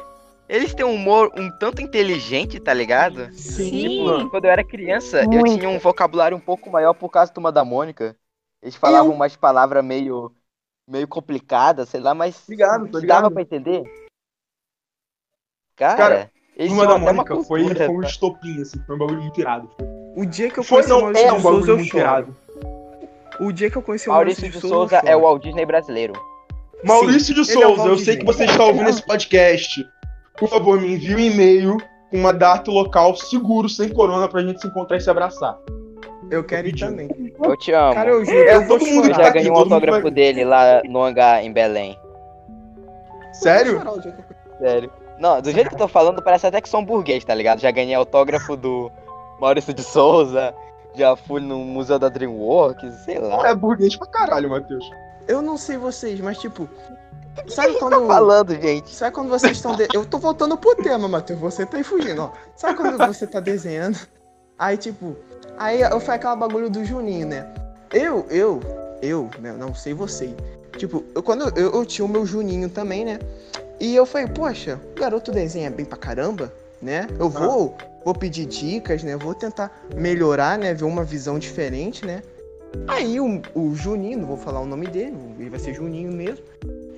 eles 0.49 0.73
têm 0.73 0.85
um 0.85 0.95
humor 0.95 1.31
um 1.37 1.49
tanto 1.57 1.81
inteligente, 1.81 2.59
tá 2.59 2.73
ligado? 2.73 3.31
Sim. 3.33 3.69
Sim. 3.69 4.27
Quando 4.29 4.45
eu 4.45 4.51
era 4.51 4.63
criança, 4.63 5.21
eu 5.21 5.29
Muito. 5.29 5.57
tinha 5.57 5.69
um 5.69 5.79
vocabulário 5.79 6.35
um 6.35 6.39
pouco 6.41 6.69
maior 6.69 6.93
por 6.93 7.09
causa 7.09 7.29
da 7.31 7.35
Turma 7.35 7.51
da 7.51 7.63
Mônica. 7.63 8.15
Eles 8.61 8.75
falavam 8.75 9.11
Eu- 9.11 9.15
umas 9.15 9.35
palavras 9.37 9.85
meio, 9.85 10.33
meio 10.89 11.07
complicadas, 11.07 11.87
sei 11.89 12.01
lá, 12.01 12.13
mas 12.13 12.43
Ligado, 12.49 12.87
tô 12.87 12.97
que 12.97 13.01
ligado. 13.03 13.21
dava 13.21 13.31
pra 13.31 13.41
entender. 13.41 13.83
Cara, 15.75 15.95
Cara, 15.97 16.31
eles 16.57 16.71
Turma 16.73 16.87
da 16.87 16.97
Mônica 16.97 17.35
foi, 17.43 17.61
cultura, 17.63 17.85
foi 17.85 17.95
um 17.95 18.01
tá? 18.01 18.07
estopim, 18.07 18.61
assim, 18.61 18.79
foi 18.85 18.95
um 18.95 18.99
bagulho 18.99 19.21
muito 19.21 19.39
irado. 19.39 19.69
O 20.15 20.25
dia 20.25 20.49
que 20.49 20.59
eu 20.59 20.63
Foi, 20.63 20.83
conheci 20.83 20.91
o 20.91 20.95
não, 20.95 21.01
Maurício 21.03 21.25
é 21.27 21.31
um 21.31 21.35
de 21.37 21.41
Souza, 21.41 21.55
bagulho 21.55 21.71
eu 21.71 21.77
muito 21.77 21.97
irado. 21.97 22.37
O 23.39 23.51
dia 23.53 23.71
que 23.71 23.77
eu 23.77 23.81
conheci 23.81 24.09
o 24.09 24.11
Maurício 24.11 24.41
Maurício 24.41 24.59
de 24.61 24.67
de 24.67 24.73
Souza, 24.73 24.95
Souza 24.97 25.01
eu 25.05 25.09
é 25.11 25.15
o. 25.15 25.21
Walt 25.21 25.41
Disney 25.43 25.65
brasileiro. 25.65 26.13
Maurício 26.83 27.33
de 27.33 27.39
ele 27.41 27.49
é 27.49 27.53
Souza, 27.53 27.81
eu 27.83 27.87
Walt 27.87 27.99
sei 27.99 28.17
que 28.17 28.25
você 28.25 28.43
está 28.43 28.63
ouvindo 28.65 28.89
esse 28.89 29.05
podcast. 29.05 29.87
Por 30.39 30.49
favor, 30.49 30.79
me 30.79 30.93
envie 30.93 31.15
um 31.15 31.19
e-mail 31.19 31.77
com 32.09 32.17
uma 32.17 32.33
data 32.33 32.69
e 32.71 32.73
local 32.73 33.15
seguro, 33.15 33.67
sem 33.69 33.89
corona, 33.89 34.27
pra 34.27 34.41
gente 34.41 34.61
se 34.61 34.67
encontrar 34.67 34.97
e 34.97 35.01
se 35.01 35.09
abraçar. 35.09 35.57
Eu 36.31 36.43
quero 36.43 36.67
ir 36.67 36.75
também. 36.77 37.09
Eu 37.43 37.57
te 37.57 37.71
amo. 37.71 37.93
Cara, 37.93 38.09
eu 38.11 38.23
juro, 38.25 38.37
É, 38.37 38.55
eu 38.55 38.67
todo 38.67 38.85
mundo 38.85 39.07
Eu 39.09 39.13
já 39.15 39.29
ganhei 39.29 39.49
um 39.51 39.55
autógrafo 39.57 40.01
vai- 40.03 40.11
dele 40.11 40.45
lá 40.45 40.81
no 40.85 41.01
hangar 41.03 41.43
em 41.43 41.51
Belém. 41.51 41.97
Sério? 43.33 43.81
Sério. 44.59 44.91
Não, 45.19 45.41
do 45.41 45.51
jeito 45.51 45.69
que 45.69 45.75
eu 45.75 45.79
tô 45.79 45.87
falando, 45.87 46.21
parece 46.21 46.47
até 46.47 46.61
que 46.61 46.69
sou 46.69 46.79
um 46.79 46.85
burguês, 46.85 47.23
tá 47.25 47.33
ligado? 47.33 47.59
Já 47.59 47.71
ganhei 47.71 47.93
autógrafo 47.95 48.55
do 48.55 48.91
Maurício 49.39 49.73
de 49.73 49.83
Souza, 49.83 50.53
já 50.95 51.15
fui 51.15 51.41
no 51.41 51.59
Museu 51.59 51.99
da 51.99 52.09
DreamWorks, 52.09 52.93
sei 53.05 53.19
lá. 53.19 53.47
É 53.49 53.55
burguês 53.55 53.95
pra 53.95 54.07
caralho, 54.07 54.49
Matheus. 54.49 54.89
Eu 55.27 55.41
não 55.41 55.57
sei 55.57 55.77
vocês, 55.77 56.19
mas 56.21 56.37
tipo. 56.39 56.67
Sabe 57.47 57.73
Tá 57.73 57.79
quando. 57.79 58.07
falando, 58.07 58.53
gente. 58.61 58.89
Sabe 58.93 59.15
quando 59.15 59.29
vocês 59.29 59.53
estão. 59.57 59.75
de- 59.75 59.87
Eu 59.93 60.05
tô 60.05 60.17
voltando 60.17 60.57
pro 60.57 60.75
tema, 60.75 61.07
Matheus. 61.07 61.39
Você 61.39 61.65
tá 61.65 61.77
aí 61.77 61.83
fugindo, 61.83 62.21
ó. 62.23 62.31
Sabe 62.55 62.75
quando 62.77 62.97
você 62.97 63.25
tá 63.25 63.39
desenhando? 63.39 63.97
Aí, 64.57 64.77
tipo. 64.77 65.15
Aí 65.57 65.81
eu 65.81 65.99
fui 65.99 66.13
aquela 66.13 66.35
bagulho 66.35 66.69
do 66.69 66.83
Juninho, 66.85 67.27
né? 67.27 67.47
Eu, 67.93 68.25
eu, 68.29 68.59
eu, 69.01 69.29
né? 69.39 69.51
Não 69.53 69.73
sei 69.73 69.93
você. 69.93 70.33
Tipo, 70.77 71.03
eu, 71.15 71.23
quando 71.23 71.49
eu, 71.57 71.71
eu 71.71 71.85
tinha 71.85 72.05
o 72.05 72.09
meu 72.09 72.25
Juninho 72.25 72.69
também, 72.69 73.03
né? 73.03 73.19
E 73.79 73.95
eu 73.95 74.05
falei, 74.05 74.27
poxa, 74.27 74.79
o 74.95 74.99
garoto 74.99 75.31
desenha 75.31 75.69
bem 75.71 75.85
pra 75.85 75.97
caramba, 75.97 76.53
né? 76.81 77.07
Eu 77.17 77.29
vou, 77.29 77.75
vou 78.05 78.13
pedir 78.13 78.45
dicas, 78.45 79.03
né? 79.03 79.15
Vou 79.17 79.33
tentar 79.33 79.85
melhorar, 79.95 80.57
né? 80.57 80.73
Ver 80.73 80.83
uma 80.85 81.03
visão 81.03 81.39
diferente, 81.39 82.05
né? 82.05 82.21
Aí 82.87 83.19
o, 83.19 83.41
o 83.55 83.73
Juninho, 83.75 84.19
não 84.19 84.27
vou 84.27 84.37
falar 84.37 84.59
o 84.59 84.65
nome 84.65 84.87
dele, 84.87 85.17
ele 85.39 85.49
vai 85.49 85.59
ser 85.59 85.73
Juninho 85.73 86.11
mesmo. 86.11 86.43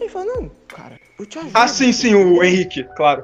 Ele 0.01 0.09
falou, 0.09 0.27
não, 0.35 0.51
cara, 0.67 0.99
eu 1.19 1.25
te 1.27 1.37
ajudo. 1.37 1.51
Ah, 1.53 1.67
sim, 1.67 1.93
sim, 1.93 2.15
o 2.15 2.43
Henrique, 2.43 2.83
claro. 2.95 3.23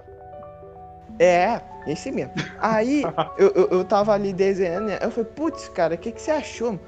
É, 1.19 1.59
esse 1.87 2.11
mesmo. 2.11 2.33
Aí 2.59 3.03
eu, 3.37 3.51
eu, 3.55 3.67
eu 3.69 3.83
tava 3.83 4.13
ali 4.13 4.31
desenhando, 4.31 4.85
né? 4.85 4.99
Eu 5.01 5.09
falei, 5.09 5.31
putz, 5.35 5.67
cara, 5.69 5.95
o 5.95 5.97
que, 5.97 6.11
que 6.11 6.21
você 6.21 6.29
achou? 6.29 6.79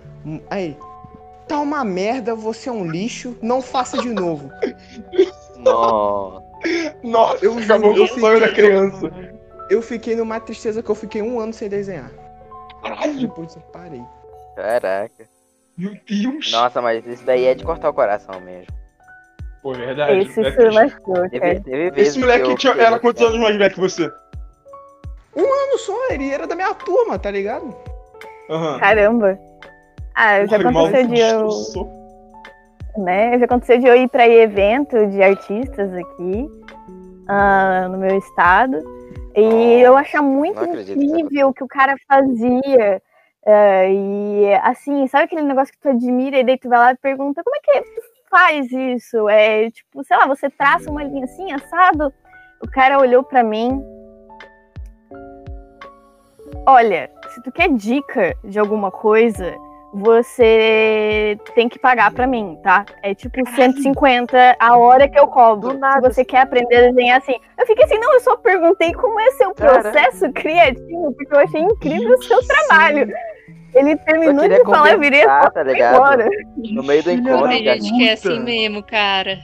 Aí, 0.47 0.77
tá 1.47 1.59
uma 1.59 1.83
merda, 1.83 2.35
você 2.35 2.69
é 2.69 2.71
um 2.71 2.85
lixo, 2.85 3.35
não 3.41 3.63
faça 3.63 3.97
de 3.97 4.09
novo. 4.09 4.51
Nossa. 5.57 6.47
Nossa, 7.01 7.43
Eu 7.43 7.57
acabou 7.57 7.95
com 7.95 8.03
o 8.03 8.07
sonho 8.07 8.39
da 8.39 8.49
criança. 8.49 9.11
Eu 9.71 9.81
fiquei 9.81 10.15
numa 10.15 10.39
tristeza 10.39 10.83
que 10.83 10.89
eu 10.89 10.95
fiquei 10.95 11.21
um 11.21 11.39
ano 11.39 11.53
sem 11.53 11.67
desenhar. 11.67 12.11
Caralho, 12.83 13.19
Depois 13.19 13.55
eu 13.55 13.61
parei. 13.73 14.03
Caraca. 14.55 15.27
meu 15.75 15.97
Deus. 16.07 16.51
Nossa, 16.51 16.79
mas 16.79 17.05
isso 17.07 17.23
daí 17.23 17.45
é 17.45 17.55
de 17.55 17.63
cortar 17.63 17.89
o 17.89 17.93
coração 17.93 18.39
mesmo. 18.41 18.78
Pô, 19.61 19.73
verdade. 19.73 20.19
Esse 20.19 20.41
é 20.41 20.51
se. 20.51 21.29
Teve, 21.29 21.59
teve 21.61 21.91
vezes 21.91 22.09
Esse 22.09 22.19
moleque 22.19 22.55
tinha, 22.55 22.73
era 22.73 22.99
quantos 22.99 23.21
anos 23.21 23.39
mais 23.39 23.57
velho 23.57 23.73
que 23.73 23.79
você? 23.79 24.09
Um 25.35 25.41
ano 25.41 25.77
só, 25.77 25.93
ele 26.09 26.29
era 26.29 26.47
da 26.47 26.55
minha 26.55 26.73
turma, 26.73 27.19
tá 27.19 27.29
ligado? 27.29 27.75
Aham. 28.49 28.79
Caramba. 28.79 29.39
Ah, 30.15 30.45
já 30.45 30.57
aconteceu 30.57 31.07
de 31.07 31.19
eu, 31.19 31.49
né? 33.03 33.37
Já 33.37 33.45
aconteceu 33.45 33.79
de 33.79 33.87
eu 33.87 33.95
ir 33.95 34.09
para 34.09 34.27
evento 34.27 35.07
de 35.07 35.21
artistas 35.21 35.93
aqui 35.93 36.49
ah, 37.27 37.87
no 37.89 37.97
meu 37.97 38.17
estado 38.17 38.81
e 39.35 39.81
eu 39.81 39.95
achar 39.95 40.21
muito 40.21 40.61
incrível 40.65 41.49
o 41.49 41.53
que 41.53 41.63
o 41.63 41.67
cara 41.67 41.95
fazia. 42.07 43.01
ah, 43.45 43.85
e 43.87 44.53
assim, 44.63 45.07
sabe 45.07 45.25
aquele 45.25 45.43
negócio 45.43 45.73
que 45.73 45.79
tu 45.79 45.89
admira 45.89 46.39
e 46.39 46.43
daí 46.43 46.57
tu 46.57 46.67
vai 46.67 46.79
lá 46.79 46.91
e 46.91 46.97
pergunta 46.97 47.43
como 47.43 47.55
é 47.55 47.59
que 47.59 47.81
tu 47.81 48.01
faz 48.29 48.71
isso? 48.71 49.27
É 49.29 49.69
tipo, 49.71 50.03
sei 50.03 50.17
lá, 50.17 50.27
você 50.27 50.49
traça 50.49 50.89
uma 50.89 51.03
linha 51.03 51.25
assim, 51.25 51.51
assado. 51.51 52.13
O 52.61 52.69
cara 52.69 52.99
olhou 52.99 53.23
pra 53.23 53.43
mim. 53.43 53.83
Olha, 56.65 57.09
se 57.29 57.41
tu 57.41 57.51
quer 57.51 57.69
dica 57.69 58.35
de 58.43 58.59
alguma 58.59 58.91
coisa, 58.91 59.55
você 59.93 61.37
tem 61.55 61.67
que 61.67 61.79
pagar 61.79 62.11
pra 62.11 62.27
mim, 62.27 62.59
tá? 62.61 62.85
É 63.01 63.15
tipo 63.15 63.37
150 63.47 64.55
a 64.59 64.77
hora 64.77 65.07
que 65.07 65.17
eu 65.17 65.27
cobro. 65.27 65.71
Se 65.71 66.01
você 66.01 66.25
quer 66.25 66.41
aprender 66.41 66.75
a 66.75 66.81
desenhar 66.89 67.17
assim. 67.17 67.35
Eu 67.57 67.65
fiquei 67.65 67.85
assim, 67.85 67.97
não, 67.97 68.13
eu 68.13 68.19
só 68.19 68.35
perguntei 68.37 68.93
como 68.93 69.19
é 69.19 69.31
seu 69.31 69.53
processo 69.53 70.31
criativo, 70.33 71.13
porque 71.13 71.33
eu 71.33 71.39
achei 71.39 71.61
incrível 71.61 72.15
o 72.15 72.23
seu 72.23 72.39
trabalho. 72.45 73.11
Ele 73.73 73.95
terminou 73.97 74.47
de 74.47 74.63
falar, 74.63 74.91
eu 74.93 74.99
virei 74.99 75.25
tá 75.25 75.63
ligado? 75.63 75.95
embora. 75.95 76.29
No 76.57 76.83
meio 76.83 77.03
do 77.03 77.11
encontro, 77.11 77.41
da 77.41 77.47
Tem 77.49 77.63
gente 77.81 77.93
que 77.93 78.07
é 78.09 78.13
assim 78.13 78.39
mesmo, 78.39 78.81
cara. 78.83 79.39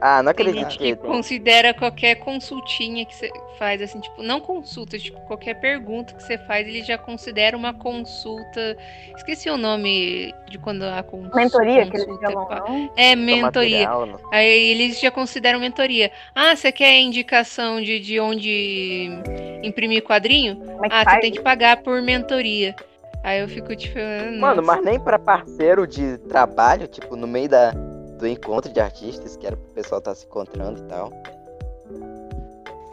Ah, 0.00 0.22
não 0.22 0.34
Tem 0.34 0.42
acredito 0.48 0.68
gente 0.70 0.78
que 0.78 0.84
que 0.94 0.96
tem. 0.96 1.10
considera 1.10 1.72
qualquer 1.72 2.16
consultinha 2.16 3.06
que 3.06 3.14
você 3.14 3.30
faz, 3.58 3.80
assim, 3.80 4.00
tipo, 4.00 4.22
não 4.22 4.38
consulta, 4.38 4.98
tipo, 4.98 5.18
qualquer 5.20 5.54
pergunta 5.54 6.12
que 6.12 6.22
você 6.22 6.36
faz, 6.36 6.68
ele 6.68 6.82
já 6.82 6.98
considera 6.98 7.56
uma 7.56 7.72
consulta. 7.72 8.76
Esqueci 9.16 9.48
o 9.48 9.56
nome 9.56 10.34
de 10.50 10.58
quando 10.58 10.82
a 10.82 11.02
cons... 11.02 11.30
Mentoria, 11.34 11.86
que 11.86 11.96
eles 11.96 12.04
consulta 12.04 12.30
chamam, 12.32 12.48
não? 12.68 12.90
É, 12.96 13.16
mentoria. 13.16 13.40
Material, 13.88 14.04
não- 14.06 14.18
Aí 14.30 14.46
eles 14.72 15.00
já 15.00 15.10
consideram 15.10 15.58
mentoria. 15.58 16.10
Ah, 16.34 16.54
você 16.54 16.70
quer 16.70 17.00
indicação 17.00 17.80
de, 17.80 17.98
de 17.98 18.20
onde 18.20 19.08
imprimir 19.62 20.02
quadrinho? 20.02 20.60
É 20.82 20.88
Ah, 20.90 20.98
você 20.98 21.04
faz? 21.04 21.20
tem 21.22 21.32
que 21.32 21.40
pagar 21.40 21.78
por 21.78 22.02
mentoria. 22.02 22.74
Aí 23.24 23.40
eu 23.40 23.48
fico 23.48 23.74
tipo, 23.74 23.98
ah, 23.98 24.38
Mano, 24.38 24.62
mas 24.62 24.84
nem 24.84 25.00
pra 25.00 25.18
parceiro 25.18 25.86
de 25.86 26.18
trabalho, 26.18 26.86
tipo, 26.86 27.16
no 27.16 27.26
meio 27.26 27.48
da, 27.48 27.70
do 28.18 28.28
encontro 28.28 28.70
de 28.70 28.78
artistas, 28.78 29.34
que 29.34 29.46
era 29.46 29.56
pro 29.56 29.70
pessoal 29.70 29.98
estar 29.98 30.14
se 30.14 30.26
encontrando 30.26 30.78
e 30.78 30.82
tal. 30.82 31.10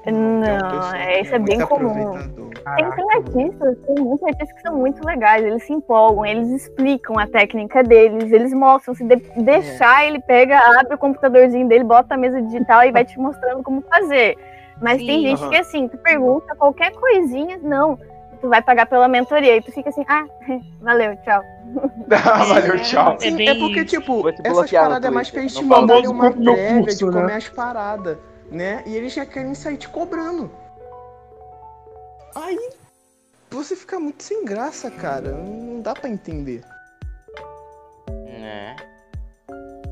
Não, 0.05 0.93
é, 0.95 1.21
isso 1.21 1.35
é 1.35 1.39
bem 1.39 1.59
comum. 1.59 2.13
Tem, 2.13 2.63
Caraca, 2.63 2.95
tem 2.95 3.11
artistas, 3.11 3.77
tem 3.85 3.95
muitos 3.99 4.23
artistas 4.23 4.51
que 4.53 4.61
são 4.61 4.77
muito 4.77 5.05
legais, 5.05 5.45
eles 5.45 5.63
se 5.63 5.73
empolgam, 5.73 6.25
eles 6.25 6.49
explicam 6.49 7.19
a 7.19 7.27
técnica 7.27 7.83
deles, 7.83 8.31
eles 8.31 8.53
mostram, 8.53 8.95
se 8.95 9.03
de- 9.03 9.21
deixar, 9.43 10.05
ele 10.07 10.19
pega, 10.21 10.57
abre 10.79 10.95
o 10.95 10.97
computadorzinho 10.97 11.67
dele, 11.67 11.83
bota 11.83 12.15
a 12.15 12.17
mesa 12.17 12.41
digital 12.41 12.83
e 12.83 12.91
vai 12.91 13.03
te 13.05 13.19
mostrando 13.19 13.61
como 13.63 13.81
fazer. 13.81 14.37
Mas 14.81 14.97
tem 14.97 15.19
Sim. 15.19 15.27
gente 15.27 15.41
Aham. 15.41 15.49
que 15.49 15.55
assim, 15.57 15.87
tu 15.87 15.97
pergunta 15.99 16.55
qualquer 16.55 16.91
coisinha, 16.93 17.59
não, 17.61 17.99
tu 18.41 18.49
vai 18.49 18.61
pagar 18.61 18.87
pela 18.87 19.07
mentoria, 19.07 19.55
e 19.55 19.61
tu 19.61 19.71
fica 19.71 19.89
assim, 19.89 20.03
ah, 20.07 20.25
valeu, 20.81 21.15
tchau. 21.23 21.41
Ah, 22.11 22.43
Valeu, 22.43 22.77
tchau. 22.81 23.17
É 23.21 23.31
bem 23.31 23.47
é 23.47 23.55
porque, 23.55 23.85
tipo, 23.85 24.27
essas 24.43 24.69
paradas 24.69 25.09
é 25.09 25.13
mais 25.13 25.31
pra 25.31 25.39
eles 25.39 25.53
te 25.55 25.63
mandarem 25.63 26.09
uma 26.09 26.29
prévia 26.29 26.81
curso, 26.81 26.97
de 26.97 27.05
como 27.05 27.25
né? 27.25 27.33
é 27.33 27.35
as 27.37 27.47
paradas, 27.47 28.17
né? 28.51 28.83
E 28.85 28.97
eles 28.97 29.13
já 29.13 29.25
querem 29.25 29.53
sair 29.53 29.77
te 29.77 29.87
cobrando. 29.87 30.51
Aí 32.35 32.69
você 33.49 33.75
fica 33.75 33.99
muito 33.99 34.23
sem 34.23 34.43
graça, 34.43 34.91
cara. 34.91 35.31
Não 35.31 35.81
dá 35.81 35.93
pra 35.93 36.09
entender. 36.09 36.61
Né? 38.25 38.75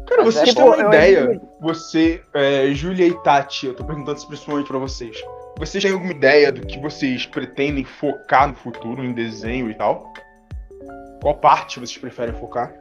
Cara, 0.07 0.23
Mas 0.25 0.35
vocês 0.35 0.49
é 0.49 0.53
têm 0.53 0.63
uma 0.63 0.75
eu 0.75 0.87
ideia? 0.87 1.41
Você, 1.61 2.21
é, 2.33 2.71
Júlia 2.73 3.07
e 3.07 3.13
Tati, 3.21 3.67
eu 3.67 3.75
tô 3.75 3.83
perguntando 3.83 4.17
isso 4.17 4.27
principalmente 4.27 4.67
pra 4.67 4.79
vocês. 4.79 5.15
Vocês 5.59 5.83
têm 5.83 5.91
alguma 5.91 6.13
ideia 6.13 6.53
do 6.53 6.65
que 6.65 6.79
vocês 6.79 7.25
pretendem 7.25 7.83
focar 7.83 8.47
no 8.47 8.55
futuro, 8.55 9.03
em 9.03 9.11
desenho 9.11 9.69
e 9.69 9.73
tal? 9.73 10.13
Qual 11.21 11.35
parte 11.35 11.81
vocês 11.81 11.97
preferem 11.97 12.33
focar? 12.33 12.73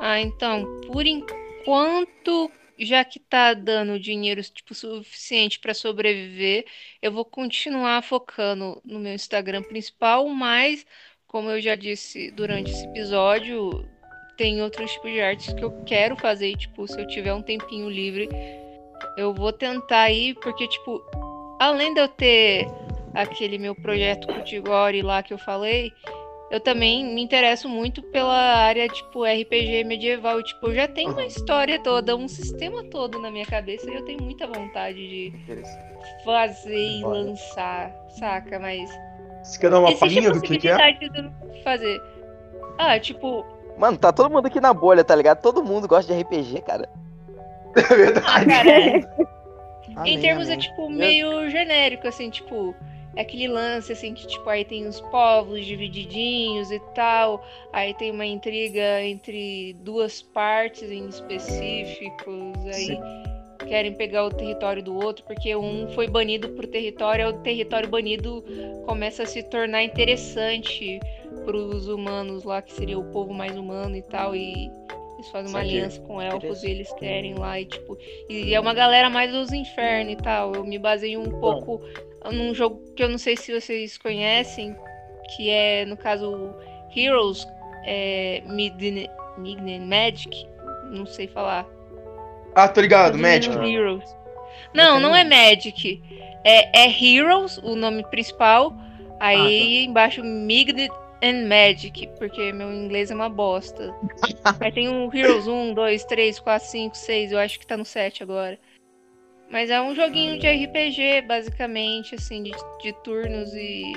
Ah, 0.00 0.20
então, 0.20 0.64
por 0.86 1.04
enquanto, 1.04 2.48
já 2.78 3.04
que 3.04 3.18
tá 3.18 3.54
dando 3.54 3.98
dinheiro 3.98 4.40
tipo 4.40 4.72
suficiente 4.72 5.58
pra 5.58 5.74
sobreviver, 5.74 6.64
eu 7.02 7.10
vou 7.10 7.24
continuar 7.24 8.04
focando 8.04 8.80
no 8.84 9.00
meu 9.00 9.14
Instagram 9.14 9.64
principal, 9.64 10.28
mas 10.28 10.86
como 11.26 11.50
eu 11.50 11.60
já 11.60 11.74
disse 11.74 12.30
durante 12.30 12.70
esse 12.70 12.84
episódio, 12.86 13.84
tem 14.36 14.62
outros 14.62 14.92
tipos 14.92 15.10
de 15.10 15.20
artes 15.20 15.52
que 15.52 15.64
eu 15.64 15.72
quero 15.84 16.14
fazer, 16.14 16.50
e, 16.50 16.56
tipo, 16.56 16.86
se 16.86 17.00
eu 17.00 17.06
tiver 17.08 17.34
um 17.34 17.42
tempinho 17.42 17.90
livre, 17.90 18.28
eu 19.16 19.34
vou 19.34 19.52
tentar 19.52 20.10
ir, 20.10 20.34
porque 20.36 20.66
tipo, 20.68 21.02
além 21.58 21.94
de 21.94 22.00
eu 22.00 22.08
ter 22.08 22.66
aquele 23.14 23.58
meu 23.58 23.74
projeto 23.74 24.26
Cutigore 24.28 25.02
lá 25.02 25.22
que 25.22 25.32
eu 25.32 25.38
falei, 25.38 25.92
eu 26.50 26.60
também 26.60 27.04
me 27.04 27.22
interesso 27.22 27.68
muito 27.68 28.02
pela 28.02 28.34
área, 28.34 28.88
tipo, 28.88 29.24
RPG 29.24 29.84
medieval. 29.84 30.42
Tipo, 30.42 30.68
eu 30.68 30.74
já 30.74 30.86
tenho 30.86 31.10
uma 31.10 31.24
história 31.24 31.82
toda, 31.82 32.14
um 32.14 32.28
sistema 32.28 32.84
todo 32.84 33.18
na 33.18 33.30
minha 33.30 33.46
cabeça 33.46 33.90
e 33.90 33.94
eu 33.94 34.04
tenho 34.04 34.22
muita 34.22 34.46
vontade 34.46 34.96
de 34.96 35.32
fazer 36.24 36.76
e 36.76 37.04
Olha. 37.04 37.24
lançar, 37.24 37.92
saca? 38.18 38.60
Mas 38.60 38.88
Você 39.42 39.58
quer 39.58 39.70
dar 39.70 39.80
uma 39.80 39.96
palhinha 39.96 40.30
do 40.30 40.40
que, 40.40 40.56
que 40.56 40.68
é? 40.68 40.92
de 40.92 41.62
fazer. 41.64 42.00
Ah, 42.78 43.00
tipo, 43.00 43.44
Mano, 43.76 43.98
tá 43.98 44.12
todo 44.12 44.30
mundo 44.30 44.46
aqui 44.46 44.60
na 44.60 44.72
bolha, 44.72 45.04
tá 45.04 45.14
ligado? 45.14 45.42
Todo 45.42 45.62
mundo 45.62 45.86
gosta 45.86 46.12
de 46.14 46.20
RPG, 46.20 46.62
cara. 46.62 46.88
É 47.80 47.80
ah, 47.82 47.96
verdade. 47.96 48.46
cara, 48.46 48.70
é- 48.70 49.00
em 49.88 49.94
Amém, 49.96 50.20
termos, 50.20 50.48
é, 50.48 50.54
amém. 50.54 50.58
tipo, 50.58 50.90
meio 50.90 51.48
genérico, 51.50 52.08
assim, 52.08 52.28
tipo, 52.28 52.74
é 53.14 53.22
aquele 53.22 53.48
lance, 53.48 53.92
assim, 53.92 54.12
que, 54.12 54.26
tipo, 54.26 54.48
aí 54.48 54.64
tem 54.64 54.86
os 54.86 55.00
povos 55.00 55.64
divididinhos 55.64 56.70
e 56.70 56.80
tal, 56.94 57.42
aí 57.72 57.94
tem 57.94 58.10
uma 58.10 58.26
intriga 58.26 59.02
entre 59.02 59.74
duas 59.80 60.20
partes 60.22 60.90
em 60.90 61.08
específicos, 61.08 62.56
aí 62.66 62.98
querem 63.66 63.94
pegar 63.94 64.24
o 64.24 64.30
território 64.30 64.82
do 64.82 64.94
outro, 64.94 65.24
porque 65.24 65.54
um 65.56 65.88
foi 65.94 66.08
banido 66.08 66.50
pro 66.50 66.66
território, 66.66 67.26
aí 67.26 67.32
o 67.32 67.38
território 67.42 67.88
banido 67.88 68.44
começa 68.84 69.22
a 69.22 69.26
se 69.26 69.42
tornar 69.44 69.82
interessante 69.82 71.00
pros 71.44 71.88
humanos 71.88 72.44
lá, 72.44 72.60
que 72.60 72.72
seria 72.72 72.98
o 72.98 73.04
povo 73.12 73.32
mais 73.32 73.56
humano 73.56 73.96
e 73.96 74.02
tal, 74.02 74.34
e 74.36 74.70
eles 75.26 75.30
fazem 75.30 75.50
uma 75.50 75.60
aliança 75.60 76.00
com 76.00 76.20
elfos 76.20 76.62
e 76.62 76.70
eles 76.70 76.92
querem 76.94 77.34
lá, 77.34 77.60
e 77.60 77.64
tipo, 77.64 77.98
e 78.28 78.54
é 78.54 78.60
uma 78.60 78.74
galera 78.74 79.10
mais 79.10 79.32
dos 79.32 79.52
infernos 79.52 80.12
e 80.12 80.16
tal. 80.16 80.54
Eu 80.54 80.64
me 80.64 80.78
baseei 80.78 81.16
um 81.16 81.30
pouco 81.40 81.80
num 82.32 82.54
jogo 82.54 82.82
que 82.94 83.02
eu 83.02 83.08
não 83.08 83.18
sei 83.18 83.36
se 83.36 83.58
vocês 83.58 83.98
conhecem, 83.98 84.76
que 85.34 85.50
é, 85.50 85.84
no 85.84 85.96
caso, 85.96 86.54
Heroes 86.94 87.46
é, 87.84 88.42
Midnight, 88.46 89.10
Midnight 89.38 89.84
Magic, 89.84 90.46
não 90.90 91.06
sei 91.06 91.26
falar. 91.26 91.66
Ah, 92.54 92.68
tô 92.68 92.80
ligado, 92.80 93.18
médico. 93.18 93.62
Heroes. 93.62 94.16
Não, 94.72 94.98
não 94.98 95.14
é 95.14 95.24
Magic. 95.24 96.02
É, 96.42 96.84
é 96.84 96.88
Heroes, 96.88 97.58
o 97.58 97.74
nome 97.74 98.02
principal. 98.08 98.72
Aí 99.18 99.84
embaixo 99.84 100.22
Mignet 100.22 100.90
and 101.26 101.48
Magic, 101.48 102.08
porque 102.18 102.52
meu 102.52 102.72
inglês 102.72 103.10
é 103.10 103.14
uma 103.14 103.28
bosta. 103.28 103.94
Aí 104.60 104.72
tem 104.72 104.88
um 104.88 105.12
Heroes 105.12 105.46
1, 105.46 105.74
2, 105.74 106.04
3, 106.04 106.38
4, 106.38 106.68
5, 106.68 106.96
6. 106.96 107.32
Eu 107.32 107.38
acho 107.38 107.58
que 107.58 107.66
tá 107.66 107.76
no 107.76 107.84
7 107.84 108.22
agora. 108.22 108.58
Mas 109.50 109.70
é 109.70 109.80
um 109.80 109.94
joguinho 109.94 110.38
de 110.38 110.48
RPG, 110.48 111.22
basicamente, 111.26 112.14
assim, 112.14 112.42
de, 112.42 112.52
de 112.80 112.92
turnos 113.04 113.52
e. 113.54 113.92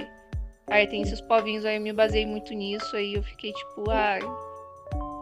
Aí 0.68 0.85
tem 0.85 1.01
esses 1.01 1.19
povinhos, 1.22 1.65
aí 1.65 1.77
eu 1.77 1.81
me 1.81 1.91
basei 1.91 2.26
muito 2.27 2.53
nisso, 2.53 2.95
aí 2.95 3.15
eu 3.15 3.23
fiquei 3.23 3.51
tipo, 3.51 3.89
ah. 3.89 4.19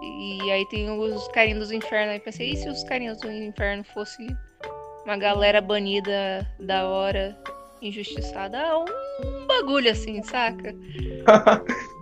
E 0.02 0.52
aí 0.52 0.66
tem 0.68 0.90
os 0.90 1.28
carinhos 1.30 1.60
dos 1.60 1.72
infernos, 1.72 2.14
aí 2.14 2.20
pensei, 2.20 2.52
e 2.52 2.58
se 2.58 2.68
os 2.68 2.84
carinhos 2.84 3.20
do 3.20 3.32
inferno 3.32 3.84
fosse 3.86 4.28
uma 5.06 5.16
galera 5.16 5.62
banida 5.62 6.46
da 6.60 6.88
hora, 6.88 7.38
injustiçada? 7.82 8.60
Ah, 8.60 8.80
um 8.80 9.48
bagulho 9.48 9.90
assim, 9.90 10.22
saca? 10.24 10.76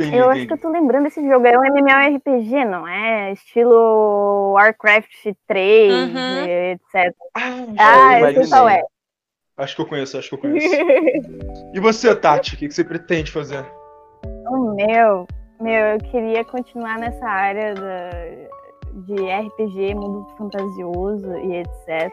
Entendi, 0.00 0.16
Eu 0.16 0.30
acho 0.30 0.46
que 0.46 0.52
eu 0.54 0.58
tô 0.58 0.70
lembrando 0.70 1.04
desse 1.04 1.22
jogo. 1.26 1.46
É 1.46 1.58
um 1.58 1.64
MMORPG, 1.64 2.64
não 2.64 2.86
é? 2.88 3.32
Estilo 3.32 4.52
Warcraft 4.54 5.34
3, 5.46 5.92
Uhum. 6.14 6.46
etc. 6.46 7.14
Ah, 7.34 7.66
Ah, 7.78 8.20
eu 8.20 8.42
sei 8.44 8.48
qual 8.50 8.68
é. 8.68 8.82
Acho 9.58 9.76
que 9.76 9.82
eu 9.82 9.86
conheço, 9.86 10.18
acho 10.18 10.28
que 10.30 10.34
eu 10.34 10.38
conheço. 10.38 10.66
E 11.74 11.78
você, 11.80 12.14
Tati, 12.16 12.54
o 12.54 12.58
que 12.58 12.66
que 12.66 12.74
você 12.74 12.82
pretende 12.82 13.30
fazer? 13.30 13.64
O 14.48 14.74
meu, 14.74 15.26
meu, 15.60 15.86
eu 15.86 15.98
queria 15.98 16.44
continuar 16.44 16.98
nessa 16.98 17.24
área 17.26 17.74
da, 17.74 18.10
de 18.92 19.14
RPG, 19.14 19.94
mundo 19.94 20.26
fantasioso 20.36 21.36
e 21.38 21.56
etc. 21.56 22.12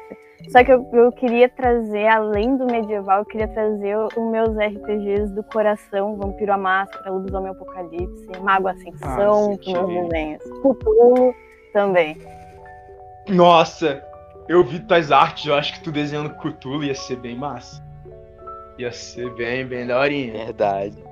Só 0.50 0.64
que 0.64 0.72
eu, 0.72 0.88
eu 0.94 1.12
queria 1.12 1.50
trazer, 1.50 2.08
além 2.08 2.56
do 2.58 2.66
medieval, 2.66 3.20
eu 3.20 3.26
queria 3.26 3.48
trazer 3.48 3.98
os 3.98 4.32
meus 4.32 4.56
RPGs 4.56 5.34
do 5.34 5.44
coração, 5.44 6.16
Vampiro 6.16 6.54
à 6.54 6.58
Máscara, 6.58 7.12
Lobisomem 7.12 7.52
Apocalipse, 7.52 8.28
Mago 8.42 8.68
Ascensão, 8.68 9.54
Ah, 9.54 9.58
que 9.58 9.74
meus 9.74 9.88
desenhos. 9.88 10.44
Cthulhu 10.62 11.34
também. 11.74 12.18
Nossa, 13.28 14.04
eu 14.48 14.64
vi 14.64 14.80
tuas 14.80 15.12
artes, 15.12 15.46
eu 15.46 15.56
acho 15.56 15.74
que 15.74 15.84
tu 15.84 15.92
desenhando 15.92 16.30
Cthulhu 16.36 16.84
ia 16.84 16.96
ser 16.96 17.18
bem 17.18 17.36
massa. 17.36 17.84
Ia 18.78 18.92
ser 18.92 19.34
bem, 19.34 19.66
bem 19.66 19.88
daorinha. 19.88 20.46
Verdade. 20.46 21.04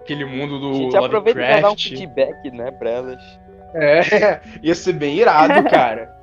Aquele 0.00 0.24
mundo 0.24 0.56
A 0.56 0.58
do 0.58 0.74
gente 0.74 0.96
aproveita 0.96 1.40
e 1.40 1.60
dá 1.60 1.70
um 1.70 1.76
feedback, 1.76 2.50
né, 2.50 2.70
pra 2.72 2.90
elas. 2.90 3.41
É, 3.74 4.40
ia 4.62 4.74
ser 4.74 4.92
bem 4.94 5.16
irado, 5.16 5.68
cara. 5.68 6.14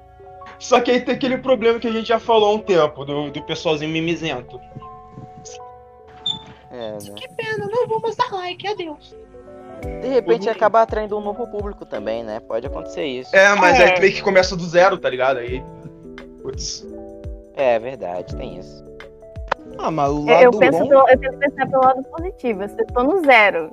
Só 0.60 0.80
que 0.82 0.92
aí 0.92 1.02
tem 1.02 1.16
aquele 1.16 1.38
problema 1.38 1.80
que 1.80 1.88
a 1.88 1.92
gente 1.92 2.08
já 2.08 2.20
falou 2.20 2.52
há 2.52 2.56
um 2.56 2.60
tempo, 2.60 3.06
do, 3.06 3.32
do 3.32 3.42
pessoalzinho 3.44 3.92
mimizento. 3.92 4.60
É, 6.72 6.92
né? 6.92 6.98
Que 7.16 7.28
pena, 7.30 7.66
não 7.68 7.88
vou 7.88 8.00
mais 8.02 8.16
dar 8.16 8.32
like, 8.32 8.68
adeus. 8.68 9.16
De 10.02 10.08
repente 10.10 10.46
Uhum. 10.46 10.52
acaba 10.52 10.82
atraindo 10.82 11.18
um 11.18 11.22
novo 11.22 11.48
público 11.48 11.86
também, 11.86 12.24
né? 12.24 12.42
Pode 12.42 12.68
acontecer 12.68 13.06
isso. 13.06 13.34
É, 13.36 13.56
mas 13.56 13.80
É. 13.80 13.86
aí 13.86 13.94
tu 13.94 14.02
meio 14.02 14.14
que 14.14 14.22
começa 14.22 14.56
do 14.56 14.66
zero, 14.66 14.98
tá 14.98 15.10
ligado? 15.10 15.38
Aí. 15.38 15.64
Putz. 16.42 16.86
É, 17.56 17.80
verdade, 17.80 18.36
tem 18.36 18.60
isso. 18.60 18.86
Ah, 19.78 19.90
mas 19.90 20.10
o 20.12 20.20
Eu, 20.20 20.26
lado 20.26 20.44
eu 20.44 20.52
penso 20.52 20.80
bom... 20.80 20.90
pelo, 20.90 21.10
eu 21.10 21.18
tento 21.18 21.38
pensar 21.38 21.68
pelo 21.70 21.82
lado 21.84 22.04
positivo. 22.04 22.64
Eu 22.64 22.86
tô 22.88 23.04
no 23.04 23.24
zero. 23.24 23.72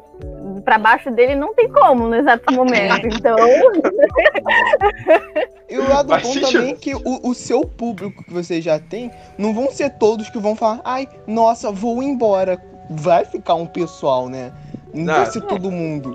Pra 0.66 0.78
baixo 0.78 1.12
dele 1.12 1.36
não 1.36 1.54
tem 1.54 1.70
como 1.70 2.08
no 2.08 2.16
exato 2.16 2.52
momento. 2.52 3.06
Então. 3.16 3.36
E 5.68 5.76
o 5.76 5.88
lado 5.88 6.10
Faz 6.10 6.22
bom 6.22 6.40
também 6.40 6.70
é 6.70 6.76
que 6.76 6.94
o, 6.94 7.28
o 7.28 7.34
seu 7.34 7.66
público 7.66 8.22
que 8.22 8.32
você 8.32 8.62
já 8.62 8.78
tem, 8.78 9.10
não 9.36 9.52
vão 9.52 9.68
ser 9.68 9.90
todos 9.90 10.30
que 10.30 10.38
vão 10.38 10.54
falar, 10.54 10.80
ai, 10.84 11.08
nossa, 11.26 11.72
vou 11.72 12.00
embora. 12.04 12.56
Vai 12.88 13.24
ficar 13.24 13.54
um 13.54 13.66
pessoal, 13.66 14.28
né? 14.28 14.52
Não 14.94 15.12
vai 15.12 15.26
ser 15.26 15.40
todo 15.40 15.72
mundo. 15.72 16.14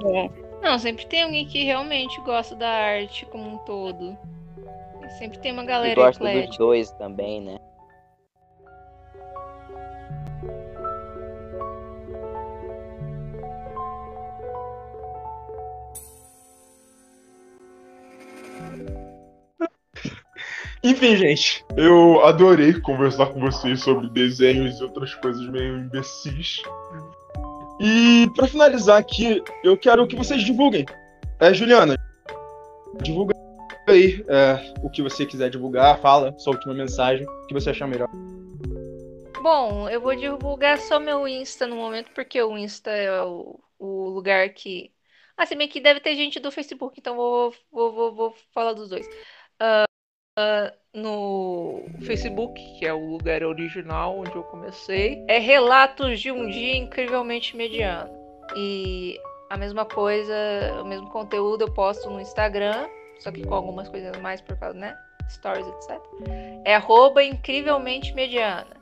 Não, 0.61 0.79
sempre 0.79 1.05
tem 1.05 1.23
alguém 1.23 1.45
que 1.45 1.65
realmente 1.65 2.21
gosta 2.21 2.55
da 2.55 2.69
arte 2.69 3.25
como 3.25 3.55
um 3.55 3.57
todo. 3.57 4.17
Sempre 5.19 5.37
tem 5.39 5.51
uma 5.51 5.63
E 5.63 5.65
galera 5.65 5.95
gosta 5.95 6.23
dos 6.23 6.57
dois 6.57 6.91
também, 6.91 7.41
né? 7.41 7.57
Enfim, 20.83 21.15
gente, 21.15 21.63
eu 21.77 22.25
adorei 22.25 22.73
conversar 22.81 23.27
com 23.27 23.39
vocês 23.39 23.83
sobre 23.83 24.09
desenhos 24.09 24.79
e 24.79 24.83
outras 24.83 25.13
coisas 25.13 25.47
meio 25.47 25.77
imbecis. 25.77 26.63
E 27.79 28.27
pra 28.35 28.47
finalizar 28.47 28.97
aqui, 28.97 29.43
eu 29.63 29.77
quero 29.77 30.07
que 30.07 30.15
vocês 30.15 30.43
divulguem. 30.43 30.85
É, 31.39 31.53
Juliana, 31.53 31.95
divulga 33.03 33.35
aí 33.87 34.25
é, 34.27 34.73
o 34.81 34.89
que 34.89 35.03
você 35.03 35.23
quiser 35.23 35.51
divulgar, 35.51 35.99
fala 35.99 36.37
sua 36.39 36.53
última 36.53 36.73
mensagem, 36.73 37.27
o 37.27 37.47
que 37.47 37.53
você 37.53 37.69
achar 37.69 37.87
melhor. 37.87 38.07
Bom, 39.41 39.87
eu 39.87 40.01
vou 40.01 40.15
divulgar 40.15 40.79
só 40.79 40.99
meu 40.99 41.27
Insta 41.27 41.67
no 41.67 41.75
momento, 41.75 42.11
porque 42.13 42.41
o 42.41 42.57
Insta 42.57 42.89
é 42.89 43.21
o, 43.21 43.59
o 43.77 44.09
lugar 44.09 44.49
que. 44.49 44.91
Ah, 45.37 45.45
se 45.45 45.55
bem 45.55 45.67
que 45.67 45.79
deve 45.79 45.99
ter 45.99 46.15
gente 46.15 46.39
do 46.39 46.51
Facebook, 46.51 46.99
então 46.99 47.15
vou, 47.15 47.53
vou, 47.71 47.91
vou, 47.91 48.15
vou 48.15 48.35
falar 48.51 48.73
dos 48.73 48.89
dois. 48.89 49.07
Ah, 49.59 49.85
ah, 50.37 50.73
no 50.93 51.83
Facebook, 52.01 52.61
que 52.77 52.85
é 52.85 52.93
o 52.93 53.11
lugar 53.11 53.43
original 53.43 54.19
onde 54.19 54.35
eu 54.35 54.43
comecei, 54.43 55.23
é 55.27 55.39
Relatos 55.39 56.19
de 56.19 56.31
um 56.31 56.49
Dia 56.49 56.75
Incrivelmente 56.75 57.55
Mediano. 57.55 58.11
E 58.55 59.17
a 59.49 59.57
mesma 59.57 59.85
coisa, 59.85 60.33
o 60.81 60.85
mesmo 60.85 61.09
conteúdo 61.09 61.63
eu 61.63 61.73
posto 61.73 62.09
no 62.09 62.19
Instagram, 62.19 62.87
só 63.19 63.31
que 63.31 63.45
com 63.45 63.53
algumas 63.53 63.87
coisas 63.87 64.17
mais 64.17 64.41
por 64.41 64.57
causa, 64.57 64.77
né? 64.77 64.95
Stories, 65.29 65.67
etc. 65.67 66.01
É 66.65 66.75
arroba 66.75 67.23
incrivelmente 67.23 68.13
mediana. 68.13 68.75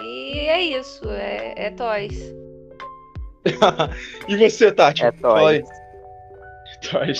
E 0.00 0.38
é 0.48 0.60
isso, 0.60 1.08
é, 1.10 1.54
é 1.56 1.70
toys. 1.70 2.34
e 4.28 4.36
você, 4.36 4.70
Tati? 4.70 5.04
É 5.04 5.06
aí. 5.06 5.12
toys. 5.12 5.79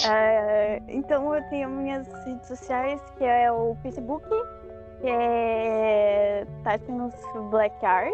É, 0.09 0.81
então 0.89 1.35
eu 1.35 1.43
tenho 1.51 1.69
minhas 1.69 2.09
redes 2.25 2.49
sociais, 2.49 2.99
que 3.17 3.25
é 3.25 3.53
o 3.53 3.77
Facebook, 3.83 4.27
que 5.01 5.09
é 5.09 6.47
Tatinos 6.65 7.15
Black 7.51 7.85
Art. 7.85 8.11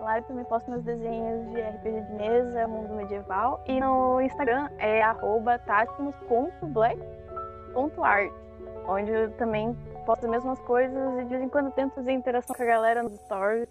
Lá 0.00 0.18
eu 0.18 0.22
também 0.24 0.44
posto 0.44 0.70
meus 0.70 0.84
desenhos 0.84 1.50
de 1.50 1.60
RPG 1.60 2.02
de 2.02 2.12
mesa, 2.12 2.68
mundo 2.68 2.94
medieval. 2.94 3.60
E 3.66 3.80
no 3.80 4.20
Instagram 4.20 4.68
é 4.78 5.02
arroba 5.02 5.58
tatinos.black.art, 5.60 8.32
onde 8.86 9.10
eu 9.10 9.30
também 9.32 9.74
posto 10.04 10.26
as 10.26 10.30
mesmas 10.30 10.60
coisas 10.60 11.20
e 11.20 11.24
de 11.24 11.30
vez 11.30 11.42
em 11.42 11.48
quando 11.48 11.72
tento 11.72 11.94
fazer 11.94 12.12
interação 12.12 12.54
com 12.54 12.62
a 12.62 12.66
galera 12.66 13.02
nos 13.02 13.14
stories, 13.20 13.66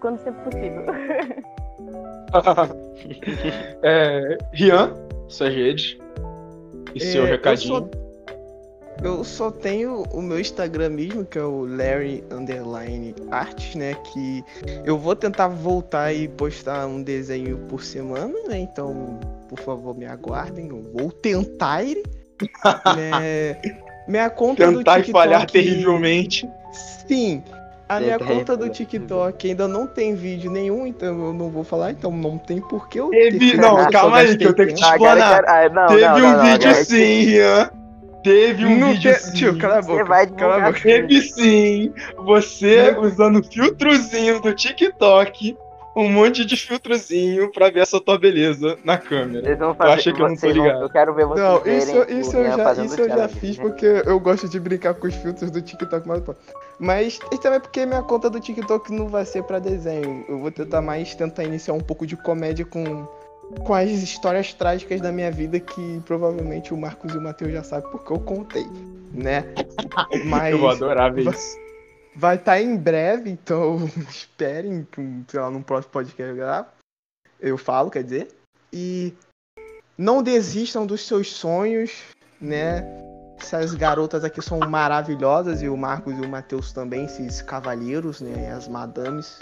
quando 0.00 0.18
sempre 0.18 0.44
possível. 0.44 0.86
é, 3.82 4.38
Rian, 4.52 4.94
suas 5.28 5.54
redes. 5.54 5.98
E 6.96 7.00
seu 7.00 7.22
É, 7.22 7.26
eu 7.26 7.30
recadinho. 7.32 7.74
só- 7.78 7.88
Eu 9.04 9.22
só 9.24 9.50
tenho 9.50 10.04
o 10.10 10.22
meu 10.22 10.40
Instagram 10.40 10.88
mesmo, 10.88 11.22
que 11.22 11.36
é 11.38 11.42
o 11.42 11.66
Larry 11.66 12.24
Underline 12.32 13.14
Arts, 13.30 13.74
né? 13.74 13.94
Que 14.10 14.42
eu 14.86 14.96
vou 14.96 15.14
tentar 15.14 15.48
voltar 15.48 16.14
e 16.14 16.26
postar 16.26 16.86
um 16.86 17.02
desenho 17.02 17.58
por 17.68 17.84
semana, 17.84 18.32
né? 18.48 18.58
Então, 18.58 19.20
por 19.50 19.58
favor, 19.60 19.94
me 19.94 20.06
aguardem. 20.06 20.68
Eu 20.68 20.82
vou 20.94 21.12
tentar. 21.12 21.82
né? 22.96 23.60
Minha 24.08 24.30
conta 24.30 24.70
do 24.72 24.78
Tentar 24.78 25.00
e 25.00 25.02
TikTok... 25.02 25.12
falhar 25.12 25.50
terrivelmente. 25.50 26.48
Sim. 27.06 27.42
A 27.88 28.00
minha 28.00 28.18
conta 28.18 28.56
do. 28.56 28.68
TikTok 28.68 29.48
ainda 29.48 29.68
não 29.68 29.86
tem 29.86 30.14
vídeo 30.14 30.50
nenhum, 30.50 30.86
então 30.86 31.26
eu 31.26 31.32
não 31.32 31.48
vou 31.50 31.62
falar, 31.62 31.92
então 31.92 32.10
não 32.10 32.36
tem 32.36 32.60
por 32.60 32.88
que 32.88 32.98
eu 32.98 33.10
Teve- 33.10 33.38
ter- 33.38 33.56
não, 33.58 33.88
calma 33.90 34.18
aí, 34.18 34.36
que 34.36 34.44
eu 34.44 34.52
tenho 34.52 34.68
que 34.68 34.74
te 34.74 34.82
explanar. 34.82 35.44
Ah, 35.46 35.68
não, 35.68 35.86
Teve 35.86 36.00
não, 36.02 36.16
um 36.40 36.42
vídeo 36.42 36.74
sim, 36.84 37.20
Rian. 37.24 37.70
Teve 38.24 38.66
um 38.66 38.78
Não 38.80 38.90
vídeo 38.92 39.12
te- 39.12 39.20
sim. 39.20 39.32
Tio, 39.34 39.56
cala 39.58 39.78
a 39.78 39.82
boca. 39.82 40.02
Você 40.02 40.08
vai 40.08 40.26
cala 40.26 40.56
a 40.56 40.60
boca. 40.66 40.80
Teve 40.80 41.20
sim. 41.22 41.92
Você 42.24 42.96
usando 42.98 43.40
filtrozinho 43.44 44.40
do 44.40 44.52
TikTok. 44.52 45.56
Um 45.96 46.10
monte 46.12 46.44
de 46.44 46.56
filtrozinho 46.58 47.50
pra 47.50 47.70
ver 47.70 47.80
essa 47.80 47.98
tua 47.98 48.18
beleza 48.18 48.76
na 48.84 48.98
câmera. 48.98 49.42
Vocês 49.46 49.58
vão 49.58 49.68
Eu 49.70 49.74
fazer, 49.74 50.02
que 50.02 50.10
eu 50.10 50.28
não 50.28 50.34
tô 50.34 50.40
vocês 50.40 50.54
vão- 50.54 50.64
ligado. 50.66 50.82
eu 50.82 50.90
quero 50.90 51.14
ver 51.14 51.24
vocês 51.26 51.46
Não, 51.48 51.56
isso, 51.66 52.12
isso, 52.12 52.36
eu 52.36 52.44
já, 52.56 52.84
isso 52.84 53.00
eu 53.00 53.08
já 53.08 53.28
fiz 53.28 53.56
né? 53.56 53.64
porque 53.64 53.86
eu 54.04 54.20
gosto 54.20 54.46
de 54.46 54.60
brincar 54.60 54.92
com 54.92 55.06
os 55.06 55.14
filtros 55.14 55.50
do 55.50 55.62
TikTok, 55.62 56.06
mas, 56.06 56.20
pô. 56.20 56.34
mas 56.78 57.18
e 57.32 57.38
também 57.38 57.60
porque 57.60 57.86
minha 57.86 58.02
conta 58.02 58.28
do 58.28 58.38
TikTok 58.38 58.92
não 58.92 59.08
vai 59.08 59.24
ser 59.24 59.42
pra 59.44 59.58
desenho. 59.58 60.22
Eu 60.28 60.38
vou 60.38 60.50
tentar 60.50 60.82
mais 60.82 61.14
tentar 61.14 61.44
iniciar 61.44 61.72
um 61.72 61.80
pouco 61.80 62.06
de 62.06 62.14
comédia 62.14 62.66
com, 62.66 63.06
com 63.64 63.72
as 63.74 63.88
histórias 63.88 64.52
trágicas 64.52 65.00
da 65.00 65.10
minha 65.10 65.30
vida 65.30 65.58
que 65.58 66.02
provavelmente 66.04 66.74
o 66.74 66.76
Marcos 66.76 67.14
e 67.14 67.16
o 67.16 67.22
Matheus 67.22 67.52
já 67.54 67.62
sabem 67.62 67.90
porque 67.90 68.12
eu 68.12 68.18
contei, 68.20 68.66
né? 69.14 69.46
Mas 70.26 70.52
Eu 70.52 70.58
vou 70.58 70.68
adorar 70.68 71.10
ver 71.10 71.26
isso. 71.26 71.56
Vai 72.16 72.36
estar 72.36 72.60
em 72.60 72.76
breve, 72.76 73.30
então 73.30 73.84
esperem 74.08 74.86
que, 74.90 75.24
sei 75.28 75.40
lá, 75.40 75.50
num 75.50 75.62
próximo 75.62 75.92
podcast. 75.92 76.68
Eu 77.38 77.58
falo, 77.58 77.90
quer 77.90 78.02
dizer. 78.02 78.28
E 78.72 79.14
não 79.96 80.22
desistam 80.22 80.86
dos 80.86 81.06
seus 81.06 81.32
sonhos, 81.32 81.92
né? 82.40 82.82
Essas 83.38 83.74
garotas 83.74 84.24
aqui 84.24 84.40
são 84.40 84.58
maravilhosas 84.58 85.62
e 85.62 85.68
o 85.68 85.76
Marcos 85.76 86.14
e 86.16 86.20
o 86.22 86.28
Matheus 86.28 86.72
também, 86.72 87.04
esses 87.04 87.42
cavalheiros, 87.42 88.20
né? 88.20 88.50
As 88.52 88.66
madames. 88.66 89.38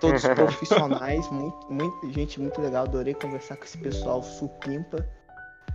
Todos 0.00 0.22
profissionais, 0.34 1.28
muito, 1.30 1.72
muito- 1.72 2.12
gente 2.12 2.40
muito 2.40 2.60
legal. 2.60 2.84
Adorei 2.84 3.14
conversar 3.14 3.56
com 3.56 3.64
esse 3.64 3.78
pessoal 3.78 4.22
supimpa. 4.22 5.06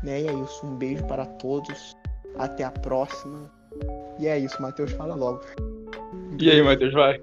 Né? 0.02 0.22
E 0.22 0.28
é 0.28 0.34
isso, 0.34 0.66
um 0.66 0.76
beijo 0.76 1.06
para 1.06 1.26
todos. 1.26 1.96
Até 2.38 2.64
a 2.64 2.72
próxima. 2.72 3.52
E 4.20 4.28
é 4.28 4.38
isso, 4.40 4.60
Matheus, 4.62 4.92
fala 4.92 5.14
logo. 5.16 5.42
E 6.40 6.52
aí, 6.52 6.62
Matheus, 6.62 6.94
vai. 6.94 7.20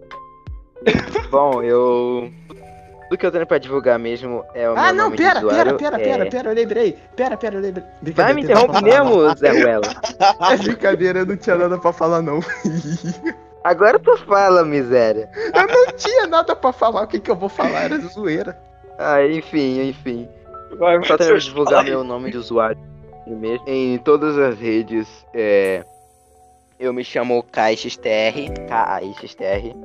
Bom, 1.31 1.63
eu. 1.63 2.31
Tudo 3.09 3.19
que 3.19 3.27
eu 3.27 3.33
tenho 3.33 3.47
pra 3.47 3.59
divulgar 3.59 3.99
mesmo 3.99 4.45
é 4.55 4.69
o 4.71 4.73
Ah, 4.77 4.85
meu 4.87 4.95
não, 4.95 5.05
nome 5.05 5.17
de 5.17 5.23
pera, 5.25 5.41
pera, 5.41 5.75
pera, 5.75 5.97
é- 5.97 6.05
pera, 6.05 6.27
pera, 6.31 6.51
eu 6.51 6.55
lembrei. 6.55 6.97
Pera, 7.17 7.37
pera, 7.37 7.57
eu 7.57 7.61
lembrei. 7.61 7.85
Vai 8.15 8.33
me 8.33 8.43
interromper 8.43 8.73
pra 8.73 8.83
mesmo, 8.83 9.37
Zé 9.37 9.51
Ruela? 9.51 9.83
É 10.53 10.57
brincadeira, 10.57 11.19
eu 11.21 11.27
não 11.27 11.37
tinha 11.37 11.57
nada 11.57 11.77
pra 11.77 11.93
falar, 11.93 12.23
não. 12.23 12.39
Agora 13.65 13.99
tu 13.99 14.17
fala, 14.19 14.65
miséria. 14.65 15.29
Eu 15.55 15.67
não 15.67 15.93
tinha 15.97 16.27
nada 16.29 16.55
pra 16.55 16.73
falar, 16.73 17.03
o 17.03 17.07
que 17.09 17.19
que 17.19 17.31
eu 17.31 17.37
vou 17.37 17.49
falar? 17.49 17.85
Era 17.85 17.99
zoeira. 17.99 18.57
Ah, 18.97 19.27
enfim, 19.27 19.89
enfim. 19.89 20.29
Vai, 20.79 20.97
Só 21.05 21.17
tenho 21.19 21.31
Matheus, 21.31 21.45
divulgar 21.45 21.85
meu 21.85 22.05
nome 22.05 22.31
de 22.31 22.39
usuário 22.39 22.79
mesmo. 23.27 23.65
Em 23.69 23.99
todas 23.99 24.39
as 24.39 24.59
redes, 24.59 25.07
é... 25.35 25.85
eu 26.81 26.95
me 26.95 27.05
chamo 27.05 27.43
KXTR, 27.43 28.67
K-A-X-T-R. 28.67 29.77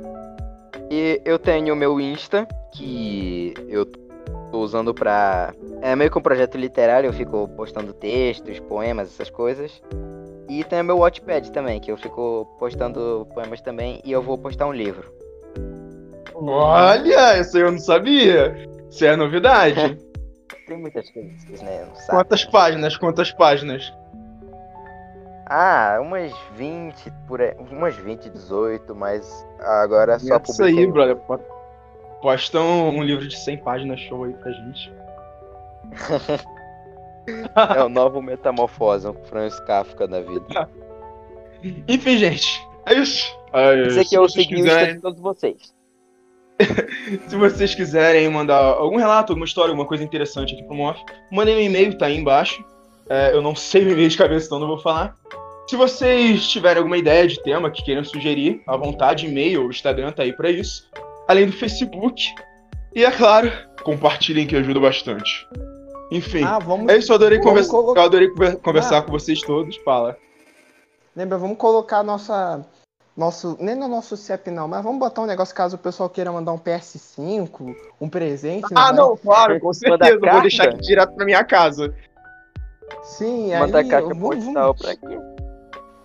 E 0.90 1.22
eu 1.26 1.38
tenho 1.38 1.74
o 1.74 1.78
meu 1.78 2.00
Insta, 2.00 2.48
que 2.74 3.54
eu 3.68 3.86
tô 3.86 4.60
usando 4.60 4.94
pra. 4.94 5.54
É 5.82 5.94
meio 5.96 6.10
que 6.10 6.18
um 6.18 6.22
projeto 6.22 6.58
literário, 6.58 7.10
eu 7.10 7.14
fico 7.14 7.50
postando 7.50 7.92
textos, 7.92 8.60
poemas, 8.62 9.10
essas 9.10 9.30
coisas. 9.30 9.84
E 10.48 10.64
tem 10.64 10.80
o 10.80 10.86
meu 10.86 11.00
Watchpad 11.00 11.52
também, 11.52 11.82
que 11.82 11.92
eu 11.92 11.98
fico 11.98 12.46
postando 12.58 13.28
poemas 13.34 13.60
também, 13.60 14.02
e 14.06 14.12
eu 14.12 14.22
vou 14.22 14.38
postar 14.38 14.68
um 14.68 14.74
livro. 14.74 15.12
Olha, 16.34 17.40
isso 17.40 17.58
aí 17.58 17.64
eu 17.64 17.72
não 17.72 17.80
sabia. 17.80 18.56
Isso 18.90 19.04
é 19.04 19.16
novidade. 19.18 19.98
Tem 20.68 20.78
muitas 20.78 21.10
coisas, 21.12 21.62
né? 21.62 21.88
Quantas 22.10 22.46
né? 22.46 22.52
páginas? 22.52 22.98
Quantas 22.98 23.32
páginas? 23.32 23.94
Ah, 25.48 26.00
umas 26.02 26.34
20, 26.56 27.12
por 27.28 27.42
aí, 27.42 27.54
umas 27.72 27.96
20, 27.96 28.30
18, 28.30 28.96
mas 28.96 29.46
agora 29.60 30.18
só 30.20 30.38
Isso 30.38 30.64
aí, 30.64 30.88
brother. 30.88 31.16
Po- 31.18 31.40
Posta 32.22 32.60
um, 32.60 32.98
um 32.98 33.04
livro 33.04 33.28
de 33.28 33.38
100 33.38 33.58
páginas 33.60 34.00
show 34.00 34.24
aí 34.24 34.34
pra 34.34 34.52
gente. 34.52 34.94
É 37.78 37.84
o 37.84 37.90
novo 37.90 38.22
Metamorfose, 38.22 39.08
um 39.08 39.14
Franz 39.26 39.60
Kafka 39.62 40.08
da 40.08 40.22
vida. 40.22 40.70
Enfim, 41.88 42.18
gente. 42.18 42.48
É 42.86 42.94
isso. 42.94 43.26
Aí, 43.52 43.82
Esse 43.88 44.00
aqui 44.02 44.16
é 44.16 44.20
o 44.20 44.30
seguinte 44.30 44.56
quiserem- 44.62 44.96
de 44.96 45.02
todos 45.02 45.20
vocês. 45.20 45.74
se 47.28 47.36
vocês 47.36 47.74
quiserem 47.74 48.30
mandar 48.30 48.60
algum 48.60 48.98
relato, 48.98 49.34
alguma 49.34 49.46
história, 49.48 49.72
alguma 49.72 49.88
coisa 49.88 50.04
interessante 50.04 50.54
aqui 50.54 50.64
pro 50.66 50.76
Moff, 50.76 51.00
mandem 51.32 51.56
um 51.58 51.60
e-mail, 51.62 51.98
tá 51.98 52.06
aí 52.06 52.16
embaixo. 52.16 52.64
É, 53.10 53.34
eu 53.34 53.42
não 53.42 53.56
sei 53.56 53.86
o 53.86 53.92
e-mail 53.92 54.10
de 54.10 54.18
cabeça, 54.18 54.48
então 54.48 54.60
não 54.60 54.68
vou 54.68 54.80
falar. 54.80 55.16
Se 55.68 55.76
vocês 55.76 56.48
tiverem 56.48 56.78
alguma 56.78 56.98
ideia 56.98 57.28
de 57.28 57.42
tema 57.42 57.72
que 57.72 57.84
queiram 57.84 58.04
sugerir, 58.04 58.62
à 58.68 58.78
vontade, 58.78 59.26
e-mail 59.26 59.64
ou 59.64 59.70
Instagram 59.70 60.12
tá 60.12 60.24
aí 60.24 60.34
pra 60.34 60.50
isso. 60.50 60.90
Além 61.28 61.48
do 61.48 61.54
Facebook. 61.54 62.24
E 62.94 63.04
é 63.04 63.12
claro, 63.12 63.52
compartilhem 63.84 64.46
que 64.48 64.56
ajuda 64.56 64.80
bastante. 64.80 65.48
Enfim, 66.12 66.44
Ah, 66.44 66.60
vamos. 66.60 66.88
é 66.94 66.98
isso, 66.98 67.12
eu 67.12 67.16
adorei, 67.16 67.40
conversa- 67.40 67.70
colocar- 67.72 68.02
eu 68.02 68.06
adorei 68.06 68.30
conver- 68.30 68.58
conversar 68.58 69.00
Ah. 69.00 69.02
com 69.02 69.12
vocês 69.12 69.42
todos. 69.42 69.76
Fala. 69.78 70.16
Lembra, 71.16 71.38
vamos 71.38 71.58
colocar 71.58 72.04
nossa. 72.04 72.64
Nosso. 73.18 73.56
Nem 73.62 73.76
no 73.76 73.88
nosso 73.88 74.18
CEP 74.18 74.52
não, 74.52 74.68
mas 74.68 74.84
vamos 74.84 75.00
botar 75.00 75.22
um 75.22 75.26
negócio 75.26 75.56
caso 75.56 75.78
o 75.78 75.80
pessoal 75.80 76.10
queira 76.10 76.34
mandar 76.34 76.52
um 76.52 76.58
PS5, 76.60 77.74
um 78.00 78.10
presente. 78.10 78.66
Ah, 78.76 78.92
né? 78.92 78.98
não, 79.00 79.16
claro, 79.16 79.58
com 79.60 79.72
certeza. 79.74 80.12
Eu 80.12 80.20
vou 80.20 80.26
carta? 80.28 80.42
deixar 80.42 80.64
aqui 80.66 80.78
direto 80.82 81.14
pra 81.16 81.24
minha 81.26 81.42
casa. 81.44 81.96
Sim, 83.04 83.58
Mandar 83.60 83.80
aí. 83.80 83.88
caixa 83.88 84.08
vamos, 84.08 84.44
postal 84.44 84.74
vamos, 84.74 84.82
pra 84.82 84.96
quê? 84.96 85.20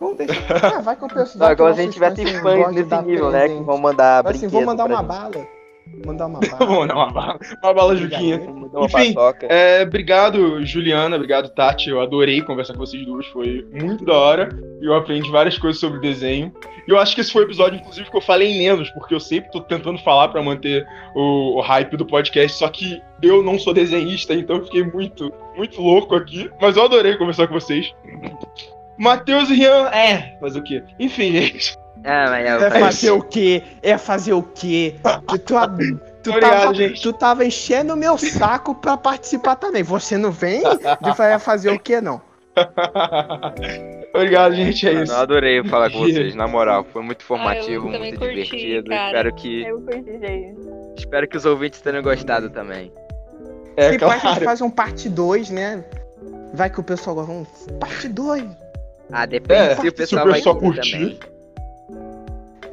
vamos 0.00 0.16
deixar. 0.16 0.64
Ah, 0.76 0.80
vai 0.80 0.96
com 0.96 1.06
o 1.06 1.08
pessoal. 1.08 1.38
Vai 1.38 1.56
que 1.56 1.62
agora 1.62 1.74
a 1.74 1.76
gente 1.76 1.98
fãs 2.40 2.56
gostam 2.56 2.72
de 2.72 2.82
nesse 2.84 3.02
nível, 3.02 3.30
né? 3.30 3.48
Que 3.48 3.62
vão 3.62 3.78
mandar 3.78 4.24
Mas, 4.24 4.36
assim, 4.36 4.40
brinquedo 4.48 4.58
vou 4.58 4.66
mandar 4.66 4.84
uma 4.86 4.98
gente. 4.98 5.06
bala. 5.06 5.59
Mandar 6.04 6.26
uma 6.26 6.40
Vou 6.58 6.58
bala. 6.58 6.80
mandar 6.80 6.94
uma 6.94 7.10
bala. 7.10 7.38
Uma 7.62 7.74
bala, 7.74 7.96
Juquinha. 7.96 8.38
Vou 8.38 8.54
mandar 8.54 8.78
uma 8.78 8.86
Enfim. 8.86 9.14
É, 9.48 9.82
obrigado, 9.82 10.64
Juliana. 10.64 11.16
Obrigado, 11.16 11.48
Tati. 11.50 11.90
Eu 11.90 12.00
adorei 12.00 12.40
conversar 12.42 12.72
com 12.74 12.78
vocês 12.78 13.04
duas. 13.04 13.26
Foi 13.26 13.66
muito 13.72 14.04
da 14.04 14.14
hora. 14.14 14.48
E 14.80 14.86
eu 14.86 14.94
aprendi 14.94 15.30
várias 15.30 15.58
coisas 15.58 15.80
sobre 15.80 16.00
desenho. 16.00 16.52
E 16.86 16.90
eu 16.90 16.98
acho 16.98 17.14
que 17.14 17.20
esse 17.20 17.32
foi 17.32 17.42
o 17.42 17.46
episódio, 17.46 17.78
inclusive, 17.78 18.10
que 18.10 18.16
eu 18.16 18.20
falei 18.20 18.58
menos, 18.58 18.90
porque 18.90 19.14
eu 19.14 19.20
sempre 19.20 19.50
tô 19.50 19.60
tentando 19.60 19.98
falar 19.98 20.28
pra 20.28 20.42
manter 20.42 20.86
o, 21.14 21.58
o 21.58 21.60
hype 21.60 21.96
do 21.96 22.06
podcast. 22.06 22.58
Só 22.58 22.68
que 22.68 23.00
eu 23.22 23.42
não 23.42 23.58
sou 23.58 23.74
desenhista, 23.74 24.34
então 24.34 24.56
eu 24.56 24.64
fiquei 24.64 24.82
muito, 24.82 25.32
muito 25.56 25.80
louco 25.82 26.14
aqui. 26.14 26.50
Mas 26.60 26.76
eu 26.76 26.84
adorei 26.84 27.16
conversar 27.16 27.46
com 27.46 27.54
vocês. 27.54 27.94
Matheus 28.98 29.48
e 29.50 29.54
Rian, 29.54 29.86
é, 29.88 30.36
fazer 30.40 30.60
o 30.60 30.62
quê? 30.62 30.82
Enfim, 30.98 31.32
gente. 31.32 31.76
Ah, 32.04 32.26
mas 32.30 32.46
é, 32.46 32.48
É 32.48 32.58
vai- 32.70 32.80
fazer 32.80 33.10
o 33.10 33.22
quê? 33.22 33.62
É 33.82 33.98
fazer 33.98 34.32
o 34.32 34.42
quê? 34.42 34.94
Tu, 35.26 35.38
tu, 35.38 35.54
tu, 36.22 36.30
Obrigado, 36.30 36.60
tava, 36.62 36.74
gente. 36.74 37.02
tu 37.02 37.12
tava 37.12 37.44
enchendo 37.44 37.92
o 37.94 37.96
meu 37.96 38.16
saco 38.16 38.74
pra 38.74 38.96
participar 38.96 39.56
também. 39.56 39.82
Você 39.82 40.16
não 40.16 40.30
vem 40.30 40.62
de 40.62 41.14
fa- 41.16 41.38
fazer 41.38 41.70
o 41.70 41.78
quê, 41.78 42.00
não? 42.00 42.20
Obrigado, 44.14 44.54
gente. 44.54 44.86
É 44.88 44.92
Mano, 44.92 45.04
isso. 45.04 45.12
eu 45.12 45.18
adorei 45.18 45.64
falar 45.64 45.90
com 45.90 45.98
vocês, 46.04 46.34
na 46.34 46.46
moral. 46.48 46.84
Foi 46.92 47.02
muito 47.02 47.20
Ah, 47.20 47.24
informativo, 47.24 47.88
eu 47.88 47.92
também 47.92 48.00
muito 48.10 48.18
curti, 48.18 48.34
divertido. 48.34 48.90
cara. 48.90 49.06
Espero 49.06 49.34
que, 49.34 49.62
Eu 49.62 49.80
curti, 49.82 50.18
gente. 50.18 50.56
espero 50.98 51.28
que 51.28 51.36
os 51.36 51.44
ouvintes 51.44 51.80
tenham 51.80 52.02
gostado 52.02 52.50
também. 52.50 52.92
É, 53.76 53.92
Depois 53.92 54.10
a 54.12 54.14
gente 54.14 54.22
claro. 54.22 54.44
faz 54.44 54.60
um 54.60 54.70
parte 54.70 55.08
2, 55.08 55.50
né? 55.50 55.84
Vai 56.52 56.68
que 56.68 56.80
o 56.80 56.82
pessoal 56.82 57.14
gosta. 57.16 57.32
Um 57.32 57.44
parte 57.78 58.08
2. 58.08 58.44
Ah, 59.12 59.26
depende 59.26 59.60
É, 59.60 59.74
se 59.74 59.80
o 59.80 59.82
se 59.82 59.88
o 59.88 59.92
pessoal 59.92 60.24
vai 60.24 60.34
pessoal 60.34 60.56
curtir. 60.56 60.92
também. 60.92 61.18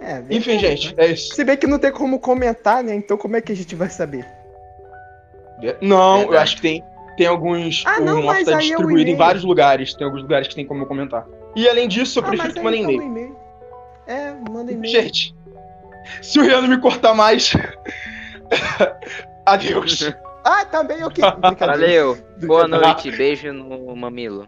É, 0.08 0.24
Enfim, 0.30 0.58
gente, 0.58 0.94
é 0.96 1.08
isso. 1.08 1.36
Se 1.36 1.44
bem 1.44 1.58
que 1.58 1.68
não 1.68 1.78
tem 1.78 1.92
como 1.92 2.18
comentar, 2.18 2.82
né? 2.82 2.96
Então 2.96 3.18
como 3.18 3.36
é 3.36 3.42
que 3.42 3.52
a 3.52 3.56
gente 3.56 3.76
vai 3.76 3.90
saber? 3.90 4.26
Não, 5.82 6.32
eu 6.32 6.40
acho 6.40 6.56
que 6.56 6.62
tem, 6.62 6.84
tem 7.18 7.28
alguns. 7.28 7.84
Ah, 7.86 8.00
o 8.00 8.06
não, 8.06 8.26
tá 8.26 8.40
é 8.40 8.44
o 8.44 8.60
distribuído 8.60 9.10
em 9.10 9.16
vários 9.18 9.44
lugares. 9.44 9.94
Tem 9.94 10.06
alguns 10.06 10.22
lugares 10.22 10.48
que 10.48 10.56
tem 10.56 10.66
como 10.66 10.86
comentar. 10.86 11.26
E 11.58 11.68
além 11.68 11.90
disso, 11.90 12.20
eu 12.20 12.24
Ah, 12.24 12.28
prefiro 12.28 12.54
que 12.54 12.62
mandem 12.62 12.84
então 12.84 13.06
e-mail. 13.06 13.36
É, 14.08 14.34
manda 14.50 14.72
e-mail. 14.72 14.90
Gente, 14.94 15.36
se 16.22 16.40
o 16.40 16.44
Rian 16.44 16.62
não 16.62 16.70
me 16.70 16.80
cortar 16.80 17.14
mais. 17.14 17.52
Adeus. 19.46 20.14
Ah, 20.46 20.64
também 20.64 21.00
eu 21.00 21.12
que. 21.12 21.20
Valeu, 21.60 22.18
boa 22.46 22.66
noite, 22.66 23.12
beijo 23.12 23.52
no 23.52 23.94
mamilo. 23.94 24.48